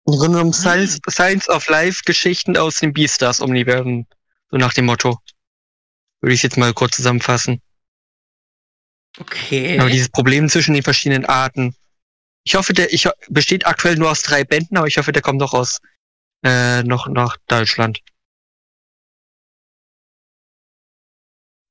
Im 0.06 0.20
Grunde 0.20 0.38
genommen 0.38 0.54
Science, 0.54 1.00
Science 1.10 1.48
of 1.48 1.68
Life 1.70 2.02
Geschichten 2.06 2.58
aus 2.58 2.80
dem 2.80 2.92
Beastars-Universum 2.92 4.06
So 4.52 4.58
nach 4.58 4.74
dem 4.74 4.86
Motto. 4.86 5.18
Würde 6.22 6.34
ich 6.34 6.44
jetzt 6.44 6.58
mal 6.58 6.74
kurz 6.74 6.98
zusammenfassen. 6.98 7.63
Okay. 9.20 9.80
Aber 9.80 9.90
dieses 9.90 10.10
Problem 10.10 10.50
zwischen 10.50 10.74
den 10.74 10.84
verschiedenen 10.84 11.26
Arten. 11.26 11.76
Ich 12.46 12.56
hoffe, 12.56 12.74
der 12.74 12.92
ich, 12.92 13.08
besteht 13.30 13.66
aktuell 13.66 13.96
nur 13.96 14.12
aus 14.12 14.22
drei 14.24 14.44
Bänden, 14.44 14.78
aber 14.78 14.88
ich 14.88 14.98
hoffe, 14.98 15.12
der 15.12 15.22
kommt 15.22 15.40
noch 15.40 15.54
aus 15.54 15.80
äh, 16.44 16.84
noch 16.84 17.08
nach 17.08 17.38
Deutschland. 17.48 18.00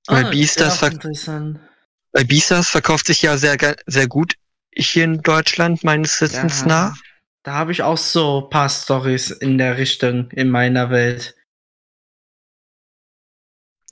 Weil 0.07 0.25
Ah, 0.27 0.31
Beastars. 0.31 0.81
Weil 0.83 2.25
Beastars 2.25 2.69
verkauft 2.69 3.07
sich 3.07 3.23
ja 3.23 3.37
sehr 3.37 3.57
sehr 3.87 4.07
gut 4.09 4.35
hier 4.75 5.05
in 5.05 5.23
Deutschland 5.23 5.85
meines 5.85 6.21
Wissens 6.21 6.61
Ja. 6.61 6.67
nach. 6.67 6.97
Da 7.45 7.55
habe 7.55 7.73
ich 7.73 7.83
auch 7.83 7.99
so 7.99 8.45
ein 8.45 8.51
paar 8.51 8.69
Stories 8.69 9.31
in 9.31 9.59
der 9.59 9.77
Richtung 9.77 10.31
in 10.31 10.49
meiner 10.49 10.91
Welt. 10.91 11.37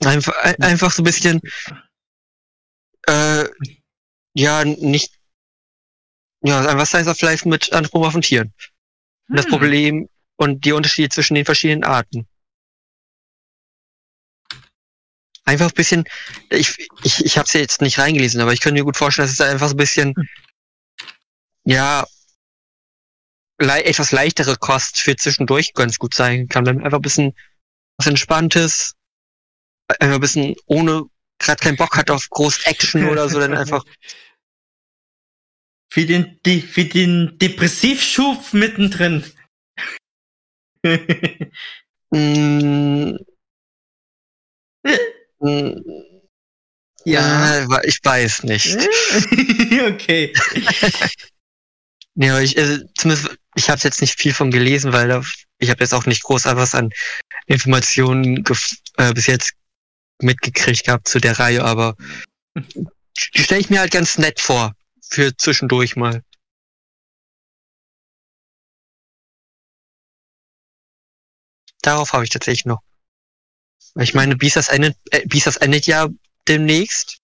Einfach 0.03 0.35
ein- 0.37 0.59
einfach 0.61 0.91
so 0.91 1.01
ein 1.01 1.05
bisschen 1.05 1.41
äh, 3.07 3.45
ja 4.33 4.63
nicht 4.65 5.11
ja 6.43 6.59
einfach 6.65 6.85
Science 6.85 7.07
of 7.07 7.21
Life 7.21 7.47
mit 7.47 7.71
anthropomorphen 7.71 8.21
Tieren. 8.21 8.53
Und 9.29 9.37
Das 9.37 9.45
Hm. 9.45 9.51
Problem 9.51 10.09
und 10.37 10.65
die 10.65 10.71
Unterschiede 10.71 11.09
zwischen 11.09 11.35
den 11.35 11.45
verschiedenen 11.45 11.83
Arten. 11.83 12.27
Einfach 15.45 15.67
ein 15.67 15.73
bisschen, 15.73 16.03
ich, 16.49 16.77
ich, 17.03 17.25
ich 17.25 17.37
habe 17.37 17.45
es 17.47 17.53
ja 17.53 17.61
jetzt 17.61 17.81
nicht 17.81 17.97
reingelesen, 17.97 18.41
aber 18.41 18.53
ich 18.53 18.61
könnte 18.61 18.79
mir 18.79 18.85
gut 18.85 18.97
vorstellen, 18.97 19.27
dass 19.27 19.33
es 19.33 19.41
einfach 19.41 19.67
so 19.67 19.73
ein 19.73 19.77
bisschen, 19.77 20.13
ja, 21.65 22.05
lei 23.59 23.81
etwas 23.81 24.11
leichtere 24.11 24.55
Kost 24.57 24.99
für 24.99 25.15
zwischendurch 25.15 25.73
ganz 25.73 25.97
gut 25.97 26.13
sein 26.13 26.47
kann. 26.47 26.63
Man 26.63 26.83
einfach 26.83 26.99
ein 26.99 27.03
bisschen 27.03 27.35
was 27.97 28.07
Entspanntes, 28.07 28.95
einfach 29.87 30.15
ein 30.15 30.21
bisschen 30.21 30.55
ohne, 30.65 31.03
gerade 31.41 31.63
keinen 31.63 31.77
Bock 31.77 31.97
hat 31.97 32.09
auf 32.09 32.27
groß 32.29 32.65
Action 32.65 33.09
oder 33.09 33.29
so, 33.29 33.39
dann 33.39 33.53
einfach, 33.53 33.83
Für 35.91 36.05
den, 36.05 36.39
für 36.45 36.85
den 36.85 37.37
Depressivschub 37.37 38.53
mittendrin. 38.53 39.25
mh, 40.83 43.17
mh, 45.39 45.75
ja. 47.05 47.59
äh, 47.59 47.67
ich 47.83 47.99
weiß 48.03 48.43
nicht. 48.43 48.77
okay. 49.87 50.33
Aber 52.19 52.41
ich, 52.41 52.57
also, 52.57 52.83
zumindest, 52.97 53.37
ich 53.55 53.69
habe 53.69 53.79
jetzt 53.83 54.01
nicht 54.01 54.19
viel 54.19 54.33
von 54.33 54.51
gelesen, 54.51 54.93
weil 54.93 55.07
da, 55.07 55.21
ich 55.59 55.69
habe 55.69 55.81
jetzt 55.81 55.93
auch 55.93 56.05
nicht 56.05 56.23
groß 56.23 56.45
was 56.45 56.75
an 56.75 56.91
Informationen 57.47 58.43
äh, 58.97 59.13
bis 59.13 59.27
jetzt 59.27 59.53
mitgekriegt 60.23 60.85
gehabt 60.85 61.07
zu 61.07 61.19
der 61.19 61.39
Reihe, 61.39 61.63
aber 61.63 61.95
die 62.55 63.43
stelle 63.43 63.61
ich 63.61 63.69
mir 63.69 63.79
halt 63.79 63.91
ganz 63.91 64.17
nett 64.17 64.39
vor. 64.39 64.73
Für 65.03 65.35
zwischendurch 65.35 65.95
mal. 65.95 66.23
Darauf 71.81 72.13
habe 72.13 72.23
ich 72.23 72.29
tatsächlich 72.29 72.65
noch. 72.65 72.81
Ich 73.99 74.13
meine, 74.13 74.37
Beastars 74.37 74.69
endet, 74.69 74.95
äh, 75.11 75.25
Beastars 75.27 75.57
endet 75.57 75.85
ja 75.85 76.07
demnächst. 76.47 77.17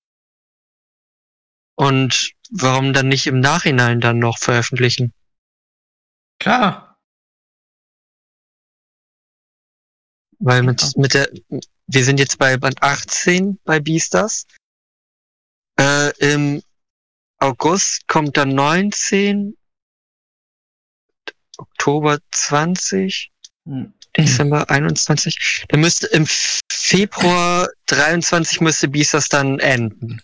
Und 1.76 2.34
warum 2.50 2.92
dann 2.92 3.08
nicht 3.08 3.28
im 3.28 3.40
Nachhinein 3.40 4.02
dann 4.02 4.20
noch 4.20 4.38
veröffentlichen? 4.40 5.14
Klar. 6.40 6.98
Weil 10.40 10.64
mit, 10.64 10.96
mit 10.98 11.14
der, 11.14 11.30
wir 11.88 12.04
sind 12.04 12.20
jetzt 12.20 12.38
bei 12.38 12.58
Band 12.58 12.82
18 12.84 13.60
bei 13.64 13.80
Beastars. 13.80 14.46
Äh, 15.80 16.12
Im 16.34 16.62
August 17.40 18.08
kommt 18.08 18.36
dann 18.38 18.50
19, 18.56 19.58
Oktober 21.58 22.20
20, 22.32 23.32
Hm. 23.66 23.94
Dezember 24.16 24.70
21. 24.70 25.66
Dann 25.68 25.82
müsste 25.82 26.08
im 26.08 26.26
Februar 26.72 27.68
23 27.88 28.62
müsste 28.62 28.88
Beastars 28.88 29.28
dann 29.28 29.60
enden. 29.60 30.22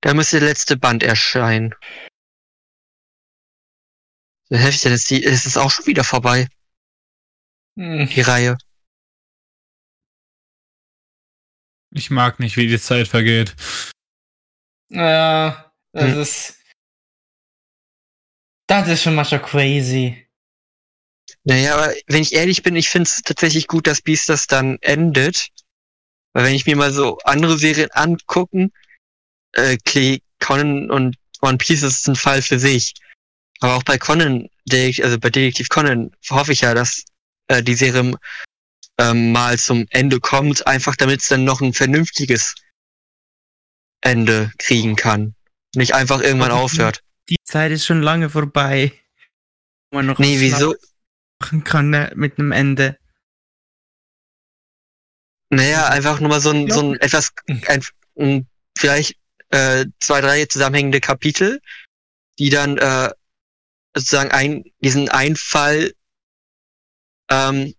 Da 0.00 0.14
müsste 0.14 0.38
der 0.38 0.48
letzte 0.48 0.76
Band 0.76 1.02
erscheinen. 1.02 1.74
Wie 4.48 4.56
heftig 4.56 4.82
denn 4.82 4.92
ist 4.92 5.10
die, 5.10 5.22
ist 5.22 5.44
es 5.44 5.56
auch 5.56 5.70
schon 5.70 5.86
wieder 5.86 6.04
vorbei, 6.04 6.48
Hm. 7.76 8.08
die 8.08 8.20
Reihe. 8.22 8.56
Ich 11.90 12.10
mag 12.10 12.38
nicht, 12.38 12.56
wie 12.56 12.66
die 12.66 12.78
Zeit 12.78 13.08
vergeht. 13.08 13.54
Ja, 14.90 15.72
das 15.92 16.12
Hm. 16.12 16.20
ist. 16.20 16.54
Das 18.66 18.88
ist 18.88 19.02
schon 19.02 19.14
manchmal 19.14 19.42
crazy. 19.42 20.26
Naja, 21.44 21.74
aber 21.74 21.94
wenn 22.06 22.22
ich 22.22 22.34
ehrlich 22.34 22.62
bin, 22.62 22.76
ich 22.76 22.90
finde 22.90 23.08
es 23.08 23.22
tatsächlich 23.22 23.66
gut, 23.66 23.86
dass 23.86 24.02
Beastars 24.02 24.46
dann 24.46 24.78
endet. 24.82 25.48
Weil 26.34 26.44
wenn 26.44 26.54
ich 26.54 26.66
mir 26.66 26.76
mal 26.76 26.92
so 26.92 27.18
andere 27.24 27.56
Serien 27.56 27.90
angucken, 27.92 28.70
äh, 29.52 29.78
Clay, 29.84 30.22
Conan 30.40 30.90
und 30.90 31.16
One 31.40 31.56
Piece 31.56 31.82
ist 31.82 32.06
ein 32.08 32.16
Fall 32.16 32.42
für 32.42 32.58
sich. 32.58 32.94
Aber 33.60 33.76
auch 33.76 33.82
bei 33.82 33.96
Conan, 33.98 34.48
also 34.70 35.18
bei 35.18 35.30
Detektiv 35.30 35.68
Conan, 35.70 36.10
hoffe 36.28 36.52
ich 36.52 36.60
ja, 36.60 36.74
dass 36.74 37.04
äh, 37.48 37.62
die 37.62 37.74
Serie 37.74 38.14
ähm, 39.00 39.32
mal 39.32 39.58
zum 39.58 39.86
Ende 39.90 40.20
kommt, 40.20 40.66
einfach 40.66 40.96
damit 40.96 41.22
es 41.22 41.28
dann 41.28 41.44
noch 41.44 41.60
ein 41.60 41.72
vernünftiges 41.72 42.54
Ende 44.00 44.52
kriegen 44.58 44.96
kann. 44.96 45.34
Nicht 45.74 45.94
einfach 45.94 46.20
irgendwann 46.20 46.50
Aber- 46.50 46.60
aufhört. 46.60 47.02
Die 47.28 47.36
Zeit 47.44 47.72
ist 47.72 47.84
schon 47.84 48.00
lange 48.02 48.30
vorbei. 48.30 48.92
Man 49.90 50.06
noch 50.06 50.18
Nee, 50.18 50.40
wieso? 50.40 50.74
machen 51.40 51.62
kann 51.62 51.90
ne, 51.90 52.10
mit 52.16 52.38
einem 52.38 52.52
Ende. 52.52 52.98
Naja, 55.50 55.88
einfach 55.88 56.20
nur 56.20 56.28
mal 56.28 56.40
so 56.40 56.50
ein, 56.50 56.70
so 56.70 56.80
ein 56.80 57.00
etwas, 57.00 57.32
ein, 57.66 57.82
ein, 58.16 58.48
vielleicht 58.76 59.16
äh, 59.50 59.86
zwei, 60.00 60.20
drei 60.20 60.44
zusammenhängende 60.46 61.00
Kapitel, 61.00 61.60
die 62.38 62.50
dann 62.50 62.76
äh, 62.78 63.10
sozusagen 63.96 64.30
ein, 64.30 64.64
diesen 64.80 65.08
Einfall 65.08 65.94
ähm, 67.30 67.74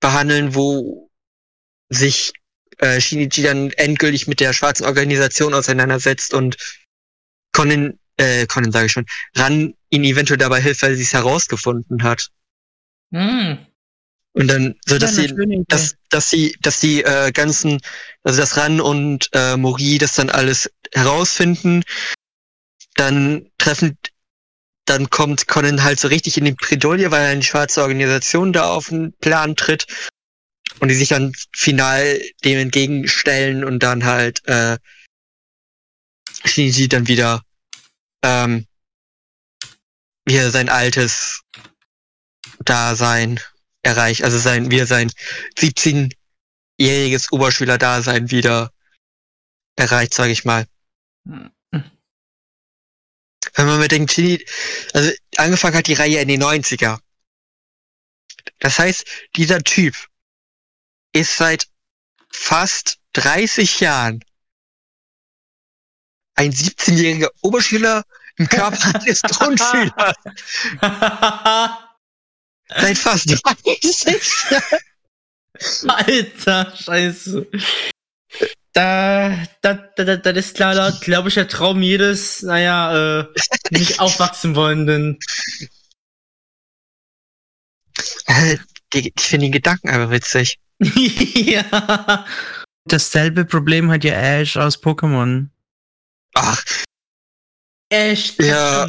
behandeln, 0.00 0.54
wo 0.54 1.10
sich 1.88 2.32
äh, 2.78 3.00
Shinichi 3.00 3.42
dann 3.42 3.70
endgültig 3.72 4.26
mit 4.26 4.40
der 4.40 4.52
schwarzen 4.52 4.86
Organisation 4.86 5.54
auseinandersetzt 5.54 6.34
und 6.34 6.56
Conan, 7.52 7.98
äh, 8.16 8.46
Conan 8.46 8.72
sage 8.72 8.86
ich 8.86 8.92
schon, 8.92 9.06
Ran 9.34 9.74
ihn 9.90 10.04
eventuell 10.04 10.38
dabei 10.38 10.60
hilft, 10.60 10.82
weil 10.82 10.94
sie 10.94 11.02
es 11.02 11.12
herausgefunden 11.12 12.02
hat. 12.02 12.28
Hm. 13.12 13.58
Und 14.32 14.46
dann, 14.46 14.76
so 14.86 14.98
dass 14.98 15.16
sie 15.16 15.34
dass, 15.66 15.96
dass 16.10 16.30
die, 16.30 16.54
dass 16.60 16.78
die 16.78 17.02
äh, 17.02 17.32
ganzen, 17.32 17.80
also 18.22 18.40
das 18.40 18.56
Ran 18.56 18.80
und 18.80 19.28
äh, 19.32 19.56
Mori 19.56 19.98
das 19.98 20.14
dann 20.14 20.30
alles 20.30 20.70
herausfinden, 20.92 21.82
dann 22.94 23.50
treffen, 23.58 23.98
dann 24.88 25.10
kommt 25.10 25.48
Conan 25.48 25.82
halt 25.82 26.00
so 26.00 26.08
richtig 26.08 26.38
in 26.38 26.44
die 26.44 26.52
Bredouille, 26.52 27.10
weil 27.10 27.26
eine 27.26 27.42
schwarze 27.42 27.82
Organisation 27.82 28.52
da 28.52 28.70
auf 28.70 28.88
den 28.88 29.12
Plan 29.18 29.56
tritt 29.56 29.86
und 30.80 30.88
die 30.88 30.94
sich 30.94 31.10
dann 31.10 31.34
final 31.52 32.20
dem 32.44 32.58
entgegenstellen 32.58 33.64
und 33.64 33.82
dann 33.82 34.04
halt 34.04 34.46
äh, 34.48 34.78
Shinji 36.44 36.88
dann 36.88 37.08
wieder 37.08 37.42
ähm, 38.22 38.66
wieder 40.24 40.50
sein 40.50 40.68
altes 40.68 41.42
Dasein 42.64 43.40
erreicht, 43.82 44.24
also 44.24 44.38
sein, 44.38 44.70
wieder 44.70 44.86
sein 44.86 45.10
17-jähriges 45.58 47.32
Oberschüler-Dasein 47.32 48.30
wieder 48.30 48.70
erreicht, 49.76 50.14
sage 50.14 50.32
ich 50.32 50.44
mal. 50.44 50.66
Hm. 51.26 51.50
Wenn 53.58 53.66
man 53.66 53.80
bedenkt, 53.80 54.12
Shinji, 54.12 54.46
also 54.94 55.10
angefangen 55.36 55.76
hat 55.76 55.88
die 55.88 55.94
Reihe 55.94 56.20
in 56.20 56.28
den 56.28 56.40
90er. 56.40 57.00
Das 58.60 58.78
heißt, 58.78 59.04
dieser 59.34 59.58
Typ 59.64 59.96
ist 61.12 61.36
seit 61.36 61.66
fast 62.30 62.98
30 63.14 63.80
Jahren 63.80 64.24
ein 66.36 66.52
17-jähriger 66.52 67.30
Oberschüler 67.42 68.04
im 68.36 68.48
Körper 68.48 68.94
eines 69.00 69.22
Grundschülers. 69.22 70.14
Seit 72.68 72.96
fast 72.96 73.26
30 73.44 74.50
Jahren. 74.52 74.80
Alter, 75.88 76.76
scheiße. 76.76 77.48
Da, 78.78 79.36
da, 79.60 79.74
da, 79.96 80.04
da, 80.04 80.16
das 80.32 80.46
ist 80.46 80.54
klar, 80.54 80.92
glaube 81.00 81.28
ich, 81.28 81.34
der 81.34 81.48
Traum 81.48 81.82
jedes, 81.82 82.42
naja, 82.42 83.22
äh, 83.22 83.26
nicht 83.70 83.98
aufwachsen 83.98 84.54
wollenden. 84.54 85.18
Äh, 88.26 88.56
ich 88.94 89.12
finde 89.18 89.46
den 89.46 89.52
Gedanken 89.52 89.88
einfach 89.88 90.12
witzig. 90.12 90.60
ja. 90.78 92.24
Dasselbe 92.84 93.44
Problem 93.46 93.90
hat 93.90 94.04
ja 94.04 94.12
Ash 94.12 94.56
aus 94.56 94.80
Pokémon. 94.80 95.48
Ach, 96.34 96.62
Echt? 97.88 98.40
Ja. 98.40 98.86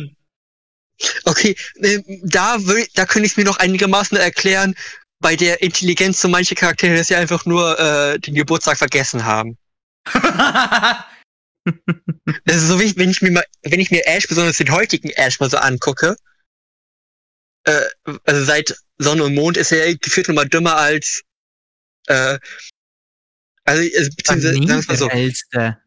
okay, 1.26 1.56
äh, 1.82 2.00
da, 2.26 2.58
da 2.94 3.06
könnte 3.08 3.26
ich 3.26 3.32
es 3.32 3.38
mir 3.38 3.46
noch 3.46 3.58
einigermaßen 3.58 4.20
erklären, 4.20 4.76
bei 5.20 5.36
der 5.36 5.64
Intelligenz 5.64 6.22
so 6.22 6.28
manche 6.28 6.54
Charaktere, 6.54 6.96
dass 6.96 7.08
sie 7.08 7.16
einfach 7.16 7.48
nur 7.48 7.80
äh, 7.80 8.20
den 8.20 8.36
Geburtstag 8.36 8.78
vergessen 8.78 9.26
haben. 9.26 9.58
Das 12.46 12.56
ist 12.56 12.68
so 12.68 12.80
wie, 12.80 12.96
wenn 12.98 13.10
ich 13.10 13.22
mir 13.22 13.32
mal, 13.32 13.46
wenn 13.64 13.80
ich 13.80 13.92
mir 13.92 14.06
Ash, 14.08 14.28
besonders 14.28 14.58
den 14.58 14.72
heutigen 14.72 15.10
Ash 15.12 15.40
mal 15.40 15.50
so 15.50 15.58
angucke, 15.58 16.16
äh, 17.66 17.82
also 18.26 18.44
seit 18.44 18.76
Sonne 18.98 19.24
und 19.26 19.36
Mond 19.36 19.58
ist 19.58 19.72
er 19.72 19.96
gefühlt 19.96 20.28
nochmal 20.28 20.48
dümmer 20.48 20.78
als, 20.78 21.22
äh, 22.08 22.40
also, 23.66 23.82
beziehungsweise, 24.16 24.82
sagen 24.82 24.98
so, 24.98 25.10
hellste. 25.10 25.78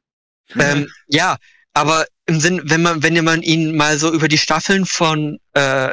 ähm, 0.56 0.90
ja, 1.08 1.36
aber 1.74 2.06
im 2.26 2.38
Sinn, 2.38 2.60
wenn 2.64 2.82
man, 2.82 3.02
wenn 3.02 3.24
man 3.24 3.42
ihn 3.42 3.74
mal 3.76 3.98
so 3.98 4.12
über 4.12 4.28
die 4.28 4.38
Staffeln 4.38 4.86
von 4.86 5.38
äh, 5.54 5.92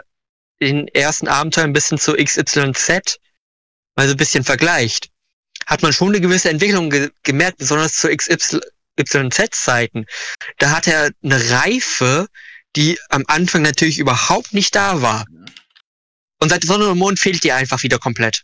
den 0.62 0.88
ersten 0.90 1.28
Abenteuern 1.28 1.74
bis 1.74 1.90
hin 1.90 1.98
zu 1.98 2.14
XYZ 2.14 3.18
mal 3.96 4.08
so 4.08 4.14
ein 4.14 4.18
bisschen 4.18 4.44
vergleicht, 4.44 5.10
hat 5.70 5.84
man 5.84 5.94
schon 5.94 6.10
eine 6.10 6.20
gewisse 6.20 6.50
Entwicklung 6.50 6.90
ge 6.90 7.12
gemerkt, 7.24 7.60
besonders 7.60 7.94
zu 7.94 8.10
XYZ-Zeiten. 8.10 10.06
Da 10.58 10.72
hat 10.72 10.88
er 10.88 11.12
eine 11.24 11.52
Reife, 11.52 12.28
die 12.76 13.00
am 13.10 13.24
Anfang 13.28 13.62
natürlich 13.62 14.00
überhaupt 14.00 14.54
nicht 14.54 14.76
da 14.76 15.02
war. 15.02 15.26
Und 16.42 16.50
seit 16.50 16.64
Sonne 16.64 16.90
und 16.90 16.98
Mond 16.98 17.20
fehlt 17.20 17.44
die 17.44 17.52
einfach 17.52 17.84
wieder 17.84 18.00
komplett. 18.00 18.44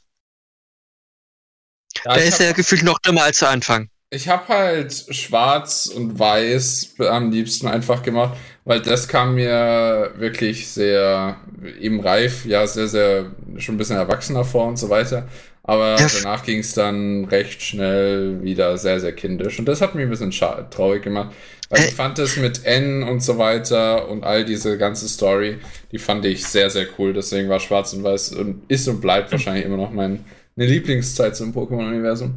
Ja, 2.03 2.15
da 2.15 2.21
ist 2.21 2.39
er 2.39 2.53
gefühlt 2.53 2.83
noch 2.83 2.99
dümmer 2.99 3.23
als 3.23 3.39
zu 3.39 3.47
Anfang. 3.47 3.89
Ich 4.11 4.27
habe 4.27 4.47
halt 4.47 4.93
schwarz 5.09 5.87
und 5.87 6.19
weiß 6.19 6.95
am 6.99 7.31
liebsten 7.31 7.67
einfach 7.67 8.03
gemacht, 8.03 8.37
weil 8.63 8.81
das 8.81 9.07
kam 9.07 9.35
mir 9.35 10.13
wirklich 10.17 10.67
sehr 10.67 11.39
eben 11.79 11.99
reif, 12.01 12.45
ja, 12.45 12.67
sehr, 12.67 12.87
sehr 12.87 13.31
schon 13.57 13.75
ein 13.75 13.77
bisschen 13.77 13.97
erwachsener 13.97 14.45
vor 14.45 14.67
und 14.67 14.77
so 14.77 14.89
weiter. 14.89 15.27
Aber 15.67 15.99
Ja. 15.99 16.07
danach 16.21 16.43
ging 16.45 16.59
es 16.59 16.73
dann 16.73 17.25
recht 17.25 17.61
schnell 17.61 18.43
wieder 18.43 18.77
sehr, 18.77 18.99
sehr 18.99 19.13
kindisch. 19.13 19.57
Und 19.59 19.65
das 19.65 19.81
hat 19.81 19.95
mich 19.95 20.03
ein 20.03 20.09
bisschen 20.11 20.31
traurig 20.31 21.03
gemacht. 21.03 21.33
Weil 21.69 21.81
Äh. 21.81 21.87
ich 21.87 21.93
fand 21.95 22.19
das 22.19 22.37
mit 22.37 22.65
N 22.65 23.01
und 23.03 23.21
so 23.21 23.37
weiter 23.39 24.07
und 24.09 24.23
all 24.23 24.45
diese 24.45 24.77
ganze 24.77 25.09
Story, 25.09 25.57
die 25.91 25.97
fand 25.97 26.23
ich 26.25 26.45
sehr, 26.45 26.69
sehr 26.69 26.85
cool. 26.99 27.13
Deswegen 27.13 27.49
war 27.49 27.59
Schwarz 27.59 27.93
und 27.93 28.03
Weiß 28.03 28.33
und 28.33 28.61
ist 28.69 28.87
und 28.87 29.01
bleibt 29.01 29.31
wahrscheinlich 29.31 29.65
immer 29.65 29.77
noch 29.77 29.91
meine 29.91 30.19
Lieblingszeit 30.55 31.35
zum 31.35 31.51
Pokémon-Universum. 31.51 32.35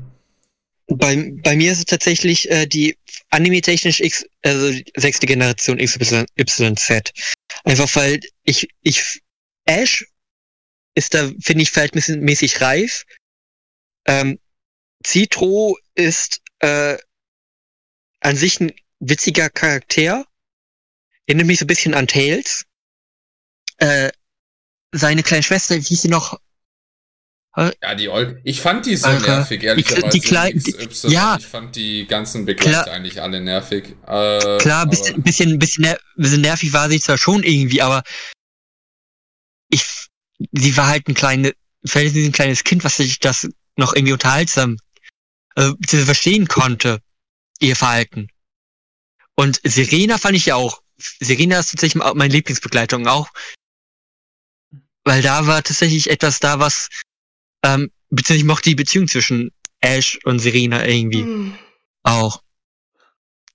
Bei, 0.90 1.30
bei 1.44 1.54
mir 1.54 1.70
ist 1.72 1.78
es 1.80 1.84
tatsächlich 1.84 2.50
äh, 2.50 2.64
die 2.66 2.96
anime-technisch 3.28 4.00
X, 4.00 4.24
also 4.42 4.72
sechste 4.96 5.26
Generation 5.26 5.76
XY, 5.76 6.24
YZ. 6.38 7.12
Einfach 7.64 7.94
weil 7.94 8.20
ich, 8.44 8.66
ich, 8.82 9.20
Ash 9.66 10.02
ist 10.94 11.14
da, 11.14 11.30
finde 11.40 11.62
ich, 11.62 11.70
verhältnismäßig 11.70 12.60
reif. 12.60 13.04
Ähm, 14.06 14.38
Citro 15.06 15.78
ist 15.94 16.40
äh, 16.60 16.96
an 18.20 18.36
sich 18.36 18.60
ein 18.60 18.72
witziger 19.00 19.48
Charakter. 19.50 20.26
Erinnert 21.26 21.46
mich 21.46 21.58
so 21.58 21.64
ein 21.64 21.68
bisschen 21.68 21.94
an 21.94 22.06
Tails. 22.06 22.64
Äh, 23.76 24.10
seine 24.92 25.22
kleine 25.22 25.42
Schwester, 25.42 25.76
wie 25.76 25.80
hieß 25.80 26.02
sie 26.02 26.08
noch? 26.08 26.40
Ja, 27.82 27.94
die 27.96 28.08
Old. 28.08 28.40
Ich 28.44 28.60
fand 28.60 28.86
die 28.86 28.96
so 28.96 29.08
Alter, 29.08 29.38
nervig, 29.38 29.62
ehrlicherweise. 29.64 30.08
die 30.10 30.20
kleinen- 30.20 30.60
die- 30.62 30.72
XY. 30.72 31.08
ja. 31.10 31.36
Ich 31.40 31.46
fand 31.46 31.74
die 31.74 32.06
ganzen 32.06 32.46
Klar. 32.46 32.86
eigentlich 32.88 33.20
alle 33.20 33.40
nervig. 33.40 33.96
Äh, 34.06 34.58
Klar, 34.58 34.84
ein 34.84 34.90
bisschen, 34.90 35.22
bisschen, 35.24 35.58
bisschen 36.16 36.40
nervig 36.40 36.72
war 36.72 36.88
sie 36.88 37.00
zwar 37.00 37.18
schon 37.18 37.42
irgendwie, 37.42 37.82
aber 37.82 38.04
ich, 39.70 39.84
sie 40.52 40.76
war 40.76 40.86
halt 40.88 41.08
ein 41.08 41.14
kleine, 41.14 41.54
vielleicht 41.84 42.14
ein 42.16 42.32
kleines 42.32 42.64
Kind, 42.64 42.84
was 42.84 42.96
sich 42.96 43.18
das 43.18 43.48
noch 43.76 43.94
irgendwie 43.94 44.12
unterhaltsam 44.12 44.76
äh, 45.56 45.72
beziehungsweise 45.78 46.06
verstehen 46.06 46.48
konnte, 46.48 47.02
ihr 47.60 47.76
Verhalten. 47.76 48.28
Und 49.34 49.60
Serena 49.64 50.18
fand 50.18 50.36
ich 50.36 50.46
ja 50.46 50.56
auch. 50.56 50.82
Serena 50.96 51.60
ist 51.60 51.70
tatsächlich 51.70 52.02
auch 52.02 52.14
meine 52.14 52.32
Lieblingsbegleitung 52.34 53.06
auch. 53.06 53.28
Weil 55.04 55.22
da 55.22 55.46
war 55.46 55.62
tatsächlich 55.62 56.10
etwas 56.10 56.40
da, 56.40 56.58
was, 56.58 56.88
ähm, 57.64 57.90
beziehungsweise 58.10 58.38
ich 58.40 58.44
mochte 58.44 58.70
die 58.70 58.74
Beziehung 58.74 59.08
zwischen 59.08 59.52
Ash 59.80 60.18
und 60.24 60.40
Serena 60.40 60.84
irgendwie 60.84 61.54
auch. 62.02 62.42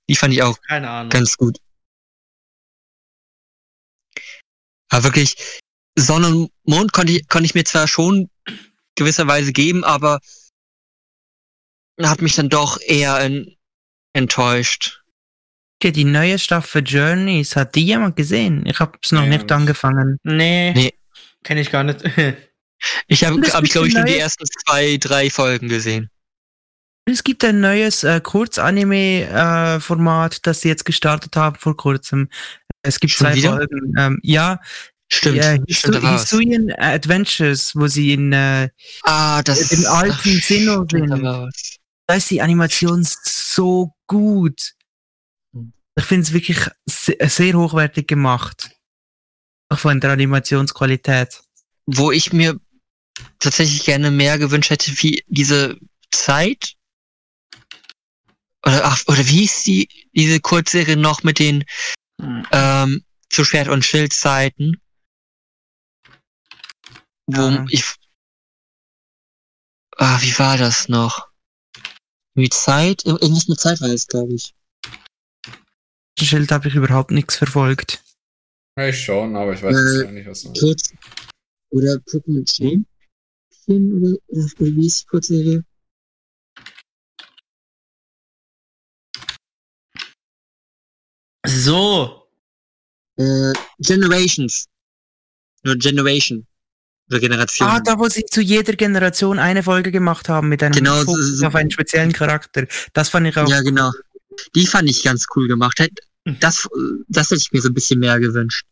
Die 0.10 0.15
fand 0.15 0.34
ich 0.34 0.41
auch 0.41 0.60
Keine 0.61 0.89
Ahnung. 0.89 1.10
ganz 1.10 1.38
gut. 1.38 1.60
Aber 4.89 5.03
wirklich, 5.05 5.35
Sonne 5.98 6.28
und 6.28 6.52
Mond 6.65 6.94
konnte 6.94 7.14
ich, 7.14 7.28
konnte 7.28 7.45
ich 7.45 7.56
mir 7.56 7.64
zwar 7.65 7.88
schon 7.88 8.30
gewisserweise 8.95 9.52
geben, 9.53 9.84
aber 9.84 10.20
hat 12.02 12.22
mich 12.22 12.36
dann 12.36 12.49
doch 12.49 12.80
eher 12.82 13.20
en, 13.20 13.56
enttäuscht. 14.14 15.02
Okay, 15.82 15.91
die 15.91 16.06
neue 16.06 16.40
Staffel 16.40 16.82
Journeys, 16.86 17.56
hat 17.56 17.76
die 17.76 17.86
jemand 17.86 18.15
gesehen? 18.15 18.65
Ich 18.65 18.80
habe 18.80 18.98
es 19.03 19.11
noch 19.11 19.22
Ja, 19.24 19.30
nicht 19.30 19.52
angefangen. 19.52 20.18
nee. 20.24 20.72
Nee. 20.74 20.94
Kenn 21.44 21.57
ich 21.57 21.72
gar 21.72 21.84
nicht. 21.84 22.03
Ich 23.07 23.24
habe, 23.24 23.40
es 23.40 23.53
hab 23.53 23.64
ich 23.64 23.72
glaube 23.72 23.88
ich, 23.88 23.94
nur 23.94 24.03
die 24.03 24.18
ersten 24.18 24.44
zwei, 24.45 24.98
drei 24.98 25.30
Folgen 25.30 25.70
gesehen. 25.70 26.10
Es 27.06 27.24
gibt 27.24 27.41
ein 27.45 27.61
neues 27.61 28.03
äh, 28.03 28.20
Kurzanime-Format, 28.20 30.45
das 30.45 30.60
sie 30.60 30.68
jetzt 30.68 30.84
gestartet 30.84 31.34
haben 31.38 31.56
vor 31.56 31.78
kurzem. 31.78 32.28
Es 32.82 32.99
gibt 32.99 33.14
Schon 33.14 33.28
zwei 33.28 33.36
wieder? 33.36 33.52
Folgen. 33.56 33.94
Ähm, 33.98 34.20
ja, 34.22 34.60
Stimmt, 35.14 35.40
äh, 35.40 35.60
Hisu 35.68 35.94
war 35.94 36.03
was. 36.03 36.30
Hisuian 36.30 36.72
Adventures, 36.77 37.76
wo 37.76 37.88
sie 37.88 38.14
in 38.14 38.34
äh, 38.34 38.69
Ah, 39.03 39.44
das 39.44 39.69
dem 39.69 39.85
alten 39.85 40.40
Sinnoh 40.41 40.85
sind. 40.90 41.23
Da 42.07 42.15
ist 42.15 42.30
die 42.30 42.41
Animation 42.41 43.06
so 43.23 43.94
gut. 44.07 44.73
Hm. 45.53 45.73
Ich 45.98 46.06
finde 46.06 46.23
es 46.23 46.34
wirklich 46.34 46.60
se 46.85 47.15
sehr 47.22 47.53
hochwertig 47.53 48.07
gemacht. 48.07 48.72
Auch 49.69 49.80
von 49.80 49.99
der 49.99 50.11
Animationsqualität. 50.11 51.41
Wo 51.85 52.11
ich 52.11 52.34
mir 52.34 52.60
tatsächlich 53.40 53.85
gerne 53.85 54.10
mehr 54.10 54.38
gewünscht 54.40 54.72
hätte, 54.72 54.91
wie 54.98 55.23
diese 55.27 55.77
Zeit. 56.11 56.73
Oder, 58.65 58.85
ach, 58.85 59.03
oder 59.07 59.19
wie 59.27 59.40
hieß 59.40 59.64
die, 59.64 59.90
diese 60.14 60.40
Kurzserie 60.40 60.98
noch 60.98 61.23
mit 61.23 61.40
den 61.40 61.64
Hm. 62.22 62.45
ähm, 62.52 63.03
zu 63.30 63.44
Schwert- 63.44 63.68
und 63.68 63.84
Schildzeiten. 63.84 64.80
Wo 67.35 67.41
Ja. 67.41 67.65
ich. 67.69 67.84
Ah, 69.97 70.19
wie 70.22 70.38
war 70.39 70.57
das 70.57 70.88
noch? 70.89 71.30
Wie 72.35 72.49
Zeit? 72.49 73.05
Irgendwas 73.05 73.47
mit 73.47 73.60
Zeit 73.60 73.80
war 73.81 73.89
es, 73.89 74.07
glaube 74.07 74.34
ich. 74.34 74.53
Das 76.15 76.27
Schild 76.27 76.51
habe 76.51 76.68
ich 76.68 76.76
überhaupt 76.76 77.11
nichts 77.11 77.35
verfolgt. 77.35 78.03
Ich 78.77 79.03
schon, 79.03 79.35
aber 79.35 79.53
ich 79.53 79.61
weiß 79.61 79.76
Äh, 80.05 80.11
nicht, 80.11 80.27
was 80.27 80.43
noch. 80.43 80.53
Kurz. 80.53 80.93
Oder 81.72 81.93
Pokémon 82.07 82.45
Champion? 82.47 82.85
Oder, 83.68 84.18
oder, 84.30 84.45
oder 84.60 84.76
wie 84.76 84.88
ist 84.88 85.01
die 85.01 85.05
Kurzserie? 85.05 85.64
So. 91.45 92.27
Äh, 93.18 93.53
Generations. 93.80 94.65
Oder 95.64 95.76
Generation. 95.76 96.45
Generation. 97.09 97.67
Ah, 97.67 97.80
da 97.80 97.99
wo 97.99 98.07
sie 98.09 98.25
zu 98.25 98.41
jeder 98.41 98.73
Generation 98.73 99.38
eine 99.39 99.61
Folge 99.63 99.91
gemacht 99.91 100.30
haben 100.30 100.49
mit 100.49 100.63
einem 100.63 100.73
Genau, 100.73 100.95
Fokus 101.03 101.38
so- 101.38 101.45
auf 101.47 101.55
einen 101.55 101.69
speziellen 101.71 102.11
Charakter. 102.13 102.65
Das 102.93 103.09
fand 103.09 103.27
ich 103.27 103.38
auch. 103.38 103.47
Ja, 103.47 103.61
genau. 103.61 103.91
Die 104.55 104.65
fand 104.65 104.89
ich 104.89 105.03
ganz 105.03 105.25
cool 105.35 105.47
gemacht. 105.47 105.80
Hm. 105.80 106.38
Das, 106.39 106.67
das 107.07 107.30
hätte 107.30 107.41
ich 107.41 107.51
mir 107.51 107.61
so 107.61 107.69
ein 107.69 107.73
bisschen 107.73 107.99
mehr 107.99 108.19
gewünscht. 108.19 108.65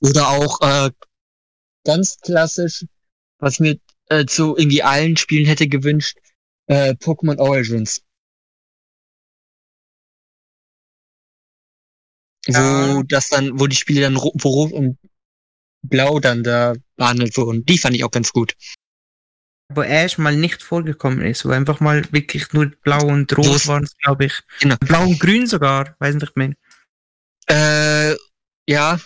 Oder 0.00 0.28
auch 0.28 0.60
äh, 0.60 0.90
ganz 1.84 2.18
klassisch, 2.20 2.84
was 3.38 3.58
mir 3.60 3.78
äh, 4.10 4.26
zu 4.26 4.56
irgendwie 4.56 4.82
allen 4.82 5.16
Spielen 5.16 5.46
hätte 5.46 5.66
gewünscht, 5.68 6.18
äh, 6.66 6.90
Pokémon 6.94 7.38
Origins. 7.38 8.02
Wo 12.46 12.52
Ja. 12.52 13.02
das 13.08 13.28
dann, 13.28 13.58
wo 13.58 13.66
die 13.66 13.76
Spiele 13.76 14.00
dann 14.02 14.16
wo 14.16 14.48
rot 14.48 14.72
und 14.72 14.98
blau 15.82 16.18
dann 16.20 16.42
da 16.42 16.74
behandelt 16.98 17.36
wurden. 17.38 17.64
Die 17.64 17.78
fand 17.78 17.96
ich 17.96 18.04
auch 18.04 18.10
ganz 18.10 18.32
gut. 18.32 18.54
Wo 19.74 19.82
Ash 19.82 20.18
mal 20.18 20.36
nicht 20.36 20.62
vorgekommen 20.62 21.22
ist, 21.22 21.44
wo 21.44 21.50
einfach 21.50 21.80
mal 21.80 22.10
wirklich 22.12 22.52
nur 22.52 22.66
blau 22.66 23.06
und 23.06 23.36
rot 23.36 23.66
waren, 23.66 23.88
glaube 24.02 24.26
ich. 24.26 24.42
Genau. 24.60 24.76
Blau 24.80 25.04
und 25.04 25.20
grün 25.20 25.46
sogar, 25.46 25.96
weiß 25.98 26.14
nicht 26.16 26.36
mehr. 26.36 26.54
Äh, 27.50 28.16
ja. 28.68 28.98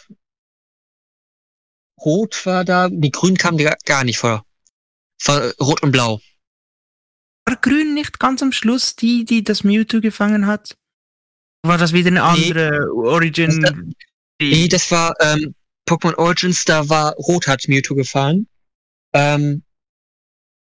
Rot 2.01 2.47
war 2.47 2.64
da, 2.64 2.89
die 2.89 3.10
Grün 3.10 3.36
kam 3.36 3.56
gar 3.85 4.05
nicht 4.05 4.19
vor. 4.19 4.44
War 5.24 5.52
Rot 5.60 5.82
und 5.82 5.93
Blau. 5.93 6.20
War 7.47 7.56
Grün 7.56 7.94
nicht 7.94 8.19
ganz 8.19 8.43
am 8.43 8.52
Schluss 8.52 8.97
die, 8.97 9.24
die 9.24 9.44
das 9.44 9.62
Mewtwo 9.64 10.01
gefangen 10.01 10.47
hat? 10.47 10.77
War 11.64 11.78
das 11.78 11.93
wieder 11.93 12.09
eine 12.09 12.20
Nee. 12.20 12.48
andere 12.48 12.93
Origin? 12.94 13.94
Nee, 14.40 14.69
das 14.69 14.90
war 14.90 15.14
ähm, 15.20 15.55
Pokémon 15.89 16.17
Origins, 16.17 16.65
da 16.65 16.89
war 16.89 17.13
Rot 17.15 17.47
hat 17.47 17.67
Mewtwo 17.69 17.95
gefahren. 17.95 18.47
Ähm, 19.13 19.63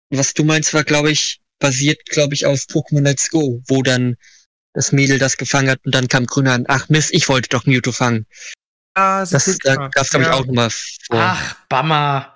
was 0.10 0.34
du 0.34 0.44
meinst, 0.44 0.74
war, 0.74 0.84
glaube 0.84 1.12
ich, 1.12 1.42
basiert, 1.60 2.06
glaube 2.06 2.34
ich, 2.34 2.46
auf 2.46 2.60
Pokémon 2.62 3.02
Let's 3.04 3.30
Go, 3.30 3.62
wo 3.68 3.84
dann 3.84 4.16
das 4.74 4.92
Mädel 4.92 5.20
das 5.20 5.38
gefangen 5.38 5.70
hat 5.70 5.80
und 5.86 5.94
dann 5.94 6.08
kam 6.08 6.26
Grün 6.26 6.48
an, 6.48 6.66
ach 6.68 6.90
Mist, 6.90 7.14
ich 7.14 7.30
wollte 7.30 7.50
doch 7.50 7.66
Mewtwo 7.66 7.92
fangen. 7.92 8.26
Ah, 8.96 9.26
Das, 9.26 9.48
ist 9.48 9.66
da 9.66 9.76
klar. 9.76 9.90
gab's, 9.92 10.10
glaube 10.12 10.24
ich, 10.24 10.30
Ja. 10.30 10.36
auch 10.36 10.46
nochmal 10.46 10.70
vor. 10.70 11.20
Ach, 11.20 11.56
Bammer. 11.68 12.36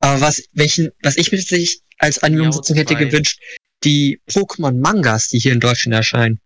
Aber 0.00 0.20
was, 0.20 0.42
welchen, 0.52 0.90
was 1.02 1.16
ich 1.16 1.30
mir 1.30 1.38
tatsächlich 1.38 1.82
als 1.98 2.18
Anime-Umsetzung 2.22 2.76
hätte 2.76 2.96
gewünscht, 2.96 3.40
die 3.84 4.20
Pokémon-Mangas, 4.28 5.28
die 5.28 5.38
hier 5.38 5.52
in 5.52 5.60
Deutschland 5.60 5.94
erscheinen. 5.94 6.40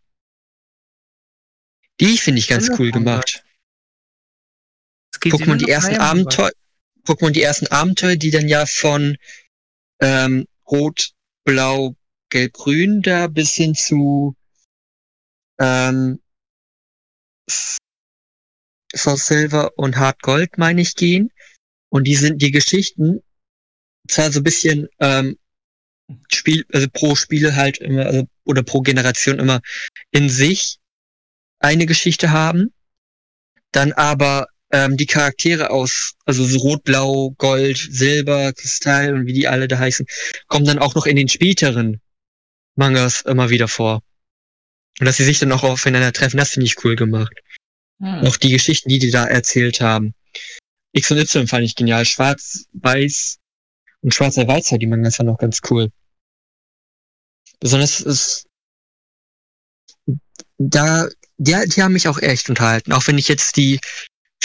Die 2.00 2.18
finde 2.18 2.40
ich 2.40 2.48
ganz 2.48 2.68
cool 2.78 2.90
gemacht. 2.90 3.42
Pokémon 5.32 5.56
die 5.56 5.70
ersten. 5.70 5.96
Abenteuer, 5.96 6.52
Pokémon 7.04 7.30
die 7.30 7.42
ersten 7.42 7.66
Abenteuer, 7.68 8.16
die 8.16 8.30
dann 8.30 8.48
ja 8.48 8.66
von 8.66 9.16
ähm, 10.00 10.46
Rot, 10.68 11.12
Blau, 11.44 11.94
Gelb, 12.30 12.52
Grün 12.54 13.02
da 13.02 13.28
bis 13.28 13.52
hin 13.52 13.74
zu 13.74 14.34
ähm, 15.58 16.20
Soul 17.48 19.16
Silver 19.16 19.72
und 19.76 19.96
Hard 19.96 20.22
Gold, 20.22 20.58
meine 20.58 20.80
ich, 20.80 20.94
gehen. 20.96 21.30
Und 21.88 22.04
die 22.04 22.16
sind 22.16 22.42
die 22.42 22.50
Geschichten 22.50 23.22
zwar 24.08 24.32
so 24.32 24.40
ein 24.40 24.44
bisschen 24.44 24.88
ähm, 25.00 25.38
Spiel, 26.32 26.64
also 26.72 26.86
pro 26.92 27.16
Spiele 27.16 27.56
halt 27.56 27.78
immer, 27.78 28.06
also, 28.06 28.28
oder 28.44 28.62
pro 28.62 28.80
Generation 28.80 29.38
immer 29.38 29.60
in 30.10 30.28
sich 30.28 30.78
eine 31.58 31.86
Geschichte 31.86 32.30
haben, 32.30 32.72
dann 33.72 33.92
aber 33.92 34.48
ähm, 34.76 34.96
die 34.96 35.06
Charaktere 35.06 35.70
aus, 35.70 36.12
also 36.26 36.44
so 36.44 36.58
Rot, 36.58 36.84
Blau, 36.84 37.30
Gold, 37.38 37.78
Silber, 37.90 38.52
Kristall 38.52 39.14
und 39.14 39.26
wie 39.26 39.32
die 39.32 39.48
alle 39.48 39.68
da 39.68 39.78
heißen, 39.78 40.06
kommen 40.48 40.66
dann 40.66 40.78
auch 40.78 40.94
noch 40.94 41.06
in 41.06 41.16
den 41.16 41.28
späteren 41.28 42.00
Mangas 42.74 43.22
immer 43.22 43.48
wieder 43.48 43.68
vor. 43.68 44.02
Und 45.00 45.06
dass 45.06 45.16
sie 45.16 45.24
sich 45.24 45.38
dann 45.38 45.52
auch 45.52 45.62
aufeinander 45.62 46.12
treffen, 46.12 46.36
das 46.36 46.50
finde 46.50 46.66
ich 46.66 46.84
cool 46.84 46.94
gemacht. 46.94 47.32
Hm. 48.00 48.26
Auch 48.26 48.36
die 48.36 48.50
Geschichten, 48.50 48.90
die 48.90 48.98
die 48.98 49.10
da 49.10 49.26
erzählt 49.26 49.80
haben. 49.80 50.14
X 50.92 51.10
und 51.10 51.18
Y 51.18 51.46
fand 51.46 51.64
ich 51.64 51.74
genial. 51.74 52.04
Schwarz, 52.04 52.66
Weiß 52.72 53.38
und 54.02 54.14
Schwarzer 54.14 54.46
Weiß 54.46 54.74
die 54.78 54.86
Mangas 54.86 55.18
waren 55.18 55.26
noch 55.26 55.38
ganz 55.38 55.60
cool. 55.70 55.90
Besonders 57.60 58.00
ist 58.00 58.46
da, 60.58 61.08
die, 61.38 61.54
die 61.66 61.82
haben 61.82 61.94
mich 61.94 62.08
auch 62.08 62.18
echt 62.18 62.50
unterhalten. 62.50 62.92
Auch 62.92 63.06
wenn 63.06 63.18
ich 63.18 63.28
jetzt 63.28 63.56
die 63.56 63.80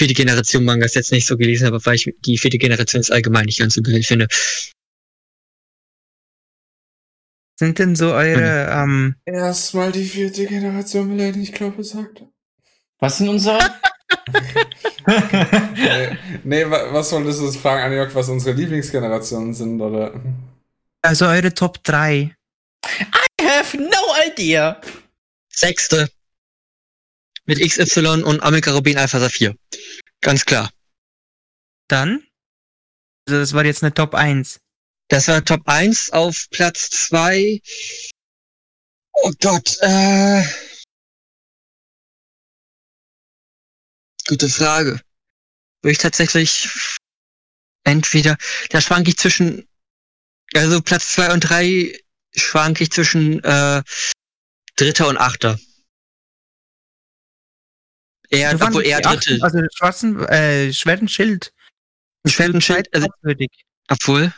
vierte 0.02 0.16
Generation 0.16 0.64
Mangas 0.64 0.96
jetzt 0.96 1.12
nicht 1.12 1.28
so 1.28 1.38
gelesen 1.38 1.68
habe, 1.68 1.80
weil 1.86 1.94
ich 1.94 2.12
die 2.26 2.36
vierte 2.40 2.58
Generation 2.58 3.02
jetzt 3.04 3.12
allgemein 3.12 3.46
nicht 3.46 3.60
ganz 3.60 3.76
so 3.76 3.84
geil 3.84 4.02
finde. 4.02 4.28
Sind 7.60 7.78
denn 7.78 7.96
so 7.96 8.12
eure, 8.14 8.68
ähm, 8.72 9.16
Erstmal 9.26 9.92
die 9.92 10.06
vierte 10.06 10.48
Generation, 10.48 11.16
Melanie, 11.16 11.44
ich 11.44 11.54
glaube, 11.54 11.84
sagt. 11.84 12.24
Was 13.00 13.20
sind 13.20 13.30
unsere? 13.30 13.60
nee, 15.08 16.18
nee, 16.44 16.66
wa- 16.70 16.92
was 16.92 17.12
wolltest 17.12 17.40
du 17.40 17.46
jetzt 17.46 17.58
fragen, 17.58 17.84
Anjok, 17.84 18.16
was 18.16 18.30
unsere 18.30 18.56
Lieblingsgenerationen 18.56 19.54
sind, 19.54 19.80
oder? 19.80 20.20
also 21.04 21.26
eure 21.28 21.54
Top 21.54 21.84
3? 21.84 22.36
I 22.84 23.44
have 23.44 23.78
no 23.78 24.16
idea. 24.28 24.82
Sechste. 25.54 26.10
Mit 27.46 27.60
XY 27.60 28.24
und 28.24 28.42
Amiga 28.42 28.72
Rubin 28.72 28.98
Alpha 28.98 29.20
Saphir. 29.20 29.56
Ganz 30.22 30.46
klar. 30.46 30.72
Dann? 31.88 32.26
Also 33.28 33.40
das 33.40 33.54
war 33.54 33.66
jetzt 33.66 33.84
eine 33.84 33.94
Top 33.94 34.14
1. 34.14 34.60
Das 35.10 35.28
war 35.28 35.44
Top 35.44 35.68
1 35.68 36.12
auf 36.12 36.48
Platz 36.52 36.90
2. 36.90 37.62
Oh 39.14 39.32
Gott, 39.42 39.78
äh. 39.82 40.44
Gute 44.28 44.50
Frage. 44.50 45.02
Würde 45.82 45.92
ich 45.92 45.98
tatsächlich 45.98 46.70
entweder, 47.84 48.38
da 48.70 48.80
schwank 48.80 49.08
ich 49.08 49.18
zwischen, 49.18 49.68
also 50.54 50.82
Platz 50.82 51.14
2 51.14 51.34
und 51.34 51.42
3 51.42 52.00
schwank 52.36 52.80
ich 52.82 52.92
zwischen 52.92 53.44
äh, 53.44 53.84
Dritter 54.76 55.08
und 55.08 55.18
Achter. 55.18 55.60
Er, 58.32 58.58
so 58.58 58.66
obwohl 58.66 58.86
er 58.86 59.02
Dritte. 59.02 59.34
Achten, 59.34 59.44
also 59.44 59.60
Schwarzen, 59.76 60.20
äh, 60.28 60.74
Schwertenschild. 60.74 61.54
Schwertenschild, 62.26 62.94
also, 62.94 63.08
obwohl. 63.90 64.34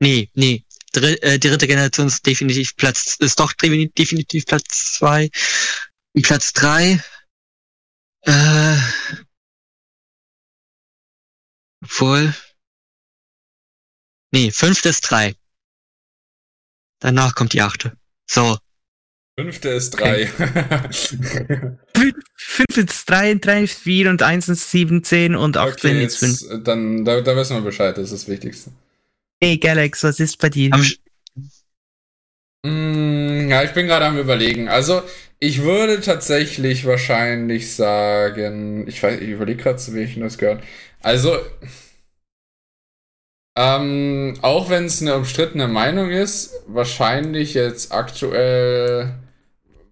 Nee, 0.00 0.30
nee. 0.34 0.64
Dr 0.92 1.22
äh, 1.22 1.38
dritte 1.38 1.66
Generation 1.66 2.08
ist 2.08 2.26
definitiv 2.26 2.76
Platz, 2.76 3.16
ist 3.18 3.38
doch 3.38 3.52
definitiv 3.52 4.46
Platz 4.46 4.94
zwei. 4.94 5.30
Platz 6.22 6.52
drei. 6.52 7.02
Äh, 8.22 8.76
obwohl. 11.82 12.34
Nee, 14.32 14.50
fünfte 14.50 14.88
ist 14.88 15.02
drei. 15.02 15.36
Danach 17.00 17.34
kommt 17.34 17.52
die 17.52 17.62
achte. 17.62 17.96
So. 18.28 18.58
Fünfte 19.38 19.68
ist 19.70 19.90
drei. 19.90 20.26
5 22.46 22.76
ist 22.76 23.10
3, 23.10 23.34
3 23.34 23.62
ist 23.64 23.78
4 23.78 24.10
und 24.10 24.22
1 24.22 24.48
ist 24.48 24.70
7, 24.70 25.02
10 25.02 25.34
und 25.34 25.56
18 25.56 25.90
okay, 25.90 26.00
jetzt, 26.02 26.22
ist 26.22 26.46
5. 26.46 26.64
Dann, 26.64 27.04
da, 27.04 27.20
da 27.20 27.34
wissen 27.36 27.56
wir 27.56 27.62
Bescheid, 27.62 27.96
das 27.96 28.12
ist 28.12 28.12
das 28.12 28.28
Wichtigste. 28.28 28.70
Hey 29.42 29.56
Galax, 29.56 30.04
was 30.04 30.20
ist 30.20 30.38
bei 30.38 30.50
dir? 30.50 30.70
Mm, 32.64 33.48
ja, 33.48 33.62
ich 33.64 33.72
bin 33.72 33.86
gerade 33.86 34.06
am 34.06 34.18
überlegen. 34.18 34.68
Also, 34.68 35.02
ich 35.38 35.62
würde 35.62 36.00
tatsächlich 36.00 36.86
wahrscheinlich 36.86 37.74
sagen, 37.74 38.86
ich 38.86 39.02
weiß, 39.02 39.20
ich 39.20 39.28
überlege 39.28 39.62
gerade, 39.62 39.78
zu 39.78 39.94
welchen 39.94 40.22
das 40.22 40.38
gehört. 40.38 40.62
Also, 41.02 41.36
ähm, 43.56 44.34
auch 44.42 44.70
wenn 44.70 44.84
es 44.86 45.02
eine 45.02 45.16
umstrittene 45.16 45.68
Meinung 45.68 46.10
ist, 46.10 46.54
wahrscheinlich 46.66 47.54
jetzt 47.54 47.92
aktuell 47.92 49.14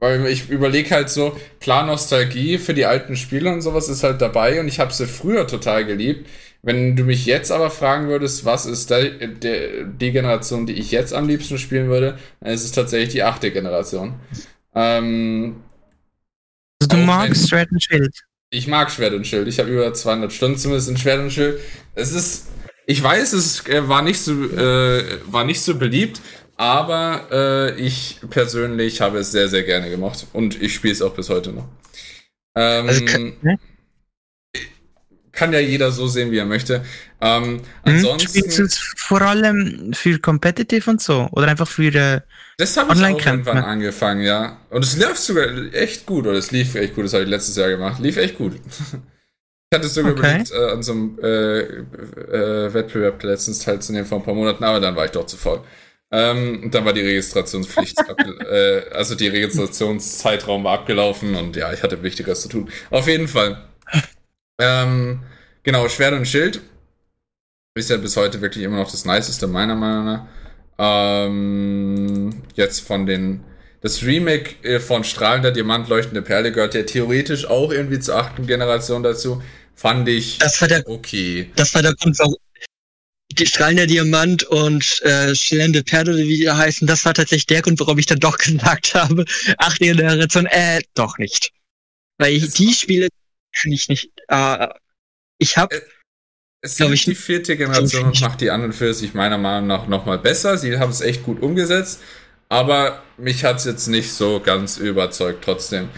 weil 0.02 0.26
ich 0.26 0.50
überlege 0.50 0.90
halt 0.90 1.10
so, 1.10 1.38
klar, 1.60 1.86
Nostalgie 1.86 2.58
für 2.58 2.74
die 2.74 2.86
alten 2.86 3.14
Spiele 3.14 3.52
und 3.52 3.62
sowas 3.62 3.88
ist 3.88 4.02
halt 4.02 4.20
dabei 4.20 4.58
und 4.58 4.66
ich 4.66 4.80
habe 4.80 4.92
sie 4.92 5.06
früher 5.06 5.46
total 5.46 5.84
geliebt. 5.84 6.28
Wenn 6.60 6.96
du 6.96 7.04
mich 7.04 7.24
jetzt 7.24 7.52
aber 7.52 7.70
fragen 7.70 8.08
würdest, 8.08 8.44
was 8.44 8.66
ist 8.66 8.90
der, 8.90 9.10
der, 9.10 9.84
die 9.84 10.10
Generation, 10.10 10.66
die 10.66 10.72
ich 10.72 10.90
jetzt 10.90 11.14
am 11.14 11.28
liebsten 11.28 11.56
spielen 11.56 11.88
würde, 11.88 12.18
dann 12.40 12.52
ist 12.52 12.64
es 12.64 12.72
tatsächlich 12.72 13.10
die 13.10 13.22
achte 13.22 13.52
Generation. 13.52 14.14
Ähm, 14.74 15.62
also 16.80 16.96
du 16.96 17.04
magst 17.04 17.48
Schwert 17.48 17.70
und 17.70 17.84
Schild. 17.84 18.24
ich 18.50 18.66
mag 18.66 18.90
Schwert 18.90 19.14
und 19.14 19.24
Schild. 19.24 19.46
Ich 19.46 19.60
habe 19.60 19.70
über 19.70 19.94
200 19.94 20.32
Stunden 20.32 20.58
zumindest 20.58 20.88
in 20.88 20.96
Schwert 20.96 21.20
und 21.20 21.30
Schild. 21.30 21.60
Es 21.94 22.12
ist, 22.12 22.48
ich 22.86 23.00
weiß, 23.00 23.34
es 23.34 23.68
äh, 23.68 23.88
war 23.88 24.02
nicht 24.02 24.18
so, 24.18 24.32
äh, 24.32 25.20
war 25.26 25.44
nicht 25.44 25.60
so 25.60 25.76
beliebt, 25.76 26.20
aber 26.56 27.28
äh, 27.30 27.80
ich 27.80 28.20
persönlich 28.30 29.00
habe 29.00 29.18
es 29.18 29.32
sehr, 29.32 29.48
sehr 29.48 29.62
gerne 29.62 29.90
gemacht 29.90 30.26
und 30.32 30.60
ich 30.60 30.74
spiele 30.74 30.92
es 30.92 31.02
auch 31.02 31.14
bis 31.14 31.28
heute 31.28 31.52
noch. 31.52 31.68
Ähm, 32.56 32.88
Also 32.88 33.04
kann- 33.04 33.32
ne? 33.42 33.58
kann 35.32 35.52
ja 35.52 35.60
jeder 35.60 35.90
so 35.90 36.06
sehen, 36.06 36.30
wie 36.30 36.38
er 36.38 36.44
möchte. 36.44 36.84
Ähm, 37.20 37.62
Hm? 37.84 37.98
Spielst 37.98 38.04
du 38.04 38.10
ansonsten, 38.10 38.62
es 38.64 38.94
vor 38.96 39.22
allem 39.22 39.92
für 39.94 40.18
Competitive 40.18 40.90
und 40.90 41.00
so? 41.00 41.26
Oder 41.32 41.48
einfach 41.48 41.66
für, 41.68 41.94
äh, 41.94 42.20
das 42.58 42.76
habe 42.76 42.92
ich 42.94 43.02
auch 43.02 43.26
irgendwann 43.26 43.58
angefangen, 43.64 44.22
ja. 44.22 44.58
Und 44.70 44.84
es 44.84 44.96
läuft 44.98 45.16
sogar 45.22 45.46
echt 45.72 46.04
gut, 46.04 46.26
oder 46.26 46.36
es 46.36 46.50
lief 46.50 46.74
echt 46.74 46.94
gut, 46.94 47.06
das 47.06 47.14
habe 47.14 47.24
ich 47.24 47.30
letztes 47.30 47.56
Jahr 47.56 47.70
gemacht. 47.70 48.00
Lief 48.00 48.16
echt 48.16 48.36
gut. 48.36 48.54
Ich 49.74 49.78
hatte 49.78 49.88
sogar 49.88 50.12
Okay. 50.12 50.20
überlegt, 50.20 50.50
äh, 50.50 50.70
an 50.70 50.82
so 50.82 50.92
einem 50.92 51.18
äh, 51.22 51.60
äh, 51.60 52.74
Wettbewerb 52.74 53.22
letztens 53.22 53.60
teilzunehmen 53.60 54.06
vor 54.06 54.18
ein 54.18 54.22
paar 54.24 54.34
Monaten, 54.34 54.62
aber 54.64 54.80
dann 54.80 54.94
war 54.96 55.06
ich 55.06 55.12
doch 55.12 55.24
zu 55.24 55.38
voll. 55.38 55.64
Ähm, 56.14 56.64
und 56.64 56.74
dann 56.74 56.84
war 56.84 56.93
die 56.93 57.01
Registrationspflicht, 57.01 57.97
äh, 58.51 58.82
also 58.93 59.14
die 59.14 59.28
Registrationszeitraum 59.28 60.64
war 60.64 60.74
abgelaufen 60.74 61.34
und 61.34 61.56
ja, 61.56 61.72
ich 61.72 61.82
hatte 61.82 62.02
Wichtigeres 62.02 62.43
zu 62.43 62.48
tun. 62.48 62.70
Auf 62.90 63.09
jeden 63.09 63.28
Fall. 63.28 63.64
Ähm, 64.60 65.22
genau, 65.62 65.89
Schwert 65.89 66.12
und 66.12 66.28
Schild 66.28 66.60
ist 67.74 67.89
ja 67.89 67.97
bis 67.97 68.16
heute 68.16 68.43
wirklich 68.43 68.64
immer 68.64 68.76
noch 68.76 68.90
das 68.90 69.06
Niceste, 69.06 69.47
meiner 69.47 69.74
Meinung 69.74 70.05
nach. 70.05 70.26
Ähm, 70.78 72.43
jetzt 72.55 72.80
von 72.80 73.06
den. 73.06 73.44
Das 73.80 74.02
Remake 74.05 74.62
äh, 74.62 74.78
von 74.78 75.02
Strahlender 75.02 75.51
Diamant, 75.51 75.89
leuchtende 75.89 76.22
Perle 76.22 76.52
gehört 76.52 76.74
ja 76.74 76.84
theoretisch 76.84 77.47
auch 77.47 77.72
irgendwie 77.72 77.98
zur 77.98 78.16
achten 78.16 78.47
Generation 78.47 79.02
dazu. 79.02 79.43
Fand 79.74 80.09
ich 80.09 80.39
Das 80.39 80.60
war 80.60 80.68
der, 80.68 80.86
okay. 80.89 81.51
das 81.56 81.74
war 81.74 81.82
der 81.82 81.94
Grund, 81.94 82.16
warum, 82.18 82.36
die 83.34 83.46
strahlende 83.46 83.86
Diamant 83.86 84.42
und 84.44 85.00
äh, 85.02 85.34
schillernde 85.34 85.82
Perle, 85.82 86.16
wie 86.16 86.38
die 86.38 86.50
heißen, 86.50 86.86
das 86.86 87.04
war 87.04 87.14
tatsächlich 87.14 87.46
der 87.46 87.62
Grund, 87.62 87.78
warum 87.80 87.98
ich 87.98 88.06
dann 88.06 88.18
doch 88.20 88.36
gesagt 88.38 88.94
habe, 88.94 89.24
achte 89.59 89.84
Generation, 89.84 90.46
äh, 90.46 90.80
doch 90.94 91.18
nicht. 91.18 91.50
Weil 92.18 92.34
ich, 92.34 92.50
die 92.52 92.72
Spiele 92.72 93.09
kann 93.60 93.72
ich 93.72 93.88
nicht, 93.88 94.10
äh, 94.28 94.68
ich 95.38 95.56
habe 95.56 95.76
Äh, 95.76 95.80
Es 96.64 96.76
sind 96.76 96.92
ich- 96.92 97.04
die 97.04 97.14
vierte 97.14 97.56
Generation 97.56 98.04
und 98.06 98.20
macht 98.20 98.40
die 98.40 98.50
an 98.50 98.62
und 98.64 98.72
für 98.72 98.94
sich 98.94 99.14
meiner 99.14 99.38
Meinung 99.38 99.66
nach 99.66 99.88
nochmal 99.88 100.18
besser. 100.18 100.56
Sie 100.59 100.78
haben 100.78 100.90
es 100.90 101.00
echt 101.00 101.24
gut 101.24 101.42
umgesetzt, 101.42 102.00
aber 102.48 103.02
mich 103.18 103.44
hat 103.44 103.56
es 103.56 103.64
jetzt 103.64 103.88
nicht 103.88 104.12
so 104.12 104.38
ganz 104.40 104.76
überzeugt 104.76 105.44
trotzdem. 105.44 105.88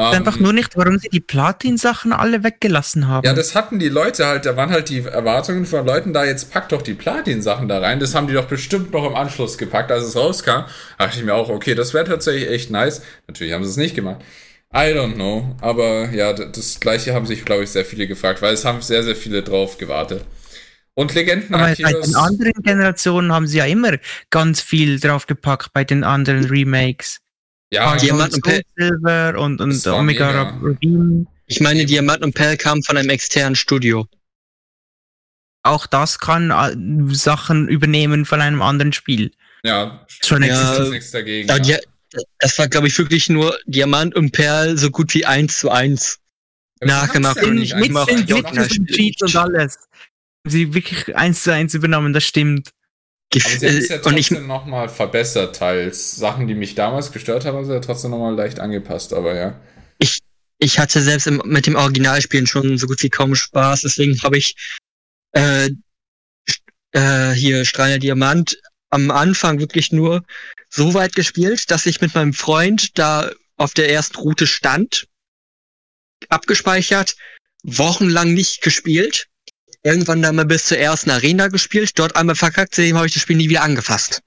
Ähm, 0.00 0.14
Einfach 0.14 0.38
nur 0.38 0.52
nicht, 0.52 0.76
warum 0.76 0.98
sie 1.00 1.08
die 1.08 1.20
Platin-Sachen 1.20 2.12
alle 2.12 2.44
weggelassen 2.44 3.08
haben. 3.08 3.26
Ja, 3.26 3.32
das 3.32 3.56
hatten 3.56 3.80
die 3.80 3.88
Leute 3.88 4.26
halt, 4.26 4.46
da 4.46 4.56
waren 4.56 4.70
halt 4.70 4.90
die 4.90 5.00
Erwartungen 5.00 5.66
von 5.66 5.84
Leuten 5.84 6.12
da, 6.12 6.24
jetzt 6.24 6.52
packt 6.52 6.70
doch 6.70 6.82
die 6.82 6.94
Platin-Sachen 6.94 7.66
da 7.66 7.80
rein. 7.80 7.98
Das 7.98 8.14
haben 8.14 8.28
die 8.28 8.34
doch 8.34 8.46
bestimmt 8.46 8.92
noch 8.92 9.04
im 9.04 9.16
Anschluss 9.16 9.58
gepackt, 9.58 9.90
als 9.90 10.04
es 10.04 10.14
rauskam. 10.14 10.66
Dachte 10.98 11.18
ich 11.18 11.24
mir 11.24 11.34
auch, 11.34 11.48
okay, 11.48 11.74
das 11.74 11.94
wäre 11.94 12.04
tatsächlich 12.04 12.48
echt 12.48 12.70
nice. 12.70 13.02
Natürlich 13.26 13.52
haben 13.52 13.64
sie 13.64 13.70
es 13.70 13.76
nicht 13.76 13.96
gemacht. 13.96 14.20
I 14.72 14.94
don't 14.94 15.14
know. 15.14 15.56
Aber 15.60 16.10
ja, 16.10 16.32
das 16.32 16.78
gleiche 16.78 17.12
haben 17.12 17.26
sich, 17.26 17.44
glaube 17.44 17.64
ich, 17.64 17.70
sehr 17.70 17.84
viele 17.84 18.06
gefragt, 18.06 18.40
weil 18.40 18.54
es 18.54 18.64
haben 18.64 18.80
sehr, 18.82 19.02
sehr 19.02 19.16
viele 19.16 19.42
drauf 19.42 19.78
gewartet. 19.78 20.24
Und 20.94 21.12
Legenden 21.14 21.54
Aber 21.54 21.74
bei 21.80 21.92
den 21.92 22.14
anderen 22.14 22.62
Generationen 22.62 23.32
haben 23.32 23.48
sie 23.48 23.58
ja 23.58 23.64
immer 23.64 23.96
ganz 24.30 24.60
viel 24.60 25.00
draufgepackt 25.00 25.72
bei 25.72 25.82
den 25.82 26.04
anderen 26.04 26.44
Remakes. 26.44 27.20
Ja, 27.72 27.96
Diamant 27.96 28.34
und 28.34 28.42
Pe- 28.44 28.62
Silver 28.76 29.38
und, 29.38 29.60
und 29.60 29.86
Omega 29.86 30.26
mega. 30.28 30.50
Rubin. 30.62 31.26
Ich 31.46 31.60
meine, 31.60 31.84
Diamant 31.86 32.22
und 32.22 32.34
Perl 32.34 32.56
kamen 32.56 32.82
von 32.82 32.96
einem 32.96 33.10
externen 33.10 33.56
Studio. 33.56 34.06
Auch 35.62 35.86
das 35.86 36.18
kann 36.18 36.50
äh, 36.50 37.14
Sachen 37.14 37.68
übernehmen 37.68 38.24
von 38.24 38.40
einem 38.40 38.62
anderen 38.62 38.92
Spiel. 38.92 39.30
ja, 39.64 40.06
Schon 40.22 40.42
Ja, 40.42 40.78
nichts 40.88 41.10
dagegen. 41.10 41.48
Ja. 41.48 41.58
die, 41.58 41.76
das 42.38 42.58
war, 42.58 42.68
glaube 42.68 42.88
ich, 42.88 42.96
wirklich 42.98 43.28
nur 43.28 43.58
Diamant 43.66 44.14
und 44.14 44.32
Perl 44.32 44.78
so 44.78 44.90
gut 44.90 45.12
wie 45.14 45.26
eins 45.26 45.58
zu 45.58 45.70
eins. 45.70 46.20
Nachgemacht 46.80 47.36
ja 47.38 47.48
und 47.48 47.56
nicht 47.56 47.74
mit 47.74 47.84
einfach 47.86 48.06
den 48.06 48.24
gemacht. 48.24 48.52
Glitches 48.52 48.78
und 48.78 48.86
Cheats 48.88 49.22
und 49.22 49.36
alles. 49.36 49.78
Sie 50.44 50.72
wirklich 50.72 51.14
eins 51.16 51.42
zu 51.42 51.52
eins 51.52 51.74
übernommen, 51.74 52.12
das 52.12 52.24
stimmt. 52.24 52.70
Aber 53.34 53.58
sie 53.58 53.66
ja 53.66 53.96
Gef- 53.96 54.06
und 54.06 54.16
ich, 54.16 54.28
trotzdem 54.28 54.46
nochmal 54.46 54.88
verbessert, 54.88 55.56
teils. 55.56 56.16
Sachen, 56.16 56.46
die 56.46 56.54
mich 56.54 56.74
damals 56.74 57.12
gestört 57.12 57.44
haben, 57.44 57.56
haben 57.56 57.66
sie 57.66 57.74
ja 57.74 57.80
trotzdem 57.80 58.10
nochmal 58.10 58.34
leicht 58.34 58.58
angepasst, 58.58 59.12
aber 59.12 59.34
ja. 59.34 59.60
ich 60.58 60.78
hatte 60.78 61.00
selbst 61.00 61.26
im, 61.26 61.42
mit 61.44 61.66
dem 61.66 61.76
Originalspielen 61.76 62.46
schon 62.46 62.78
so 62.78 62.86
gut 62.86 63.02
wie 63.02 63.10
kaum 63.10 63.34
Spaß, 63.34 63.82
deswegen 63.82 64.20
habe 64.22 64.38
ich 64.38 64.54
äh, 65.32 65.70
äh, 66.92 67.32
hier 67.32 67.64
Strahlender 67.64 68.00
Diamant 68.00 68.58
am 68.90 69.10
Anfang 69.10 69.58
wirklich 69.60 69.92
nur 69.92 70.24
so 70.70 70.94
weit 70.94 71.14
gespielt, 71.14 71.70
dass 71.70 71.86
ich 71.86 72.00
mit 72.00 72.14
meinem 72.14 72.32
Freund 72.32 72.98
da 72.98 73.30
auf 73.56 73.74
der 73.74 73.90
ersten 73.90 74.16
Route 74.16 74.46
stand, 74.46 75.06
abgespeichert, 76.28 77.16
wochenlang 77.62 78.34
nicht 78.34 78.62
gespielt, 78.62 79.26
irgendwann 79.88 80.22
dann 80.22 80.36
mal 80.36 80.44
bis 80.44 80.66
zur 80.66 80.78
ersten 80.78 81.10
Arena 81.10 81.48
gespielt, 81.48 81.98
dort 81.98 82.16
einmal 82.16 82.36
verkackt, 82.36 82.74
seitdem 82.74 82.96
habe 82.96 83.06
ich 83.06 83.14
das 83.14 83.22
Spiel 83.22 83.36
nie 83.36 83.48
wieder 83.48 83.62
angefasst. 83.62 84.22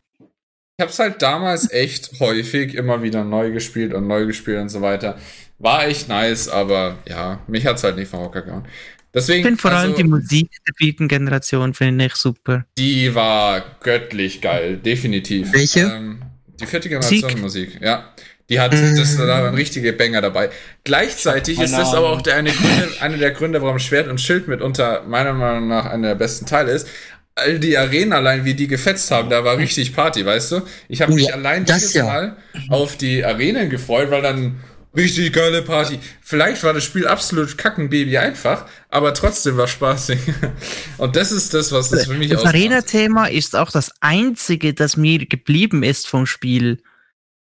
Ich 0.77 0.83
hab's 0.83 0.99
halt 0.99 1.21
damals 1.21 1.71
echt 1.71 2.19
häufig 2.19 2.73
immer 2.75 3.01
wieder 3.03 3.23
neu 3.23 3.51
gespielt 3.51 3.93
und 3.93 4.07
neu 4.07 4.25
gespielt 4.25 4.59
und 4.59 4.69
so 4.69 4.81
weiter. 4.81 5.17
War 5.59 5.88
echt 5.88 6.09
nice, 6.09 6.49
aber 6.49 6.97
ja, 7.07 7.39
mich 7.47 7.65
hat's 7.65 7.83
halt 7.83 7.95
nicht 7.95 8.09
vom 8.09 8.21
Hocker 8.21 8.41
gehauen. 8.41 8.67
Deswegen, 9.13 9.39
Ich 9.39 9.45
finde 9.45 9.61
vor 9.61 9.71
allem 9.71 9.91
also, 9.91 10.03
die 10.03 10.09
Musik 10.09 10.49
der 10.65 10.73
vierten 10.75 11.07
Generation 11.07 11.73
finde 11.73 12.05
ich 12.05 12.15
super. 12.15 12.65
die 12.77 13.13
war 13.13 13.63
göttlich 13.83 14.41
geil, 14.41 14.77
definitiv. 14.77 15.51
Welche? 15.53 15.81
Ähm, 15.81 16.21
die 16.59 16.65
vierte 16.65 16.89
Generation 16.89 17.41
Musik, 17.41 17.79
ja. 17.81 18.13
Die 18.51 18.59
hat, 18.59 18.73
Mm. 18.73 18.97
das, 18.97 19.15
da 19.17 19.25
waren 19.27 19.55
richtige 19.55 19.93
Banger 19.93 20.21
dabei. 20.21 20.49
Gleichzeitig 20.83 21.57
ist 21.59 21.71
Keine 21.71 21.83
das 21.83 21.93
aber 21.93 22.09
auch 22.09 22.21
der 22.21 22.35
eine, 22.35 22.51
Gründe, 22.51 22.89
einer 22.99 23.17
der 23.17 23.31
Gründe, 23.31 23.61
warum 23.61 23.79
Schwert 23.79 24.07
und 24.09 24.19
Schild 24.19 24.47
mitunter 24.49 25.03
meiner 25.07 25.33
Meinung 25.33 25.69
nach 25.69 25.85
einer 25.85 26.09
der 26.09 26.15
besten 26.15 26.45
Teile 26.45 26.71
ist. 26.71 26.85
All 27.33 27.59
die 27.59 27.77
Arenen 27.77 28.11
allein, 28.11 28.43
wie 28.43 28.53
die 28.53 28.67
gefetzt 28.67 29.09
haben, 29.09 29.29
da 29.29 29.43
war 29.45 29.57
richtig 29.57 29.95
Party, 29.95 30.25
weißt 30.25 30.51
du? 30.51 30.61
Ich 30.89 31.01
habe 31.01 31.13
mich 31.13 31.27
Ja, 31.27 31.35
allein 31.35 31.63
dieses 31.63 31.93
ja. 31.93 32.03
Mal 32.03 32.35
auf 32.69 32.97
die 32.97 33.23
Arenen 33.23 33.69
gefreut, 33.69 34.11
weil 34.11 34.21
dann 34.21 34.57
richtig 34.93 35.31
geile 35.31 35.61
Party. 35.61 35.97
Vielleicht 36.21 36.61
war 36.65 36.73
das 36.73 36.83
Spiel 36.83 37.07
absolut 37.07 37.57
kackenbaby 37.57 38.17
einfach, 38.17 38.65
aber 38.89 39.13
trotzdem 39.13 39.55
war 39.55 39.67
spaßig. 39.67 40.19
Und 40.97 41.15
das 41.15 41.31
ist 41.31 41.53
das, 41.53 41.71
was 41.71 41.89
das 41.89 42.05
für 42.05 42.15
mich 42.15 42.29
Das. 42.31 42.43
Arena-Thema 42.43 43.27
ist 43.27 43.55
auch 43.55 43.71
das 43.71 43.91
einzige, 44.01 44.73
das 44.73 44.97
mir 44.97 45.25
geblieben 45.25 45.83
ist 45.83 46.09
vom 46.09 46.25
Spiel. 46.25 46.79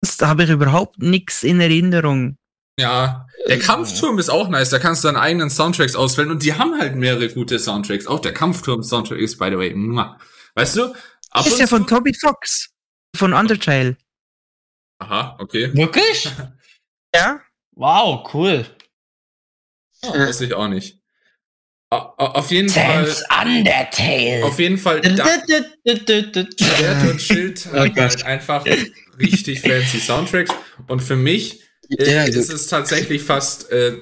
Sonst 0.06 0.22
habe 0.22 0.44
ich 0.44 0.50
überhaupt 0.50 0.98
nichts 0.98 1.42
in 1.42 1.60
Erinnerung. 1.60 2.36
Ja, 2.78 3.26
der 3.48 3.58
Kampfturm 3.58 4.18
ist 4.18 4.28
auch 4.28 4.48
nice, 4.48 4.70
da 4.70 4.78
kannst 4.78 5.02
du 5.02 5.08
deine 5.08 5.20
eigenen 5.20 5.50
Soundtracks 5.50 5.96
auswählen 5.96 6.30
und 6.30 6.42
die 6.42 6.54
haben 6.54 6.78
halt 6.78 6.94
mehrere 6.94 7.28
gute 7.28 7.58
Soundtracks. 7.58 8.06
Auch 8.06 8.20
der 8.20 8.32
Kampfturm-Soundtrack 8.34 9.18
ist, 9.18 9.38
by 9.38 9.46
the 9.50 9.56
way, 9.58 9.74
weißt 10.54 10.76
du? 10.76 10.84
Ab 11.30 11.44
Das 11.44 11.48
ist 11.48 11.58
ja 11.60 11.66
von 11.66 11.86
Toby 11.86 12.12
Fox. 12.14 12.70
Von 13.16 13.32
Undertale. 13.32 13.96
Aha, 14.98 15.36
okay. 15.40 15.74
Wirklich? 15.74 16.28
Ja? 17.14 17.40
Wow, 17.74 18.28
cool. 18.34 18.66
Ja, 20.04 20.12
weiß 20.12 20.40
ich 20.42 20.54
auch 20.54 20.68
nicht. 20.68 20.98
Auf 21.90 22.50
jeden 22.50 22.68
Fall, 22.68 23.06
Sans 23.06 23.24
Undertale. 23.42 24.44
auf 24.44 24.58
jeden 24.58 24.76
Fall, 24.76 25.00
da, 25.00 25.24
Schwert 25.24 27.10
und 27.10 27.22
Schild 27.22 27.68
Oh 27.72 27.76
hat 27.78 27.94
Gott. 27.94 27.98
halt 27.98 28.24
einfach 28.24 28.64
richtig 29.18 29.60
fancy 29.60 29.98
Soundtracks 30.00 30.50
und 30.88 31.02
für 31.02 31.16
mich 31.16 31.60
äh, 31.98 32.14
Ja, 32.14 32.24
ist 32.24 32.52
es 32.52 32.66
tatsächlich 32.66 33.22
fast 33.22 33.70
äh, 33.70 33.94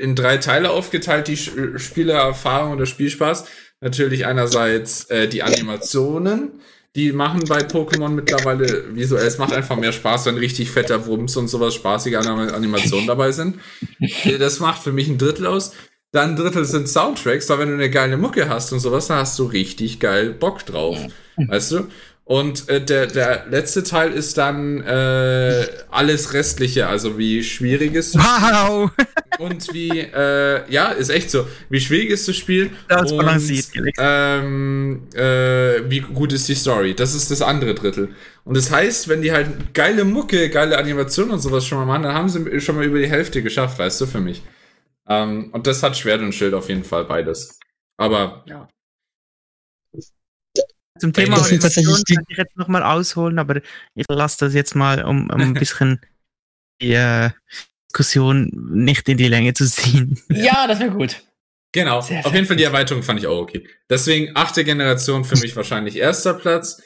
in 0.00 0.14
drei 0.14 0.38
Teile 0.38 0.70
aufgeteilt, 0.70 1.28
die 1.28 1.36
Sch- 1.36 1.78
Spielerfahrung 1.78 2.72
und 2.72 2.78
der 2.78 2.86
Spielspaß. 2.86 3.44
Natürlich 3.80 4.26
einerseits 4.26 5.04
äh, 5.04 5.28
die 5.28 5.42
Animationen, 5.44 6.50
die 6.96 7.12
machen 7.12 7.44
bei 7.48 7.60
Pokémon 7.60 8.08
mittlerweile 8.08 8.94
visuell, 8.94 9.24
es 9.26 9.38
macht 9.38 9.52
einfach 9.52 9.76
mehr 9.76 9.92
Spaß, 9.92 10.26
wenn 10.26 10.36
richtig 10.36 10.70
fetter 10.72 11.06
Wumms 11.06 11.36
und 11.36 11.46
sowas 11.48 11.74
spaßige 11.74 12.14
Anim- 12.16 12.52
Animationen 12.52 13.06
dabei 13.06 13.30
sind. 13.30 13.60
Äh, 14.24 14.38
Das 14.38 14.58
macht 14.58 14.82
für 14.82 14.92
mich 14.92 15.06
ein 15.08 15.18
Drittel 15.18 15.46
aus. 15.46 15.72
Dann 16.10 16.30
ein 16.30 16.36
Drittel 16.36 16.64
sind 16.64 16.88
Soundtracks, 16.88 17.48
weil 17.50 17.58
wenn 17.60 17.68
du 17.68 17.74
eine 17.74 17.90
geile 17.90 18.16
Mucke 18.16 18.48
hast 18.48 18.72
und 18.72 18.80
sowas, 18.80 19.08
dann 19.08 19.18
hast 19.18 19.38
du 19.38 19.44
richtig 19.44 20.00
geil 20.00 20.30
Bock 20.30 20.64
drauf. 20.66 20.98
Weißt 21.36 21.70
du? 21.72 21.86
Und 22.28 22.68
äh, 22.68 22.84
der, 22.84 23.06
der 23.06 23.46
letzte 23.48 23.82
Teil 23.82 24.12
ist 24.12 24.36
dann 24.36 24.82
äh, 24.82 25.66
alles 25.90 26.34
Restliche, 26.34 26.86
also 26.86 27.16
wie 27.16 27.42
schwierig 27.42 27.94
ist 27.94 28.14
das 28.14 28.22
Wow! 28.22 28.90
und 29.38 29.72
wie, 29.72 29.98
äh, 29.98 30.70
ja, 30.70 30.88
ist 30.88 31.08
echt 31.08 31.30
so, 31.30 31.48
wie 31.70 31.80
schwierig 31.80 32.10
ist 32.10 32.28
das 32.28 32.36
Spiel 32.36 32.68
Das 32.86 33.12
und 33.12 33.16
balanciert 33.16 33.72
gelegt. 33.72 33.96
ähm, 33.98 35.08
äh, 35.14 35.88
wie 35.88 36.00
gut 36.00 36.34
ist 36.34 36.46
die 36.50 36.54
Story. 36.54 36.92
Das 36.92 37.14
ist 37.14 37.30
das 37.30 37.40
andere 37.40 37.74
Drittel. 37.74 38.10
Und 38.44 38.58
das 38.58 38.70
heißt, 38.70 39.08
wenn 39.08 39.22
die 39.22 39.32
halt 39.32 39.72
geile 39.72 40.04
Mucke, 40.04 40.50
geile 40.50 40.76
Animationen 40.76 41.32
und 41.32 41.40
sowas 41.40 41.64
schon 41.64 41.78
mal 41.78 41.86
machen, 41.86 42.02
dann 42.02 42.14
haben 42.14 42.28
sie 42.28 42.60
schon 42.60 42.76
mal 42.76 42.84
über 42.84 42.98
die 42.98 43.08
Hälfte 43.08 43.42
geschafft, 43.42 43.78
weißt 43.78 44.02
du, 44.02 44.06
für 44.06 44.20
mich. 44.20 44.42
Ähm, 45.08 45.48
und 45.52 45.66
das 45.66 45.82
hat 45.82 45.96
Schwert 45.96 46.20
und 46.20 46.34
Schild 46.34 46.52
auf 46.52 46.68
jeden 46.68 46.84
Fall 46.84 47.06
beides. 47.06 47.58
Aber 47.96 48.44
ja. 48.46 48.68
Zum 50.98 51.12
Thema 51.12 51.36
Das 51.36 51.48
sind 51.48 51.62
die- 52.08 52.14
kann 52.14 52.24
ich 52.28 52.36
jetzt 52.36 52.56
nochmal 52.56 52.82
ausholen, 52.82 53.38
aber 53.38 53.60
ich 53.94 54.06
lasse 54.08 54.38
das 54.40 54.54
jetzt 54.54 54.74
mal, 54.74 55.04
um, 55.04 55.30
um 55.30 55.40
ein 55.40 55.54
bisschen 55.54 56.00
die 56.80 56.92
äh, 56.92 57.30
Diskussion 57.88 58.50
nicht 58.70 59.08
in 59.08 59.16
die 59.16 59.28
Länge 59.28 59.54
zu 59.54 59.66
ziehen. 59.68 60.18
Ja, 60.30 60.66
das 60.66 60.78
wäre 60.80 60.90
gut. 60.90 61.22
Genau, 61.72 62.00
Sehr 62.00 62.24
auf 62.24 62.32
jeden 62.32 62.46
Fall 62.46 62.56
die 62.56 62.64
Erweiterung 62.64 63.02
fand 63.02 63.20
ich 63.20 63.26
auch 63.26 63.40
okay. 63.40 63.66
Deswegen 63.90 64.32
achte 64.34 64.64
Generation 64.64 65.24
für 65.24 65.36
mich 65.38 65.54
wahrscheinlich 65.54 65.96
erster 65.96 66.34
Platz. 66.34 66.80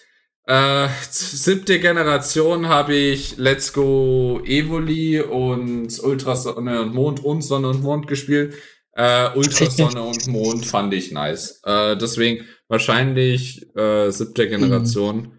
Äh, 0.44 0.88
siebte 1.08 1.78
Generation 1.78 2.68
habe 2.68 2.94
ich 2.94 3.36
Let's 3.36 3.72
Go 3.72 4.40
Evoli 4.44 5.20
und 5.20 6.00
Ultrasonne 6.02 6.82
und 6.82 6.94
Mond 6.94 7.24
und 7.24 7.42
Sonne 7.42 7.68
und 7.68 7.82
Mond 7.82 8.08
gespielt. 8.08 8.54
Äh, 8.94 9.28
Ultrasonne 9.36 10.02
und 10.02 10.26
Mond 10.26 10.66
fand 10.66 10.92
ich 10.94 11.12
nice. 11.12 11.60
Äh, 11.64 11.96
deswegen 11.96 12.44
wahrscheinlich 12.72 13.66
äh, 13.76 14.10
siebte 14.10 14.48
Generation 14.48 15.32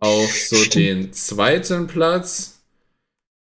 auf 0.00 0.32
so 0.32 0.56
den 0.64 1.12
zweiten 1.12 1.86
Platz. 1.86 2.62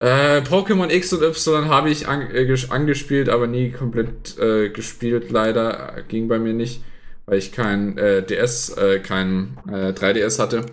Äh, 0.02 0.40
Pokémon 0.42 0.90
X 0.92 1.14
und 1.14 1.22
Y 1.22 1.68
habe 1.70 1.90
ich 1.92 2.08
an, 2.08 2.22
äh, 2.32 2.42
ges- 2.52 2.70
angespielt, 2.72 3.30
aber 3.30 3.46
nie 3.48 3.70
komplett 3.72 4.38
äh, 4.40 4.70
gespielt, 4.70 5.30
leider. 5.30 6.04
Ging 6.08 6.28
bei 6.28 6.40
mir 6.40 6.54
nicht, 6.54 6.82
weil 7.28 7.38
ich 7.38 7.52
kein 7.52 7.98
äh, 8.00 8.24
DS, 8.26 8.70
äh, 8.70 9.00
kein 9.00 9.58
äh, 9.68 9.94
3DS 9.94 10.40
hatte. 10.40 10.66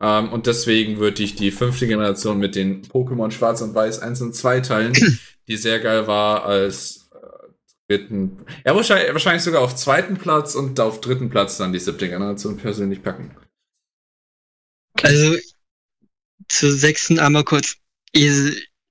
Ähm, 0.00 0.32
und 0.32 0.46
deswegen 0.46 0.98
würde 0.98 1.22
ich 1.22 1.36
die 1.36 1.52
fünfte 1.52 1.86
Generation 1.86 2.38
mit 2.38 2.56
den 2.56 2.82
Pokémon 2.82 3.30
Schwarz 3.30 3.60
und 3.62 3.74
Weiß 3.74 4.00
1 4.00 4.20
und 4.22 4.34
2 4.34 4.60
teilen, 4.60 4.94
die 5.48 5.56
sehr 5.56 5.78
geil 5.78 6.06
war, 6.08 6.44
als 6.44 6.99
dritten, 7.90 8.46
ja, 8.64 8.74
wahrscheinlich, 8.74 9.12
wahrscheinlich 9.12 9.42
sogar 9.42 9.62
auf 9.62 9.74
zweiten 9.74 10.16
Platz 10.16 10.54
und 10.54 10.78
auf 10.78 11.00
dritten 11.00 11.28
Platz 11.28 11.56
dann 11.56 11.72
die 11.72 11.80
siebte 11.80 12.08
Generation 12.08 12.56
persönlich 12.56 13.02
packen. 13.02 13.36
Also 15.02 15.36
zur 16.48 16.72
sechsten 16.72 17.18
einmal 17.18 17.44
kurz. 17.44 17.76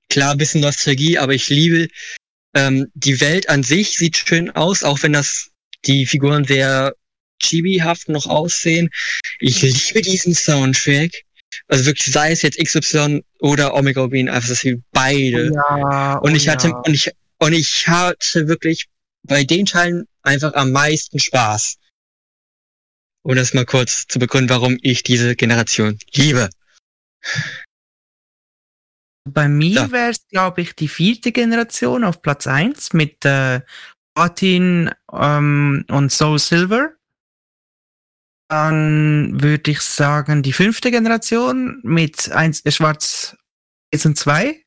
Klar, 0.08 0.32
ein 0.32 0.38
bisschen 0.38 0.60
Nostalgie, 0.60 1.18
aber 1.18 1.34
ich 1.34 1.48
liebe 1.48 1.88
ähm, 2.54 2.88
die 2.94 3.20
Welt 3.20 3.48
an 3.48 3.62
sich 3.62 3.96
sieht 3.96 4.16
schön 4.16 4.50
aus, 4.50 4.82
auch 4.82 5.02
wenn 5.02 5.12
das 5.12 5.50
die 5.86 6.04
Figuren 6.04 6.44
sehr 6.44 6.94
chibi-haft 7.40 8.08
noch 8.08 8.26
aussehen. 8.26 8.90
Ich 9.38 9.62
liebe 9.62 10.02
diesen 10.02 10.34
Soundtrack. 10.34 11.10
Also 11.68 11.86
wirklich, 11.86 12.12
sei 12.12 12.32
es 12.32 12.42
jetzt 12.42 12.58
XY 12.58 13.22
oder 13.38 13.74
Omega 13.74 14.06
Bean, 14.06 14.28
einfach 14.28 14.48
das 14.48 14.64
wie 14.64 14.82
beide. 14.92 15.52
Ja, 15.54 16.18
Und 16.18 16.32
oh 16.32 16.36
ich 16.36 16.48
hatte, 16.48 16.68
ja. 16.68 16.76
und 16.84 16.94
ich, 16.94 17.10
und 17.40 17.52
ich 17.52 17.88
hatte 17.88 18.48
wirklich 18.48 18.88
bei 19.22 19.44
den 19.44 19.66
Teilen 19.66 20.06
einfach 20.22 20.54
am 20.54 20.72
meisten 20.72 21.18
Spaß. 21.18 21.76
Um 23.22 23.36
das 23.36 23.52
mal 23.52 23.66
kurz 23.66 24.06
zu 24.06 24.18
begründen, 24.18 24.50
warum 24.50 24.78
ich 24.80 25.02
diese 25.02 25.36
Generation 25.36 25.98
liebe. 26.14 26.48
Bei 29.28 29.48
mir 29.48 29.74
Ja. 29.74 29.92
wäre 29.92 30.10
es, 30.10 30.26
glaube 30.28 30.62
ich, 30.62 30.74
die 30.74 30.88
vierte 30.88 31.32
Generation 31.32 32.04
auf 32.04 32.22
Platz 32.22 32.46
1 32.46 32.94
mit 32.94 33.24
äh, 33.24 33.60
Platin 34.14 34.90
ähm, 35.12 35.84
und 35.88 36.10
Soul 36.10 36.38
Silver. 36.38 36.94
Dann 38.48 39.40
würde 39.40 39.70
ich 39.70 39.80
sagen, 39.80 40.42
die 40.42 40.52
fünfte 40.52 40.90
Generation 40.90 41.80
mit 41.84 42.32
eins, 42.32 42.64
äh, 42.64 42.72
Schwarz 42.72 43.36
1 43.92 44.06
und 44.06 44.18
2. 44.18 44.64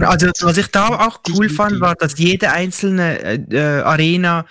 Also, 0.00 0.28
was 0.42 0.56
ich 0.58 0.68
da 0.68 0.88
auch 1.06 1.20
cool 1.34 1.48
fand, 1.48 1.80
war, 1.80 1.94
dass 1.94 2.18
jede 2.18 2.50
einzelne 2.50 3.20
äh, 3.22 3.34
äh, 3.50 3.82
Arena 3.82 4.46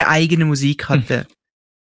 ihre 0.00 0.10
eigene 0.10 0.44
Musik 0.44 0.88
hatte. 0.88 1.26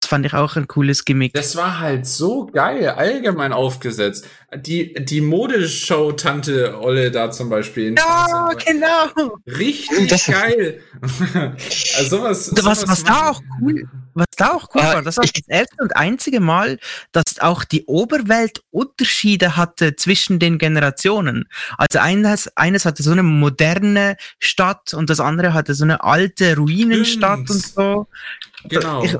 Das 0.01 0.11
fand 0.11 0.25
ich 0.27 0.33
auch 0.35 0.55
ein 0.57 0.69
cooles 0.69 1.05
Gimmick. 1.05 1.33
Das 1.35 1.57
war 1.57 1.81
halt 1.81 2.07
so 2.07 2.47
geil, 2.47 2.89
allgemein 2.91 3.53
aufgesetzt. 3.53 4.27
Die, 4.55 4.95
die 4.95 5.21
Modeshow-Tante 5.21 6.79
Olle 6.81 7.11
da 7.11 7.31
zum 7.31 7.49
Beispiel. 7.51 7.95
Ja, 7.97 8.51
genau. 8.65 9.37
Richtig 9.47 10.27
geil. 10.27 10.81
also 11.97 12.17
sowas, 12.19 12.53
Was- 12.53 12.63
sowas 12.63 12.85
was 12.89 13.05
da 13.05 13.13
machen- 13.13 13.27
auch 13.29 13.43
cool- 13.61 13.89
Was 14.19 14.27
da 14.37 14.51
auch 14.53 14.69
cool 14.75 14.81
Ah, 14.83 14.95
war, 14.95 15.03
das 15.03 15.17
war 15.17 15.25
ich- 15.25 15.33
das 15.33 15.47
erste 15.49 15.77
und 15.83 15.97
einzige 15.97 16.41
Mal, 16.41 16.79
dass 17.13 17.39
auch 17.41 17.63
die 17.65 17.85
Oberwelt 17.87 18.63
Unterschiede 18.71 19.57
hatte 19.57 19.95
zwischen 19.97 20.39
den 20.39 20.59
Generationen. 20.59 21.45
Also 21.77 22.01
eines, 22.01 22.49
eines 22.57 22.85
hatte 22.85 23.03
so 23.03 23.13
eine 23.13 23.23
moderne 23.23 24.17
Stadt 24.41 24.93
und 24.95 25.09
das 25.09 25.21
andere 25.21 25.53
hatte 25.55 25.75
so 25.75 25.85
eine 25.85 26.03
alte 26.03 26.57
Ruinenstadt 26.57 27.41
Stimmt. 27.45 27.51
und 27.51 27.67
so. 27.67 28.07
Genau. 28.69 29.05
Ich 29.05 29.13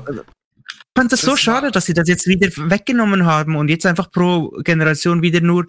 fand 0.97 1.11
das, 1.13 1.21
so 1.21 1.31
Das 1.31 1.39
schade, 1.39 1.63
war- 1.67 1.71
dass 1.71 1.85
sie 1.85 1.93
das 1.93 2.09
jetzt 2.09 2.27
wieder 2.27 2.49
weggenommen 2.69 3.25
haben 3.25 3.55
und 3.55 3.69
jetzt 3.69 3.85
einfach 3.85 4.11
pro 4.11 4.49
Generation 4.65 5.21
wieder 5.21 5.39
nur, 5.39 5.65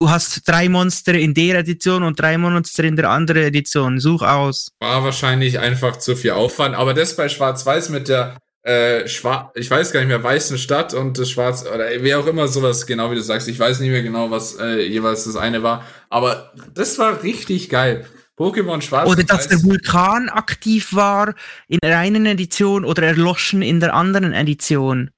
du 0.00 0.08
hast 0.08 0.48
drei 0.48 0.68
Monster 0.70 1.12
in 1.14 1.34
der 1.34 1.58
Edition 1.58 2.02
und 2.04 2.18
drei 2.18 2.38
Monster 2.38 2.84
in 2.84 2.96
der 2.96 3.10
anderen 3.10 3.42
Edition. 3.42 4.00
Such 4.00 4.22
aus. 4.22 4.70
War 4.80 5.04
wahrscheinlich 5.04 5.58
einfach 5.58 5.98
zu 5.98 6.16
viel 6.16 6.30
Aufwand, 6.30 6.74
aber 6.74 6.94
das 6.94 7.16
bei 7.16 7.28
Schwarz-Weiß 7.28 7.90
mit 7.90 8.08
der 8.08 8.38
äh, 8.62 9.08
Schwar 9.08 9.52
ich 9.54 9.70
weiß 9.70 9.92
gar 9.92 10.00
nicht 10.00 10.08
mehr, 10.08 10.22
weißen 10.22 10.58
Stadt 10.58 10.94
und 10.94 11.18
das 11.18 11.30
Schwarz, 11.30 11.64
oder 11.66 11.86
wer 11.98 12.20
auch 12.20 12.26
immer 12.26 12.48
sowas, 12.48 12.86
genau 12.86 13.10
wie 13.10 13.16
du 13.16 13.22
sagst, 13.22 13.48
ich 13.48 13.58
weiß 13.58 13.80
nicht 13.80 13.90
mehr 13.90 14.02
genau, 14.02 14.30
was 14.30 14.58
äh, 14.58 14.82
jeweils 14.82 15.24
das 15.24 15.36
eine 15.36 15.62
war, 15.62 15.84
aber 16.10 16.52
das 16.74 16.98
war 16.98 17.22
richtig 17.22 17.68
geil. 17.68 18.06
Pokémon 18.38 18.80
Schwarz 18.80 19.08
Oder 19.08 19.24
dass 19.24 19.48
der 19.48 19.62
Vulkan 19.62 20.28
aktiv 20.28 20.94
war 20.94 21.34
in 21.68 21.78
der 21.82 21.98
einen 21.98 22.26
Edition 22.26 22.84
oder 22.84 23.02
erloschen 23.02 23.62
in 23.62 23.78
der 23.78 23.94
anderen 23.94 24.32
Edition. 24.32 25.10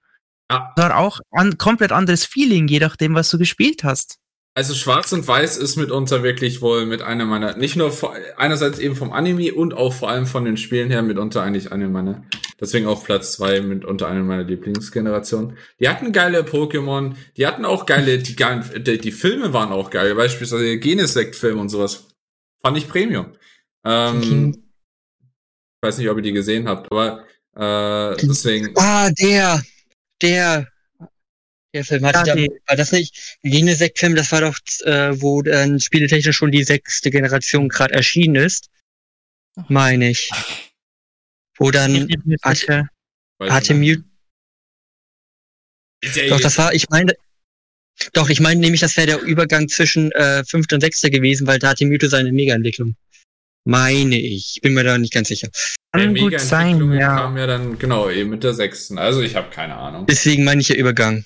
Ja. 0.51 0.73
War 0.77 0.99
auch 0.99 1.21
ein 1.31 1.57
komplett 1.57 1.93
anderes 1.93 2.25
Feeling, 2.25 2.69
je 2.69 2.81
nachdem, 2.81 3.15
was 3.15 3.31
du 3.31 3.39
gespielt 3.39 3.85
hast. 3.85 4.19
Also 4.57 4.75
Schwarz 4.75 5.13
und 5.13 5.27
Weiß 5.27 5.57
ist 5.57 5.75
mitunter 5.75 6.23
wirklich 6.23 6.63
wohl 6.63 6.87
mit 6.87 7.03
einer 7.03 7.25
meiner, 7.25 7.57
nicht 7.57 7.75
nur 7.75 7.93
einerseits 8.37 8.79
eben 8.79 8.95
vom 8.95 9.13
Anime 9.13 9.53
und 9.53 9.75
auch 9.75 9.93
vor 9.93 10.09
allem 10.09 10.27
von 10.27 10.45
den 10.45 10.57
Spielen 10.57 10.91
her 10.91 11.03
mitunter 11.03 11.43
eigentlich 11.43 11.73
eine 11.73 11.89
meiner, 11.89 12.25
deswegen 12.61 12.87
auf 12.87 13.03
Platz 13.03 13.33
zwei 13.33 13.61
mitunter 13.61 14.07
eine 14.07 14.23
meiner 14.23 14.45
Lieblingsgenerationen. 14.45 15.59
Die 15.81 15.89
hatten 15.89 16.13
geile 16.13 16.43
Pokémon, 16.43 17.17
die 17.37 17.49
hatten 17.49 17.65
auch 17.65 17.85
geile, 17.85 18.19
die, 18.19 18.37
die, 18.37 18.99
die 18.99 19.13
Filme 19.13 19.53
waren 19.53 19.73
auch 19.73 19.91
geil, 19.91 20.15
beispielsweise 20.15 20.79
Genesect-Film 20.79 21.59
und 21.59 21.69
sowas. 21.69 22.07
Fand 22.63 22.79
ich 22.79 22.89
Premium. 22.89 23.35
Ähm, 23.85 24.55
ich 24.55 25.89
weiß 25.89 25.99
nicht, 25.99 26.09
ob 26.09 26.19
ihr 26.19 26.23
die 26.23 26.33
gesehen 26.33 26.69
habt, 26.69 26.93
aber 26.93 27.25
äh, 27.57 28.17
deswegen. 28.23 28.73
Ah, 28.77 29.11
der, 29.11 29.61
der, 30.23 30.69
der 31.75 31.85
Film 31.85 32.07
hatte 32.07 32.19
Ja, 32.21 32.25
da, 32.25 32.35
die- 32.35 32.51
war 32.67 32.77
das 32.77 32.93
nicht, 32.93 33.39
Genesec-Film, 33.43 34.15
das 34.15 34.33
war 34.33 34.41
doch, 34.41 34.59
äh, 34.85 35.21
wo 35.21 35.43
dann 35.43 35.81
spieletechnisch 35.81 36.37
schon 36.37 36.53
die 36.53 36.65
sechste 36.65 37.11
Generation 37.11 37.69
gerade 37.69 37.95
erschienen 37.95 38.37
ist. 38.37 38.71
Meine 39.69 40.11
ich. 40.11 40.31
Wo 41.59 41.71
dann 41.71 42.09
hatte 43.41 43.75
nicht. 43.75 44.01
Mute, 46.05 46.29
doch, 46.29 46.41
das 46.41 46.59
war, 46.59 46.75
ich 46.75 46.89
meine, 46.91 47.15
doch, 48.13 48.29
ich 48.29 48.41
meine 48.41 48.61
nämlich, 48.61 48.81
das 48.81 48.97
wäre 48.97 49.07
der 49.07 49.21
Übergang 49.21 49.69
zwischen 49.69 50.11
äh, 50.13 50.45
fünfter 50.45 50.77
und 50.77 50.81
sechster 50.81 51.11
gewesen, 51.11 51.47
weil 51.47 51.59
da 51.59 51.69
hatte 51.69 51.87
Mewtwo 51.87 52.09
seine 52.09 52.33
Mega-Entwicklung. 52.33 52.97
Meine 53.67 54.19
ich. 54.19 54.59
Bin 54.63 54.75
mir 54.75 54.85
da 54.85 54.99
nicht 54.99 55.13
ganz 55.13 55.29
sicher. 55.29 55.49
Kann 55.93 56.15
gut 56.15 56.39
sein, 56.41 56.79
Mega-Entwicklungen 56.79 57.01
ja. 57.01 57.17
kam 57.17 57.37
ja 57.39 57.47
dann, 57.47 57.79
genau, 57.79 58.11
eben 58.11 58.31
mit 58.31 58.45
der 58.45 58.53
sechsten. 58.53 58.99
Also 58.99 59.23
ich 59.23 59.37
habe 59.37 59.51
keine 59.51 59.77
Ahnung. 59.77 60.07
Deswegen 60.07 60.45
meine 60.45 60.61
ich 60.61 60.69
ja 60.69 60.75
Übergang. 60.75 61.25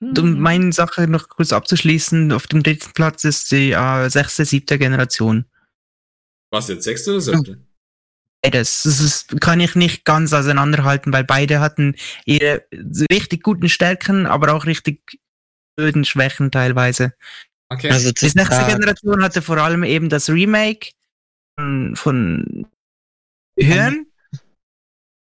Um 0.00 0.40
meine 0.40 0.72
Sache 0.72 1.08
noch 1.08 1.28
kurz 1.28 1.52
abzuschließen, 1.52 2.32
auf 2.32 2.46
dem 2.46 2.62
dritten 2.62 2.92
Platz 2.92 3.24
ist 3.24 3.50
die 3.52 3.72
äh, 3.72 4.08
sechste, 4.10 4.44
siebte 4.44 4.78
Generation. 4.78 5.46
Was 6.50 6.68
jetzt, 6.68 6.84
sechste 6.84 7.12
oder 7.12 7.20
siebte? 7.20 7.58
Beides. 8.42 8.82
Das 8.82 9.00
ist, 9.00 9.40
kann 9.40 9.60
ich 9.60 9.74
nicht 9.74 10.04
ganz 10.04 10.32
auseinanderhalten, 10.32 11.12
weil 11.12 11.24
beide 11.24 11.60
hatten 11.60 11.96
ihre 12.26 12.66
richtig 13.10 13.42
guten 13.42 13.68
Stärken, 13.68 14.26
aber 14.26 14.52
auch 14.52 14.66
richtig 14.66 15.18
blöden 15.76 16.04
Schwächen 16.04 16.50
teilweise. 16.50 17.14
Okay. 17.70 17.90
Also 17.90 18.12
Die 18.12 18.28
sechste. 18.28 18.66
Generation 18.66 19.22
hatte 19.22 19.40
vor 19.40 19.56
allem 19.56 19.82
eben 19.82 20.08
das 20.10 20.28
Remake 20.28 20.90
von, 21.58 21.96
von 21.96 22.66
Hören. 23.58 24.06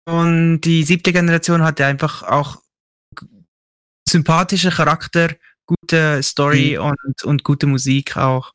Und 0.08 0.62
die 0.62 0.84
siebte 0.84 1.14
Generation 1.14 1.64
hatte 1.64 1.86
einfach 1.86 2.22
auch 2.24 2.62
sympathische 4.08 4.70
Charakter, 4.70 5.30
gute 5.66 6.22
Story 6.24 6.78
und, 6.78 7.24
und 7.24 7.44
gute 7.44 7.68
Musik 7.68 8.18
auch. 8.18 8.52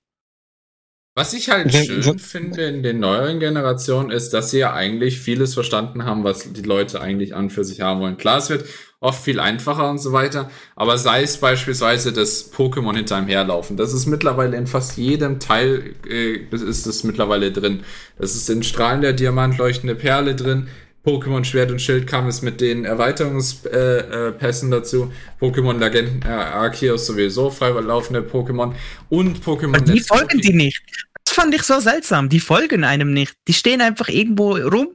Was 1.17 1.35
ich 1.35 1.51
halt 1.51 1.75
schön 1.75 2.19
finde 2.21 2.67
in 2.67 2.85
den 2.85 3.01
neueren 3.01 3.41
Generationen 3.41 4.11
ist, 4.11 4.31
dass 4.31 4.53
sie 4.53 4.61
ja 4.61 4.73
eigentlich 4.73 5.19
vieles 5.19 5.55
verstanden 5.55 6.05
haben, 6.05 6.23
was 6.23 6.53
die 6.53 6.63
Leute 6.63 7.01
eigentlich 7.01 7.35
an 7.35 7.51
für 7.51 7.65
sich 7.65 7.81
haben 7.81 8.01
wollen. 8.01 8.17
Klar, 8.17 8.39
es 8.39 8.49
wird 8.49 8.65
oft 9.01 9.23
viel 9.23 9.41
einfacher 9.41 9.91
und 9.91 9.99
so 9.99 10.13
weiter, 10.13 10.51
aber 10.77 10.99
sei 10.99 11.23
es 11.23 11.39
beispielsweise 11.39 12.13
das 12.13 12.53
Pokémon 12.53 12.95
hinter 12.95 13.17
einem 13.17 13.27
herlaufen. 13.27 13.77
Das 13.77 13.93
ist 13.93 14.07
mittlerweile 14.07 14.57
in 14.57 14.69
fast 14.69 14.97
jedem 14.99 15.41
Teil 15.41 15.95
äh, 16.09 16.37
ist 16.55 16.87
es 16.87 17.03
mittlerweile 17.03 17.51
drin. 17.51 17.83
Das 18.17 18.37
ist 18.37 18.49
in 18.49 18.63
Strahlen 18.63 19.01
der 19.01 19.13
Diamant 19.13 19.59
leuchtende 19.59 19.97
Perle 19.97 20.37
drin. 20.37 20.69
Pokémon 21.05 21.45
Schwert 21.45 21.71
und 21.71 21.81
Schild 21.81 22.07
kam 22.07 22.27
es 22.29 22.43
mit 22.43 22.61
den 22.61 22.85
Erweiterungspässen 22.85 24.73
äh, 24.73 24.77
äh, 24.77 24.81
dazu. 24.81 25.13
Pokémon 25.41 25.79
Legenden 25.79 26.23
äh, 26.23 26.33
Arceus 26.33 27.07
sowieso 27.07 27.51
freilaufende 27.51 28.21
Pokémon 28.21 28.75
und 29.09 29.43
Pokémon 29.43 29.77
Aber 29.77 29.93
die 29.93 30.01
folgen 30.01 30.41
die 30.41 30.53
nicht. 30.53 30.83
Das 31.25 31.35
fand 31.35 31.55
ich 31.55 31.63
so 31.63 31.81
seltsam. 31.81 32.29
Die 32.29 32.41
folgen 32.41 32.85
einem 32.85 33.13
nicht. 33.13 33.35
Die 33.49 33.55
stehen 33.55 33.81
einfach 33.81 34.09
irgendwo 34.09 34.57
rum, 34.57 34.89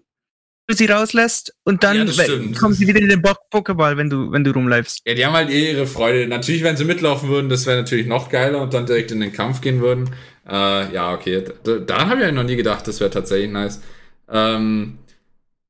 du 0.68 0.76
sie 0.76 0.86
rauslässt 0.86 1.54
und 1.64 1.84
Ja, 1.84 1.94
dann 1.94 2.08
stimmt. 2.12 2.58
kommen 2.60 2.74
sie 2.76 2.88
wieder 2.88 3.00
in 3.00 3.10
den 3.10 3.22
Bo- 3.22 3.34
Pokéball, 3.52 3.98
wenn 3.98 4.10
du, 4.10 4.32
wenn 4.32 4.44
du 4.44 4.52
rumläufst. 4.52 5.02
Ja, 5.08 5.14
die 5.16 5.26
haben 5.26 5.34
halt 5.34 5.50
eh 5.50 5.72
ihre 5.72 5.88
Freude. 5.88 6.28
Natürlich, 6.28 6.62
wenn 6.64 6.78
sie 6.78 6.86
mitlaufen 6.86 7.30
würden, 7.30 7.50
das 7.50 7.66
wäre 7.66 7.78
natürlich 7.78 8.06
noch 8.06 8.30
geiler 8.30 8.62
und 8.62 8.74
dann 8.74 8.86
direkt 8.86 9.12
in 9.12 9.22
den 9.22 9.34
Kampf 9.34 9.62
gehen 9.62 9.82
würden. 9.82 10.10
Äh, 10.48 10.94
ja, 10.94 11.14
okay. 11.14 11.44
D 11.66 11.80
daran 11.86 12.10
habe 12.10 12.20
ich 12.22 12.26
ja 12.28 12.32
noch 12.32 12.44
nie 12.44 12.56
gedacht, 12.58 12.88
das 12.88 13.00
wäre 13.00 13.10
tatsächlich 13.10 13.50
nice. 13.50 13.82
Ähm, 14.30 15.00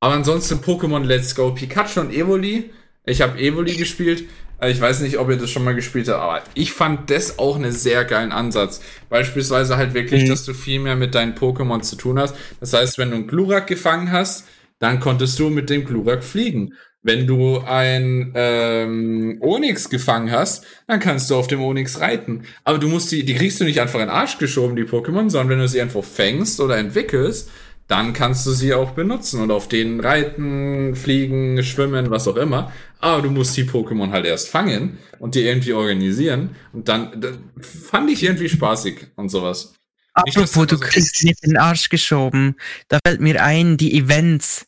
aber 0.05 0.13
ansonsten 0.13 0.59
Pokémon 0.59 1.03
Let's 1.03 1.33
Go 1.33 1.51
Pikachu 1.51 1.99
und 2.01 2.13
Evoli. 2.13 2.69
Ich 3.05 3.21
habe 3.21 3.39
Evoli 3.39 3.73
gespielt. 3.75 4.25
Äh, 4.61 4.69
Ich 4.69 4.79
weiß 4.79 5.01
nicht, 5.01 5.17
ob 5.17 5.29
ihr 5.31 5.37
das 5.37 5.49
schon 5.49 5.63
mal 5.63 5.73
gespielt 5.73 6.07
habt, 6.09 6.19
aber 6.21 6.43
ich 6.53 6.73
fand 6.73 7.09
das 7.09 7.39
auch 7.39 7.55
einen 7.55 7.71
sehr 7.71 8.05
geilen 8.05 8.31
Ansatz. 8.31 8.81
Beispielsweise 9.09 9.77
halt 9.77 9.95
wirklich, 9.95 10.23
Mhm. 10.25 10.29
dass 10.29 10.45
du 10.45 10.53
viel 10.53 10.79
mehr 10.79 10.95
mit 10.95 11.15
deinen 11.15 11.33
Pokémon 11.33 11.81
zu 11.81 11.95
tun 11.95 12.19
hast. 12.19 12.35
Das 12.59 12.73
heißt, 12.73 12.99
wenn 12.99 13.09
du 13.09 13.15
einen 13.15 13.27
Glurak 13.27 13.65
gefangen 13.65 14.11
hast, 14.11 14.45
dann 14.79 14.99
konntest 14.99 15.39
du 15.39 15.49
mit 15.49 15.69
dem 15.71 15.85
Glurak 15.85 16.23
fliegen. 16.23 16.73
Wenn 17.01 17.25
du 17.27 17.59
ein 17.59 18.31
ähm, 18.35 19.37
Onyx 19.41 19.89
gefangen 19.89 20.31
hast, 20.31 20.65
dann 20.87 20.99
kannst 20.99 21.29
du 21.29 21.35
auf 21.35 21.47
dem 21.47 21.61
Onyx 21.61 21.99
reiten. 21.99 22.43
Aber 22.63 22.77
du 22.79 22.87
musst 22.87 23.11
die, 23.11 23.23
die 23.25 23.35
kriegst 23.35 23.59
du 23.59 23.63
nicht 23.63 23.79
einfach 23.81 23.99
in 23.99 24.07
den 24.07 24.09
Arsch 24.09 24.37
geschoben, 24.37 24.75
die 24.75 24.83
Pokémon, 24.85 25.29
sondern 25.29 25.49
wenn 25.49 25.59
du 25.59 25.67
sie 25.67 25.81
einfach 25.81 26.03
fängst 26.03 26.59
oder 26.59 26.77
entwickelst, 26.77 27.49
dann 27.87 28.13
kannst 28.13 28.45
du 28.47 28.51
sie 28.51 28.73
auch 28.73 28.91
benutzen 28.91 29.41
und 29.41 29.51
auf 29.51 29.67
denen 29.67 29.99
reiten, 29.99 30.95
fliegen, 30.95 31.63
schwimmen, 31.63 32.09
was 32.09 32.27
auch 32.27 32.35
immer. 32.37 32.71
Aber 32.99 33.21
du 33.21 33.29
musst 33.29 33.55
die 33.57 33.63
Pokémon 33.65 34.09
halt 34.11 34.25
erst 34.25 34.49
fangen 34.49 34.97
und 35.19 35.35
die 35.35 35.41
irgendwie 35.41 35.73
organisieren. 35.73 36.55
Und 36.73 36.87
dann, 36.89 37.43
fand 37.59 38.09
ich 38.09 38.23
irgendwie 38.23 38.49
spaßig 38.49 39.07
und 39.15 39.29
sowas. 39.29 39.73
Apropos, 40.13 40.65
du 40.67 40.77
so- 40.77 40.81
kriegst 40.81 41.23
mir 41.23 41.33
in 41.41 41.51
den 41.51 41.57
Arsch 41.57 41.89
geschoben. 41.89 42.55
Da 42.87 42.97
fällt 43.05 43.21
mir 43.21 43.43
ein, 43.43 43.77
die 43.77 43.95
Events 43.97 44.65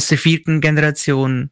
aus 0.00 0.08
der 0.08 0.18
vierten 0.18 0.60
Generation. 0.60 1.50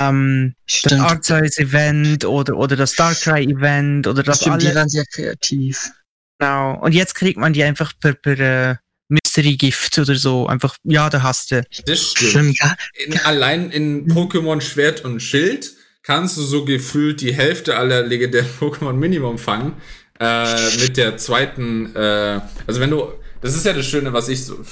Ähm, 0.00 0.54
das 0.66 0.76
Stimmt. 0.76 1.00
Arceus-Event 1.00 2.24
oder, 2.24 2.56
oder 2.56 2.76
das 2.76 2.94
Darkrai-Event 2.94 4.06
oder 4.06 4.22
das 4.22 4.40
Stimmt, 4.40 4.62
die 4.62 4.66
alle. 4.66 4.76
waren 4.76 4.88
sehr 4.88 5.04
kreativ. 5.06 5.90
Genau. 6.38 6.78
Und 6.80 6.94
jetzt 6.94 7.14
kriegt 7.14 7.38
man 7.38 7.52
die 7.52 7.64
einfach 7.64 7.92
per, 7.98 8.14
per 8.14 8.38
äh, 8.38 8.76
Mystery-Gift 9.10 9.98
oder 9.98 10.14
so. 10.14 10.46
Einfach, 10.46 10.76
ja, 10.84 11.10
da 11.10 11.22
hast 11.22 11.50
du. 11.50 11.62
Das 11.86 12.00
stimmt. 12.00 12.30
Stimmt, 12.30 12.58
ja. 12.60 12.76
In, 13.04 13.18
allein 13.18 13.70
in 13.70 14.08
Pokémon 14.08 14.60
Schwert 14.60 15.04
und 15.04 15.20
Schild 15.20 15.72
kannst 16.02 16.36
du 16.36 16.42
so 16.42 16.64
gefühlt 16.64 17.20
die 17.20 17.34
Hälfte 17.34 17.76
aller 17.76 18.02
legendären 18.02 18.48
Pokémon 18.60 18.94
Minimum 18.94 19.38
fangen. 19.38 19.74
Äh, 20.18 20.76
mit 20.80 20.96
der 20.96 21.16
zweiten, 21.16 21.94
äh, 21.96 22.40
also 22.66 22.80
wenn 22.80 22.90
du, 22.90 23.08
das 23.40 23.54
ist 23.54 23.64
ja 23.64 23.72
das 23.72 23.86
Schöne, 23.86 24.12
was 24.12 24.28
ich 24.28 24.44
so 24.44 24.62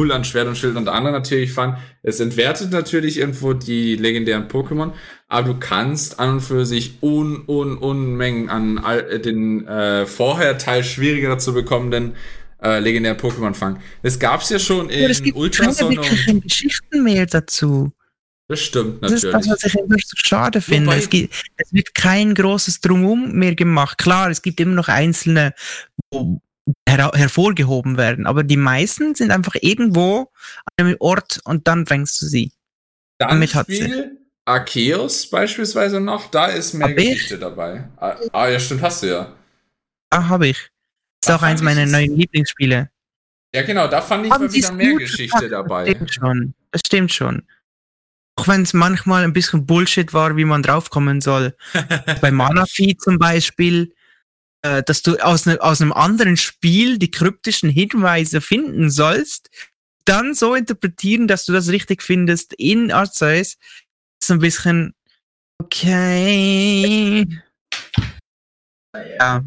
cool 0.00 0.12
an 0.12 0.24
Schwert 0.24 0.48
und 0.48 0.56
Schild 0.56 0.76
und 0.76 0.88
andere 0.88 1.12
natürlich 1.12 1.52
fand. 1.52 1.76
Es 2.02 2.20
entwertet 2.20 2.72
natürlich 2.72 3.18
irgendwo 3.18 3.52
die 3.52 3.96
legendären 3.96 4.48
Pokémon, 4.48 4.92
aber 5.28 5.48
du 5.48 5.58
kannst 5.58 6.18
an 6.18 6.30
und 6.30 6.40
für 6.40 6.64
sich 6.64 7.02
un, 7.02 7.44
un, 7.46 7.76
Unmengen 7.76 8.48
an 8.48 8.78
all, 8.78 9.00
äh, 9.00 9.20
den 9.20 9.66
äh, 9.66 10.06
vorher 10.06 10.58
teils 10.58 10.86
schwieriger 10.86 11.38
zu 11.38 11.52
bekommenden 11.52 12.14
äh, 12.62 12.78
legendären 12.78 13.16
Pokémon 13.18 13.54
fangen. 13.54 13.80
Das 14.02 14.18
gab's 14.18 14.48
ja 14.50 14.58
schon 14.58 14.90
in 14.90 15.02
Aber 15.04 15.10
es 15.10 15.22
gibt 15.22 15.36
und 15.36 15.56
wirklichen 15.58 16.40
Geschichten 16.40 17.02
mehr 17.02 17.26
dazu. 17.26 17.92
das 18.48 18.60
stimmt 18.60 19.02
Das 19.02 19.12
ist 19.12 19.24
natürlich. 19.24 19.46
das, 19.46 19.64
was 19.64 19.64
ich 19.64 19.80
immer 19.80 19.96
so 20.04 20.16
schade 20.16 20.60
finde. 20.60 20.86
Wobei- 20.88 20.98
Es, 20.98 21.08
gibt, 21.10 21.34
es 21.56 21.72
wird 21.72 21.94
kein 21.94 22.34
großes 22.34 22.80
Drumum 22.80 23.32
mehr 23.32 23.54
gemacht. 23.54 23.98
Klar, 23.98 24.30
es 24.30 24.42
gibt 24.42 24.60
immer 24.60 24.74
noch 24.74 24.88
einzelne, 24.88 25.54
wo 26.10 26.40
her 26.88 27.10
hervorgehoben 27.14 27.96
werden, 27.96 28.26
aber 28.26 28.44
die 28.44 28.56
meisten 28.56 29.14
sind 29.14 29.30
einfach 29.32 29.54
irgendwo 29.60 30.30
an 30.76 30.86
einem 30.86 30.96
Ort 31.00 31.40
und 31.44 31.66
dann 31.66 31.86
fängst 31.86 32.20
du 32.22 32.26
sie. 32.26 32.52
Dann 33.18 33.30
damit 33.30 33.54
hat 33.54 33.66
sie. 33.68 33.92
Arceus 34.44 35.28
beispielsweise 35.30 36.00
noch, 36.00 36.30
da 36.30 36.46
ist 36.46 36.74
mehr 36.74 36.88
Hab 36.88 36.98
ich? 36.98 37.10
Geschichte 37.12 37.38
dabei. 37.38 37.88
Ah, 37.96 38.16
ah, 38.32 38.48
ja, 38.48 38.58
stimmt, 38.58 38.82
hast 38.82 39.02
du 39.02 39.06
ja. 39.08 39.32
Ah, 40.10 40.28
habe 40.28 40.48
ich. 40.48 40.70
Ist 41.22 41.30
auch 41.30 41.42
eins 41.42 41.62
meiner 41.62 41.86
neuen 41.86 42.16
Lieblingsspiele. 42.16 42.90
Ja, 43.54 43.62
genau, 43.62 43.88
da 43.88 44.00
fand 44.00 44.26
ich 44.26 44.32
Haben 44.32 44.44
mal 44.46 44.52
wieder 44.52 44.72
mehr 44.72 44.94
Geschichte 44.94 45.26
gemacht, 45.26 45.42
Das 45.42 45.50
dabei. 45.50 45.90
stimmt 45.90 46.14
schon. 46.14 46.54
Das 46.70 46.80
stimmt 46.86 47.12
schon. 47.12 47.42
Auch 48.36 48.48
wenn 48.48 48.62
es 48.62 48.72
manchmal 48.72 49.24
ein 49.24 49.32
bisschen 49.32 49.66
Bullshit 49.66 50.12
war, 50.14 50.36
wie 50.36 50.44
man 50.44 50.62
draufkommen 50.62 51.20
soll. 51.20 51.56
Bei 52.22 52.30
Manafi 52.30 52.96
zum 52.96 53.18
Beispiel, 53.18 53.92
äh, 54.62 54.82
dass 54.84 55.02
du 55.02 55.16
aus, 55.18 55.46
ne, 55.46 55.58
aus 55.60 55.82
einem 55.82 55.92
anderen 55.92 56.36
Spiel 56.36 56.98
die 56.98 57.10
kryptischen 57.10 57.68
Hinweise 57.70 58.40
finden 58.40 58.88
sollst, 58.90 59.50
dann 60.06 60.34
so 60.34 60.54
interpretieren, 60.54 61.28
dass 61.28 61.44
du 61.44 61.52
das 61.52 61.68
richtig 61.68 62.02
findest 62.02 62.54
in 62.54 62.90
Arceus, 62.92 63.58
ist 64.22 64.30
ein 64.30 64.38
bisschen 64.38 64.94
okay. 65.58 67.26
Ja, 69.18 69.44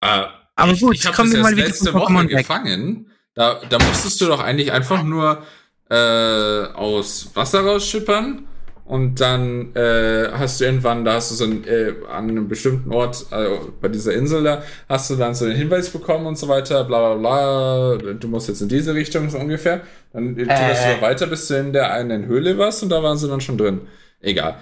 Äh, 0.00 0.26
Aber 0.56 0.72
ich, 0.72 0.80
gut, 0.80 0.94
ich 0.94 1.06
habe 1.06 1.16
das 1.16 1.32
wir 1.32 1.42
mal 1.42 1.52
wieder 1.52 1.66
letzte 1.66 1.94
Woche 1.94 2.26
gefangen. 2.26 3.10
Da, 3.34 3.60
da 3.68 3.78
musstest 3.78 4.20
du 4.20 4.26
doch 4.26 4.40
eigentlich 4.40 4.72
einfach 4.72 5.02
nur 5.02 5.42
äh, 5.90 5.94
aus 5.94 7.30
Wasser 7.34 7.60
rausschippern 7.60 8.46
und 8.86 9.20
dann 9.20 9.74
äh, 9.74 10.30
hast 10.32 10.60
du 10.60 10.64
irgendwann, 10.64 11.04
da 11.04 11.14
hast 11.14 11.32
du 11.32 11.34
so 11.34 11.44
ein, 11.44 11.64
äh, 11.64 11.92
an 12.08 12.30
einem 12.30 12.48
bestimmten 12.48 12.92
Ort, 12.92 13.26
äh, 13.32 13.58
bei 13.80 13.88
dieser 13.88 14.14
Insel 14.14 14.44
da, 14.44 14.62
hast 14.88 15.10
du 15.10 15.16
dann 15.16 15.34
so 15.34 15.44
den 15.44 15.56
Hinweis 15.56 15.90
bekommen 15.90 16.24
und 16.26 16.38
so 16.38 16.48
weiter, 16.48 16.84
bla 16.84 17.14
bla 17.14 17.96
bla, 17.96 18.14
du 18.14 18.28
musst 18.28 18.48
jetzt 18.48 18.62
in 18.62 18.68
diese 18.68 18.94
Richtung 18.94 19.28
so 19.28 19.38
ungefähr. 19.38 19.82
Dann 20.12 20.38
äh. 20.38 20.44
Du 20.44 21.02
weiter, 21.02 21.26
bis 21.26 21.48
du 21.48 21.58
in 21.58 21.72
der 21.72 21.92
einen 21.92 22.26
Höhle 22.26 22.56
warst 22.58 22.82
und 22.82 22.88
da 22.88 23.02
waren 23.02 23.18
sie 23.18 23.28
dann 23.28 23.40
schon 23.40 23.58
drin. 23.58 23.82
Egal. 24.20 24.60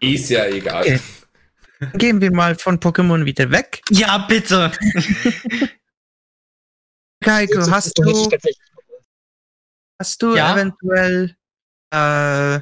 Ist 0.00 0.30
ja 0.30 0.46
egal. 0.46 1.00
Gehen 1.94 2.20
wir 2.20 2.32
mal 2.32 2.54
von 2.56 2.78
Pokémon 2.78 3.24
wieder 3.24 3.50
weg. 3.50 3.82
Ja, 3.90 4.18
bitte. 4.18 4.70
Geiko, 7.24 7.70
hast 7.70 7.98
du, 7.98 8.30
hast 10.00 10.22
du 10.22 10.36
Ja? 10.36 10.54
eventuell 10.54 11.36
äh, 11.90 12.60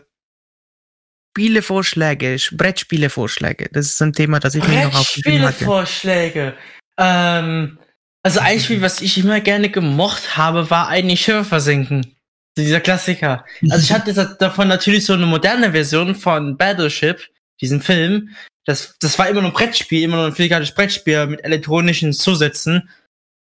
Spielevorschläge, 1.32 2.34
Sch- 2.34 2.56
Brettspielevorschläge? 2.56 3.68
Das 3.72 3.86
ist 3.86 4.02
ein 4.02 4.12
Thema, 4.12 4.38
das 4.40 4.54
ich 4.54 4.66
mir 4.66 4.84
noch 4.84 4.94
aufgeschrieben 5.00 5.42
hatte. 5.42 5.54
Spielevorschläge. 5.54 6.56
Ähm, 6.98 7.78
also 8.22 8.40
ein 8.40 8.60
Spiel, 8.60 8.82
was 8.82 9.00
ich 9.00 9.16
immer 9.16 9.40
gerne 9.40 9.70
gemocht 9.70 10.36
habe, 10.36 10.68
war 10.70 10.88
eigentlich 10.88 11.22
Schiffe 11.22 11.44
versinken. 11.44 12.14
Dieser 12.58 12.80
Klassiker. 12.80 13.44
Also 13.70 13.82
ich 13.84 13.92
hatte 13.98 14.12
da- 14.12 14.34
davon 14.34 14.68
natürlich 14.68 15.06
so 15.06 15.14
eine 15.14 15.24
moderne 15.26 15.70
Version 15.72 16.14
von 16.14 16.58
Battleship, 16.58 17.26
diesen 17.62 17.80
Film. 17.80 18.34
Das, 18.70 18.94
das 19.00 19.18
war 19.18 19.28
immer 19.28 19.42
noch 19.42 19.48
ein 19.48 19.54
Brettspiel, 19.54 20.04
immer 20.04 20.18
noch 20.18 20.26
ein 20.26 20.32
physikalisches 20.32 20.76
Brettspiel 20.76 21.26
mit 21.26 21.42
elektronischen 21.42 22.12
Zusätzen. 22.12 22.88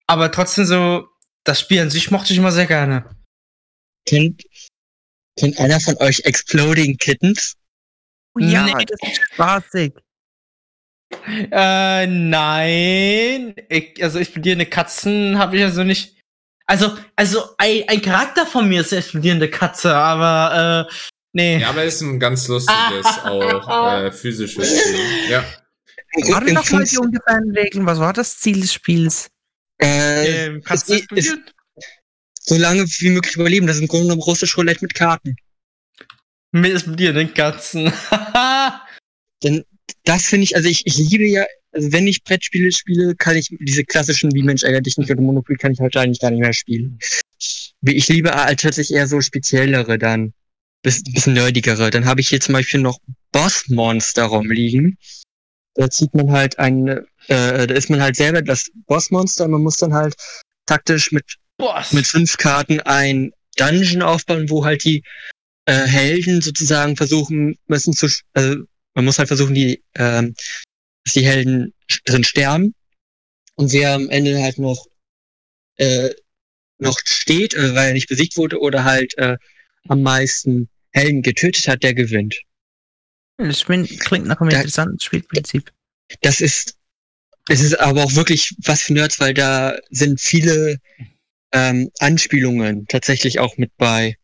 Aber 0.09 0.33
trotzdem 0.33 0.65
so, 0.65 1.07
das 1.45 1.61
Spiel 1.61 1.81
an 1.81 1.91
sich 1.91 2.11
mochte 2.11 2.33
ich 2.33 2.41
immer 2.41 2.51
sehr 2.51 2.67
gerne. 2.67 3.05
Kennt, 4.05 4.43
kennt 5.39 5.61
einer 5.61 5.79
von 5.79 5.97
euch 5.99 6.25
Exploding 6.25 6.97
Kittens? 6.97 7.55
Oh 8.35 8.41
ja, 8.41 8.65
Nee. 8.65 8.85
das 8.85 9.13
ist 9.13 9.23
spaßig. 9.33 9.93
Äh, 11.53 12.07
nein. 12.09 13.55
Ich, 13.69 14.03
also 14.03 14.19
explodierende 14.19 14.67
Katzen 14.67 15.39
habe 15.39 15.57
ich 15.57 15.63
also 15.63 15.85
nicht. 15.85 16.17
Also, 16.67 16.99
also 17.15 17.45
ein, 17.59 17.85
ein 17.87 18.03
Charakter 18.03 18.45
von 18.45 18.69
mir 18.69 18.81
ist 18.81 18.93
eine 18.93 19.03
explodierende 19.03 19.49
Katze, 19.49 19.95
aber 19.95 20.89
äh, 20.91 20.95
nee. 21.33 21.59
Ja, 21.59 21.71
aber 21.71 21.85
ist 21.85 22.01
ein 22.01 22.19
ganz 22.19 22.49
lustiges, 22.49 23.07
auch 23.25 23.97
äh, 23.99 24.13
physisches 24.13 24.81
Spiel. 24.81 25.31
Ja. 25.31 25.45
Waren 26.29 26.49
In 26.49 26.55
noch 26.55 26.71
mal 26.71 26.85
die 26.85 26.99
ungefähren 26.99 27.51
Regeln? 27.57 27.87
Was 27.87 27.99
war 27.99 28.13
das 28.13 28.39
Ziel 28.39 28.61
des 28.61 28.73
Spiels? 28.73 29.29
äh, 29.81 30.47
Ähm, 30.47 30.63
kannst 30.63 30.89
du 30.89 30.99
so 32.45 32.57
lange 32.57 32.85
wie 32.85 33.11
möglich 33.11 33.37
überleben. 33.37 33.67
Das 33.67 33.77
ist 33.77 33.83
im 33.83 33.89
Grunde 33.89 34.07
genommen 34.07 34.23
russisch 34.23 34.57
Roulette 34.57 34.85
mit 34.85 34.95
Karten. 34.95 35.37
Mit 36.51 36.73
explodierenden 36.73 37.33
Katzen. 37.33 37.93
Denn 39.43 39.65
das 40.05 40.27
finde 40.27 40.45
ich, 40.45 40.57
also 40.57 40.69
ich, 40.69 40.87
ich 40.87 40.99
liebe 40.99 41.25
ja, 41.25 41.47
also 41.73 41.93
wenn 41.93 42.07
ich 42.07 42.23
Brettspiele 42.25 42.71
spiele, 42.73 43.15
kann 43.17 43.37
ich 43.37 43.49
diese 43.61 43.85
klassischen 43.85 44.35
wie 44.35 44.43
Mensch 44.43 44.63
ärgert 44.63 44.87
dich 44.87 44.99
nicht 44.99 45.11
oder 45.11 45.23
Monopoly 45.23 45.57
kann 45.57 45.73
ich 45.73 45.81
heute 45.81 46.01
eigentlich 46.01 46.21
gar 46.21 46.31
nicht 46.31 46.41
mehr 46.41 46.53
spielen. 46.53 46.99
Ich 47.85 48.09
liebe 48.09 48.31
halt 48.31 48.61
tatsächlich 48.61 48.97
eher 48.97 49.07
so 49.07 49.21
speziellere 49.21 49.99
dann. 49.99 50.35
Bis, 50.83 51.03
bisschen 51.03 51.35
nerdigere. 51.35 51.91
Dann 51.91 52.07
habe 52.07 52.21
ich 52.21 52.29
hier 52.29 52.41
zum 52.41 52.55
Beispiel 52.55 52.81
noch 52.81 52.99
Boss 53.31 53.65
Monster 53.69 54.25
rumliegen. 54.25 54.99
Da 55.75 55.89
zieht 55.89 56.15
man 56.15 56.31
halt 56.31 56.59
ein, 56.59 56.89
äh, 57.29 57.67
da 57.67 57.75
ist 57.75 57.89
man 57.89 58.03
halt 58.03 58.17
selber 58.17 58.43
das 58.43 58.71
Bossmonster 58.87 59.47
und 59.47 59.53
man 59.53 59.63
muss 59.63 59.77
dann 59.77 59.95
halt 59.95 60.15
taktisch 60.67 61.13
mit 61.13 61.25
Boah. 61.57 61.85
mit 61.93 62.07
fünf 62.07 62.37
Karten 62.37 62.81
ein 62.81 63.33
Dungeon 63.57 64.03
aufbauen, 64.03 64.51
wo 64.51 64.65
halt 64.65 64.85
die 64.85 65.03
äh, 65.67 65.87
Helden 65.87 66.43
sozusagen 66.43 66.97
versuchen 66.97 67.57
müssen 67.67 67.93
zu, 67.95 68.09
also 68.35 68.57
man 68.95 69.05
muss 69.05 69.19
halt 69.19 69.29
versuchen, 69.29 69.55
die, 69.55 69.83
ähm, 69.95 70.35
dass 71.05 71.15
die 71.15 71.25
Helden 71.25 71.73
drin 72.05 72.25
sterben 72.25 72.75
und 73.55 73.73
wer 73.73 73.95
am 73.95 74.11
Ende 74.11 74.43
halt 74.43 74.59
noch 74.59 74.87
äh, 75.77 76.11
noch 76.79 76.99
steht, 77.05 77.55
äh, 77.55 77.75
weil 77.75 77.89
er 77.89 77.95
nicht 77.95 78.09
besiegt 78.09 78.37
wurde 78.37 78.61
oder 78.61 78.85
halt 78.85 79.17
äh, 79.17 79.37
am 79.89 80.03
meisten 80.03 80.69
Helden 80.93 81.23
getötet 81.23 81.69
hat, 81.69 81.83
der 81.83 81.95
gewinnt. 81.95 82.41
Das 83.39 83.65
klingt 83.65 84.27
nach 84.27 84.41
einem 84.41 84.51
Da- 84.51 84.57
interessanten 84.57 85.01
Spielprinzip. 85.01 85.73
Das 86.21 86.41
ist, 86.41 86.77
es 87.49 87.61
ist 87.61 87.79
aber 87.81 88.05
auch 88.05 88.15
wirklich 88.15 88.55
was 88.65 88.83
für 88.83 88.93
Nerds, 88.93 89.19
weil 89.19 89.35
da 89.35 89.77
sind 89.91 90.21
viele 90.21 90.79
ähm, 91.53 91.91
Anspielungen 91.99 92.87
tatsächlich 92.87 93.39
auch 93.39 93.57
mit 93.57 93.75
bei 93.79 94.17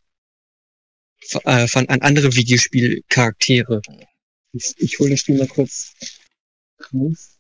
äh, 1.45 1.67
von 1.67 1.89
an 1.89 2.03
andere 2.03 2.35
Videospielcharaktere. 2.35 3.83
Ich, 4.53 4.75
ich 4.77 4.99
hole 4.99 5.11
das 5.11 5.21
Spiel 5.21 5.39
mal 5.39 5.49
kurz 5.49 5.95
raus. 6.93 7.39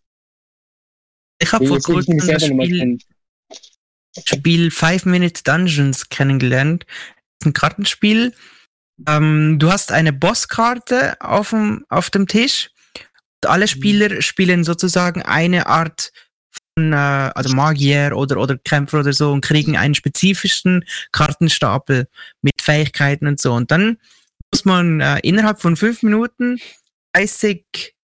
Ich 1.40 1.52
habe 1.52 1.66
vor 1.66 1.80
kurzem 1.80 2.18
das 2.18 2.44
Spiel. 2.44 2.98
Spiel 4.24 4.70
Five 4.70 5.04
Minute 5.04 5.42
Dungeons 5.44 6.08
kennengelernt. 6.08 6.84
Ein 7.44 7.52
Kartenspiel. 7.52 8.34
Ähm, 9.06 9.58
du 9.58 9.70
hast 9.70 9.92
eine 9.92 10.12
Bosskarte 10.12 11.20
auf 11.20 11.50
dem, 11.50 11.84
auf 11.88 12.10
dem 12.10 12.26
Tisch. 12.26 12.70
Und 13.42 13.50
alle 13.50 13.68
Spieler 13.68 14.20
spielen 14.22 14.64
sozusagen 14.64 15.22
eine 15.22 15.66
Art 15.66 16.12
von, 16.74 16.92
äh, 16.92 16.96
also 16.96 17.54
Magier 17.54 18.16
oder, 18.16 18.38
oder 18.38 18.58
Kämpfer 18.58 19.00
oder 19.00 19.12
so 19.12 19.32
und 19.32 19.44
kriegen 19.44 19.76
einen 19.76 19.94
spezifischen 19.94 20.84
Kartenstapel 21.12 22.08
mit 22.42 22.60
Fähigkeiten 22.60 23.26
und 23.26 23.40
so. 23.40 23.52
Und 23.54 23.70
dann 23.70 23.98
muss 24.52 24.64
man 24.64 25.00
äh, 25.00 25.20
innerhalb 25.20 25.60
von 25.60 25.76
fünf 25.76 26.02
Minuten 26.02 26.58
30 27.12 27.94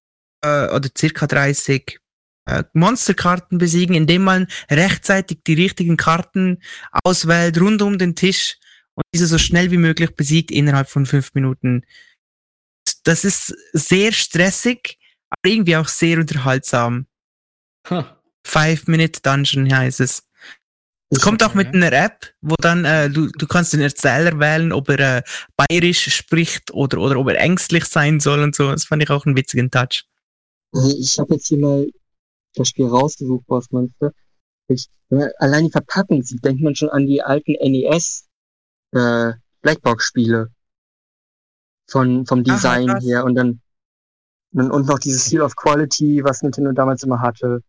äh, 0.43 0.69
oder 0.69 0.89
circa 0.97 1.27
30 1.27 1.99
äh, 2.47 2.65
Monsterkarten 2.75 3.59
besiegen, 3.59 3.97
indem 3.97 4.23
man 4.23 4.47
rechtzeitig 4.71 5.39
die 5.47 5.55
richtigen 5.55 5.97
Karten 5.97 6.63
auswählt 7.03 7.59
rund 7.61 7.83
um 7.83 7.99
den 7.99 8.15
Tisch 8.15 8.59
und 8.95 9.05
diese 9.15 9.27
so 9.27 9.39
schnell 9.39 9.71
wie 9.71 9.77
möglich 9.77 10.15
besiegt 10.15 10.51
innerhalb 10.51 10.89
von 10.89 11.07
fünf 11.07 11.35
Minuten. 11.35 11.85
Das 13.03 13.25
ist 13.25 13.55
sehr 13.73 14.13
stressig, 14.13 14.99
aber 15.31 15.53
irgendwie 15.53 15.77
auch 15.77 15.89
sehr 15.89 16.19
unterhaltsam. 16.19 17.07
Huh. 17.89 18.05
Five 18.47 18.87
Minute 18.87 19.21
Dungeon 19.23 19.75
heißt 19.75 20.01
es. 20.01 20.23
Es 21.11 21.21
kommt 21.21 21.43
auch 21.43 21.55
mit 21.55 21.69
einer 21.69 21.93
App, 21.93 22.35
wo 22.41 22.55
dann 22.59 22.85
äh, 22.85 23.09
du, 23.09 23.29
du 23.29 23.47
kannst 23.47 23.73
den 23.73 23.81
Erzähler 23.81 24.39
wählen, 24.39 24.73
ob 24.73 24.89
er 24.89 25.19
äh, 25.19 25.23
bayerisch 25.57 26.13
spricht 26.13 26.73
oder, 26.73 26.99
oder 26.99 27.19
ob 27.19 27.29
er 27.29 27.39
ängstlich 27.39 27.85
sein 27.85 28.21
soll 28.21 28.41
und 28.41 28.55
so. 28.55 28.71
Das 28.71 28.85
fand 28.85 29.03
ich 29.03 29.11
auch 29.11 29.25
einen 29.25 29.37
witzigen 29.37 29.71
Touch. 29.71 30.05
Also 30.73 30.97
ich 30.99 31.19
habe 31.19 31.35
jetzt 31.35 31.47
hier 31.47 31.59
mal 31.59 31.87
das 32.55 32.69
Spiel 32.69 32.87
rausgesucht, 32.87 33.45
was 33.47 33.69
du? 33.69 33.91
Ich, 34.69 34.89
wenn 35.09 35.19
man 35.19 35.31
allein 35.39 35.67
die 35.67 35.71
Verpackung 35.71 36.23
sieht, 36.23 36.45
denkt 36.45 36.63
man 36.63 36.75
schon 36.75 36.89
an 36.89 37.07
die 37.07 37.23
alten 37.23 37.53
NES 37.53 38.27
äh, 38.95 39.33
Blackbox-Spiele. 39.63 40.51
Von, 41.91 42.25
vom 42.27 42.39
Aha, 42.41 42.55
Design 42.55 42.87
krass. 42.87 43.05
her 43.05 43.25
und 43.25 43.35
dann 43.35 43.61
und, 44.55 44.71
und 44.71 44.87
noch 44.87 44.99
dieses 44.99 45.25
Seal 45.27 45.43
of 45.43 45.57
Quality, 45.57 46.23
was 46.25 46.43
Nintendo 46.43 46.73
damals 46.73 47.03
immer 47.03 47.21
hatte. 47.21 47.61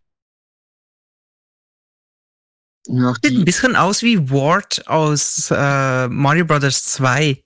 Sieht 2.87 3.25
ein 3.25 3.45
bisschen 3.45 3.75
aus 3.75 4.03
wie 4.03 4.29
Ward 4.29 4.87
aus 4.87 5.49
äh, 5.51 6.07
Mario 6.07 6.45
Bros. 6.45 6.83
2. 6.83 7.43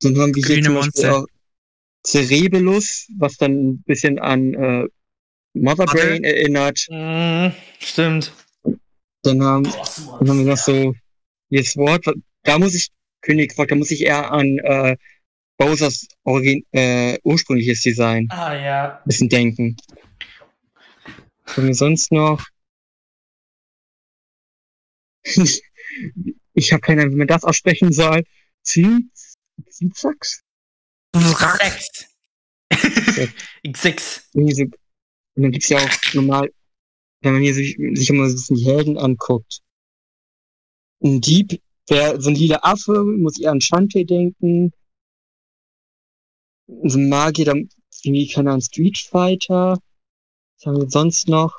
dann 0.00 0.18
haben 0.18 0.34
wir 0.34 0.42
hier 0.44 0.56
grüne 0.56 0.66
zum 0.66 0.74
Beispiel 0.74 1.04
Monster. 1.04 1.16
auch 1.16 1.26
Cerebellus, 2.04 3.06
was 3.18 3.36
dann 3.36 3.52
ein 3.52 3.82
bisschen 3.84 4.18
an 4.18 4.54
äh, 4.54 4.88
Mother 5.54 5.84
Mother? 5.84 5.86
Brain 5.86 6.24
erinnert. 6.24 6.84
Mhm, 6.90 7.52
stimmt. 7.78 8.32
Dann 9.22 9.42
haben, 9.42 9.62
dann 10.18 10.28
haben 10.28 10.38
wir 10.38 10.46
noch 10.46 10.56
so 10.56 10.94
das 11.50 11.76
Wort, 11.76 12.04
da 12.42 12.58
muss 12.58 12.74
ich, 12.74 12.88
König, 13.22 13.54
da 13.56 13.74
muss 13.74 13.90
ich 13.90 14.02
eher 14.02 14.30
an 14.30 14.58
äh, 14.58 14.96
Bowsers 15.58 16.06
Origin, 16.24 16.64
äh, 16.72 17.18
ursprüngliches 17.22 17.82
Design 17.82 18.26
Ah 18.30 18.54
ja. 18.54 18.98
ein 18.98 19.04
bisschen 19.04 19.28
denken. 19.28 19.76
Haben 21.46 21.66
wir 21.66 21.74
sonst 21.74 22.12
noch? 22.12 22.44
ich 26.54 26.72
habe 26.72 26.80
keine 26.80 27.02
Ahnung, 27.02 27.14
wie 27.14 27.18
man 27.18 27.26
das 27.28 27.44
aussprechen 27.44 27.92
soll. 27.92 28.24
Ziz- 28.62 29.34
Zizax? 29.68 30.42
Sechs. 31.14 32.06
X6. 33.64 34.22
Irgendwie 34.34 34.54
so, 34.54 34.62
und 34.64 35.42
dann 35.42 35.50
gibt's 35.52 35.68
ja 35.68 35.78
auch 35.78 36.14
normal, 36.14 36.50
wenn 37.20 37.34
man 37.34 37.42
hier 37.42 37.54
sich, 37.54 37.76
sich 37.94 38.10
immer 38.10 38.26
so 38.28 38.32
ein 38.32 38.34
bisschen 38.36 38.56
die 38.56 38.64
Helden 38.64 38.98
anguckt. 38.98 39.60
Ein 41.02 41.20
Dieb, 41.20 41.60
der, 41.92 42.20
so 42.20 42.30
ein 42.30 42.34
lila 42.34 42.58
Affe, 42.62 43.04
muss 43.04 43.38
eher 43.38 43.52
an 43.52 43.60
Shantae 43.60 44.04
denken. 44.04 44.72
So 46.84 46.98
ein 46.98 47.08
Magier, 47.08 47.44
dann 47.44 47.68
irgendwie, 48.02 48.28
keine 48.28 48.50
Ahnung, 48.50 48.62
Street 48.62 48.98
Fighter. 48.98 49.78
Was 50.58 50.66
haben 50.66 50.80
wir 50.80 50.90
sonst 50.90 51.28
noch? 51.28 51.54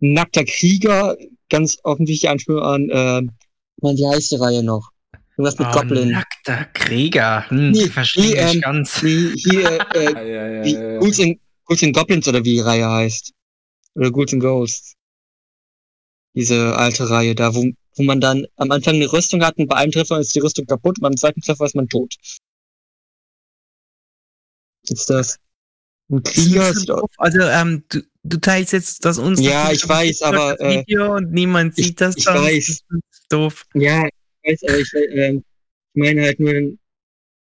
Ein 0.00 0.12
nackter 0.14 0.44
Krieger, 0.44 1.16
ganz 1.50 1.78
offensichtlich 1.82 2.30
Anspielung 2.30 2.62
an, 2.62 2.88
äh, 2.90 3.22
Mann, 3.82 3.96
wie 3.96 4.06
heißt 4.06 4.32
die 4.32 4.36
Reihe 4.36 4.62
noch? 4.62 4.90
Irgendwas 5.36 5.58
mit 5.58 5.68
Oh, 5.68 5.72
Goblin. 5.80 6.10
nackter 6.10 6.64
Krieger. 6.74 7.48
Hm, 7.48 7.70
Nee, 7.70 7.86
verstehe 7.88 8.34
ich 8.46 8.54
ähm, 8.56 8.60
ganz. 8.60 9.00
Die, 9.00 9.32
hier, 9.36 9.80
äh, 9.94 10.04
Ja, 10.12 10.22
ja, 10.22 10.48
ja, 10.48 10.62
die 10.62 10.72
ja. 10.72 10.98
Ghouls 10.98 11.18
and, 11.20 11.38
Ghouls 11.64 11.80
Goblins 11.92 12.28
oder 12.28 12.40
wie 12.44 12.54
die 12.54 12.60
Reihe 12.60 12.86
heißt. 12.88 13.32
Oder 13.94 14.10
Ghouls 14.10 14.32
and 14.34 14.42
Ghosts. 14.42 14.94
Diese 16.34 16.76
alte 16.76 17.08
Reihe 17.08 17.34
da, 17.34 17.54
wo, 17.54 17.64
wo 17.96 18.02
man 18.04 18.20
dann 18.20 18.46
am 18.56 18.70
Anfang 18.70 18.94
eine 18.96 19.12
Rüstung 19.12 19.42
hat 19.44 19.56
und 19.58 19.66
bei 19.68 19.76
einem 19.76 19.92
Treffer 19.92 20.18
ist 20.20 20.34
die 20.34 20.40
Rüstung 20.40 20.66
kaputt 20.66 20.98
und 20.98 21.02
beim 21.02 21.16
zweiten 21.16 21.40
Treffer 21.40 21.64
ist 21.64 21.74
man 21.74 21.88
tot. 21.88 22.14
Ist 24.88 25.10
das 25.10 25.36
ein 26.10 26.22
Krieger? 26.22 26.72
Also, 27.18 27.40
ähm, 27.42 27.84
du, 27.88 28.02
du 28.24 28.36
teilst 28.38 28.72
jetzt 28.72 29.04
das 29.04 29.18
uns. 29.18 29.40
Ja, 29.40 29.70
ich 29.72 29.86
weiß, 29.88 30.22
aber, 30.22 30.58
Video 30.58 31.16
und 31.16 31.32
niemand 31.32 31.78
ich- 31.78 31.86
sieht 31.86 32.00
das 32.00 32.16
ich 32.16 32.24
dann. 32.24 32.42
weiß. 32.42 32.66
Das 32.66 32.98
ist 33.10 33.24
doof. 33.28 33.64
Ja, 33.74 34.06
ich 34.06 34.50
weiß, 34.52 34.62
aber 34.68 34.78
ich, 34.78 34.92
ähm, 35.12 35.44
ich 35.94 36.00
meine 36.00 36.22
halt 36.22 36.40
nur, 36.40 36.54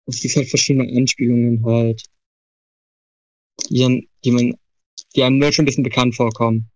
es 0.07 0.19
gibt 0.21 0.35
halt 0.35 0.49
verschiedene 0.49 0.97
Anspielungen 0.97 1.63
halt. 1.65 2.01
Die, 3.69 4.09
die 4.23 4.31
man, 4.31 4.53
die 5.15 5.23
einem 5.23 5.37
nur 5.39 5.51
schon 5.51 5.63
ein 5.63 5.67
bisschen 5.67 5.83
bekannt 5.83 6.15
vorkommen. 6.15 6.69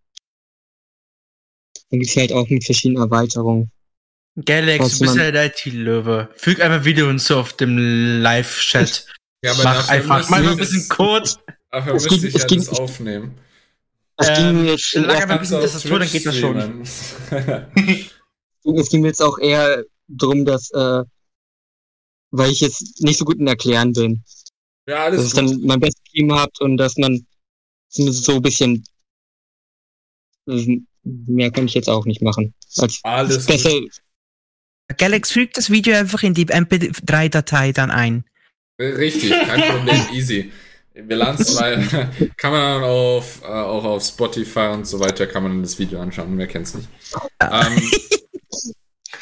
Dann 1.91 1.99
gibt's 1.99 2.15
halt 2.15 2.31
auch 2.34 2.47
mit 2.49 2.63
verschiedenen 2.63 3.03
Erweiterungen. 3.03 3.69
Galax, 4.45 4.97
du 4.97 5.05
bist 5.05 5.18
ja 5.18 5.30
der 5.30 5.47
IT-Löwe. 5.47 6.30
Füg 6.35 6.61
einfach 6.61 6.85
Video 6.85 7.07
hinzu 7.07 7.35
auf 7.35 7.53
dem 7.53 7.77
Live-Chat. 8.22 9.05
Ja, 9.43 9.51
aber 9.51 9.63
Mach 9.63 9.89
einfach, 9.89 10.30
mal 10.30 10.47
ein 10.47 10.55
bisschen 10.57 10.88
Code. 10.88 11.30
Dafür 11.69 11.95
Es 11.95 12.03
müsste 12.03 12.19
ging- 12.19 12.30
ich 12.30 12.35
es 12.35 12.41
ja 12.41 12.47
ging- 12.47 12.59
das 12.59 12.80
aufnehmen. 12.80 13.38
Es 14.18 14.27
ging 14.27 14.45
Ähm, 14.45 14.63
mir 14.63 14.72
jetzt 14.72 14.93
lag 14.93 15.15
einfach- 15.22 15.30
ein 15.35 15.39
bisschen 15.41 15.61
Tastatur, 15.61 15.99
dann 15.99 16.09
geht 16.09 16.26
das 16.26 16.38
schon. 16.38 16.81
es 18.77 18.89
ging 18.89 19.01
mir 19.01 19.07
jetzt 19.07 19.22
auch 19.22 19.38
eher 19.39 19.84
drum, 20.07 20.45
dass, 20.45 20.69
äh, 20.72 21.03
weil 22.31 22.51
ich 22.51 22.59
jetzt 22.61 23.01
nicht 23.01 23.18
so 23.18 23.26
gut 23.26 23.39
in 23.39 23.47
Erklären 23.47 23.91
bin, 23.93 24.23
ja, 24.88 25.09
dass 25.09 25.19
alles 25.19 25.27
ich 25.27 25.34
dann 25.34 25.47
gut. 25.47 25.63
mein 25.65 25.80
bestes 25.80 26.03
Team 26.11 26.34
habt 26.34 26.61
und 26.61 26.77
dass 26.77 26.95
man 26.97 27.26
zumindest 27.89 28.23
so 28.26 28.35
ein 28.35 28.41
bisschen 28.41 28.84
mehr 31.03 31.51
kann 31.51 31.65
ich 31.65 31.73
jetzt 31.73 31.89
auch 31.89 32.05
nicht 32.05 32.21
machen. 32.21 32.53
Als 32.77 32.99
Alles 33.03 33.45
besser. 33.45 33.71
Galax 34.97 35.31
fügt 35.31 35.57
das 35.57 35.69
Video 35.69 35.95
einfach 35.95 36.21
in 36.23 36.33
die 36.33 36.45
MP3-Datei 36.45 37.71
dann 37.71 37.91
ein. 37.91 38.25
Richtig, 38.79 39.29
kein 39.31 39.61
Problem, 39.77 40.01
easy. 40.13 40.51
Wir 40.93 41.15
laden 41.15 41.43
zwei, 41.45 41.77
kann 42.35 42.51
man 42.51 42.83
auf, 42.83 43.41
äh, 43.43 43.47
auch 43.47 43.83
auf 43.85 44.03
Spotify 44.03 44.67
und 44.73 44.85
so 44.85 44.99
weiter, 44.99 45.25
kann 45.27 45.43
man 45.43 45.61
das 45.61 45.79
Video 45.79 46.01
anschauen, 46.01 46.37
wer 46.37 46.47
kennt's 46.47 46.73
nicht. 46.73 46.89
Ähm, 47.39 47.89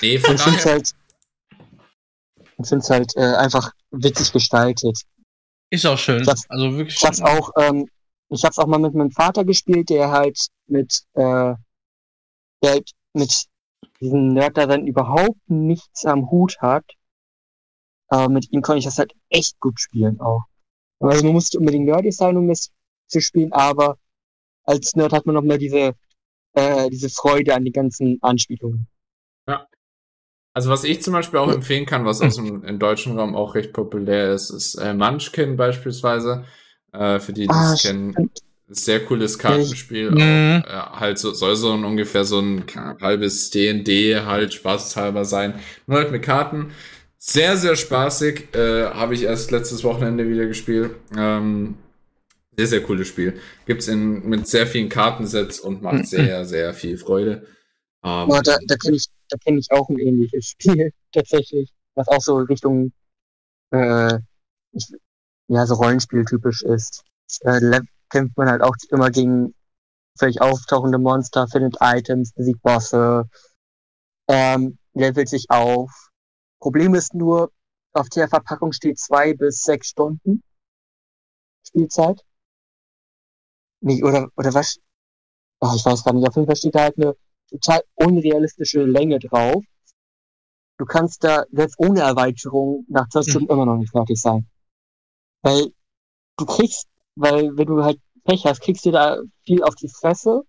nee, 0.01 0.17
von 0.17 0.35
ich 0.35 0.41
finde 0.41 0.57
daher, 0.57 0.71
halt, 0.73 0.91
ich 2.61 2.67
find's 2.67 2.89
halt 2.89 3.15
äh, 3.15 3.35
einfach 3.35 3.71
witzig 3.91 4.31
gestaltet. 4.33 4.99
Ist 5.69 5.85
auch 5.85 5.97
schön. 5.99 6.23
Das- 6.23 6.49
also 6.49 6.75
wirklich 6.75 6.95
Ich 6.95 7.03
hab's 7.03 7.21
auch, 7.21 7.51
ähm, 7.59 7.87
ich 8.29 8.43
hab's 8.43 8.57
auch 8.57 8.65
mal 8.67 8.79
mit 8.79 8.95
meinem 8.95 9.11
Vater 9.11 9.45
gespielt, 9.45 9.89
der 9.91 10.09
halt 10.09 10.39
mit, 10.67 11.03
äh, 11.13 11.53
der 12.63 12.71
halt 12.71 12.91
mit 13.13 13.45
diesem 14.01 14.33
Nerd 14.33 14.57
da 14.57 14.65
dann 14.65 14.87
überhaupt 14.87 15.49
nichts 15.49 16.05
am 16.05 16.29
Hut 16.29 16.57
hat. 16.59 16.85
Aber 18.07 18.29
mit 18.29 18.51
ihm 18.51 18.61
konnte 18.61 18.79
ich 18.79 18.85
das 18.85 18.97
halt 18.97 19.13
echt 19.29 19.59
gut 19.59 19.79
spielen 19.79 20.19
auch. 20.19 20.43
Also 20.99 21.23
man 21.23 21.33
musste 21.33 21.59
unbedingt 21.59 21.85
nerdig 21.85 22.13
sein, 22.13 22.35
um 22.35 22.47
das 22.47 22.71
zu 23.07 23.21
spielen, 23.21 23.53
aber 23.53 23.97
als 24.63 24.95
Nerd 24.95 25.13
hat 25.13 25.25
man 25.25 25.35
noch 25.35 25.43
mal 25.43 25.57
diese, 25.57 25.93
äh, 26.53 26.89
diese 26.89 27.09
Freude 27.09 27.55
an 27.55 27.63
den 27.63 27.73
ganzen 27.73 28.17
Anspielungen. 28.21 28.87
also 30.53 30.69
was 30.69 30.83
ich 30.83 31.01
zum 31.01 31.13
Beispiel 31.13 31.39
auch 31.39 31.51
empfehlen 31.51 31.85
kann, 31.85 32.05
was 32.05 32.21
aus 32.21 32.35
dem 32.35 32.63
im 32.63 32.79
deutschen 32.79 33.17
Raum 33.17 33.35
auch 33.35 33.55
recht 33.55 33.71
populär 33.71 34.33
ist, 34.33 34.49
ist 34.49 34.75
äh, 34.75 34.93
Munchkin 34.93 35.55
beispielsweise. 35.55 36.45
Äh, 36.91 37.19
für 37.19 37.33
die, 37.33 37.43
die 37.43 37.49
Ah, 37.49 37.73
es 37.73 37.83
kennen, 37.83 38.31
sehr 38.69 39.05
cooles 39.05 39.37
Kartenspiel. 39.37 40.11
Mhm. 40.11 40.63
Auch, 40.65 40.69
äh, 40.69 40.99
halt 40.99 41.17
so, 41.17 41.33
soll 41.33 41.55
so 41.55 41.73
ein, 41.73 41.83
ungefähr 41.83 42.23
so 42.23 42.39
ein 42.39 42.63
halbes 43.01 43.49
D&D 43.49 44.21
halt 44.21 44.53
spaßhalber 44.53 45.25
sein. 45.25 45.55
Nur 45.87 45.97
halt 45.97 46.11
mit 46.11 46.23
Karten. 46.23 46.71
Sehr, 47.17 47.57
sehr 47.57 47.75
spaßig. 47.75 48.55
Äh, 48.55 48.85
Habe 48.85 49.15
ich 49.15 49.23
erst 49.23 49.51
letztes 49.51 49.83
Wochenende 49.83 50.29
wieder 50.29 50.45
gespielt. 50.45 50.95
Ähm, 51.17 51.75
sehr, 52.55 52.67
sehr 52.67 52.83
cooles 52.83 53.07
Spiel. 53.07 53.39
Gibt's 53.65 53.87
in, 53.87 54.27
mit 54.27 54.47
sehr 54.47 54.67
vielen 54.67 54.89
Kartensets 54.89 55.59
und 55.59 55.81
macht 55.81 56.07
sehr, 56.07 56.45
sehr 56.45 56.73
viel 56.73 56.97
Freude. 56.97 57.47
Ähm, 58.03 58.11
Aber 58.11 58.41
da, 58.41 58.57
da 58.67 58.75
kenne 58.75 58.95
ich, 58.95 59.07
da 59.29 59.37
kenne 59.37 59.59
ich 59.59 59.71
auch 59.71 59.89
ein 59.89 59.99
ähnliches 59.99 60.45
Spiel 60.49 60.91
tatsächlich, 61.11 61.71
was 61.95 62.07
auch 62.07 62.21
so 62.21 62.37
Richtung 62.37 62.91
äh, 63.71 64.19
ich, 64.71 64.87
ja 65.47 65.65
so 65.65 65.75
Rollenspiel-typisch 65.75 66.63
ist. 66.63 67.03
Äh, 67.41 67.81
kämpft 68.09 68.37
man 68.37 68.49
halt 68.49 68.61
auch 68.61 68.75
immer 68.89 69.09
gegen 69.11 69.53
völlig 70.17 70.41
auftauchende 70.41 70.97
Monster, 70.97 71.47
findet 71.47 71.77
Items, 71.81 72.33
besiegt 72.33 72.61
Bosse, 72.61 73.29
ähm, 74.27 74.77
levelt 74.93 75.29
sich 75.29 75.45
auf. 75.49 76.09
Problem 76.59 76.93
ist 76.95 77.13
nur, 77.13 77.51
auf 77.93 78.09
der 78.09 78.27
Verpackung 78.27 78.71
steht 78.71 78.99
zwei 78.99 79.33
bis 79.33 79.61
sechs 79.63 79.89
Stunden 79.89 80.43
Spielzeit. 81.67 82.21
Nee, 83.81 84.03
oder, 84.03 84.27
oder 84.35 84.53
was? 84.53 84.77
Oh, 85.61 85.71
ich 85.75 85.85
weiß 85.85 86.03
gar 86.03 86.13
nicht. 86.13 86.27
Auf 86.27 86.35
jeden 86.35 86.47
Fall 86.47 86.55
steht 86.55 86.75
da 86.75 86.83
halt 86.83 86.97
eine 86.97 87.15
total 87.49 87.81
unrealistische 87.95 88.83
Länge 88.83 89.19
drauf. 89.19 89.63
Du 90.77 90.85
kannst 90.85 91.23
da 91.23 91.45
selbst 91.51 91.77
ohne 91.79 92.01
Erweiterung 92.01 92.85
nach 92.87 93.07
zwei 93.09 93.21
Hm. 93.21 93.29
Stunden 93.29 93.51
immer 93.51 93.65
noch 93.65 93.77
nicht 93.77 93.91
fertig 93.91 94.19
sein. 94.19 94.47
Weil 95.41 95.73
du 96.37 96.45
kriegst, 96.45 96.87
weil 97.19 97.57
wenn 97.57 97.67
du 97.67 97.83
halt 97.83 97.99
Pech 98.23 98.45
hast, 98.45 98.61
kriegst 98.61 98.85
du 98.85 98.91
da 98.91 99.21
viel 99.45 99.63
auf 99.63 99.75
die 99.75 99.89
Fresse 99.89 100.43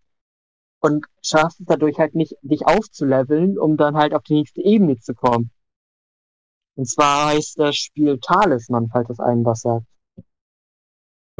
und 0.80 1.04
schaffst 1.22 1.60
es 1.60 1.66
dadurch 1.66 1.98
halt 1.98 2.14
nicht, 2.14 2.34
dich 2.42 2.66
aufzuleveln, 2.66 3.58
um 3.58 3.76
dann 3.76 3.96
halt 3.96 4.14
auf 4.14 4.22
die 4.22 4.34
nächste 4.34 4.62
Ebene 4.62 4.96
zu 4.98 5.14
kommen. 5.14 5.50
Und 6.76 6.88
zwar 6.88 7.30
heißt 7.30 7.58
das 7.58 7.76
Spiel 7.76 8.18
Talisman, 8.20 8.88
falls 8.90 9.08
das 9.08 9.20
einem 9.20 9.44
was 9.44 9.60
sagt. 9.60 9.86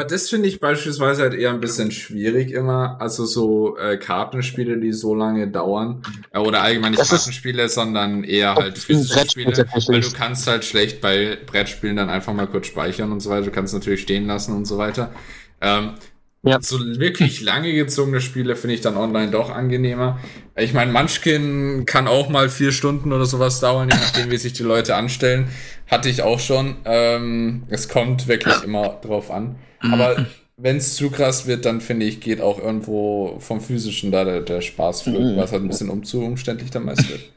Aber 0.00 0.08
das 0.08 0.30
finde 0.30 0.48
ich 0.48 0.60
beispielsweise 0.60 1.20
halt 1.20 1.34
eher 1.34 1.50
ein 1.50 1.60
bisschen 1.60 1.90
schwierig 1.90 2.52
immer. 2.52 2.96
Also 3.02 3.26
so 3.26 3.76
äh, 3.76 3.98
Kartenspiele, 3.98 4.78
die 4.78 4.94
so 4.94 5.14
lange 5.14 5.46
dauern. 5.48 6.00
Äh, 6.32 6.38
oder 6.38 6.62
allgemein 6.62 6.92
nicht 6.92 7.02
Das 7.02 7.10
Kartenspiele, 7.10 7.68
sondern 7.68 8.24
eher 8.24 8.54
halt 8.54 8.78
physische 8.78 9.28
Spiele. 9.28 9.52
Weil 9.52 10.00
du 10.00 10.10
kannst 10.10 10.46
halt 10.46 10.64
schlecht 10.64 11.02
bei 11.02 11.36
Brettspielen 11.44 11.96
dann 11.96 12.08
einfach 12.08 12.32
mal 12.32 12.46
kurz 12.46 12.68
speichern 12.68 13.12
und 13.12 13.20
so 13.20 13.28
weiter. 13.28 13.44
Du 13.44 13.50
kannst 13.50 13.74
natürlich 13.74 14.00
stehen 14.00 14.26
lassen 14.26 14.56
und 14.56 14.64
so 14.64 14.78
weiter. 14.78 15.12
Ähm, 15.60 15.96
Ja. 16.42 16.58
So 16.62 16.78
wirklich 16.78 17.42
lange 17.42 17.74
gezogene 17.74 18.22
Spiele 18.22 18.56
finde 18.56 18.76
ich 18.76 18.80
dann 18.80 18.96
online 18.96 19.30
doch 19.30 19.50
angenehmer. 19.50 20.18
Ich 20.56 20.72
meine, 20.72 20.92
Munchkin 20.92 21.84
kann 21.84 22.08
auch 22.08 22.30
mal 22.30 22.48
vier 22.48 22.72
Stunden 22.72 23.12
oder 23.12 23.26
sowas 23.26 23.60
dauern, 23.60 23.90
je 23.90 23.98
nachdem, 23.98 24.30
wie 24.30 24.38
sich 24.38 24.54
die 24.54 24.62
Leute 24.62 24.94
anstellen. 24.96 25.48
Hatte 25.88 26.08
ich 26.08 26.22
auch 26.22 26.40
schon. 26.40 26.76
Ähm, 26.86 27.64
es 27.68 27.90
kommt 27.90 28.28
wirklich 28.28 28.62
immer 28.64 28.98
drauf 29.02 29.30
an. 29.30 29.56
Aber 29.80 30.26
wenn 30.56 30.76
es 30.76 30.94
zu 30.94 31.10
krass 31.10 31.46
wird, 31.46 31.64
dann 31.64 31.80
finde 31.80 32.06
ich, 32.06 32.20
geht 32.20 32.40
auch 32.40 32.58
irgendwo 32.58 33.38
vom 33.40 33.60
Physischen 33.60 34.10
da 34.10 34.24
der, 34.24 34.40
der 34.42 34.60
Spaß 34.60 35.02
flöten, 35.02 35.34
Mhm. 35.34 35.36
was 35.38 35.52
halt 35.52 35.62
ein 35.62 35.68
bisschen 35.68 35.90
um 35.90 36.04
zu 36.04 36.22
umständlich 36.22 36.70
dann 36.70 36.84
meist 36.84 37.08
wird. 37.08 37.32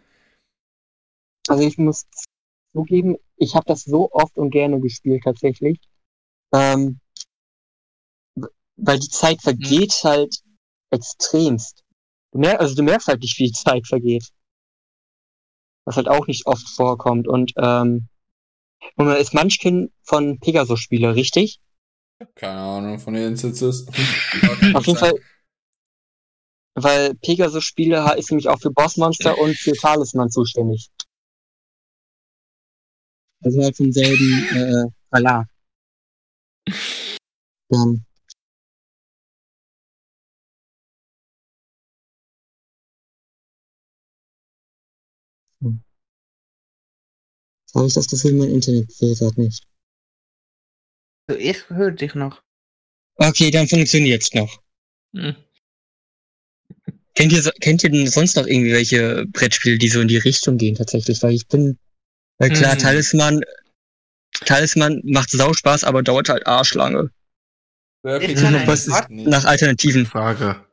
Also 1.48 1.64
ich 1.64 1.78
muss 1.78 2.06
zugeben, 2.74 3.18
ich 3.38 3.56
habe 3.56 3.66
das 3.66 3.84
so 3.84 4.12
oft 4.12 4.38
und 4.38 4.50
gerne 4.52 4.80
gespielt 4.80 5.24
tatsächlich. 5.24 5.80
Ähm, 6.54 7.00
weil 8.78 9.00
die 9.00 9.10
Zeit 9.10 9.42
vergeht 9.42 9.94
halt 10.04 10.36
extremst. 10.92 11.84
Du 12.32 12.40
merkst, 12.40 12.60
also 12.60 12.76
du 12.76 12.84
merkst 12.84 13.08
halt 13.08 13.22
nicht, 13.22 13.38
wie 13.40 13.48
die 13.48 13.52
Zeit 13.52 13.88
vergeht. 13.88 14.28
Was 15.86 15.98
halt 15.98 16.08
auch 16.08 16.28
nicht 16.28 16.46
oft 16.46 16.68
vorkommt. 16.70 17.28
Und 17.28 17.54
ähm, 17.58 18.08
Moment, 18.96 19.20
ist 19.20 19.34
Munchkin 19.34 19.92
von 20.04 20.40
Pegasus-Spieler, 20.40 21.16
richtig? 21.16 21.60
Keine 22.36 22.60
Ahnung, 22.60 23.00
von 23.00 23.14
den 23.14 23.30
Instances. 23.30 23.88
Auf 24.74 24.86
jeden 24.86 25.00
Fall. 25.00 25.14
Weil 26.76 27.14
Pegasus-Spieler 27.16 28.18
ist 28.18 28.32
nämlich 28.32 28.48
auch 28.48 28.60
für 28.60 28.72
Bossmonster 28.72 29.38
und 29.38 29.56
für 29.58 29.74
Talisman 29.74 30.30
zuständig. 30.30 30.90
Also 33.44 33.62
halt 33.62 33.76
vom 33.78 33.92
selben 33.92 34.48
äh, 34.52 34.90
Verlag. 35.10 35.48
Dann. 37.70 38.06
Hm. 45.62 45.84
Habe 47.76 47.88
ich 47.88 47.94
das 47.94 48.08
Gefühl, 48.08 48.34
mein 48.34 48.50
Internet 48.50 48.92
filtert 48.94 49.38
nicht. 49.38 49.73
Also 51.28 51.40
ich 51.40 51.70
höre 51.70 51.92
dich 51.92 52.16
noch. 52.16 52.42
Okay, 53.16 53.52
dann 53.52 53.68
funktioniert's 53.68 54.34
noch. 54.34 54.62
Hm. 55.16 55.36
Kennt 57.16 57.32
ihr, 57.32 57.42
so- 57.44 57.52
kennt 57.62 57.84
ihr 57.84 57.92
denn 57.92 58.08
sonst 58.08 58.36
noch 58.36 58.48
irgendwie 58.48 58.74
welche 58.74 59.26
Brettspiele, 59.28 59.78
die 59.78 59.88
so 59.90 60.02
in 60.02 60.08
die 60.08 60.18
Richtung 60.18 60.58
gehen 60.58 60.76
tatsächlich? 60.76 61.22
Weil 61.22 61.34
ich 61.34 61.48
bin, 61.48 61.78
weil 62.40 62.50
klar, 62.50 62.72
Hm. 62.74 62.80
Talisman, 62.80 63.42
Talisman 64.46 65.02
macht 65.06 65.30
sau 65.30 65.54
Spaß, 65.54 65.84
aber 65.84 66.02
dauert 66.02 66.30
halt 66.30 66.48
arschlange. 66.48 67.12
Ich 68.20 68.36
kann 68.36 68.54
noch 68.54 68.68
was 68.68 68.88
Kart- 68.88 69.10
nicht. 69.12 69.28
Nach 69.28 69.46
Alternativen. 69.46 70.06
Frage. 70.08 70.66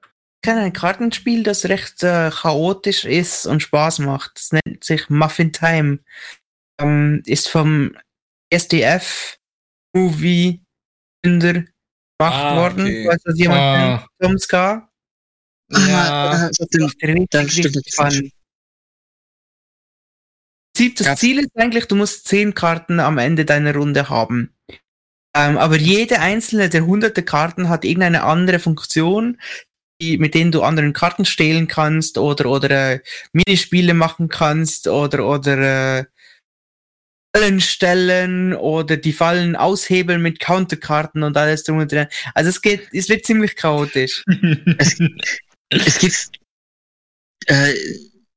Ich 0.42 0.48
kenne 0.48 0.62
ein 0.62 0.72
Kartenspiel, 0.72 1.42
das 1.42 1.66
recht 1.66 2.02
äh, 2.02 2.30
chaotisch 2.30 3.04
ist 3.04 3.44
und 3.46 3.60
Spaß 3.62 3.98
macht. 3.98 4.32
Das 4.36 4.52
nennt 4.52 4.82
sich 4.82 5.10
Muffin 5.10 5.52
Time. 5.52 5.98
Ähm, 6.80 7.22
ist 7.26 7.48
vom 7.50 7.94
SDF 8.48 9.36
Movie 9.94 10.62
Gründer 11.22 11.52
gemacht 11.54 11.68
Ah, 12.18 12.56
worden. 12.56 12.82
okay. 12.82 13.08
Weiß 13.08 13.22
das 13.24 13.38
jemand? 13.38 13.60
Ah. 13.60 13.98
kennt? 13.98 14.10
Tom 14.20 14.38
Ska? 14.38 14.90
Ah, 15.72 16.48
äh, 16.48 16.54
stimmt. 16.54 16.94
Richtig, 17.02 17.64
richtig 17.66 17.94
das. 17.96 18.20
Das 21.06 21.18
Ziel 21.18 21.38
ist 21.40 21.50
eigentlich, 21.56 21.86
du 21.86 21.96
musst 21.96 22.26
zehn 22.26 22.54
Karten 22.54 23.00
am 23.00 23.18
Ende 23.18 23.44
deiner 23.44 23.74
Runde 23.74 24.08
haben. 24.08 24.54
Ähm, 25.36 25.58
aber 25.58 25.76
jede 25.76 26.20
einzelne 26.20 26.68
der 26.68 26.86
hunderte 26.86 27.22
Karten 27.22 27.68
hat 27.68 27.84
irgendeine 27.84 28.24
andere 28.24 28.58
Funktion, 28.58 29.40
die, 30.00 30.18
mit 30.18 30.34
denen 30.34 30.50
du 30.50 30.62
anderen 30.62 30.92
Karten 30.92 31.24
stehlen 31.24 31.68
kannst 31.68 32.18
oder, 32.18 32.46
oder 32.50 32.70
äh, 32.94 33.00
Minispiele 33.32 33.94
machen 33.94 34.28
kannst 34.28 34.88
oder, 34.88 35.28
oder 35.28 35.98
äh, 35.98 36.04
Fallen 37.34 37.60
stellen 37.60 38.54
oder 38.54 38.96
die 38.96 39.12
Fallen 39.12 39.54
aushebeln 39.54 40.20
mit 40.20 40.40
Counterkarten 40.40 41.22
und 41.22 41.36
alles 41.36 41.62
drum 41.62 41.78
und 41.78 41.92
dran. 41.92 42.08
Also 42.34 42.50
es 42.50 42.60
geht, 42.60 42.88
es 42.92 43.08
wird 43.08 43.24
ziemlich 43.24 43.56
chaotisch. 43.56 44.24
Es, 45.72 45.86
es 45.86 45.98
gibt, 46.00 46.30
äh, 47.46 47.72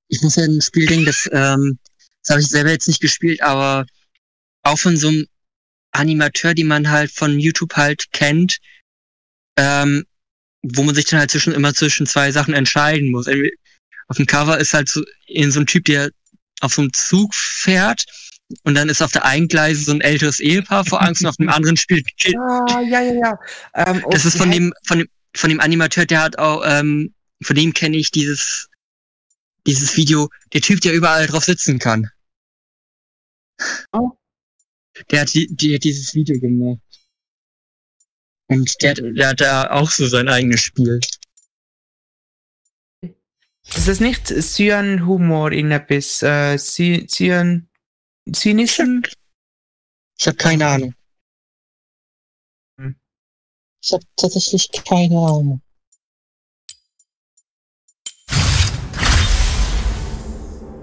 ich 0.07 0.21
muss 0.21 0.35
ja 0.35 0.43
ein 0.43 0.61
Spiel 0.61 0.85
denken, 0.85 1.05
das, 1.05 1.27
ähm, 1.31 1.79
das 2.21 2.29
habe 2.29 2.41
ich 2.41 2.47
selber 2.47 2.69
jetzt 2.69 2.87
nicht 2.87 3.01
gespielt, 3.01 3.41
aber 3.41 3.87
auch 4.61 4.77
von 4.77 4.95
so 4.97 5.07
einem 5.07 5.25
Animateur, 5.93 6.53
die 6.53 6.63
man 6.63 6.91
halt 6.91 7.11
von 7.11 7.39
YouTube 7.39 7.75
halt 7.75 8.11
kennt, 8.11 8.59
ähm, 9.57 10.05
wo 10.61 10.83
man 10.83 10.93
sich 10.93 11.05
dann 11.05 11.19
halt 11.19 11.31
zwischen 11.31 11.53
immer 11.53 11.73
zwischen 11.73 12.05
zwei 12.05 12.31
Sachen 12.31 12.53
entscheiden 12.53 13.09
muss. 13.09 13.27
Auf 14.07 14.17
dem 14.17 14.27
Cover 14.27 14.59
ist 14.59 14.75
halt 14.75 14.89
so 14.89 15.03
in 15.25 15.51
so 15.51 15.61
ein 15.61 15.67
Typ, 15.67 15.85
der 15.85 16.11
auf 16.61 16.75
so 16.75 16.83
einem 16.83 16.93
Zug 16.93 17.33
fährt 17.33 18.05
und 18.63 18.75
dann 18.75 18.89
ist 18.89 19.01
auf 19.01 19.11
der 19.11 19.25
einen 19.25 19.47
Gleise 19.47 19.83
so 19.83 19.91
ein 19.91 20.01
älteres 20.01 20.39
Ehepaar 20.39 20.85
vor 20.85 21.01
Angst 21.01 21.21
und 21.21 21.27
auf 21.29 21.37
dem 21.37 21.49
anderen 21.49 21.77
spielt 21.77 22.05
Kind. 22.17 22.35
Ah, 22.37 22.81
ja, 22.81 23.01
ja, 23.01 23.13
ja. 23.13 23.39
Ähm, 23.75 24.03
Das 24.09 24.23
und 24.23 24.25
ist 24.33 24.37
von 24.37 24.51
dem, 24.51 24.73
von 24.85 24.99
dem, 24.99 25.07
von 25.35 25.49
dem 25.49 25.59
Animateur, 25.59 26.05
der 26.05 26.21
hat 26.21 26.37
auch, 26.37 26.63
ähm, 26.65 27.13
von 27.43 27.55
dem 27.55 27.73
kenne 27.73 27.97
ich 27.97 28.11
dieses, 28.11 28.69
dieses 29.65 29.97
Video, 29.97 30.29
der 30.53 30.61
Typ, 30.61 30.81
der 30.81 30.93
überall 30.93 31.25
drauf 31.27 31.43
sitzen 31.45 31.79
kann. 31.79 32.09
Oh. 33.91 34.11
Der 35.11 35.21
hat, 35.21 35.33
die, 35.33 35.73
hat 35.75 35.83
dieses 35.83 36.13
Video 36.13 36.39
gemacht. 36.39 36.79
Und 38.47 38.81
der, 38.81 38.91
hat- 38.91 38.99
der 38.99 39.27
hat 39.29 39.41
da 39.41 39.71
auch 39.71 39.89
so 39.89 40.05
sein 40.07 40.27
eigenes 40.29 40.61
Spiel. 40.61 40.99
Ist 43.65 43.87
das 43.87 43.99
nicht 44.01 44.27
Cyan-Humor 44.27 45.51
in 45.53 45.71
etwas? 45.71 46.21
Äh, 46.21 46.55
Cy- 46.57 47.07
Cyan... 47.07 47.69
Zynism? 48.31 49.01
Ich 50.17 50.27
habe 50.27 50.37
keine 50.37 50.67
Ahnung. 50.67 50.93
Hm. 52.79 52.95
Ich 53.83 53.91
habe 53.91 54.03
tatsächlich 54.15 54.71
keine 54.71 55.17
Ahnung. 55.17 55.61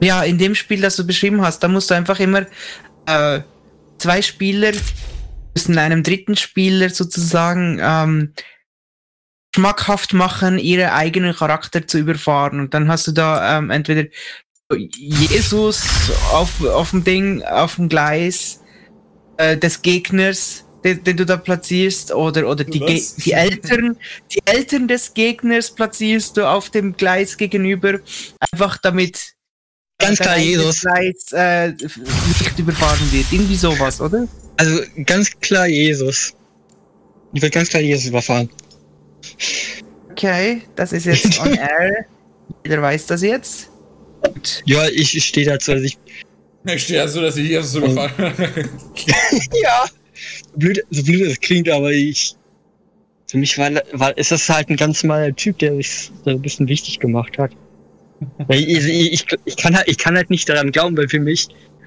Ja, 0.03 0.25
in 0.25 0.39
dem 0.39 0.55
Spiel, 0.55 0.81
das 0.81 0.97
du 0.97 1.07
beschrieben 1.07 1.43
hast, 1.43 1.61
da 1.61 1.69
musst 1.69 1.91
du 1.91 1.95
einfach 1.95 2.21
immer 2.21 2.47
äh, 3.07 3.43
zwei 3.99 4.23
Spieler 4.23 4.73
müssen 5.55 5.79
einem 5.79 6.03
dritten 6.03 6.37
Spieler 6.37 6.91
sozusagen 6.91 7.79
ähm, 7.83 8.35
schmackhaft 9.55 10.13
machen, 10.15 10.59
ihre 10.59 10.93
eigenen 10.93 11.35
Charakter 11.35 11.87
zu 11.87 11.99
überfahren. 11.99 12.61
Und 12.61 12.75
dann 12.75 12.89
hast 12.89 13.07
du 13.09 13.13
da 13.13 13.59
ähm, 13.59 13.71
entweder 13.71 14.09
Jesus 14.77 15.83
auf, 16.33 16.65
auf 16.65 16.91
dem 16.91 17.05
Ding, 17.05 17.43
auf 17.43 17.77
dem 17.77 17.89
Gleis 17.89 18.61
äh, 19.37 19.57
des 19.57 19.83
Gegners, 19.83 20.65
den, 20.85 21.03
den 21.05 21.17
du 21.17 21.27
da 21.27 21.37
platzierst, 21.37 22.13
oder, 22.13 22.49
oder 22.49 22.65
die, 22.65 22.81
die 23.19 23.33
Eltern, 23.33 23.97
die 24.31 24.41
Eltern 24.45 24.89
des 24.89 25.13
Gegners 25.15 25.71
platzierst 25.71 26.37
du 26.37 26.49
auf 26.49 26.71
dem 26.71 26.97
Gleis 26.97 27.37
gegenüber, 27.37 28.01
einfach 28.53 28.79
damit 28.79 29.35
Ganz 30.01 30.19
klar 30.19 30.39
Jesus. 30.39 30.81
Gleis 30.81 31.33
äh, 31.33 31.73
nicht 31.73 32.59
überfahren 32.59 33.13
wird. 33.13 33.27
Irgendwie 33.31 33.57
sowas, 33.57 34.01
oder? 34.01 34.27
Also 34.57 34.81
ganz 35.05 35.31
klar 35.41 35.67
Jesus. 35.67 36.35
Ich 37.35 37.43
will 37.43 37.51
ganz 37.51 37.69
klar 37.69 37.83
Jesus 37.83 38.07
überfahren. 38.07 38.49
Okay, 40.11 40.63
das 40.75 40.93
ist 40.93 41.05
jetzt 41.05 41.39
on 41.41 41.55
air. 41.55 42.07
Jeder 42.65 42.83
weiß 42.83 43.07
das 43.07 43.23
jetzt. 43.23 43.70
Gut. 44.23 44.63
Ja, 44.67 44.87
ich 44.89 45.23
stehe 45.25 45.47
dazu. 45.47 45.73
Also 45.73 45.85
ich, 45.85 45.99
Ich 46.67 46.83
stehe 46.85 47.07
so, 47.09 47.21
dass 47.21 47.37
ich 47.37 47.47
hier 47.49 47.63
so 47.63 47.81
gefallen 47.81 48.13
ja. 49.63 49.85
So 50.53 50.59
blöd, 50.59 50.83
so 50.91 51.03
blöd 51.03 51.23
es 51.23 51.41
klingt, 51.41 51.69
aber 51.69 51.91
ich. 51.93 52.35
Für 53.31 53.39
mich 53.39 53.57
war, 53.59 53.71
war 53.93 54.17
ist 54.19 54.33
das 54.33 54.49
halt 54.49 54.69
ein 54.71 54.77
ganz 54.77 55.05
normaler 55.05 55.35
Typ, 55.37 55.59
der 55.61 55.77
sich 55.77 56.11
so 56.25 56.31
ein 56.31 56.43
bisschen 56.43 56.67
wichtig 56.67 56.99
gemacht 56.99 57.39
hat. 57.39 57.53
Ich, 58.49 58.69
ich, 58.69 59.13
ich, 59.13 59.27
ich, 59.45 59.57
kann 59.57 59.75
halt, 59.77 59.87
ich 59.89 59.97
kann 59.97 60.17
halt 60.17 60.29
nicht 60.31 60.49
daran 60.49 60.73
glauben, 60.73 60.97
weil 60.97 61.09
für 61.09 61.21
mich 61.21 61.47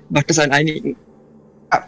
macht 0.09 0.29
das 0.29 0.39
an 0.39 0.51
einigen, 0.51 0.95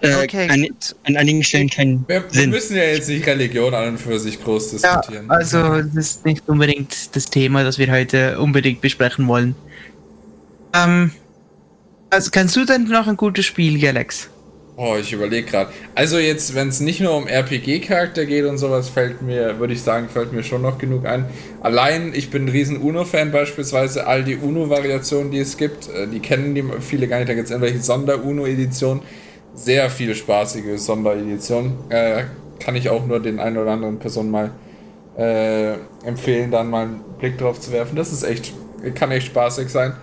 äh, 0.01 0.15
Okay, 0.23 0.49
an, 0.49 0.67
an 1.03 1.15
einigen 1.17 1.41
Stellen 1.43 1.69
keinen 1.69 2.05
Wir, 2.09 2.21
wir 2.23 2.29
Sinn. 2.41 2.49
müssen 2.49 2.75
ja 2.75 2.83
jetzt 2.83 3.07
nicht 3.07 3.25
Religion 3.25 3.73
an 3.73 3.89
und 3.89 3.97
für 3.97 4.19
sich 4.19 4.43
groß 4.43 4.81
Ja, 4.81 4.97
diskutieren. 4.97 5.29
also 5.31 5.81
das 5.81 5.95
ist 5.95 6.25
nicht 6.25 6.47
unbedingt 6.49 7.15
das 7.15 7.25
Thema, 7.29 7.63
das 7.63 7.79
wir 7.79 7.89
heute 7.89 8.37
unbedingt 8.39 8.81
besprechen 8.81 9.25
wollen. 9.27 9.55
Ähm, 10.75 11.11
also 12.09 12.31
kannst 12.31 12.55
du 12.55 12.65
denn 12.65 12.83
noch 12.85 13.07
ein 13.07 13.17
gutes 13.17 13.45
Spiel, 13.45 13.79
Galax? 13.79 14.29
Oh, 14.77 14.95
ich 14.99 15.13
überlege 15.13 15.49
gerade. 15.49 15.71
Also 15.95 16.17
jetzt, 16.17 16.53
wenn 16.53 16.67
es 16.67 16.81
nicht 16.81 16.99
nur 16.99 17.15
um 17.15 17.27
RPG-Charakter 17.27 18.25
geht 18.25 18.43
und 18.43 18.57
sowas, 18.57 18.89
fällt 18.89 19.21
mir, 19.21 19.57
würde 19.57 19.73
ich 19.73 19.81
sagen, 19.81 20.09
fällt 20.09 20.33
mir 20.33 20.43
schon 20.43 20.61
noch 20.61 20.77
genug 20.77 21.05
ein. 21.05 21.25
Allein, 21.61 22.13
ich 22.13 22.29
bin 22.29 22.45
ein 22.45 22.49
riesen 22.49 22.81
Uno-Fan 22.81 23.31
beispielsweise. 23.31 24.05
All 24.05 24.25
die 24.25 24.35
Uno-Variationen, 24.35 25.31
die 25.31 25.39
es 25.39 25.55
gibt, 25.55 25.87
äh, 25.89 26.07
die 26.07 26.19
kennen 26.19 26.55
die 26.55 26.63
viele 26.81 27.07
gar 27.07 27.19
nicht. 27.19 27.29
Da 27.29 27.35
gibt 27.35 27.45
es 27.45 27.51
irgendwelche 27.51 27.81
Sonder-Uno-Editionen. 27.81 29.01
Sehr 29.53 29.89
viele 29.89 30.13
spaßige 30.13 30.77
Sondereditionen. 30.77 31.89
Äh, 31.89 32.25
kann 32.59 32.75
ich 32.75 32.89
auch 32.89 33.05
nur 33.05 33.21
den 33.21 33.39
einen 33.39 33.57
oder 33.57 33.71
anderen 33.71 33.99
Personen 33.99 34.29
mal 34.29 34.51
äh, 35.17 35.75
empfehlen, 36.05 36.51
dann 36.51 36.69
mal 36.69 36.83
einen 36.83 36.99
Blick 37.17 37.37
drauf 37.37 37.61
zu 37.61 37.71
werfen. 37.71 37.95
Das 37.95 38.11
ist 38.11 38.23
echt, 38.23 38.53
kann 38.95 39.11
echt 39.11 39.27
spaßig 39.27 39.69
sein. 39.69 39.93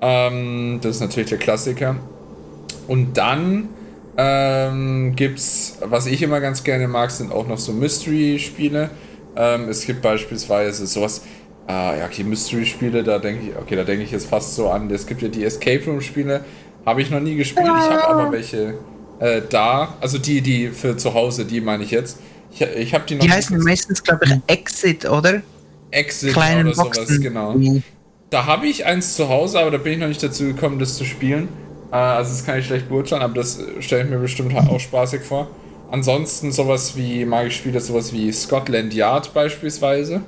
Ähm, 0.00 0.78
das 0.82 0.96
ist 0.96 1.00
natürlich 1.00 1.30
der 1.30 1.38
Klassiker. 1.38 1.96
Und 2.86 3.16
dann 3.16 3.68
ähm, 4.16 5.14
gibt's, 5.14 5.78
was 5.82 6.06
ich 6.06 6.22
immer 6.22 6.40
ganz 6.40 6.64
gerne 6.64 6.88
mag, 6.88 7.10
sind 7.10 7.32
auch 7.32 7.46
noch 7.46 7.58
so 7.58 7.72
Mystery-Spiele. 7.72 8.90
Ähm, 9.36 9.68
es 9.68 9.84
gibt 9.84 10.02
beispielsweise 10.02 10.86
sowas, 10.86 11.22
äh, 11.68 11.98
ja, 12.00 12.06
okay, 12.06 12.24
Mystery-Spiele, 12.24 13.04
da 13.04 13.18
denke 13.18 13.50
ich, 13.50 13.56
okay, 13.56 13.76
da 13.76 13.84
denke 13.84 14.04
ich 14.04 14.10
jetzt 14.10 14.26
fast 14.26 14.54
so 14.54 14.70
an. 14.70 14.90
Es 14.90 15.06
gibt 15.06 15.22
ja 15.22 15.28
die 15.28 15.44
Escape 15.44 15.84
Room-Spiele, 15.84 16.44
habe 16.86 17.02
ich 17.02 17.10
noch 17.10 17.20
nie 17.20 17.36
gespielt, 17.36 17.66
ich 17.66 17.90
habe 17.90 18.08
aber 18.08 18.32
welche 18.32 18.74
äh, 19.20 19.42
da, 19.48 19.94
also 20.00 20.18
die, 20.18 20.40
die 20.40 20.68
für 20.68 20.96
zu 20.96 21.14
Hause, 21.14 21.44
die 21.44 21.60
meine 21.60 21.84
ich 21.84 21.90
jetzt. 21.90 22.18
Ich, 22.52 22.62
ich 22.62 22.94
habe 22.94 23.04
die 23.06 23.14
noch 23.14 23.20
Die 23.20 23.26
nicht 23.26 23.36
heißen 23.36 23.58
meistens, 23.58 24.02
glaube 24.02 24.24
ich, 24.24 24.32
Exit, 24.46 25.04
oder? 25.08 25.42
Exit 25.90 26.32
kleinen 26.32 26.66
oder 26.66 26.76
sowas, 26.76 26.98
Boxen. 26.98 27.20
genau. 27.20 27.54
Da 28.30 28.44
habe 28.46 28.66
ich 28.66 28.84
eins 28.84 29.14
zu 29.16 29.28
Hause, 29.28 29.58
aber 29.60 29.70
da 29.70 29.78
bin 29.78 29.94
ich 29.94 29.98
noch 29.98 30.08
nicht 30.08 30.22
dazu 30.22 30.44
gekommen, 30.44 30.78
das 30.78 30.96
zu 30.96 31.04
spielen. 31.04 31.48
Äh, 31.92 31.96
also 31.96 32.30
das 32.32 32.44
kann 32.44 32.58
ich 32.58 32.66
schlecht 32.66 32.88
beurteilen, 32.88 33.22
aber 33.22 33.34
das 33.34 33.58
stelle 33.80 34.04
ich 34.04 34.10
mir 34.10 34.18
bestimmt 34.18 34.52
halt 34.54 34.68
auch 34.68 34.80
spaßig 34.80 35.22
vor. 35.22 35.48
Ansonsten 35.90 36.52
sowas 36.52 36.96
wie, 36.96 37.24
mag 37.24 37.46
ich 37.46 37.56
Spiele, 37.56 37.80
sowas 37.80 38.12
wie 38.12 38.30
Scotland 38.32 38.92
Yard 38.92 39.32
beispielsweise. 39.32 40.20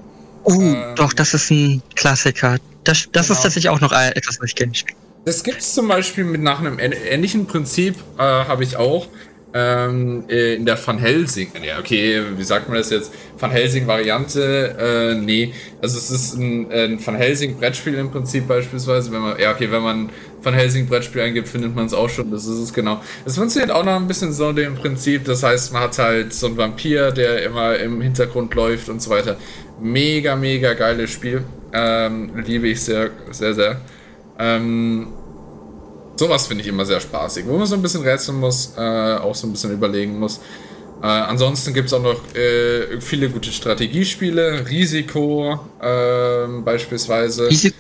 Oh, 0.45 0.53
Ähm, 0.53 0.95
doch, 0.97 1.13
das 1.13 1.35
ist 1.35 1.51
ein 1.51 1.83
Klassiker. 1.95 2.57
Das, 2.85 3.07
das 3.13 3.27
Genau. 3.27 3.37
ist 3.37 3.43
tatsächlich 3.43 3.69
auch 3.69 3.81
noch 3.81 3.93
ein- 3.93 4.13
etwas, 4.13 4.39
was 4.41 4.47
ich 4.49 4.55
gerne 4.55 4.75
spiele. 4.75 4.97
Das 5.27 5.43
gibt 5.43 5.61
es 5.61 5.75
zum 5.75 5.87
Beispiel 5.87 6.25
mit 6.25 6.41
nach 6.41 6.61
einem 6.61 6.79
ähn- 6.79 6.95
ähnlichen 7.11 7.45
Prinzip, 7.45 7.97
äh, 8.17 8.23
habe 8.23 8.65
ich 8.65 8.79
auch 8.79 9.07
ähm, 9.53 10.25
äh, 10.29 10.55
in 10.55 10.65
der 10.65 10.79
Van 10.85 10.99
Helsing. 10.99 11.51
Ja, 11.63 11.79
okay, 11.79 12.23
wie 12.37 12.45
sagt 12.45 12.69
man 12.69 12.79
das 12.79 12.91
jetzt? 12.91 13.13
Van 13.39 13.51
Helsing-Variante? 13.51 14.77
Äh, 14.79 15.15
nee. 15.21 15.53
Also 15.83 15.99
es 15.99 16.11
ist 16.11 16.35
ein, 16.35 16.71
ein 16.71 17.05
Van 17.05 17.17
Helsing-Brettspiel 17.17 17.95
im 17.95 18.11
Prinzip 18.11 18.47
beispielsweise. 18.47 19.11
Wenn 19.13 19.21
man, 19.21 19.41
ja, 19.41 19.53
okay, 19.53 19.71
wenn 19.71 19.83
man 19.83 20.11
Van 20.43 20.55
Helsing-Brettspiel 20.55 21.23
eingibt, 21.23 21.49
findet 21.49 21.75
man 21.75 21.87
es 21.87 21.95
auch 21.95 22.09
schon. 22.09 22.31
Das 22.31 22.47
ist 22.47 22.59
es 22.59 22.73
genau. 22.73 23.01
Es 23.25 23.37
funktioniert 23.37 23.73
auch 23.73 23.85
noch 23.85 23.97
ein 23.97 24.07
bisschen 24.07 24.33
so 24.33 24.53
dem 24.53 24.77
Prinzip. 24.77 25.25
Das 25.25 25.43
heißt, 25.43 25.73
man 25.73 25.83
hat 25.83 25.99
halt 25.99 26.33
so 26.33 26.47
einen 26.47 26.57
Vampir, 26.57 27.11
der 27.11 27.43
immer 27.45 27.77
im 27.77 28.01
Hintergrund 28.01 28.55
läuft 28.55 28.89
und 28.89 29.03
so 29.03 29.11
weiter. 29.11 29.37
Mega, 29.81 30.37
mega 30.37 30.75
geiles 30.75 31.11
Spiel. 31.11 31.43
Ähm, 31.73 32.31
liebe 32.45 32.69
ich 32.69 32.83
sehr, 32.83 33.11
sehr, 33.31 33.55
sehr. 33.55 33.81
Ähm, 34.39 35.09
sowas 36.21 36.47
finde 36.47 36.63
ich 36.63 36.69
immer 36.69 36.85
sehr 36.85 37.01
spaßig, 37.01 37.47
wo 37.47 37.57
man 37.57 37.67
so 37.67 37.75
ein 37.75 37.83
bisschen 37.83 38.03
rätseln 38.03 38.39
muss, 38.39 38.75
äh, 38.77 38.81
auch 38.81 39.35
so 39.35 39.47
ein 39.47 39.53
bisschen 39.53 39.73
überlegen 39.73 40.19
muss. 40.19 40.39
Äh, 41.03 41.07
ansonsten 41.07 41.73
gibt 41.73 41.87
es 41.89 41.95
auch 41.95 42.03
noch 42.03 42.21
äh, 42.35 43.01
viele 43.01 43.31
gute 43.31 43.51
Strategiespiele, 43.51 44.69
Risiko 44.69 45.59
ähm, 45.83 46.63
beispielsweise. 46.63 47.49
Risiko, 47.49 47.77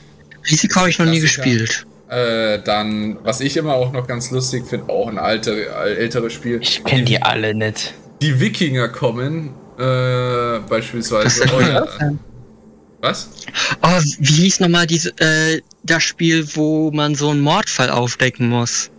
Risiko 0.50 0.80
habe 0.80 0.90
ich 0.90 0.98
noch 0.98 1.06
nie 1.06 1.20
gespielt. 1.20 1.86
Äh, 2.08 2.60
dann, 2.64 3.18
was 3.22 3.40
ich 3.40 3.58
immer 3.58 3.74
auch 3.74 3.92
noch 3.92 4.06
ganz 4.06 4.30
lustig 4.30 4.66
finde, 4.66 4.90
auch 4.90 5.08
ein 5.08 5.18
alter, 5.18 5.52
älteres 5.84 6.32
Spiel. 6.32 6.60
Ich 6.62 6.82
kenne 6.82 7.04
die 7.04 7.22
alle 7.22 7.54
nicht. 7.54 7.92
Die 8.22 8.40
Wikinger 8.40 8.88
kommen, 8.88 9.50
äh, 9.78 10.60
beispielsweise. 10.66 11.44
Was? 13.02 13.30
Oh, 13.82 13.98
wie 14.18 14.32
hieß 14.44 14.60
nochmal 14.60 14.86
diese, 14.86 15.10
äh, 15.20 15.60
das 15.82 16.02
Spiel, 16.02 16.46
wo 16.56 16.90
man 16.90 17.14
so 17.14 17.30
einen 17.30 17.40
Mordfall 17.40 17.90
aufdecken 17.90 18.48
muss? 18.48 18.90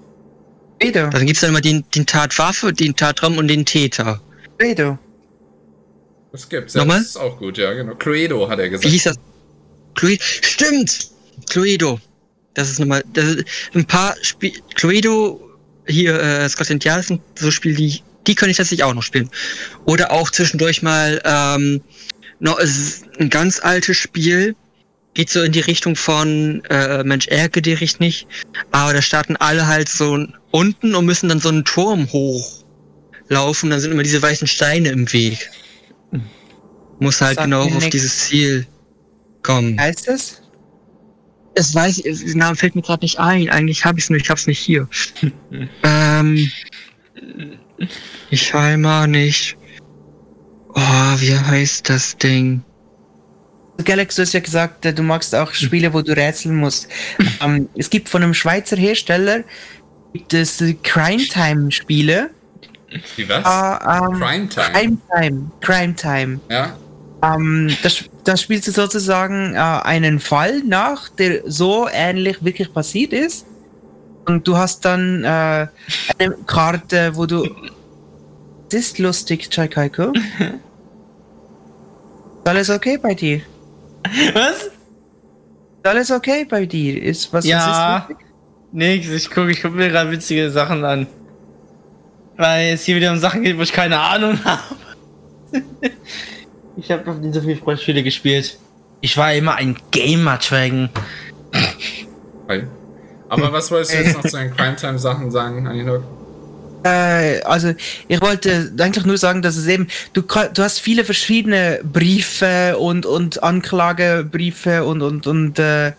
Fredo, 0.82 1.10
Dann 1.10 1.26
gibt's 1.26 1.42
dann 1.42 1.52
immer 1.52 1.62
den, 1.62 1.84
den 1.96 2.06
Tatwaffe, 2.06 2.74
den 2.74 2.96
Tatraum 2.96 3.38
und 3.38 3.48
den 3.48 3.66
Täter. 3.66 4.20
Fredo. 4.60 4.98
Das 6.32 6.48
gibt's. 6.50 6.74
Ja, 6.74 6.82
Nochmal? 6.82 7.00
das 7.00 7.10
ist 7.10 7.18
auch 7.18 7.38
gut, 7.38 7.58
ja, 7.58 7.74
genau. 7.74 7.96
Cluedo 7.96 8.50
hat 8.50 8.60
er 8.60 8.66
Wie 8.66 8.70
gesagt. 8.70 8.90
hieß 8.90 9.04
das? 9.04 9.20
Cluedo. 9.96 10.24
Stimmt! 10.24 11.12
Cluedo. 11.50 12.00
Das 12.54 12.70
ist 12.70 12.80
nochmal, 12.80 13.04
das 13.14 13.26
ist 13.26 13.46
ein 13.74 13.86
paar 13.86 14.16
Spiel, 14.22 14.54
Cluedo, 14.76 15.42
hier, 15.88 16.20
äh, 16.20 16.50
Scotland 16.50 16.84
Yard 16.84 17.06
sind 17.06 17.22
so 17.36 17.52
Spiele, 17.52 17.76
die, 17.76 18.02
die 18.28 18.36
könnte 18.36 18.52
ich 18.52 18.58
tatsächlich 18.58 18.84
auch 18.84 18.94
noch 18.94 19.04
spielen. 19.04 19.30
Oder 19.86 20.12
auch 20.12 20.32
zwischendurch 20.32 20.82
mal, 20.82 21.22
ähm, 21.24 21.82
noch, 22.40 22.60
es 22.60 22.78
ist 22.78 23.06
ein 23.20 23.30
ganz 23.30 23.60
altes 23.64 23.98
Spiel, 23.98 24.56
geht 25.14 25.30
so 25.30 25.42
in 25.42 25.52
die 25.52 25.60
Richtung 25.60 25.96
von, 25.96 26.64
äh, 26.70 27.04
Mensch, 27.04 27.28
ärgere 27.28 27.62
dich 27.62 28.00
nicht, 28.00 28.28
aber 28.72 28.94
da 28.94 29.02
starten 29.02 29.36
alle 29.38 29.68
halt 29.68 29.90
so 29.90 30.26
unten 30.52 30.96
und 30.96 31.06
müssen 31.06 31.30
dann 31.30 31.40
so 31.40 31.50
einen 31.50 31.66
Turm 31.66 32.08
hochlaufen, 32.12 33.70
dann 33.70 33.80
sind 33.80 33.92
immer 33.92 34.04
diese 34.04 34.22
weißen 34.22 34.48
Steine 34.48 34.90
im 34.90 35.12
Weg. 35.12 35.50
Muss 37.00 37.20
halt 37.20 37.38
Sagt 37.38 37.46
genau 37.46 37.64
auf 37.64 37.74
nix. 37.74 37.90
dieses 37.90 38.18
Ziel 38.20 38.66
kommen. 39.42 39.80
Heißt 39.80 40.08
es? 40.08 40.42
Es 41.56 41.76
weiß 41.76 42.06
ich, 42.06 42.26
der 42.26 42.36
Name 42.36 42.56
fällt 42.56 42.76
mir 42.76 42.82
gerade 42.82 43.04
nicht 43.04 43.20
ein. 43.20 43.50
Eigentlich 43.50 43.84
habe 43.84 44.00
ich 44.00 44.06
es 44.06 44.10
nur, 44.10 44.20
ich 44.20 44.30
hab's 44.30 44.48
nicht 44.48 44.60
hier. 44.60 44.88
ähm, 45.84 46.52
ich 48.30 48.42
scheinbar 48.42 49.08
nicht. 49.08 49.58
Oh, 50.74 51.16
wie 51.18 51.36
heißt 51.36 51.90
das 51.90 52.18
Ding? 52.18 52.64
Galax, 53.84 54.16
du 54.16 54.22
hast 54.24 54.34
ja 54.34 54.40
gesagt, 54.40 54.86
äh, 54.86 54.94
du 54.94 55.04
magst 55.04 55.34
auch 55.36 55.54
Spiele, 55.54 55.94
wo 55.94 56.02
du 56.02 56.16
rätseln 56.16 56.56
musst. 56.56 56.88
ähm, 57.42 57.70
es 57.76 57.90
gibt 57.90 58.10
von 58.10 58.24
einem 58.24 58.34
Schweizer 58.34 58.78
Hersteller 58.78 59.44
gibt 60.14 60.34
es 60.34 60.62
äh, 60.62 60.74
Crime 60.84 61.24
Time 61.24 61.72
Spiele. 61.72 62.32
Wie 63.16 63.28
was? 63.30 63.46
Ah, 63.46 64.08
ähm, 64.08 64.20
Crime 64.20 64.50
Time. 64.50 64.72
Crime 64.74 64.98
Time. 65.10 65.52
Crime 65.62 65.96
Time. 65.96 66.40
Ja. 66.50 66.76
Ähm, 67.24 67.76
das, 67.84 68.04
das 68.24 68.42
spielst 68.42 68.68
du 68.68 68.72
sozusagen 68.72 69.54
äh, 69.54 69.58
einen 69.58 70.20
Fall 70.20 70.62
nach, 70.64 71.10
der 71.10 71.42
so 71.46 71.88
ähnlich 71.92 72.44
wirklich 72.44 72.74
passiert 72.74 73.14
ist. 73.14 73.46
Und 74.26 74.48
du 74.48 74.58
hast 74.58 74.86
dann 74.86 75.24
äh, 75.24 75.68
eine 76.18 76.32
Karte, 76.46 77.16
wo 77.16 77.26
du. 77.26 77.48
Das 78.70 78.80
ist 78.80 79.00
lustig, 79.00 79.50
Chaikaiko. 79.50 80.14
Ist 82.42 82.48
alles 82.48 82.70
okay 82.72 82.98
bei 82.98 83.14
dir? 83.14 83.42
Ist 84.06 84.36
Was? 84.36 84.70
alles 85.84 86.12
okay 86.12 86.46
bei 86.50 86.66
dir? 86.66 87.02
Ist 87.02 87.32
was 87.34 87.46
Ja. 87.46 88.08
ist? 88.10 88.18
Nix, 88.74 89.10
ich 89.10 89.30
gucke 89.30 89.52
ich 89.52 89.62
guck 89.62 89.74
mir 89.74 89.90
gerade 89.90 90.12
witzige 90.12 90.50
Sachen 90.50 90.84
an. 90.86 91.08
Weil 92.38 92.74
es 92.74 92.84
hier 92.86 92.96
wieder 92.96 93.12
um 93.12 93.18
Sachen 93.20 93.44
geht, 93.44 93.58
wo 93.58 93.62
ich 93.62 93.74
keine 93.74 94.00
Ahnung 94.00 94.40
habe. 94.46 94.64
ich 96.78 96.90
habe 96.92 97.06
noch 97.06 97.18
nie 97.20 97.32
so 97.34 97.42
viele 97.42 97.56
Brettspiele 97.56 98.04
gespielt. 98.04 98.58
Ich 99.02 99.18
war 99.18 99.34
immer 99.34 99.56
ein 99.56 99.76
Gamer-Dragon. 99.92 100.90
Hi. 102.48 102.64
Aber 103.30 103.52
was 103.52 103.72
wolltest 103.72 103.94
du 103.94 103.98
jetzt 103.98 104.16
noch 104.16 104.24
zu 104.24 104.38
den 104.38 104.56
Crime 104.56 104.76
Time 104.78 105.00
Sachen 105.00 105.32
sagen, 105.32 105.68
Aninok? 105.68 106.04
Äh, 106.84 107.42
also 107.44 107.74
ich 108.08 108.22
wollte 108.22 108.72
eigentlich 108.80 109.06
nur 109.06 109.18
sagen, 109.18 109.42
dass 109.42 109.56
es 109.56 109.68
eben, 109.68 109.88
du, 110.14 110.22
du 110.22 110.64
hast 110.64 110.80
viele 110.80 111.06
verschiedene 111.06 111.80
Briefe 111.84 112.78
und, 112.78 113.06
und 113.06 113.44
Anklagebriefe 113.44 114.84
und, 114.84 115.02
und, 115.02 115.28
und 115.28 115.60
äh, 115.60 115.94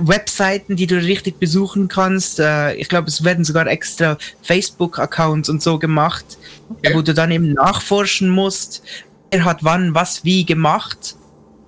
Webseiten, 0.00 0.74
die 0.76 0.86
du 0.86 0.96
richtig 0.96 1.38
besuchen 1.38 1.88
kannst. 1.88 2.40
Äh, 2.40 2.74
ich 2.74 2.88
glaube, 2.88 3.08
es 3.08 3.24
werden 3.24 3.44
sogar 3.44 3.66
extra 3.68 4.18
Facebook-Accounts 4.42 5.48
und 5.48 5.62
so 5.62 5.78
gemacht, 5.78 6.24
Okay. 6.68 6.94
wo 6.94 7.02
du 7.02 7.14
dann 7.14 7.30
eben 7.30 7.52
nachforschen 7.52 8.28
musst, 8.28 8.82
wer 9.30 9.44
hat 9.44 9.64
wann 9.64 9.94
was 9.94 10.24
wie 10.24 10.44
gemacht. 10.44 11.16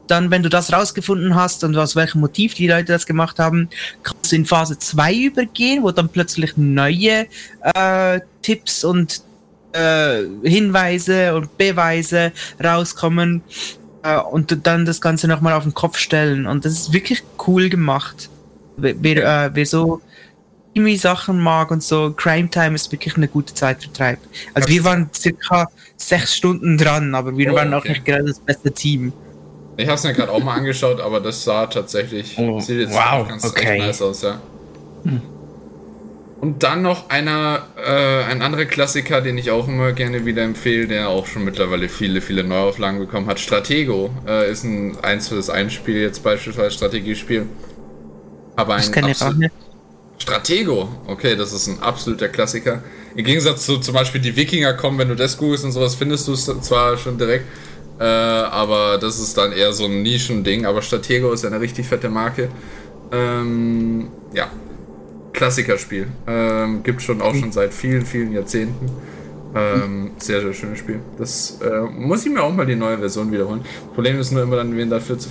Dann, 0.07 0.31
wenn 0.31 0.43
du 0.43 0.49
das 0.49 0.73
rausgefunden 0.73 1.35
hast 1.35 1.65
und 1.65 1.77
aus 1.77 1.97
welchem 1.97 2.21
Motiv 2.21 2.55
die 2.55 2.69
Leute 2.69 2.93
das 2.93 3.07
gemacht 3.07 3.39
haben, 3.39 3.69
in 4.33 4.45
Phase 4.47 4.79
2 4.79 5.15
übergehen, 5.15 5.83
wo 5.83 5.91
dann 5.91 6.09
plötzlich 6.09 6.57
neue 6.57 7.27
äh, 7.75 8.21
Tipps 8.43 8.85
und 8.85 9.23
äh, 9.73 10.23
Hinweise 10.45 11.35
und 11.35 11.57
Beweise 11.59 12.33
rauskommen 12.63 13.43
äh, 14.03 14.19
und 14.19 14.67
dann 14.67 14.85
das 14.85 15.01
Ganze 15.01 15.29
nochmal 15.29 15.55
auf 15.55 15.63
den 15.65 15.75
Kopf 15.75 15.99
stellen. 15.99 16.47
Und 16.47 16.65
das 16.65 16.73
ist 16.73 16.93
wirklich 16.93 17.23
cool 17.47 17.69
gemacht. 17.69 18.29
Wer, 18.77 19.47
äh, 19.47 19.51
wer 19.55 19.67
so 19.67 20.01
Krimi-Sachen 20.75 21.39
mag 21.39 21.71
und 21.71 21.83
so, 21.83 22.13
Crime 22.17 22.49
Time 22.49 22.75
ist 22.75 22.91
wirklich 22.91 23.17
eine 23.17 23.29
gute 23.29 23.55
Zeitvertreib. 23.55 24.19
Also 24.55 24.69
wir 24.69 24.85
waren 24.85 25.11
circa 25.15 25.69
sechs 25.97 26.37
Stunden 26.37 26.79
dran, 26.79 27.15
aber 27.15 27.37
wir 27.37 27.53
Oh, 27.53 27.57
waren 27.57 27.73
auch 27.75 27.79
okay. 27.81 27.91
nicht 27.91 28.05
gerade 28.05 28.25
das 28.25 28.39
beste 28.39 28.73
Team. 28.73 29.13
Ich 29.77 29.86
habe 29.86 29.97
es 29.97 30.05
mir 30.05 30.12
gerade 30.12 30.31
auch 30.32 30.43
mal 30.43 30.55
angeschaut, 30.57 31.01
aber 31.01 31.20
das 31.20 31.44
sah 31.44 31.66
tatsächlich 31.66 32.36
Oh, 32.36 32.61
sieht 32.61 32.81
jetzt 32.81 32.94
wow, 32.94 33.27
ganz 33.28 33.44
okay. 33.44 33.70
echt 33.70 33.78
nice 33.78 34.03
aus, 34.03 34.23
ja. 34.23 34.40
Und 36.40 36.65
dann 36.65 36.82
noch 36.82 37.09
einer, 37.09 37.69
äh, 37.77 38.24
ein 38.24 38.43
anderer 38.43 38.65
Klassiker, 38.65 39.20
den 39.20 39.39
ich 39.39 39.51
auch 39.53 39.69
immer 39.69 39.93
gerne 39.93 40.27
wieder 40.27 40.43
empfehle, 40.43 40.89
der 40.89 41.09
auch 41.09 41.27
schon 41.27 41.44
mittlerweile 41.44 41.89
viele, 41.89 42.20
viele 42.20 42.43
Neuauflagen 42.43 42.99
bekommen 42.99 43.28
hat. 43.28 43.39
Stratego 43.39 44.11
äh, 44.27 44.51
ist 44.51 44.65
ein 44.65 44.99
eins 45.03 45.28
für 45.28 45.36
das 45.36 45.51
Einspiel 45.51 45.97
jetzt 46.01 46.23
beispielsweise 46.24 46.73
Strategiespiel. 46.73 47.47
Aber 48.57 48.77
Das 48.77 48.89
ein 48.89 48.93
kann 48.93 49.09
ich 49.09 49.23
auch 49.23 49.35
nicht. 49.35 49.53
Stratego, 50.19 50.89
okay, 51.07 51.36
das 51.36 51.53
ist 51.53 51.66
ein 51.66 51.81
absoluter 51.81 52.28
Klassiker. 52.28 52.82
Im 53.16 53.24
Gegensatz 53.24 53.66
zu 53.66 53.78
zum 53.78 53.94
Beispiel 53.94 54.20
die 54.20 54.36
Wikinger 54.36 54.74
kommen, 54.74 54.99
wenn 54.99 55.09
du 55.09 55.16
das 55.16 55.36
googelst 55.36 55.65
und 55.65 55.73
sowas, 55.73 55.94
findest 55.97 56.28
du 56.28 56.32
es 56.32 56.44
zwar 56.62 56.97
schon 56.97 57.19
direkt, 57.19 57.47
äh, 58.03 58.05
aber 58.05 58.99
das 58.99 59.20
ist 59.20 59.39
dann 59.39 59.53
eher 59.53 59.73
so 59.73 59.85
ein 59.85 60.03
Nischending. 60.03 60.66
Aber 60.66 60.83
Stratego 60.83 61.33
ist 61.33 61.45
ja 61.45 61.51
eine 61.51 61.61
richtig 61.61 61.87
fette 61.87 62.09
Marke. 62.09 62.49
Ähm, 63.12 64.09
ja, 64.35 64.51
Klassikerspiel. 65.33 66.09
Ähm, 66.27 66.83
gibt 66.83 67.01
schon 67.01 67.23
auch 67.23 67.33
schon 67.33 67.53
seit 67.53 67.73
vielen, 67.73 68.05
vielen 68.05 68.33
Jahrzehnten. 68.33 68.91
Ähm, 69.55 70.11
sehr, 70.19 70.41
sehr 70.41 70.53
schönes 70.53 70.81
Spiel. 70.81 70.99
Das 71.16 71.59
äh, 71.62 71.83
muss 71.83 72.27
ich 72.27 72.33
mir 72.33 72.43
auch 72.43 72.53
mal 72.53 72.66
die 72.66 72.74
neue 72.74 72.99
Version 72.99 73.31
wiederholen. 73.31 73.61
Problem 73.95 74.19
ist 74.19 74.33
nur 74.33 74.43
immer 74.43 74.57
dann, 74.57 74.77
wen 74.77 74.91
dafür 74.91 75.19
zu, 75.19 75.29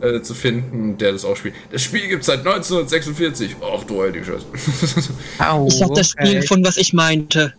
äh, 0.00 0.20
zu 0.20 0.34
finden, 0.34 0.98
der 0.98 1.12
das 1.12 1.24
auch 1.24 1.36
spielt. 1.36 1.54
Das 1.70 1.82
Spiel 1.82 2.08
gibt 2.08 2.24
seit 2.24 2.40
1946. 2.40 3.54
Ach 3.62 3.84
du 3.84 4.02
heilige 4.02 4.24
Scheiße. 4.24 5.12
Au, 5.38 5.68
Ich 5.68 5.80
hab 5.80 5.94
das 5.94 6.10
Spiel 6.10 6.38
okay. 6.38 6.46
von 6.48 6.64
was 6.64 6.78
ich 6.78 6.92
meinte. 6.92 7.54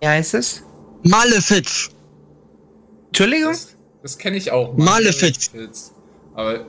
Wie 0.00 0.06
heißt 0.06 0.34
es? 0.34 0.62
Malefiz. 1.02 1.90
Entschuldigung? 3.08 3.50
Das, 3.52 3.76
das 4.02 4.18
kenne 4.18 4.36
ich 4.36 4.50
auch. 4.50 4.76
Malefiz. 4.76 5.50
Aber 6.34 6.66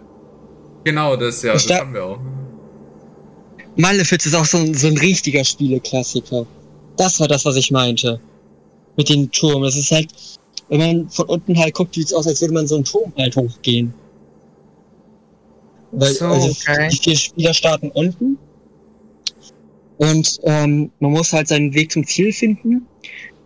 genau 0.83 1.15
das, 1.15 1.41
ja, 1.43 1.53
das 1.53 1.65
da- 1.67 1.79
haben 1.79 1.93
wir 1.93 2.03
auch. 2.03 2.19
Malefiz 3.75 4.25
ist 4.25 4.35
auch 4.35 4.45
so 4.45 4.57
ein, 4.57 4.73
so 4.73 4.87
ein 4.87 4.97
richtiger 4.97 5.43
Spieleklassiker. 5.43 6.45
Das 6.97 7.19
war 7.19 7.27
das, 7.27 7.45
was 7.45 7.55
ich 7.55 7.71
meinte. 7.71 8.19
Mit 8.97 9.07
dem 9.09 9.31
Turm. 9.31 9.63
Das 9.63 9.75
ist 9.77 9.91
halt, 9.91 10.09
wenn 10.67 10.79
man 10.79 11.09
von 11.09 11.25
unten 11.27 11.57
halt 11.57 11.73
guckt, 11.75 11.93
sieht 11.95 12.07
es 12.07 12.13
aus, 12.13 12.27
als 12.27 12.41
würde 12.41 12.53
man 12.53 12.67
so 12.67 12.75
einen 12.75 12.83
Turm 12.83 13.13
halt 13.17 13.35
hochgehen. 13.37 13.93
Weil, 15.91 16.13
So, 16.13 16.25
also 16.25 16.49
okay. 16.49 16.89
die 16.91 16.97
vier 16.97 17.15
Spieler 17.15 17.53
starten 17.53 17.89
unten. 17.91 18.37
Und 19.97 20.39
ähm, 20.43 20.91
man 20.99 21.11
muss 21.11 21.31
halt 21.33 21.47
seinen 21.47 21.73
Weg 21.73 21.91
zum 21.91 22.05
Ziel 22.05 22.31
finden. 22.33 22.85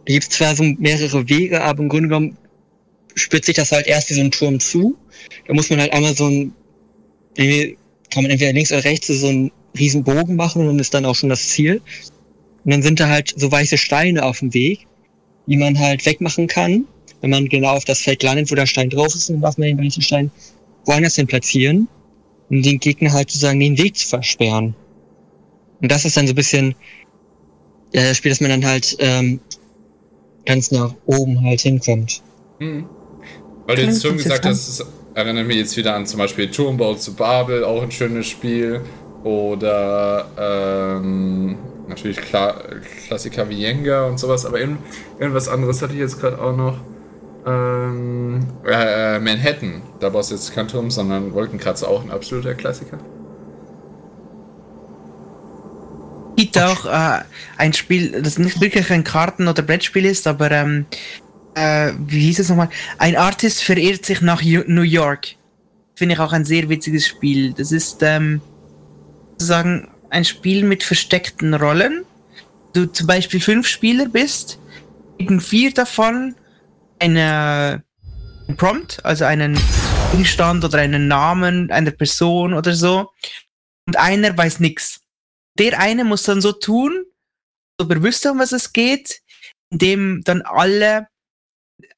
Da 0.06 0.14
gibt 0.14 0.24
es 0.24 0.30
zwar 0.38 0.56
so 0.56 0.64
mehrere 0.64 1.28
Wege, 1.30 1.62
aber 1.64 1.82
im 1.84 1.90
Grunde 1.90 2.10
genommen 2.10 2.38
spitzt 3.16 3.46
sich 3.46 3.56
das 3.56 3.72
halt 3.72 3.88
erst 3.88 4.10
wie 4.10 4.16
so 4.16 4.22
ein 4.22 4.32
Turm 4.32 4.60
zu. 4.60 4.98
Da 5.48 5.54
muss 5.54 5.70
man 5.70 5.80
halt 5.80 5.94
einmal 5.94 6.16
so 6.16 6.28
ein, 6.28 6.54
kann 8.10 8.24
man 8.24 8.32
entweder 8.32 8.54
links 8.54 8.72
oder 8.72 8.84
rechts 8.84 9.08
so 9.08 9.28
einen 9.28 9.52
riesen 9.78 10.04
Bogen 10.04 10.36
machen 10.36 10.62
und 10.62 10.68
dann 10.68 10.80
ist 10.80 10.94
dann 10.94 11.06
auch 11.06 11.16
schon 11.16 11.30
das 11.30 11.50
Ziel. 11.50 11.82
Und 12.64 12.72
dann 12.72 12.82
sind 12.82 13.00
da 13.00 13.10
halt 13.10 13.34
so 13.36 13.52
weiße 13.52 13.78
Steine 13.78 14.24
auf 14.24 14.40
dem 14.40 14.54
Weg, 14.54 14.88
die 15.48 15.58
man 15.58 15.78
halt 15.78 16.06
wegmachen 16.06 16.48
kann. 16.48 16.86
Wenn 17.22 17.30
man 17.30 17.48
genau 17.48 17.76
auf 17.76 17.86
das 17.86 18.02
Feld 18.02 18.24
landet, 18.24 18.52
wo 18.52 18.56
der 18.56 18.66
Stein 18.66 18.90
drauf 18.90 19.14
ist, 19.16 19.30
dann 19.30 19.42
darf 19.42 19.58
man 19.58 19.68
den 19.68 19.84
weißen 19.84 20.02
Stein 20.02 20.32
woanders 20.86 21.16
hin 21.16 21.28
platzieren, 21.28 21.88
um 22.50 22.62
den 22.62 22.80
Gegner 22.80 23.12
halt 23.12 23.30
sozusagen 23.30 23.60
den 23.60 23.78
Weg 23.78 23.98
zu 23.98 24.08
versperren. 24.08 24.76
Und 25.82 25.92
das 25.92 26.06
ist 26.06 26.16
dann 26.18 26.28
so 26.28 26.34
ein 26.34 26.36
bisschen 26.36 26.76
ja, 27.94 28.02
das 28.10 28.18
Spiel, 28.18 28.32
dass 28.32 28.42
man 28.42 28.50
dann 28.50 28.66
halt 28.66 28.96
ähm, 29.00 29.40
ganz 30.46 30.72
nach 30.72 30.94
oben 31.06 31.42
halt 31.42 31.62
hinkommt. 31.62 32.22
Mhm. 32.60 32.86
Weil 33.66 33.76
du 33.78 33.82
jetzt 33.84 34.06
schon 34.06 34.18
gesagt 34.18 34.46
hast, 34.46 34.68
es 34.68 34.86
erinnert 35.14 35.48
mich 35.48 35.58
jetzt 35.58 35.78
wieder 35.78 35.96
an 35.96 36.06
zum 36.06 36.20
Beispiel 36.20 36.50
Turmbau 36.50 36.96
zu 36.96 37.14
Babel, 37.14 37.64
auch 37.64 37.82
ein 37.82 37.92
schönes 37.92 38.28
Spiel. 38.28 38.82
Oder 39.24 40.26
ähm, 40.38 41.58
natürlich 41.88 42.18
Kla 42.18 42.56
Klassiker 43.08 43.48
wie 43.50 43.56
Jenga 43.56 44.06
und 44.06 44.20
sowas, 44.20 44.46
aber 44.46 44.60
irgend, 44.60 44.80
irgendwas 45.18 45.48
anderes 45.48 45.82
hatte 45.82 45.94
ich 45.94 46.00
jetzt 46.00 46.20
gerade 46.20 46.42
auch 46.42 46.56
noch. 46.56 46.78
Ähm, 47.46 48.46
äh, 48.66 49.20
Manhattan, 49.20 49.82
da 50.00 50.10
brauchst 50.10 50.32
du 50.32 50.36
jetzt 50.36 50.54
kein 50.54 50.68
Turm, 50.68 50.92
sondern 50.92 51.34
Wolkenkratzer, 51.34 51.88
auch 51.88 52.04
ein 52.04 52.12
absoluter 52.12 52.54
Klassiker. 52.54 53.00
gibt 56.36 56.58
auch 56.58 56.86
äh, 56.86 57.22
ein 57.58 57.74
Spiel, 57.74 58.22
das 58.22 58.38
nicht 58.38 58.60
wirklich 58.60 58.92
ein 58.92 59.04
Karten- 59.04 59.48
oder 59.48 59.62
Brettspiel 59.62 60.06
ist, 60.06 60.28
aber 60.28 60.52
ähm, 60.52 60.86
äh, 61.56 61.94
wie 61.98 62.22
hieß 62.22 62.40
es 62.40 62.50
nochmal? 62.50 62.70
Ein 62.98 63.16
Artist 63.16 63.64
verirrt 63.64 64.06
sich 64.06 64.22
nach 64.22 64.42
New 64.42 64.82
York. 64.82 65.36
Finde 65.96 66.16
ich 66.16 66.20
auch 66.20 66.34
ein 66.34 66.46
sehr 66.46 66.70
witziges 66.70 67.08
Spiel. 67.08 67.54
Das 67.54 67.72
ist 67.72 68.02
ähm, 68.02 68.42
sozusagen 69.34 69.90
ein 70.10 70.26
Spiel 70.26 70.64
mit 70.64 70.84
versteckten 70.84 71.54
Rollen. 71.54 72.06
Du 72.74 72.86
zum 72.86 73.08
Beispiel 73.08 73.40
fünf 73.40 73.68
Spieler 73.68 74.08
bist, 74.08 74.60
geben 75.18 75.40
vier 75.40 75.74
davon 75.74 76.36
eine 77.00 77.84
ein 78.48 78.58
Prompt, 78.58 79.04
also 79.06 79.24
einen 79.26 79.58
Gegenstand 80.12 80.66
oder 80.66 80.80
einen 80.80 81.08
Namen 81.08 81.72
einer 81.72 81.92
Person 81.92 82.54
oder 82.54 82.74
so. 82.74 83.12
Und 83.86 83.98
einer 83.98 84.36
weiß 84.38 84.60
nix 84.60 85.04
der 85.60 85.80
eine 85.80 86.04
muss 86.04 86.24
dann 86.24 86.42
so 86.42 86.52
tun, 86.52 87.06
so 87.80 87.88
bewusst 87.88 88.26
um 88.26 88.40
was 88.40 88.52
es 88.52 88.74
geht, 88.74 89.22
indem 89.70 90.22
dann 90.24 90.42
alle 90.42 91.08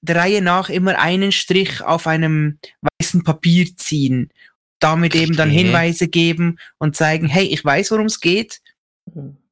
der 0.06 0.16
Reihe 0.18 0.42
nach 0.42 0.70
immer 0.70 0.98
einen 1.00 1.32
Strich 1.32 1.82
auf 1.82 2.08
einem 2.08 2.60
weißen 3.00 3.24
Papier 3.24 3.68
ziehen, 3.76 4.32
damit 4.80 5.16
eben 5.16 5.36
dann. 5.36 5.50
Hinweise 5.50 6.08
geben 6.08 6.60
und 6.78 6.96
zeigen, 6.96 7.28
hey, 7.28 7.46
ich 7.46 7.64
weiß, 7.64 7.92
worum 7.92 8.06
es 8.06 8.20
geht, 8.20 8.62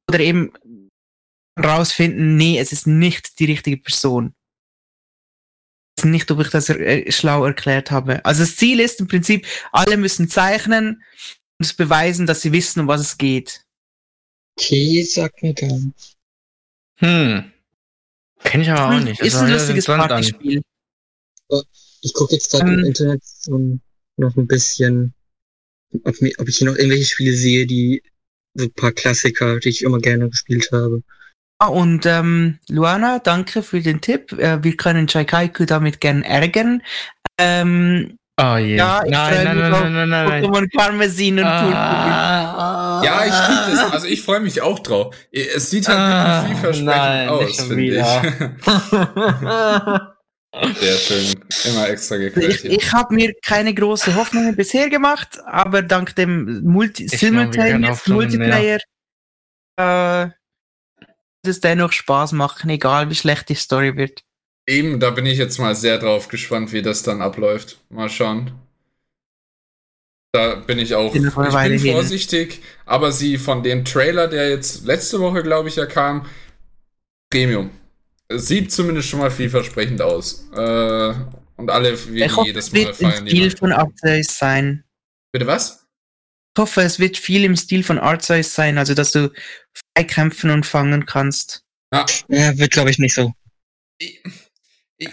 oder 0.08 0.20
eben 0.20 0.52
rausfinden, 1.62 2.36
nee, 2.36 2.58
es 2.58 2.72
ist 2.72 2.86
nicht 2.86 3.38
die 3.38 3.46
richtige 3.46 3.76
Person. 3.76 4.34
Ich 5.96 6.04
weiß 6.04 6.10
nicht, 6.10 6.30
ob 6.30 6.40
ich 6.40 6.48
das 6.48 6.68
äh, 6.68 7.10
schlau 7.12 7.44
erklärt 7.44 7.90
habe. 7.90 8.24
Also 8.24 8.42
das 8.42 8.56
Ziel 8.56 8.80
ist 8.80 9.00
im 9.00 9.06
Prinzip, 9.06 9.46
alle 9.70 9.96
müssen 9.96 10.28
zeichnen 10.28 11.02
und 11.58 11.66
es 11.66 11.72
beweisen, 11.72 12.26
dass 12.26 12.42
sie 12.42 12.52
wissen, 12.52 12.80
um 12.80 12.88
was 12.88 13.00
es 13.00 13.18
geht. 13.18 13.64
Okay, 14.58 15.02
sagt 15.02 15.42
mir 15.42 15.54
nicht. 15.54 16.16
Hm. 16.98 17.53
Kenn 18.44 18.60
ich 18.60 18.70
aber 18.70 18.94
auch 18.96 19.00
nicht. 19.00 19.20
Das 19.20 19.26
Ist 19.28 19.34
hört 19.34 19.44
ein 19.44 19.52
lustiges. 19.52 19.86
Partyspiel. 19.86 20.62
Ich 22.02 22.14
gucke 22.14 22.34
jetzt 22.34 22.50
gerade 22.50 22.70
Ähm. 22.70 22.78
im 22.78 22.84
Internet 22.84 23.22
so 23.24 23.78
noch 24.16 24.36
ein 24.36 24.46
bisschen, 24.46 25.14
ob, 26.04 26.20
mir, 26.20 26.32
ob 26.38 26.48
ich 26.48 26.58
hier 26.58 26.68
noch 26.68 26.76
irgendwelche 26.76 27.06
Spiele 27.06 27.34
sehe, 27.34 27.66
die 27.66 28.02
so 28.54 28.66
ein 28.66 28.72
paar 28.74 28.92
Klassiker, 28.92 29.58
die 29.58 29.70
ich 29.70 29.82
immer 29.82 29.98
gerne 29.98 30.28
gespielt 30.28 30.68
habe. 30.70 31.02
Ah, 31.58 31.68
und 31.68 32.04
ähm, 32.06 32.58
Luana, 32.68 33.18
danke 33.18 33.62
für 33.62 33.80
den 33.80 34.00
Tipp. 34.00 34.32
Äh, 34.32 34.62
wir 34.62 34.76
können 34.76 35.08
Chaikaiku 35.08 35.64
damit 35.64 36.00
gern 36.00 36.22
ärgern. 36.22 36.82
Ähm, 37.38 38.18
Oh 38.40 38.56
je. 38.56 38.74
Ja, 38.76 39.02
ich 39.04 39.10
nein, 39.12 39.44
nein, 39.44 39.58
nein, 39.58 39.70
nein, 39.70 39.92
nein, 39.92 40.08
nein, 40.08 40.28
nein. 40.28 40.44
Pokémon 40.44 40.68
Karmesin 40.76 41.38
und. 41.38 41.44
Ah, 41.44 43.00
Ja, 43.04 43.24
ich 43.24 43.48
liebe 43.48 43.70
das. 43.80 43.84
Also 43.92 44.06
ich 44.08 44.22
freue 44.22 44.40
mich 44.40 44.60
auch 44.60 44.80
drauf. 44.80 45.14
Es 45.30 45.70
sieht 45.70 45.86
halt 45.86 45.98
Ah, 45.98 46.42
wirklich 46.42 46.58
vielversprechend 46.58 46.86
nein, 46.86 47.28
aus, 47.28 47.60
finde 47.62 47.84
ich. 47.84 48.04
Sehr 50.80 50.96
schön. 50.98 51.34
Immer 51.64 51.88
extra 51.88 52.16
geklärt 52.16 52.50
Ich, 52.50 52.64
ich 52.64 52.92
habe 52.92 53.12
mir 53.14 53.32
keine 53.44 53.74
große 53.74 54.14
Hoffnungen 54.14 54.54
bisher 54.56 54.88
gemacht, 54.88 55.38
aber 55.46 55.82
dank 55.82 56.14
dem 56.16 56.62
Multi 56.62 57.08
Simultaneous 57.08 58.06
Multiplayer 58.08 58.78
äh, 59.76 60.26
wird 60.26 60.34
es 61.44 61.60
dennoch 61.60 61.92
Spaß 61.92 62.32
machen, 62.32 62.70
egal 62.70 63.10
wie 63.10 63.14
schlecht 63.16 63.48
die 63.48 63.54
Story 63.56 63.96
wird. 63.96 64.22
Eben, 64.66 64.98
da 64.98 65.10
bin 65.10 65.26
ich 65.26 65.38
jetzt 65.38 65.58
mal 65.58 65.74
sehr 65.74 65.98
drauf 65.98 66.28
gespannt, 66.28 66.72
wie 66.72 66.82
das 66.82 67.02
dann 67.02 67.20
abläuft. 67.20 67.78
Mal 67.90 68.08
schauen. 68.08 68.52
Da 70.32 70.56
bin 70.56 70.78
ich 70.78 70.94
auch. 70.94 71.14
Ich 71.14 71.22
bin 71.22 71.30
vorsichtig, 71.30 72.60
aber 72.86 73.12
sie 73.12 73.38
von 73.38 73.62
dem 73.62 73.84
Trailer, 73.84 74.26
der 74.26 74.50
jetzt 74.50 74.84
letzte 74.84 75.20
Woche, 75.20 75.42
glaube 75.42 75.68
ich, 75.68 75.76
ja 75.76 75.86
kam, 75.86 76.26
Premium. 77.30 77.70
Es 78.28 78.48
Sieht 78.48 78.72
zumindest 78.72 79.08
schon 79.08 79.20
mal 79.20 79.30
vielversprechend 79.30 80.00
aus. 80.02 80.48
Äh, 80.56 81.14
und 81.56 81.70
alle 81.70 81.96
wie 82.12 82.24
Ich 82.24 82.36
hoffe, 82.36 82.48
jedes 82.48 82.66
es 82.66 82.72
Mal 82.72 82.78
wird 82.78 82.88
ein 82.88 82.94
feiern. 82.94 83.28
Spiel 83.28 83.42
Leute. 83.44 83.56
von 83.58 83.72
Arceus 83.72 84.38
sein. 84.38 84.84
Bitte 85.32 85.46
was? 85.46 85.86
Ich 86.56 86.60
hoffe, 86.60 86.82
es 86.82 86.98
wird 86.98 87.16
viel 87.16 87.44
im 87.44 87.56
Stil 87.56 87.84
von 87.84 87.98
Arceus 87.98 88.54
sein, 88.54 88.78
also 88.78 88.94
dass 88.94 89.12
du 89.12 89.30
frei 89.72 90.04
kämpfen 90.04 90.50
und 90.50 90.64
fangen 90.64 91.06
kannst. 91.06 91.64
Ja, 91.92 92.06
Ja, 92.28 92.56
wird 92.58 92.70
glaube 92.70 92.90
ich 92.90 92.98
nicht 92.98 93.14
so. 93.14 93.32
ich, 93.98 94.20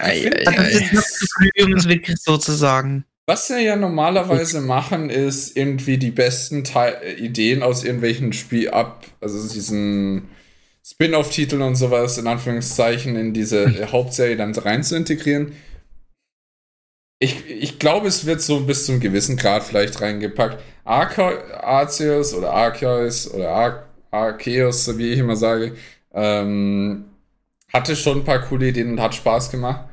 Ei, 0.00 0.20
find, 0.22 0.36
ei, 0.36 0.44
Das 0.44 0.58
ei. 0.58 0.68
ist 0.68 0.80
jetzt 0.80 0.92
noch 0.94 1.02
zu 1.02 1.26
früh, 1.26 1.64
um 1.64 1.72
es 1.74 1.88
wirklich 1.88 2.18
so 2.20 2.36
zu 2.38 2.52
sagen. 2.52 3.04
Was 3.26 3.46
sie 3.46 3.60
ja 3.64 3.76
normalerweise 3.76 4.60
machen, 4.60 5.08
ist 5.08 5.56
irgendwie 5.56 5.96
die 5.96 6.10
besten 6.10 6.64
Teil 6.64 7.16
Ideen 7.18 7.62
aus 7.62 7.84
irgendwelchen 7.84 8.32
Spiel 8.32 8.70
ab, 8.70 9.06
also 9.20 9.48
diesen 9.48 10.28
Spin-off-Titeln 10.84 11.62
und 11.62 11.76
sowas 11.76 12.18
in 12.18 12.26
Anführungszeichen 12.26 13.16
in 13.16 13.32
diese 13.32 13.92
Hauptserie 13.92 14.36
dann 14.36 14.54
rein 14.54 14.82
zu 14.82 14.96
integrieren. 14.96 15.52
Ich, 17.20 17.46
ich 17.48 17.78
glaube, 17.78 18.08
es 18.08 18.26
wird 18.26 18.40
so 18.42 18.60
bis 18.66 18.86
zum 18.86 18.98
gewissen 18.98 19.36
Grad 19.36 19.62
vielleicht 19.62 20.00
reingepackt. 20.00 20.58
Arceus 20.84 22.34
oder 22.34 22.52
Arceus 22.52 23.30
oder 23.32 23.50
Ar 23.50 23.88
Arceus, 24.10 24.98
wie 24.98 25.12
ich 25.12 25.18
immer 25.20 25.36
sage, 25.36 25.76
ähm, 26.12 27.04
hatte 27.72 27.96
schon 27.96 28.18
ein 28.18 28.24
paar 28.24 28.40
coole 28.40 28.68
Ideen 28.68 28.90
und 28.92 29.00
hat 29.00 29.14
Spaß 29.14 29.50
gemacht. 29.50 29.86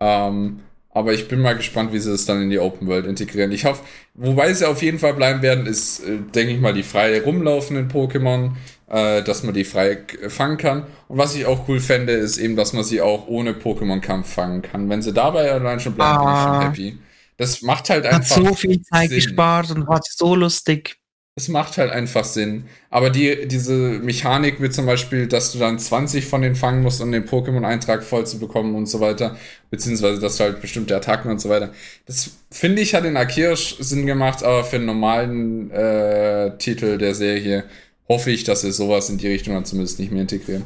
Ähm, 0.00 0.60
aber 0.90 1.12
ich 1.12 1.28
bin 1.28 1.40
mal 1.40 1.54
gespannt, 1.56 1.92
wie 1.92 1.98
sie 1.98 2.10
das 2.10 2.24
dann 2.24 2.40
in 2.42 2.48
die 2.50 2.58
Open 2.58 2.88
World 2.88 3.06
integrieren. 3.06 3.52
Ich 3.52 3.66
hoffe, 3.66 3.82
wobei 4.14 4.52
sie 4.54 4.66
auf 4.66 4.82
jeden 4.82 4.98
Fall 4.98 5.12
bleiben 5.14 5.42
werden, 5.42 5.66
ist, 5.66 6.00
äh, 6.00 6.18
denke 6.34 6.54
ich 6.54 6.60
mal, 6.60 6.72
die 6.72 6.82
frei 6.82 7.20
rumlaufenden 7.20 7.90
Pokémon, 7.90 8.52
äh, 8.88 9.22
dass 9.22 9.42
man 9.42 9.52
die 9.52 9.64
frei 9.64 9.96
k- 9.96 10.30
fangen 10.30 10.56
kann. 10.56 10.84
Und 11.08 11.18
was 11.18 11.34
ich 11.34 11.44
auch 11.44 11.68
cool 11.68 11.80
fände, 11.80 12.12
ist 12.12 12.38
eben, 12.38 12.56
dass 12.56 12.72
man 12.72 12.82
sie 12.82 13.02
auch 13.02 13.26
ohne 13.26 13.52
Pokémon-Kampf 13.52 14.32
fangen 14.32 14.62
kann. 14.62 14.88
Wenn 14.88 15.02
sie 15.02 15.12
dabei 15.12 15.52
allein 15.52 15.80
schon 15.80 15.94
bleiben, 15.94 16.18
bin 16.24 16.28
ich 16.34 16.40
schon 16.40 16.50
Ah. 16.52 16.62
happy. 16.62 16.98
Das 17.36 17.60
macht 17.60 17.90
halt 17.90 18.06
Hat 18.06 18.14
einfach. 18.14 18.36
so 18.36 18.54
viel 18.54 18.80
Zeit 18.80 19.10
Sinn. 19.10 19.16
gespart 19.16 19.70
und 19.70 19.86
war 19.86 20.00
so 20.02 20.34
lustig. 20.34 20.96
Es 21.38 21.48
macht 21.48 21.76
halt 21.76 21.90
einfach 21.90 22.24
Sinn. 22.24 22.64
Aber 22.88 23.10
die, 23.10 23.46
diese 23.46 23.74
Mechanik 23.74 24.58
mit 24.58 24.72
zum 24.72 24.86
Beispiel, 24.86 25.26
dass 25.26 25.52
du 25.52 25.58
dann 25.58 25.78
20 25.78 26.24
von 26.24 26.40
denen 26.40 26.56
fangen 26.56 26.82
musst, 26.82 27.02
um 27.02 27.12
den 27.12 27.26
Pokémon-Eintrag 27.26 28.02
voll 28.02 28.26
zu 28.26 28.38
bekommen 28.38 28.74
und 28.74 28.86
so 28.86 29.00
weiter, 29.00 29.36
beziehungsweise 29.68 30.18
dass 30.18 30.38
du 30.38 30.44
halt 30.44 30.62
bestimmte 30.62 30.96
Attacken 30.96 31.30
und 31.30 31.38
so 31.38 31.50
weiter. 31.50 31.74
Das 32.06 32.30
finde 32.50 32.80
ich 32.80 32.94
hat 32.94 33.04
in 33.04 33.18
Akirsch 33.18 33.76
Sinn 33.80 34.06
gemacht, 34.06 34.42
aber 34.42 34.64
für 34.64 34.76
einen 34.76 34.86
normalen 34.86 35.70
äh, 35.72 36.56
Titel 36.56 36.96
der 36.96 37.14
Serie 37.14 37.64
hoffe 38.08 38.30
ich, 38.30 38.44
dass 38.44 38.62
sie 38.62 38.72
sowas 38.72 39.10
in 39.10 39.18
die 39.18 39.28
Richtung 39.28 39.52
dann 39.52 39.66
zumindest 39.66 39.98
nicht 39.98 40.12
mehr 40.12 40.22
integrieren. 40.22 40.64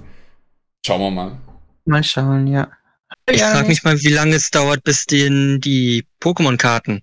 Schauen 0.86 1.00
wir 1.00 1.10
mal. 1.10 1.38
Mal 1.84 2.04
schauen, 2.04 2.46
ja. 2.46 2.70
Ich 3.28 3.42
frage 3.42 3.66
mich 3.66 3.82
mal, 3.82 4.00
wie 4.00 4.12
lange 4.12 4.36
es 4.36 4.52
dauert, 4.52 4.84
bis 4.84 5.04
den 5.04 5.60
die 5.60 6.04
Pokémon-Karten 6.20 7.02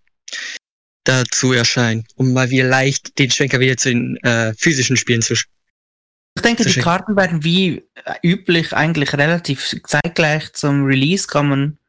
dazu 1.07 1.53
erscheinen, 1.53 2.05
um 2.15 2.33
mal 2.33 2.49
wieder 2.49 2.65
leicht 2.65 3.17
den 3.19 3.31
Schwenker 3.31 3.59
wieder 3.59 3.77
zu 3.77 3.89
den 3.89 4.17
äh, 4.17 4.53
physischen 4.57 4.97
Spielen 4.97 5.21
zu. 5.21 5.33
Ich 5.33 6.41
denke, 6.43 6.63
die 6.63 6.69
Sicher. 6.69 6.81
Karten 6.81 7.15
werden 7.15 7.43
wie 7.43 7.83
äh, 8.05 8.13
üblich 8.23 8.73
eigentlich 8.73 9.13
relativ 9.13 9.75
zeitgleich 9.85 10.53
zum 10.53 10.85
Release 10.85 11.27
kommen. 11.27 11.79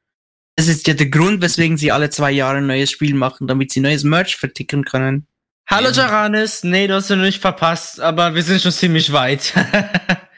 Das 0.56 0.68
ist 0.68 0.86
ja 0.86 0.94
der 0.94 1.08
Grund, 1.08 1.42
weswegen 1.42 1.76
sie 1.76 1.92
alle 1.92 2.10
zwei 2.10 2.30
Jahre 2.30 2.58
ein 2.58 2.66
neues 2.66 2.90
Spiel 2.90 3.14
machen, 3.14 3.46
damit 3.46 3.72
sie 3.72 3.80
neues 3.80 4.04
Merch 4.04 4.36
verticken 4.36 4.84
können. 4.84 5.26
Hallo 5.68 5.90
Ja. 5.90 6.04
Jaranis, 6.04 6.64
nee, 6.64 6.86
du 6.86 6.94
hast 6.94 7.10
du 7.10 7.16
nicht 7.16 7.40
verpasst, 7.40 8.00
aber 8.00 8.34
wir 8.34 8.42
sind 8.42 8.62
schon 8.62 8.72
ziemlich 8.72 9.12
weit. 9.12 9.52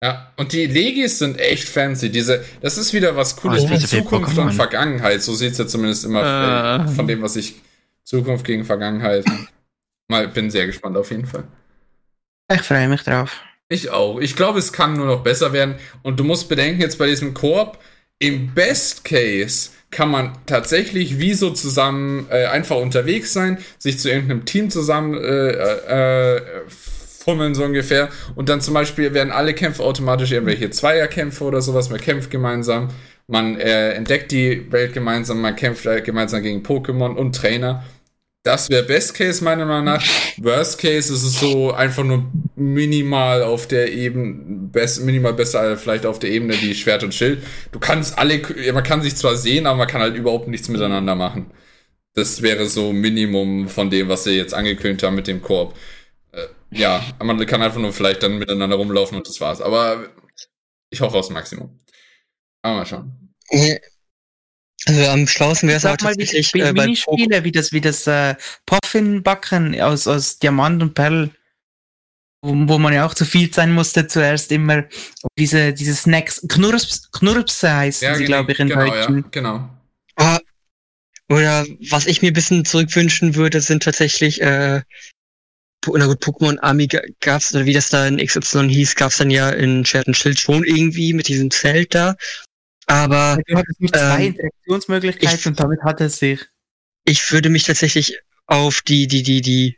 Ja, 0.00 0.32
und 0.36 0.52
die 0.52 0.66
Legis 0.66 1.18
sind 1.18 1.38
echt 1.40 1.68
fancy. 1.68 2.08
Diese, 2.10 2.44
das 2.60 2.78
ist 2.78 2.92
wieder 2.92 3.16
was 3.16 3.34
Cooles 3.34 3.64
Oh, 3.64 3.68
mit 3.68 3.80
Zukunft 3.80 4.38
und 4.38 4.52
Vergangenheit. 4.52 5.22
So 5.22 5.34
sieht's 5.34 5.58
ja 5.58 5.66
zumindest 5.66 6.04
immer 6.04 6.84
äh, 6.86 6.88
von 6.94 7.08
dem, 7.08 7.20
was 7.20 7.34
ich 7.34 7.56
Zukunft 8.08 8.46
gegen 8.46 8.64
Vergangenheit. 8.64 9.26
Mal 10.10 10.28
bin 10.28 10.50
sehr 10.50 10.66
gespannt 10.66 10.96
auf 10.96 11.10
jeden 11.10 11.26
Fall. 11.26 11.44
Ich 12.50 12.62
freue 12.62 12.88
mich 12.88 13.02
drauf. 13.02 13.42
Ich 13.68 13.90
auch. 13.90 14.18
Ich 14.18 14.34
glaube, 14.34 14.58
es 14.58 14.72
kann 14.72 14.94
nur 14.94 15.04
noch 15.04 15.22
besser 15.22 15.52
werden. 15.52 15.74
Und 16.02 16.18
du 16.18 16.24
musst 16.24 16.48
bedenken, 16.48 16.80
jetzt 16.80 16.96
bei 16.96 17.06
diesem 17.06 17.34
Koop, 17.34 17.78
im 18.18 18.54
Best 18.54 19.04
Case 19.04 19.70
kann 19.90 20.10
man 20.10 20.32
tatsächlich 20.46 21.18
wie 21.18 21.34
so 21.34 21.50
zusammen 21.50 22.26
äh, 22.30 22.46
einfach 22.46 22.76
unterwegs 22.76 23.34
sein, 23.34 23.58
sich 23.78 23.98
zu 23.98 24.08
irgendeinem 24.08 24.46
Team 24.46 24.70
zusammen 24.70 25.12
äh, 25.14 26.36
äh, 26.36 26.40
fummeln, 26.66 27.54
so 27.54 27.62
ungefähr. 27.62 28.08
Und 28.36 28.48
dann 28.48 28.62
zum 28.62 28.72
Beispiel 28.72 29.12
werden 29.12 29.32
alle 29.32 29.52
Kämpfe 29.52 29.82
automatisch 29.82 30.32
irgendwelche 30.32 30.70
Zweierkämpfe 30.70 31.44
oder 31.44 31.60
sowas. 31.60 31.90
Man 31.90 32.00
kämpft 32.00 32.30
gemeinsam, 32.30 32.88
man 33.26 33.60
äh, 33.60 33.92
entdeckt 33.92 34.32
die 34.32 34.72
Welt 34.72 34.94
gemeinsam, 34.94 35.42
man 35.42 35.56
kämpft 35.56 35.84
äh, 35.84 36.00
gemeinsam 36.00 36.42
gegen 36.42 36.62
Pokémon 36.62 37.14
und 37.14 37.36
Trainer. 37.36 37.84
Das 38.48 38.70
wäre 38.70 38.82
Best 38.82 39.12
Case 39.12 39.44
meiner 39.44 39.66
Meinung 39.66 39.84
nach. 39.84 40.02
Worst 40.38 40.78
Case 40.78 41.12
ist 41.12 41.22
es 41.22 41.38
so 41.38 41.70
einfach 41.70 42.02
nur 42.02 42.32
minimal 42.56 43.42
auf 43.42 43.68
der 43.68 43.92
Ebene, 43.92 44.70
best, 44.72 45.02
minimal 45.02 45.34
besser 45.34 45.76
vielleicht 45.76 46.06
auf 46.06 46.18
der 46.18 46.30
Ebene 46.30 46.54
wie 46.62 46.74
Schwert 46.74 47.04
und 47.04 47.14
Schild. 47.14 47.44
Du 47.72 47.78
kannst 47.78 48.16
alle, 48.16 48.40
man 48.72 48.82
kann 48.82 49.02
sich 49.02 49.16
zwar 49.16 49.36
sehen, 49.36 49.66
aber 49.66 49.76
man 49.76 49.86
kann 49.86 50.00
halt 50.00 50.16
überhaupt 50.16 50.48
nichts 50.48 50.70
miteinander 50.70 51.14
machen. 51.14 51.50
Das 52.14 52.40
wäre 52.40 52.64
so 52.70 52.90
Minimum 52.94 53.68
von 53.68 53.90
dem, 53.90 54.08
was 54.08 54.24
sie 54.24 54.38
jetzt 54.38 54.54
angekündigt 54.54 55.02
haben 55.02 55.16
mit 55.16 55.26
dem 55.26 55.42
Koop. 55.42 55.74
Äh, 56.32 56.46
ja, 56.70 57.04
man 57.22 57.44
kann 57.44 57.60
einfach 57.60 57.80
nur 57.80 57.92
vielleicht 57.92 58.22
dann 58.22 58.38
miteinander 58.38 58.76
rumlaufen 58.76 59.18
und 59.18 59.28
das 59.28 59.42
war's. 59.42 59.60
Aber 59.60 60.08
ich 60.88 61.02
hoffe 61.02 61.18
aufs 61.18 61.28
Maximum. 61.28 61.78
Aber 62.62 62.76
mal 62.76 62.86
schauen. 62.86 63.34
Also 64.88 65.06
am 65.06 65.26
schlauesten 65.26 65.68
wäre 65.68 65.76
es 65.76 65.82
Sag 65.82 66.00
auch 66.00 66.04
mal, 66.04 66.12
wie 66.14 66.18
die 66.18 66.24
tatsächlich 66.24 66.48
Spiel 66.48 66.62
äh, 66.64 66.72
bei. 66.72 66.82
Minispiele, 66.86 67.44
wie 67.44 67.52
das, 67.52 67.72
wie 67.72 67.80
das 67.80 68.06
äh, 68.06 68.34
Puffinbacken 68.66 69.80
aus, 69.80 70.06
aus 70.06 70.38
Diamant 70.38 70.82
und 70.82 70.94
Perl, 70.94 71.30
wo, 72.42 72.52
wo 72.68 72.78
man 72.78 72.92
ja 72.92 73.04
auch 73.06 73.14
zu 73.14 73.24
viel 73.24 73.52
sein 73.52 73.72
musste 73.72 74.06
zuerst 74.06 74.50
immer. 74.52 74.84
Diese, 75.38 75.72
diese 75.72 75.94
Snacks, 75.94 76.40
Knurps, 76.48 77.10
Knurps 77.12 77.62
heißen 77.62 78.14
sie, 78.16 78.24
glaube 78.24 78.52
ich, 78.52 78.58
in 78.60 78.68
genau, 78.68 78.86
Deutschen. 78.86 79.16
ja, 79.18 79.24
genau. 79.30 79.70
Ah, 80.16 80.38
Oder 81.30 81.66
was 81.90 82.06
ich 82.06 82.22
mir 82.22 82.28
ein 82.30 82.34
bisschen 82.34 82.64
zurückwünschen 82.64 83.34
würde, 83.34 83.60
sind 83.60 83.82
tatsächlich, 83.82 84.40
äh, 84.40 84.82
na 85.86 86.06
gut, 86.06 86.22
Pokémon 86.24 86.58
Army 86.60 86.86
ga- 86.86 87.02
gab's, 87.20 87.54
oder 87.54 87.64
wie 87.66 87.72
das 87.72 87.90
da 87.90 88.06
in 88.06 88.18
XY 88.18 88.68
hieß, 88.68 88.94
gab's 88.96 89.18
dann 89.18 89.30
ja 89.30 89.50
in 89.50 89.84
Schwert 89.84 90.06
und 90.08 90.16
Schild 90.16 90.38
schon 90.38 90.64
irgendwie 90.64 91.12
mit 91.12 91.28
diesem 91.28 91.50
Zelt 91.50 91.94
da. 91.94 92.16
Aber 92.88 93.38
Du 93.46 93.56
hattest 93.56 93.80
nur 93.80 93.92
zwei 93.92 94.16
Ähm, 94.26 94.32
Interaktionsmöglichkeiten 94.34 95.38
ich- 95.38 95.46
und 95.46 95.60
damit 95.60 95.80
hat 95.82 96.00
es 96.00 96.18
sich. 96.18 96.40
ich 97.04 97.30
würde 97.32 97.50
mich 97.50 97.64
tatsächlich 97.64 98.18
auf 98.46 98.80
die, 98.82 99.06
die, 99.06 99.22
die, 99.22 99.40
die, 99.42 99.76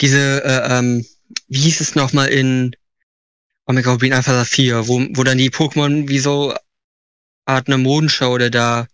diese, 0.00 0.44
äh, 0.44 0.78
ähm, 0.78 1.04
wie 1.48 1.58
hieß 1.60 1.80
es 1.80 1.94
nochmal 1.94 2.28
in 2.28 2.74
Omega 3.66 3.90
Rubin 3.92 4.12
Alpha 4.12 4.44
4, 4.44 4.88
wo, 4.88 5.00
wo 5.14 5.24
dann 5.24 5.38
die 5.38 5.50
Pokémon 5.50 6.08
wie 6.08 6.18
so 6.18 6.54
Art 7.44 7.66
eine 7.66 7.78
Modenschau 7.78 8.32
oder 8.32 8.50
da 8.50 8.86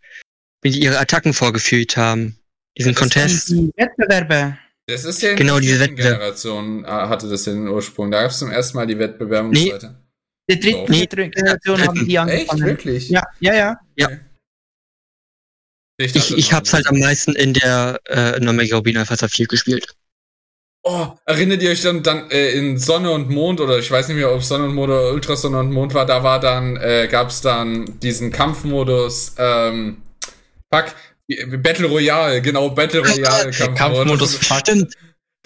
mit 0.64 0.74
ihre 0.76 0.98
Attacken 0.98 1.34
vorgeführt 1.34 1.96
haben. 1.96 2.38
Diesen 2.78 2.92
das 2.94 3.00
Contest. 3.00 3.48
Die 3.50 3.70
Wettbewerbe. 3.76 4.56
Das 4.86 5.04
ist 5.04 5.20
ja 5.20 5.30
in 5.32 5.36
Genau, 5.36 5.54
der 5.54 5.60
diese. 5.62 5.88
Generation 5.90 6.84
äh, 6.84 6.88
hatte 6.88 7.28
das 7.28 7.44
ja 7.44 7.52
den 7.52 7.68
Ursprung. 7.68 8.10
Da 8.10 8.22
gab 8.22 8.30
es 8.30 8.38
zum 8.38 8.50
ersten 8.50 8.76
Mal 8.78 8.86
die 8.86 8.98
Wettbewerbe 8.98 9.48
und 9.48 9.52
Nee. 9.54 9.66
so 9.68 9.74
weiter. 9.74 9.97
Der 10.48 10.56
dritten 10.56 10.80
Oh. 10.80 10.86
Nee. 10.88 11.06
Generation 11.06 11.82
haben 11.86 12.06
die 12.06 12.16
Echt? 12.16 12.18
angefangen. 12.18 12.64
Wirklich? 12.64 13.08
Ja, 13.10 13.22
ja, 13.40 13.54
ja. 13.54 14.10
Ich, 16.00 16.12
dachte, 16.12 16.36
ich 16.36 16.46
das 16.48 16.56
hab's 16.56 16.72
halt 16.72 16.86
am 16.86 16.98
meisten 16.98 17.34
in 17.34 17.54
der 17.54 18.00
äh, 18.08 18.36
in 18.38 18.48
Omega 18.48 18.76
Rubin 18.76 18.96
Alpha 18.96 19.16
4 19.28 19.46
gespielt. 19.46 19.86
Oh, 20.84 21.08
erinnert 21.26 21.60
ihr 21.60 21.70
euch 21.70 21.82
dann, 21.82 22.02
dann 22.04 22.30
äh, 22.30 22.52
in 22.52 22.78
Sonne 22.78 23.10
und 23.10 23.28
Mond 23.28 23.60
oder 23.60 23.78
ich 23.78 23.90
weiß 23.90 24.08
nicht 24.08 24.16
mehr, 24.16 24.32
ob 24.32 24.42
Sonne 24.44 24.64
und 24.64 24.74
Mond 24.74 24.90
oder 24.90 25.12
Ultrasonne 25.12 25.58
und 25.58 25.72
Mond 25.72 25.92
war, 25.92 26.06
da 26.06 26.22
war 26.22 26.38
dann, 26.38 26.76
äh, 26.76 27.08
gab 27.10 27.30
es 27.30 27.40
dann 27.40 27.98
diesen 28.00 28.30
Kampfmodus, 28.30 29.34
ähm, 29.38 30.02
fuck, 30.72 30.94
Battle 31.62 31.88
Royale, 31.88 32.40
genau, 32.40 32.70
Battle 32.70 33.00
Royale 33.06 33.50
Kampfmodus, 33.50 34.36
fuck. 34.36 34.60
Stimmt. 34.60 34.94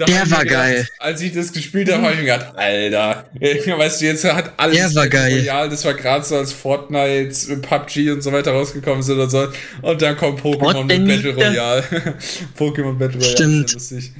Da 0.03 0.07
Der 0.07 0.31
war 0.33 0.43
gedacht, 0.43 0.49
geil. 0.49 0.89
Als 0.99 1.21
ich 1.21 1.33
das 1.33 1.53
gespielt 1.53 1.89
habe, 1.93 2.03
habe 2.03 2.13
ich 2.15 2.19
mir 2.19 2.25
gedacht, 2.25 2.57
Alter, 2.57 3.25
weißt 3.79 4.01
du, 4.01 4.05
jetzt 4.07 4.25
hat 4.25 4.53
alles 4.57 4.77
Der 4.77 4.95
war 4.97 5.09
geil. 5.09 5.39
Royale, 5.39 5.69
das 5.71 5.85
war 5.85 5.95
gerade 5.95 6.25
so 6.25 6.37
als 6.37 6.53
Fortnite, 6.53 7.57
PUBG 7.59 8.11
und 8.11 8.21
so 8.21 8.33
weiter 8.33 8.51
rausgekommen 8.51 9.05
sind 9.05 9.21
und 9.21 9.31
so. 9.31 9.47
Und 9.83 10.03
dann 10.03 10.17
kommt 10.17 10.41
Pokémon 10.41 10.85
mit 10.85 11.07
Battle. 11.07 11.35
Royale. 11.37 11.85
Pokémon 12.59 12.95
Battle 12.99 13.21
Royale. 13.21 13.37
Stimmt. 13.37 13.73
lustig. 13.75 14.13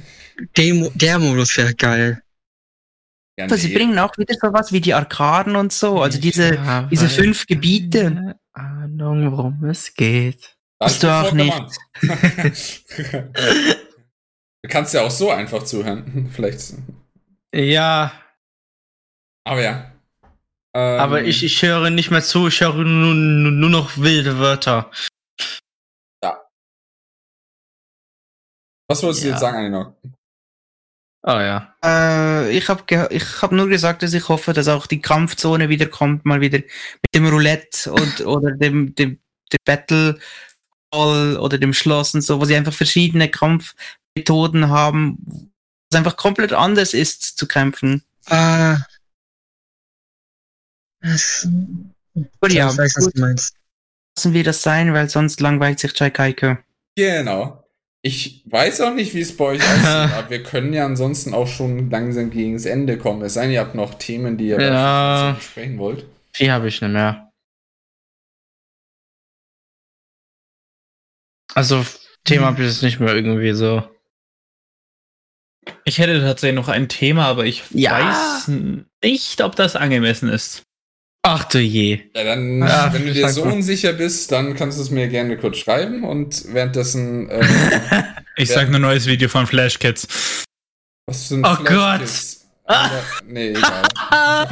Der, 0.55 0.89
der 0.95 1.19
Modus 1.19 1.57
wäre 1.57 1.73
geil. 1.73 2.21
Ja, 3.37 3.49
sie 3.57 3.67
nee. 3.67 3.73
bringen 3.75 3.99
auch 3.99 4.17
wieder 4.17 4.35
sowas 4.39 4.71
wie 4.71 4.79
die 4.79 4.93
Arkaden 4.93 5.57
und 5.57 5.73
so. 5.73 6.01
Also 6.01 6.17
diese, 6.17 6.55
Ja, 6.55 6.83
diese 6.83 7.09
fünf 7.09 7.45
Gebiete. 7.45 8.03
Keine 8.03 8.39
Ahnung, 8.53 9.35
worum 9.35 9.65
es 9.65 9.93
geht. 9.93 10.55
Das 10.79 10.93
Hast 10.93 11.03
du 11.03 11.07
auch 11.09 11.33
Pokémon. 11.33 11.69
du 14.63 14.69
kannst 14.69 14.93
ja 14.93 15.01
auch 15.01 15.11
so 15.11 15.29
einfach 15.31 15.63
zuhören. 15.63 16.29
Vielleicht. 16.35 16.73
Ja, 17.53 18.11
Aber 19.45 19.61
ja. 19.61 19.91
Ähm, 20.75 20.99
aber 20.99 21.23
ich, 21.23 21.43
ich 21.43 21.61
höre 21.61 21.91
nicht 21.91 22.09
mehr 22.09 22.23
zu, 22.23 22.47
ich 22.47 22.59
höre 22.61 22.73
nur, 22.83 23.13
nur, 23.13 23.51
nur 23.51 23.69
noch 23.69 23.97
wilde 23.97 24.39
Wörter. 24.39 24.89
Was 28.89 29.01
wolltest 29.01 29.23
du 29.23 29.27
Ja. 29.27 29.33
jetzt 29.33 29.41
sagen, 29.41 29.57
Aninok? 29.57 29.95
Oh 31.25 31.39
ja. 31.39 31.73
Äh, 31.83 32.51
ich 32.57 32.67
habe 32.67 32.83
ich 33.11 33.41
hab 33.41 33.51
nur 33.53 33.69
gesagt, 33.69 34.03
dass 34.03 34.13
ich 34.13 34.27
hoffe, 34.27 34.51
dass 34.51 34.67
auch 34.67 34.87
die 34.87 34.99
Kampfzone 34.99 35.69
wieder 35.69 35.85
kommt, 35.85 36.25
mal 36.25 36.41
wieder 36.41 36.57
mit 36.59 37.15
dem 37.15 37.27
Roulette 37.27 37.91
und 37.93 38.21
oder 38.21 38.51
dem, 38.51 38.93
dem, 38.95 39.19
dem 39.51 39.57
Battle 39.63 40.19
Hall 40.93 41.37
oder 41.37 41.57
dem 41.57 41.73
Schloss 41.73 42.13
und 42.13 42.21
so, 42.21 42.41
wo 42.41 42.45
sie 42.45 42.55
einfach 42.55 42.73
verschiedene 42.73 43.29
Kampfmethoden 44.23 44.69
haben, 44.69 45.51
was 45.91 45.97
einfach 45.97 46.17
komplett 46.17 46.53
anders 46.53 46.93
ist 46.93 47.37
zu 47.37 47.47
kämpfen. 47.47 48.03
Ah. 48.27 48.77
Das, 51.01 51.47
Gut, 52.39 52.53
ja, 52.53 52.69
ich 52.71 52.77
weiß, 52.77 52.93
was 52.95 53.09
du 53.09 53.19
meinst. 53.19 53.55
lassen 54.15 54.33
wir 54.33 54.43
das 54.43 54.61
sein, 54.61 54.93
weil 54.93 55.09
sonst 55.09 55.39
langweilt 55.41 55.79
sich 55.79 55.93
Chai 55.93 56.09
Kaiko. 56.11 56.57
Genau. 56.95 57.59
Ich 58.05 58.43
weiß 58.45 58.81
auch 58.81 58.93
nicht, 58.93 59.13
wie 59.13 59.21
es 59.21 59.35
bei 59.35 59.45
euch 59.45 59.61
aussieht, 59.67 59.85
aber 59.85 60.29
wir 60.29 60.43
können 60.43 60.73
ja 60.73 60.85
ansonsten 60.85 61.33
auch 61.33 61.47
schon 61.47 61.89
langsam 61.89 62.29
gegen 62.29 62.53
das 62.53 62.65
Ende 62.65 62.97
kommen. 62.97 63.21
Es 63.23 63.33
sei 63.33 63.43
denn, 63.43 63.51
ihr 63.51 63.61
habt 63.61 63.75
noch 63.75 63.95
Themen, 63.95 64.37
die 64.37 64.49
ihr 64.49 64.61
Ja. 64.61 65.31
besprechen 65.33 65.77
wollt. 65.79 66.05
Viel 66.33 66.51
habe 66.51 66.67
ich 66.67 66.81
nicht 66.81 66.91
mehr. 66.91 67.31
Also, 71.55 71.85
Thema 72.23 72.47
habe 72.47 72.61
ich 72.63 72.67
jetzt 72.69 72.81
nicht 72.83 72.99
mehr 72.99 73.13
irgendwie 73.15 73.53
so. 73.53 73.83
Ich 75.85 75.97
hätte 75.99 76.19
tatsächlich 76.21 76.55
noch 76.55 76.69
ein 76.69 76.87
Thema, 76.89 77.25
aber 77.25 77.45
ich 77.45 77.63
Ja. 77.71 77.99
weiß 78.45 78.51
nicht, 79.03 79.41
ob 79.41 79.55
das 79.55 79.75
angemessen 79.75 80.29
ist. 80.29 80.63
Ach 81.25 81.45
du 81.45 81.59
je. 81.59 82.01
Ja, 82.15 82.23
dann, 82.25 82.59
Ja, 82.59 82.93
wenn 82.93 83.05
du 83.05 83.13
dir 83.13 83.29
so 83.29 83.45
mal. 83.45 83.53
unsicher 83.53 83.93
bist, 83.93 84.31
dann 84.31 84.55
kannst 84.55 84.77
du 84.77 84.81
es 84.81 84.89
mir 84.89 85.07
gerne 85.07 85.37
kurz 85.37 85.57
schreiben 85.57 86.03
und 86.03 86.53
währenddessen, 86.53 87.29
äh, 87.29 87.45
Ich 88.35 88.49
sag 88.49 88.69
nur 88.69 88.79
neues 88.79 89.05
Video 89.05 89.29
von 89.29 89.45
Flash 89.47 89.79
Kids. 89.79 90.43
was 91.07 91.29
sind 91.29 91.45
Oh 91.45 91.55
Flashkids? 91.55 92.45
Alter, 92.65 93.03
Nee, 93.25 93.49
egal. 93.49 93.83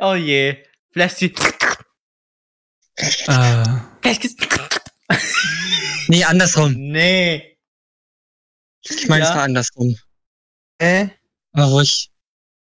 oh 0.00 0.14
je. 0.14 0.56
Die. 0.94 1.34
Äh, 2.96 3.64
Vielleicht 4.02 4.28
Nee, 6.08 6.24
andersrum. 6.24 6.74
Nee. 6.76 7.51
Ich 8.84 9.08
meine, 9.08 9.24
es 9.24 9.30
Ja. 9.30 9.36
war 9.36 9.42
andersrum. 9.44 9.96
Äh? 10.78 11.06
Aber 11.52 11.66
ruhig. 11.66 12.08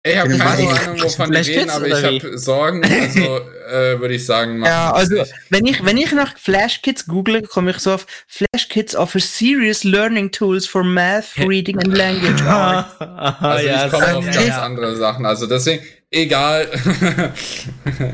Ich 0.08 0.16
habe 0.18 0.38
keine 0.38 0.46
Ahnung, 0.76 1.02
wovon 1.02 1.32
wir 1.32 1.44
Flash 1.44 1.48
reden, 1.48 1.62
Kids 1.62 1.74
aber 1.74 1.86
oder 1.88 2.12
ich 2.12 2.24
habe 2.24 2.38
Sorgen. 2.38 2.84
Also 2.86 3.20
äh, 3.72 4.00
würde 4.00 4.14
ich 4.14 4.24
sagen, 4.24 4.60
machen 4.60 4.70
Ja, 4.72 4.90
es 4.92 4.96
also 4.98 5.16
nicht. 5.16 5.34
wenn 5.50 5.66
ich, 5.66 5.84
wenn 5.84 5.98
ich 5.98 6.12
nach 6.12 6.38
Flash 6.38 6.84
Kids 6.84 7.08
google, 7.08 7.42
komme 7.42 7.72
ich 7.72 7.80
so 7.80 7.94
auf 7.94 8.06
Flash 8.28 8.70
Kids 8.70 8.96
offer 8.96 9.20
serious 9.20 9.84
learning 9.84 10.32
tools 10.32 10.68
for 10.68 10.84
math, 10.84 11.36
reading 11.40 11.80
and 11.80 11.98
language 11.98 12.40
arts. 12.48 13.00
Also 13.00 13.68
ja, 13.68 13.86
ich 13.88 13.92
komme 13.92 14.16
auf 14.18 14.26
ja, 14.28 14.32
ganz 14.32 14.48
ja. 14.48 14.62
andere 14.62 14.96
Sachen. 14.96 15.26
Also 15.26 15.48
deswegen, 15.48 15.84
egal. 16.12 16.68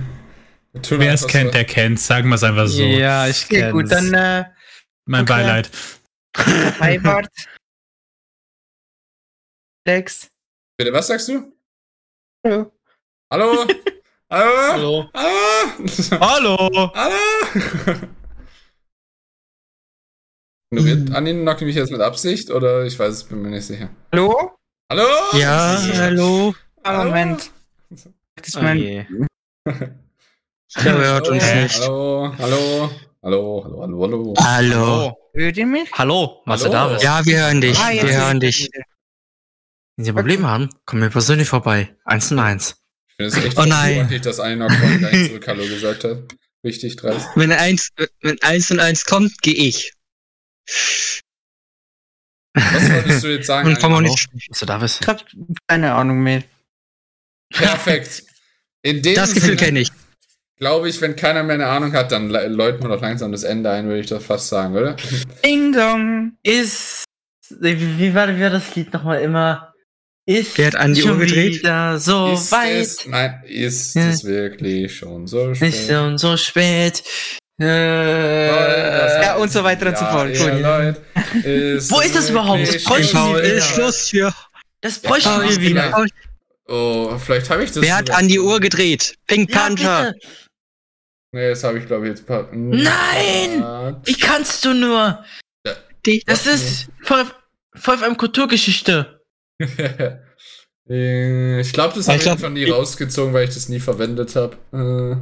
Wer 0.89 1.13
es 1.13 1.27
kennt, 1.27 1.53
der 1.53 1.65
kennt's. 1.65 2.07
Sagen 2.07 2.30
wir 2.30 2.35
es 2.35 2.43
einfach 2.43 2.68
so. 2.68 2.81
Ja, 2.84 3.27
ich 3.27 3.43
Okay, 3.45 3.59
kenn's. 3.59 3.72
gut, 3.73 3.91
dann 3.91 4.13
äh, 4.13 4.45
Mein 5.05 5.23
okay. 5.23 5.34
Beileid. 5.34 5.69
Heibart. 6.80 7.27
Lex. 9.86 10.30
Bitte, 10.78 10.94
was 10.94 11.08
sagst 11.08 11.28
du? 11.30 11.53
Hallo. 12.45 12.72
Hallo? 13.32 13.66
Hallo? 14.30 14.72
Hallo. 14.72 15.10
Hallo? 15.14 16.18
Hallo. 16.20 16.91
Hallo? 16.94 17.98
Ignoriert 20.72 21.12
Anni 21.14 21.34
knockt 21.34 21.62
mich 21.62 21.76
jetzt 21.76 21.91
mit 21.91 21.99
Absicht 22.02 22.49
oder 22.49 22.86
ich 22.86 22.98
weiß 22.98 23.14
es, 23.14 23.24
bin 23.26 23.41
mir 23.41 23.49
nicht 23.49 23.66
sicher. 23.66 23.90
Hallo? 24.14 24.52
Hallo? 24.90 25.08
Ja, 25.34 25.78
hallo. 25.95 26.53
Ah, 26.84 27.03
Moment. 27.03 27.52
Das 27.90 28.48
ist 28.48 28.58
Oh 28.58 28.62
mein. 28.62 28.80
Ich 28.80 30.76
glaube, 30.76 31.03
er 31.03 31.14
hört 31.14 31.28
uns 31.28 31.44
hallo, 31.44 31.62
nicht. 31.64 31.82
Hallo, 31.82 32.34
hallo, 32.38 32.91
hallo, 33.24 33.64
hallo, 33.66 33.82
hallo, 33.82 34.02
hallo. 34.02 34.34
Hallo. 34.40 35.18
Hört 35.34 35.58
ihr 35.58 35.66
mich? 35.66 35.91
Hallo, 35.94 36.41
was 36.45 36.62
Hallo. 36.64 36.72
da 36.74 36.88
bist. 36.88 37.03
Ja, 37.03 37.26
wir 37.26 37.40
hören 37.45 37.60
dich. 37.62 37.78
Ah, 37.78 37.91
wir 37.91 38.26
hören 38.26 38.40
dich. 38.40 38.70
Wenn 39.97 40.05
Sie 40.05 40.13
Probleme 40.13 40.47
haben, 40.47 40.69
kommen 40.85 41.01
wir 41.01 41.09
persönlich 41.09 41.47
vorbei. 41.47 41.95
Eins 42.05 42.31
und 42.31 42.39
eins. 42.39 42.76
Ich 43.09 43.15
finde 43.15 43.38
es 43.38 43.45
echt 43.45 43.57
Oh 43.57 43.65
nein. 43.65 44.22
dass 44.23 44.38
gar 44.38 44.55
nicht 44.55 45.27
zurück 45.30 45.47
Hallo 45.47 45.63
gesagt 45.63 46.03
hat. 46.03 46.18
Richtig 46.63 46.95
dreist. 46.95 47.27
Wenn 47.35 47.51
eins, 47.51 47.89
wenn 48.22 48.41
eins 48.41 48.69
und 48.72 48.80
eins 48.80 49.05
kommt, 49.05 49.41
gehe 49.41 49.53
ich. 49.55 49.93
Was 52.53 52.89
wolltest 52.91 53.23
du 53.23 53.27
jetzt 53.34 53.47
sagen? 53.47 53.68
Und 53.69 53.80
komm 53.80 53.93
auch 53.93 54.01
nicht. 54.01 54.27
Was 54.49 54.59
du 54.59 54.65
da 54.65 54.77
bist. 54.77 55.01
Ich 55.01 55.07
hab 55.07 55.26
keine 55.68 55.93
Ahnung 55.93 56.22
mehr. 56.22 56.43
Perfekt. 57.53 58.23
In 58.84 59.01
dem 59.01 59.15
Das 59.15 59.34
Gefühl 59.34 59.55
kenne 59.55 59.80
ich. 59.81 59.91
glaube 60.57 60.89
ich, 60.89 60.99
wenn 61.01 61.15
keiner 61.15 61.43
mehr 61.43 61.55
eine 61.55 61.68
Ahnung 61.68 61.93
hat, 61.93 62.11
dann 62.11 62.30
läuten 62.30 62.84
wir 62.84 62.89
doch 62.89 63.01
langsam 63.01 63.31
das 63.31 63.43
Ende 63.43 63.69
ein, 63.72 63.85
würde 63.88 64.01
ich 64.01 64.07
doch 64.07 64.22
fast 64.22 64.47
sagen, 64.49 64.76
oder? 64.76 64.95
Ding 65.45 65.72
dong. 65.73 66.38
Ist. 66.43 67.05
Wie, 67.59 67.99
wie 67.99 68.13
war, 68.13 68.35
wie 68.35 68.41
war 68.41 68.49
das 68.49 68.76
Lied 68.76 68.93
nochmal 68.93 69.22
immer? 69.22 69.70
Ist 70.40 70.58
Wer 70.58 70.68
hat 70.68 70.76
an 70.76 70.94
die 70.94 71.02
schon 71.02 71.12
Uhr 71.12 71.18
gedreht? 71.20 71.62
so 71.98 72.34
ist 72.34 72.52
weit. 72.52 72.76
es, 72.76 73.06
nein, 73.08 73.41
ist 73.45 73.95
Ja. 73.95 74.08
es 74.10 74.24
wirklich 74.24 74.95
schon 74.95 75.28
so 75.28 75.53
spät? 75.53 75.70
Nicht 75.72 75.88
so 75.88 75.99
und 76.02 76.18
so 76.18 76.38
spät. 76.38 77.03
Äh, 77.60 79.22
Ja, 79.24 79.36
und 79.36 79.52
so 79.52 79.64
weiter 79.64 79.88
und 79.88 79.98
so 79.98 80.06
fort. 80.06 80.30
ist 81.44 81.91
Wo 81.91 81.99
ist 82.02 82.16
das 82.16 82.30
überhaupt? 82.30 82.68
Das 82.68 82.84
bräuchten 82.84 83.18
schon 83.18 83.36
wir 83.36 83.44
wieder. 83.44 83.53
ist 83.56 83.66
Schluss 83.68 84.10
für. 84.10 84.34
das 84.82 84.99
bräuchten 84.99 85.41
wir 85.41 85.58
wieder. 85.62 85.88
wieder. 85.90 86.06
Oh, 86.68 87.18
vielleicht 87.18 87.49
habe 87.49 87.64
ich 87.64 87.72
das. 87.72 87.82
Wer 87.84 87.98
hat 87.98 88.10
an 88.12 88.28
die 88.28 88.40
Uhr 88.40 88.60
gedreht? 88.60 89.16
Pink 89.28 89.52
Ja, 89.53 89.60
Panther. 89.60 90.14
bitte. 90.14 90.28
Nee, 91.34 91.49
das 91.49 91.64
habe 91.64 91.78
ich 91.80 91.88
glaube 91.88 92.06
ich 92.08 92.10
jetzt. 92.12 92.26
pa- 92.26 92.48
Nein! 92.52 93.64
Wie 94.06 94.16
kannst 94.16 94.66
du 94.66 94.74
nur? 94.74 95.24
Die, 96.06 96.24
Das 96.26 96.48
ist 96.48 96.88
voll, 97.03 97.26
voll 97.76 97.95
auf 97.95 98.03
einem 98.03 98.18
Kulturgeschichte. 98.18 99.20
Äh, 100.89 101.61
ich 101.61 101.71
glaube, 101.73 101.93
das 101.95 102.07
habe 102.07 102.17
ich 102.17 102.29
einfach 102.29 102.49
nie 102.49 102.65
rausgezogen, 102.69 103.33
weil 103.33 103.47
ich 103.47 103.53
das 103.53 103.69
nie 103.69 103.79
verwendet 103.79 104.35
habe. 104.35 104.57
Äh, 104.73 105.15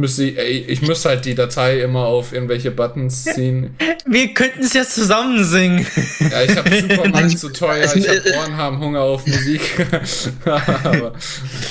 müsste 0.00 0.24
ich, 0.24 0.68
ich 0.68 0.82
müsste 0.82 1.08
halt 1.08 1.24
die 1.24 1.34
Datei 1.34 1.80
immer 1.80 2.04
auf 2.04 2.32
irgendwelche 2.32 2.70
Buttons 2.70 3.24
ziehen. 3.34 3.74
Wir 4.06 4.34
könnten 4.34 4.62
es 4.62 4.74
jetzt 4.74 4.94
zusammen 4.94 5.42
singen. 5.44 5.84
Ja, 6.30 6.42
ich 6.42 6.56
habe 6.56 6.70
Superman 6.78 7.30
zu 7.36 7.48
teuer, 7.52 7.90
ich 7.96 8.06
äh, 8.06 8.20
habe 8.20 8.36
Ohren 8.38 8.56
haben 8.58 8.78
Hunger 8.78 9.00
auf 9.00 9.26
Musik. 9.26 9.62
aber, 10.44 11.14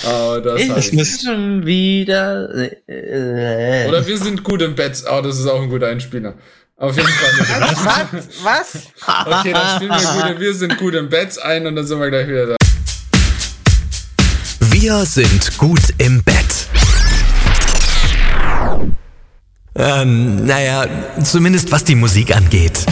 aber 0.04 0.42
das 0.42 0.62
ich. 0.62 0.92
muss- 0.94 1.22
schon 1.22 1.66
wieder. 1.66 2.50
Äh, 2.88 3.88
Oder 3.88 4.06
wir 4.06 4.18
sind 4.18 4.44
gut 4.44 4.62
im 4.64 4.76
Bett. 4.76 5.04
Oh, 5.10 5.22
das 5.22 5.40
ist 5.40 5.46
auch 5.48 5.62
ein 5.62 5.70
guter 5.70 5.88
Einspieler. 5.88 6.34
Auf 6.78 6.96
jeden 6.98 7.08
Fall. 7.08 7.62
Was? 8.44 8.44
Was? 8.44 8.76
Okay, 9.40 9.54
dann 9.54 9.76
spielen 9.76 9.92
wir 9.92 10.24
gute 10.28 10.40
Wir 10.40 10.54
sind 10.54 10.78
gut 10.78 10.94
im 10.94 11.10
Bett 11.10 11.40
ein 11.42 11.66
und 11.68 11.76
dann 11.76 11.88
sind 11.88 12.00
wir 12.00 12.10
gleich 12.10 12.28
wieder 12.28 12.48
da. 12.48 12.56
Wir 14.60 15.06
sind 15.06 15.58
gut 15.58 15.94
im 16.00 16.22
Bett. 16.24 16.68
Ähm, 19.78 20.46
naja, 20.46 20.86
zumindest 21.24 21.72
was 21.72 21.86
die 21.86 21.96
Musik 21.96 22.36
angeht. 22.36 22.86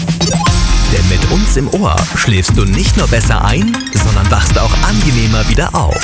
Denn 0.93 1.10
mit 1.10 1.31
uns 1.31 1.57
im 1.57 1.68
Ohr 1.73 1.95
schläfst 2.15 2.55
du 2.55 2.64
nicht 2.64 2.95
nur 2.95 3.07
besser 3.07 3.43
ein, 3.43 3.76
sondern 3.93 4.30
wachst 4.31 4.57
auch 4.57 4.73
angenehmer 4.84 5.47
wieder 5.49 5.73
auf. 5.76 5.97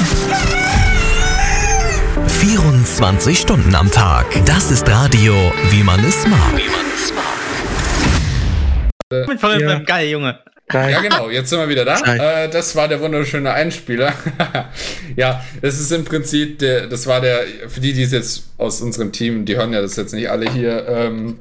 24 2.27 3.39
Stunden 3.39 3.73
am 3.75 3.89
Tag. 3.89 4.25
Das 4.45 4.69
ist 4.69 4.87
Radio, 4.89 5.33
wie 5.69 5.83
man 5.83 6.03
es 6.03 6.25
mag. 6.27 6.53
mit 6.55 7.18
voll 9.37 9.61
Ja. 9.61 9.79
geil, 9.79 10.09
Junge. 10.09 10.39
Ja, 10.71 11.01
genau, 11.01 11.29
jetzt 11.31 11.49
sind 11.49 11.57
wir 11.59 11.67
wieder 11.67 11.83
da. 11.83 11.99
Äh, 12.43 12.47
das 12.49 12.75
war 12.75 12.87
der 12.87 13.01
wunderschöne 13.01 13.51
Einspieler. 13.51 14.13
ja, 15.15 15.43
es 15.61 15.79
ist 15.79 15.91
im 15.91 16.05
Prinzip 16.05 16.59
der, 16.59 16.85
das 16.85 17.07
war 17.07 17.21
der, 17.21 17.43
für 17.67 17.79
die, 17.79 17.93
die 17.93 18.03
es 18.03 18.11
jetzt 18.11 18.43
aus 18.59 18.79
unserem 18.81 19.11
Team, 19.11 19.45
die 19.45 19.57
hören 19.57 19.73
ja 19.73 19.81
das 19.81 19.95
jetzt 19.95 20.13
nicht 20.13 20.29
alle 20.29 20.51
hier 20.51 20.87
ähm, 20.87 21.39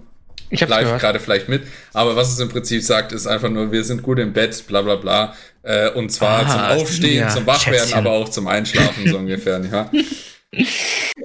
live 0.50 0.98
gerade 0.98 1.20
vielleicht 1.20 1.50
mit, 1.50 1.64
aber 1.92 2.16
was 2.16 2.32
es 2.32 2.40
im 2.40 2.48
Prinzip 2.48 2.82
sagt, 2.82 3.12
ist 3.12 3.26
einfach 3.26 3.50
nur, 3.50 3.70
wir 3.70 3.84
sind 3.84 4.02
gut 4.02 4.18
im 4.18 4.32
Bett, 4.32 4.64
bla 4.66 4.80
bla 4.80 4.96
bla. 4.96 5.36
Äh, 5.62 5.90
und 5.90 6.08
zwar 6.10 6.46
Ah, 6.46 6.50
zum 6.50 6.80
Aufstehen, 6.80 7.18
ja, 7.24 7.28
zum 7.28 7.46
Wachwerden, 7.46 7.80
Schätzchen. 7.80 7.98
aber 7.98 8.12
auch 8.12 8.30
zum 8.30 8.48
Einschlafen, 8.48 9.06
so 9.10 9.18
ungefähr, 9.18 9.60
wahr? 9.70 9.90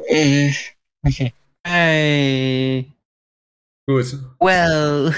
Äh, 0.10 0.52
okay. 1.08 1.32
Hey. 1.66 2.92
Gut. 3.88 4.18
Well. 4.42 5.16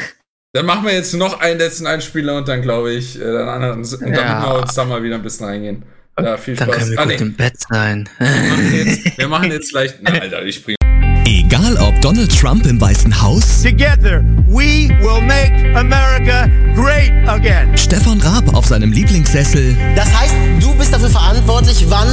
Dann 0.55 0.65
machen 0.67 0.85
wir 0.85 0.93
jetzt 0.93 1.13
noch 1.13 1.41
einen 1.41 1.59
letzten 1.59 1.85
Einspieler 1.85 2.37
und 2.37 2.47
dann 2.47 2.61
glaube 2.61 2.93
ich, 2.93 3.19
äh, 3.19 3.23
dann 3.25 3.49
anderen, 3.49 3.79
und 3.81 3.91
damit 3.91 4.15
Ja. 4.17 4.41
wir 4.41 4.61
uns 4.61 4.73
da 4.73 4.85
mal 4.85 5.03
wieder 5.03 5.15
ein 5.15 5.21
bisschen 5.21 5.47
reingehen. 5.47 5.83
Ja, 6.17 6.37
viel 6.37 6.55
Dann 6.55 6.69
Spaß. 6.69 6.77
können 6.79 6.91
wir 6.91 6.99
Ah, 6.99 7.03
gut 7.03 7.11
nee. 7.11 7.17
im 7.25 7.33
Bett 7.33 7.53
sein. 7.59 8.09
Wir 8.17 8.27
machen 8.47 8.73
jetzt, 8.73 9.17
wir 9.17 9.27
machen 9.27 9.51
jetzt 9.51 9.69
gleich. 9.71 9.93
Na, 10.01 10.11
Alter, 10.11 10.43
ich 10.45 10.55
springe. 10.55 10.77
Egal 11.25 11.75
ob 11.81 11.99
Donald 11.99 12.31
Trump 12.39 12.65
im 12.67 12.79
Weißen 12.79 13.21
Haus, 13.21 13.63
Together, 13.63 14.23
we 14.47 14.87
will 15.01 15.21
make 15.23 15.51
America 15.77 16.47
great 16.73 17.11
again. 17.27 17.77
Stefan 17.77 18.21
Raab 18.21 18.53
auf 18.55 18.65
seinem 18.67 18.93
Lieblingssessel 18.93 19.75
Das 19.97 20.07
heißt, 20.17 20.35
du 20.61 20.73
bist 20.75 20.93
dafür 20.93 21.09
verantwortlich, 21.09 21.83
wann 21.89 22.07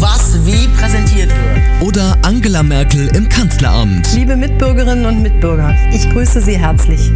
was 0.00 0.46
wie 0.46 0.66
präsentiert 0.80 1.28
wird. 1.28 1.82
oder 1.82 2.16
Angela 2.22 2.62
Merkel 2.62 3.14
im 3.14 3.28
Kanzleramt. 3.28 4.14
Liebe 4.14 4.34
Mitbürgerinnen 4.34 5.04
und 5.04 5.20
Mitbürger, 5.20 5.74
ich 5.92 6.08
grüße 6.08 6.40
Sie 6.40 6.56
herzlich. 6.58 7.10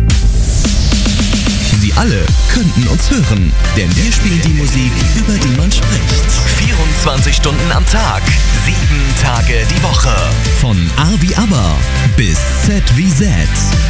Alle 1.97 2.27
könnten 2.53 2.87
uns 2.89 3.11
hören, 3.11 3.51
denn 3.75 3.97
wir 3.97 4.13
spielen 4.13 4.41
die 4.43 4.53
Musik, 4.53 4.93
über 5.17 5.33
die 5.33 5.57
man 5.57 5.73
spricht. 5.73 6.31
24 6.59 7.35
Stunden 7.35 7.73
am 7.73 7.87
Tag, 7.87 8.23
7 8.67 8.77
Tage 9.23 9.67
die 9.71 9.83
Woche. 9.83 10.15
Von 10.61 10.77
A 10.99 11.11
wie 11.21 11.35
Aber 11.37 11.75
bis 12.15 12.39
Z 12.67 12.83
wie 12.99 13.09
Z. 13.09 13.27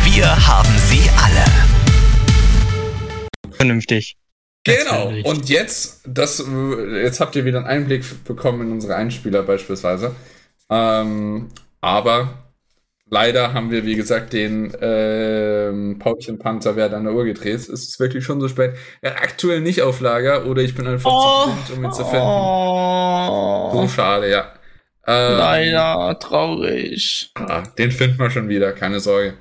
Wir 0.05 0.29
haben 0.47 0.73
sie 0.89 1.11
alle. 1.17 1.45
Vernünftig. 3.57 4.17
Genau. 4.63 5.13
Und 5.25 5.49
jetzt, 5.49 6.03
das, 6.07 6.45
jetzt 7.03 7.19
habt 7.19 7.35
ihr 7.35 7.45
wieder 7.45 7.59
einen 7.59 7.67
Einblick 7.67 8.05
bekommen 8.25 8.69
in 8.69 8.73
unsere 8.73 8.95
Einspieler 8.95 9.43
beispielsweise. 9.43 10.15
Ähm, 10.71 11.49
aber 11.81 12.46
leider 13.09 13.53
haben 13.55 13.71
wir, 13.71 13.85
wie 13.87 13.95
gesagt, 13.97 14.33
den 14.33 14.73
ähm, 14.81 15.99
Paulchen 15.99 16.39
Panther 16.39 16.77
Wert 16.77 16.93
an 16.95 17.05
der 17.05 17.15
Uhr 17.15 17.25
gedreht. 17.25 17.55
Es 17.57 17.69
ist 17.69 17.99
wirklich 18.01 18.25
schon 18.25 18.41
so 18.41 18.49
spät. 18.49 18.73
Hat 19.05 19.23
aktuell 19.23 19.61
nicht 19.61 19.83
auf 19.83 20.01
Lager 20.01 20.47
oder 20.47 20.63
ich 20.63 20.75
bin 20.75 20.87
einfach 20.87 21.11
Oh. 21.13 21.45
zu 21.45 21.51
blind, 21.51 21.79
um 21.79 21.85
ihn 21.85 21.93
zu 21.93 22.05
finden. 22.05 22.27
Oh, 22.27 23.71
So 23.73 23.89
schade, 23.89 24.31
ja. 24.31 24.53
Ähm, 25.07 25.39
leider 25.39 26.19
traurig. 26.19 27.31
ah, 27.37 27.63
Den 27.79 27.93
finden 27.93 28.19
wir 28.19 28.31
schon 28.31 28.49
wieder, 28.49 28.73
keine 28.73 28.99
Sorge. 29.01 29.35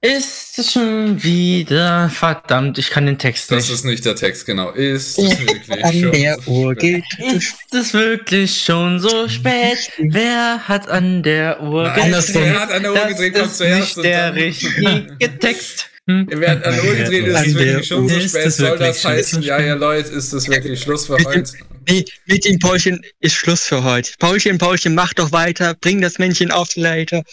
Ist 0.00 0.56
es 0.60 0.72
schon 0.74 1.20
wieder 1.24 2.08
verdammt, 2.08 2.78
ich 2.78 2.90
kann 2.90 3.06
den 3.06 3.18
Text 3.18 3.50
Das 3.50 3.64
nicht. 3.64 3.74
ist 3.74 3.84
nicht 3.84 4.04
der 4.04 4.14
Text, 4.14 4.46
genau. 4.46 4.70
Ist 4.70 5.18
es 5.18 5.40
wirklich 5.40 5.84
An 5.84 5.92
schon 5.92 6.12
der 6.12 6.38
so 6.40 6.50
Uhr 6.52 6.74
spät? 6.76 7.04
Ist 7.34 7.56
es 7.74 7.92
wirklich 7.94 8.62
schon 8.62 9.00
so 9.00 9.28
spät? 9.28 9.90
Wer 9.98 10.68
hat 10.68 10.88
an 10.88 11.24
der 11.24 11.60
Uhr 11.60 11.82
Nein, 11.82 12.12
gedreht? 12.12 12.30
wer 12.34 12.60
hat 12.60 12.70
an 12.70 12.82
der 12.82 12.92
Uhr 12.92 12.98
Das 12.98 13.08
gedreht, 13.08 13.34
kommt 13.34 13.46
ist 13.46 13.56
zuerst 13.58 13.96
nicht 13.96 14.06
der 14.06 14.34
richtige 14.36 15.38
Text. 15.40 15.90
Hm? 16.06 16.28
Wer 16.30 16.50
hat 16.52 16.64
an 16.64 16.74
der 16.76 16.84
Uhr 16.84 16.94
gedreht, 16.94 17.26
ist 17.26 17.40
es 17.46 17.54
wirklich 17.56 17.86
schon 17.88 18.08
so 18.08 18.20
spät. 18.20 18.46
es 18.46 18.56
Soll 18.56 18.68
wirklich 18.70 18.88
das 18.90 19.04
heißen, 19.04 19.42
ja, 19.42 19.58
ja, 19.60 19.74
Leute, 19.74 20.10
ist 20.12 20.32
das 20.32 20.48
wirklich 20.48 20.80
Schluss 20.80 21.06
für 21.06 21.18
heute? 21.24 21.52
Nee, 21.88 22.04
mit 22.26 22.44
dem 22.44 22.60
Paulchen 22.60 23.02
ist 23.18 23.34
Schluss 23.34 23.64
für 23.64 23.82
heute. 23.82 24.12
Paulchen, 24.20 24.58
Paulchen, 24.58 24.94
mach 24.94 25.12
doch 25.14 25.32
weiter, 25.32 25.74
bring 25.80 26.00
das 26.00 26.20
Männchen 26.20 26.52
auf 26.52 26.68
die 26.68 26.82
Leiter. 26.82 27.24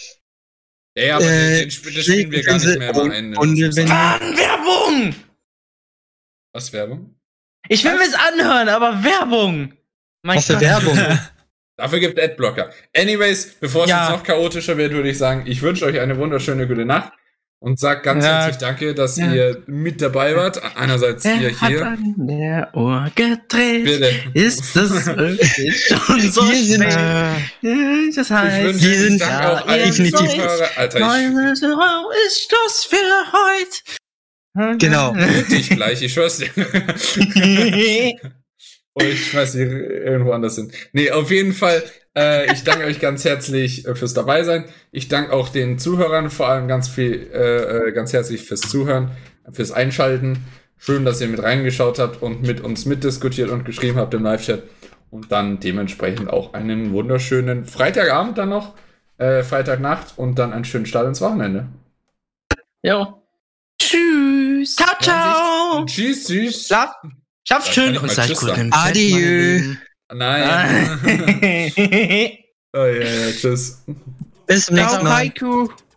Ja, 0.96 1.16
aber 1.16 1.24
Äh, 1.26 1.60
den, 1.60 1.68
Sp- 1.70 1.92
das 1.94 2.04
spielen 2.04 2.30
wir 2.30 2.42
gar 2.42 2.54
nicht 2.58 2.78
mehr 2.78 2.94
am 2.96 3.10
Ende. 3.10 3.38
Und 3.38 3.58
muss 3.60 3.76
wenn-. 3.76 3.88
Mann, 3.88 4.20
Werbung! 4.36 5.14
Was, 6.54 6.72
Werbung? 6.72 7.14
Ich 7.68 7.84
will 7.84 7.94
mir's 7.98 8.14
anhören, 8.14 8.68
aber 8.68 9.04
Werbung! 9.04 9.74
Mein 10.22 10.38
Was 10.38 10.46
für. 10.46 10.60
Werbung? 10.60 10.98
Dafür 11.78 12.00
gibt 12.00 12.18
Adblocker. 12.18 12.70
Anyways, 12.96 13.56
bevor 13.60 13.84
es 13.84 13.90
Ja. 13.90 14.08
jetzt 14.08 14.16
noch 14.18 14.24
chaotischer 14.24 14.78
wird, 14.78 14.92
würde 14.92 15.10
ich 15.10 15.18
sagen, 15.18 15.44
ich 15.46 15.60
wünsche 15.60 15.84
euch 15.84 16.00
eine 16.00 16.16
wunderschöne 16.16 16.66
gute 16.66 16.86
Nacht 16.86 17.12
und 17.66 17.80
sag 17.80 18.04
ganz 18.04 18.24
Ja. 18.24 18.42
herzlich 18.42 18.58
danke, 18.58 18.94
dass 18.94 19.16
Ja. 19.16 19.32
ihr 19.32 19.62
mit 19.66 20.00
dabei 20.00 20.36
wart. 20.36 20.60
Einerseits 20.76 21.24
ihr 21.24 21.36
Wer 21.40 21.60
hat 21.60 21.68
hier. 21.68 21.86
an 21.86 22.14
der 22.16 22.70
Uhr 22.74 23.10
gedreht? 23.14 23.84
Bitte. 23.84 24.12
Ist 24.34 24.76
es 24.76 25.06
wirklich 25.06 25.84
schon 25.88 26.20
so 26.30 26.48
Wir 26.48 26.62
sind- 26.64 26.92
spät? 26.92 28.16
Das 28.16 28.26
Ich 28.30 28.32
heißt, 28.32 28.64
wünsche 28.64 28.78
Sie 28.78 28.94
sind 28.94 29.12
ich 29.14 29.18
danke 29.20 29.42
ja 29.42 29.52
auch 29.52 29.66
allen 29.66 29.84
definitiv- 29.90 30.30
Zuhörer. 30.30 30.68
Alter, 30.76 30.98
ich 30.98 32.24
ist 32.26 32.48
Schluss 32.48 32.84
für 32.84 32.96
heute. 33.32 34.78
Genau. 34.78 35.12
dich 35.50 35.68
gleich, 35.70 36.00
ich 36.02 36.12
schwör's 36.12 36.38
dir. 36.38 36.48
Oder 38.96 39.08
ich 39.08 39.26
schmeiß 39.26 39.52
die 39.52 39.58
irgendwo 39.58 40.32
anders 40.32 40.56
hin. 40.56 40.72
Nee, 40.92 41.10
auf 41.10 41.30
jeden 41.30 41.52
Fall, 41.52 41.82
äh, 42.16 42.50
ich 42.50 42.64
danke 42.64 42.86
euch 42.86 42.98
ganz 42.98 43.26
herzlich 43.26 43.86
äh, 43.86 43.94
fürs 43.94 44.14
dabei 44.14 44.42
sein. 44.42 44.64
Ich 44.90 45.08
danke 45.08 45.34
auch 45.34 45.50
den 45.50 45.78
Zuhörern 45.78 46.30
vor 46.30 46.48
allem 46.48 46.66
ganz 46.66 46.88
viel, 46.88 47.30
äh, 47.30 47.88
äh, 47.88 47.92
ganz 47.92 48.14
herzlich 48.14 48.44
fürs 48.44 48.62
Zuhören, 48.62 49.10
fürs 49.52 49.70
Einschalten. 49.70 50.38
Schön, 50.78 51.04
dass 51.04 51.20
ihr 51.20 51.28
mit 51.28 51.42
reingeschaut 51.42 51.98
habt 51.98 52.22
und 52.22 52.40
mit 52.40 52.62
uns 52.62 52.86
mitdiskutiert 52.86 53.50
und 53.50 53.66
geschrieben 53.66 53.98
habt 53.98 54.14
im 54.14 54.22
Live-Chat. 54.22 54.62
Und 55.10 55.30
dann 55.30 55.60
dementsprechend 55.60 56.30
auch 56.30 56.54
einen 56.54 56.92
wunderschönen 56.92 57.66
Freitagabend 57.66 58.38
dann 58.38 58.48
noch, 58.48 58.76
äh, 59.18 59.42
Freitagnacht 59.42 60.14
und 60.16 60.38
dann 60.38 60.54
einen 60.54 60.64
schönen 60.64 60.86
Start 60.86 61.06
ins 61.06 61.20
Wochenende. 61.20 61.66
Jo. 62.82 63.22
Tschüss. 63.78 64.76
Ciao, 64.76 64.94
ciao. 65.02 65.84
Tschüss, 65.84 66.28
tschüss. 66.28 66.66
Schlaf, 66.66 66.94
schlaft 67.46 67.68
Da 67.68 67.72
schön 67.72 67.96
und 67.98 68.10
seid 68.10 68.34
gut 68.36 68.56
im 68.56 68.72
Adieu. 68.72 69.74
Nein. 70.12 71.00
oh, 72.72 72.84
ja, 72.84 72.84
ja, 72.84 73.32
tschüss. 73.32 73.82
Bis 74.46 74.66
zum 74.66 74.76
nächsten 74.76 74.92
Ciao, 74.92 75.02
Mal. 75.02 75.16
Haiku. 75.16 75.68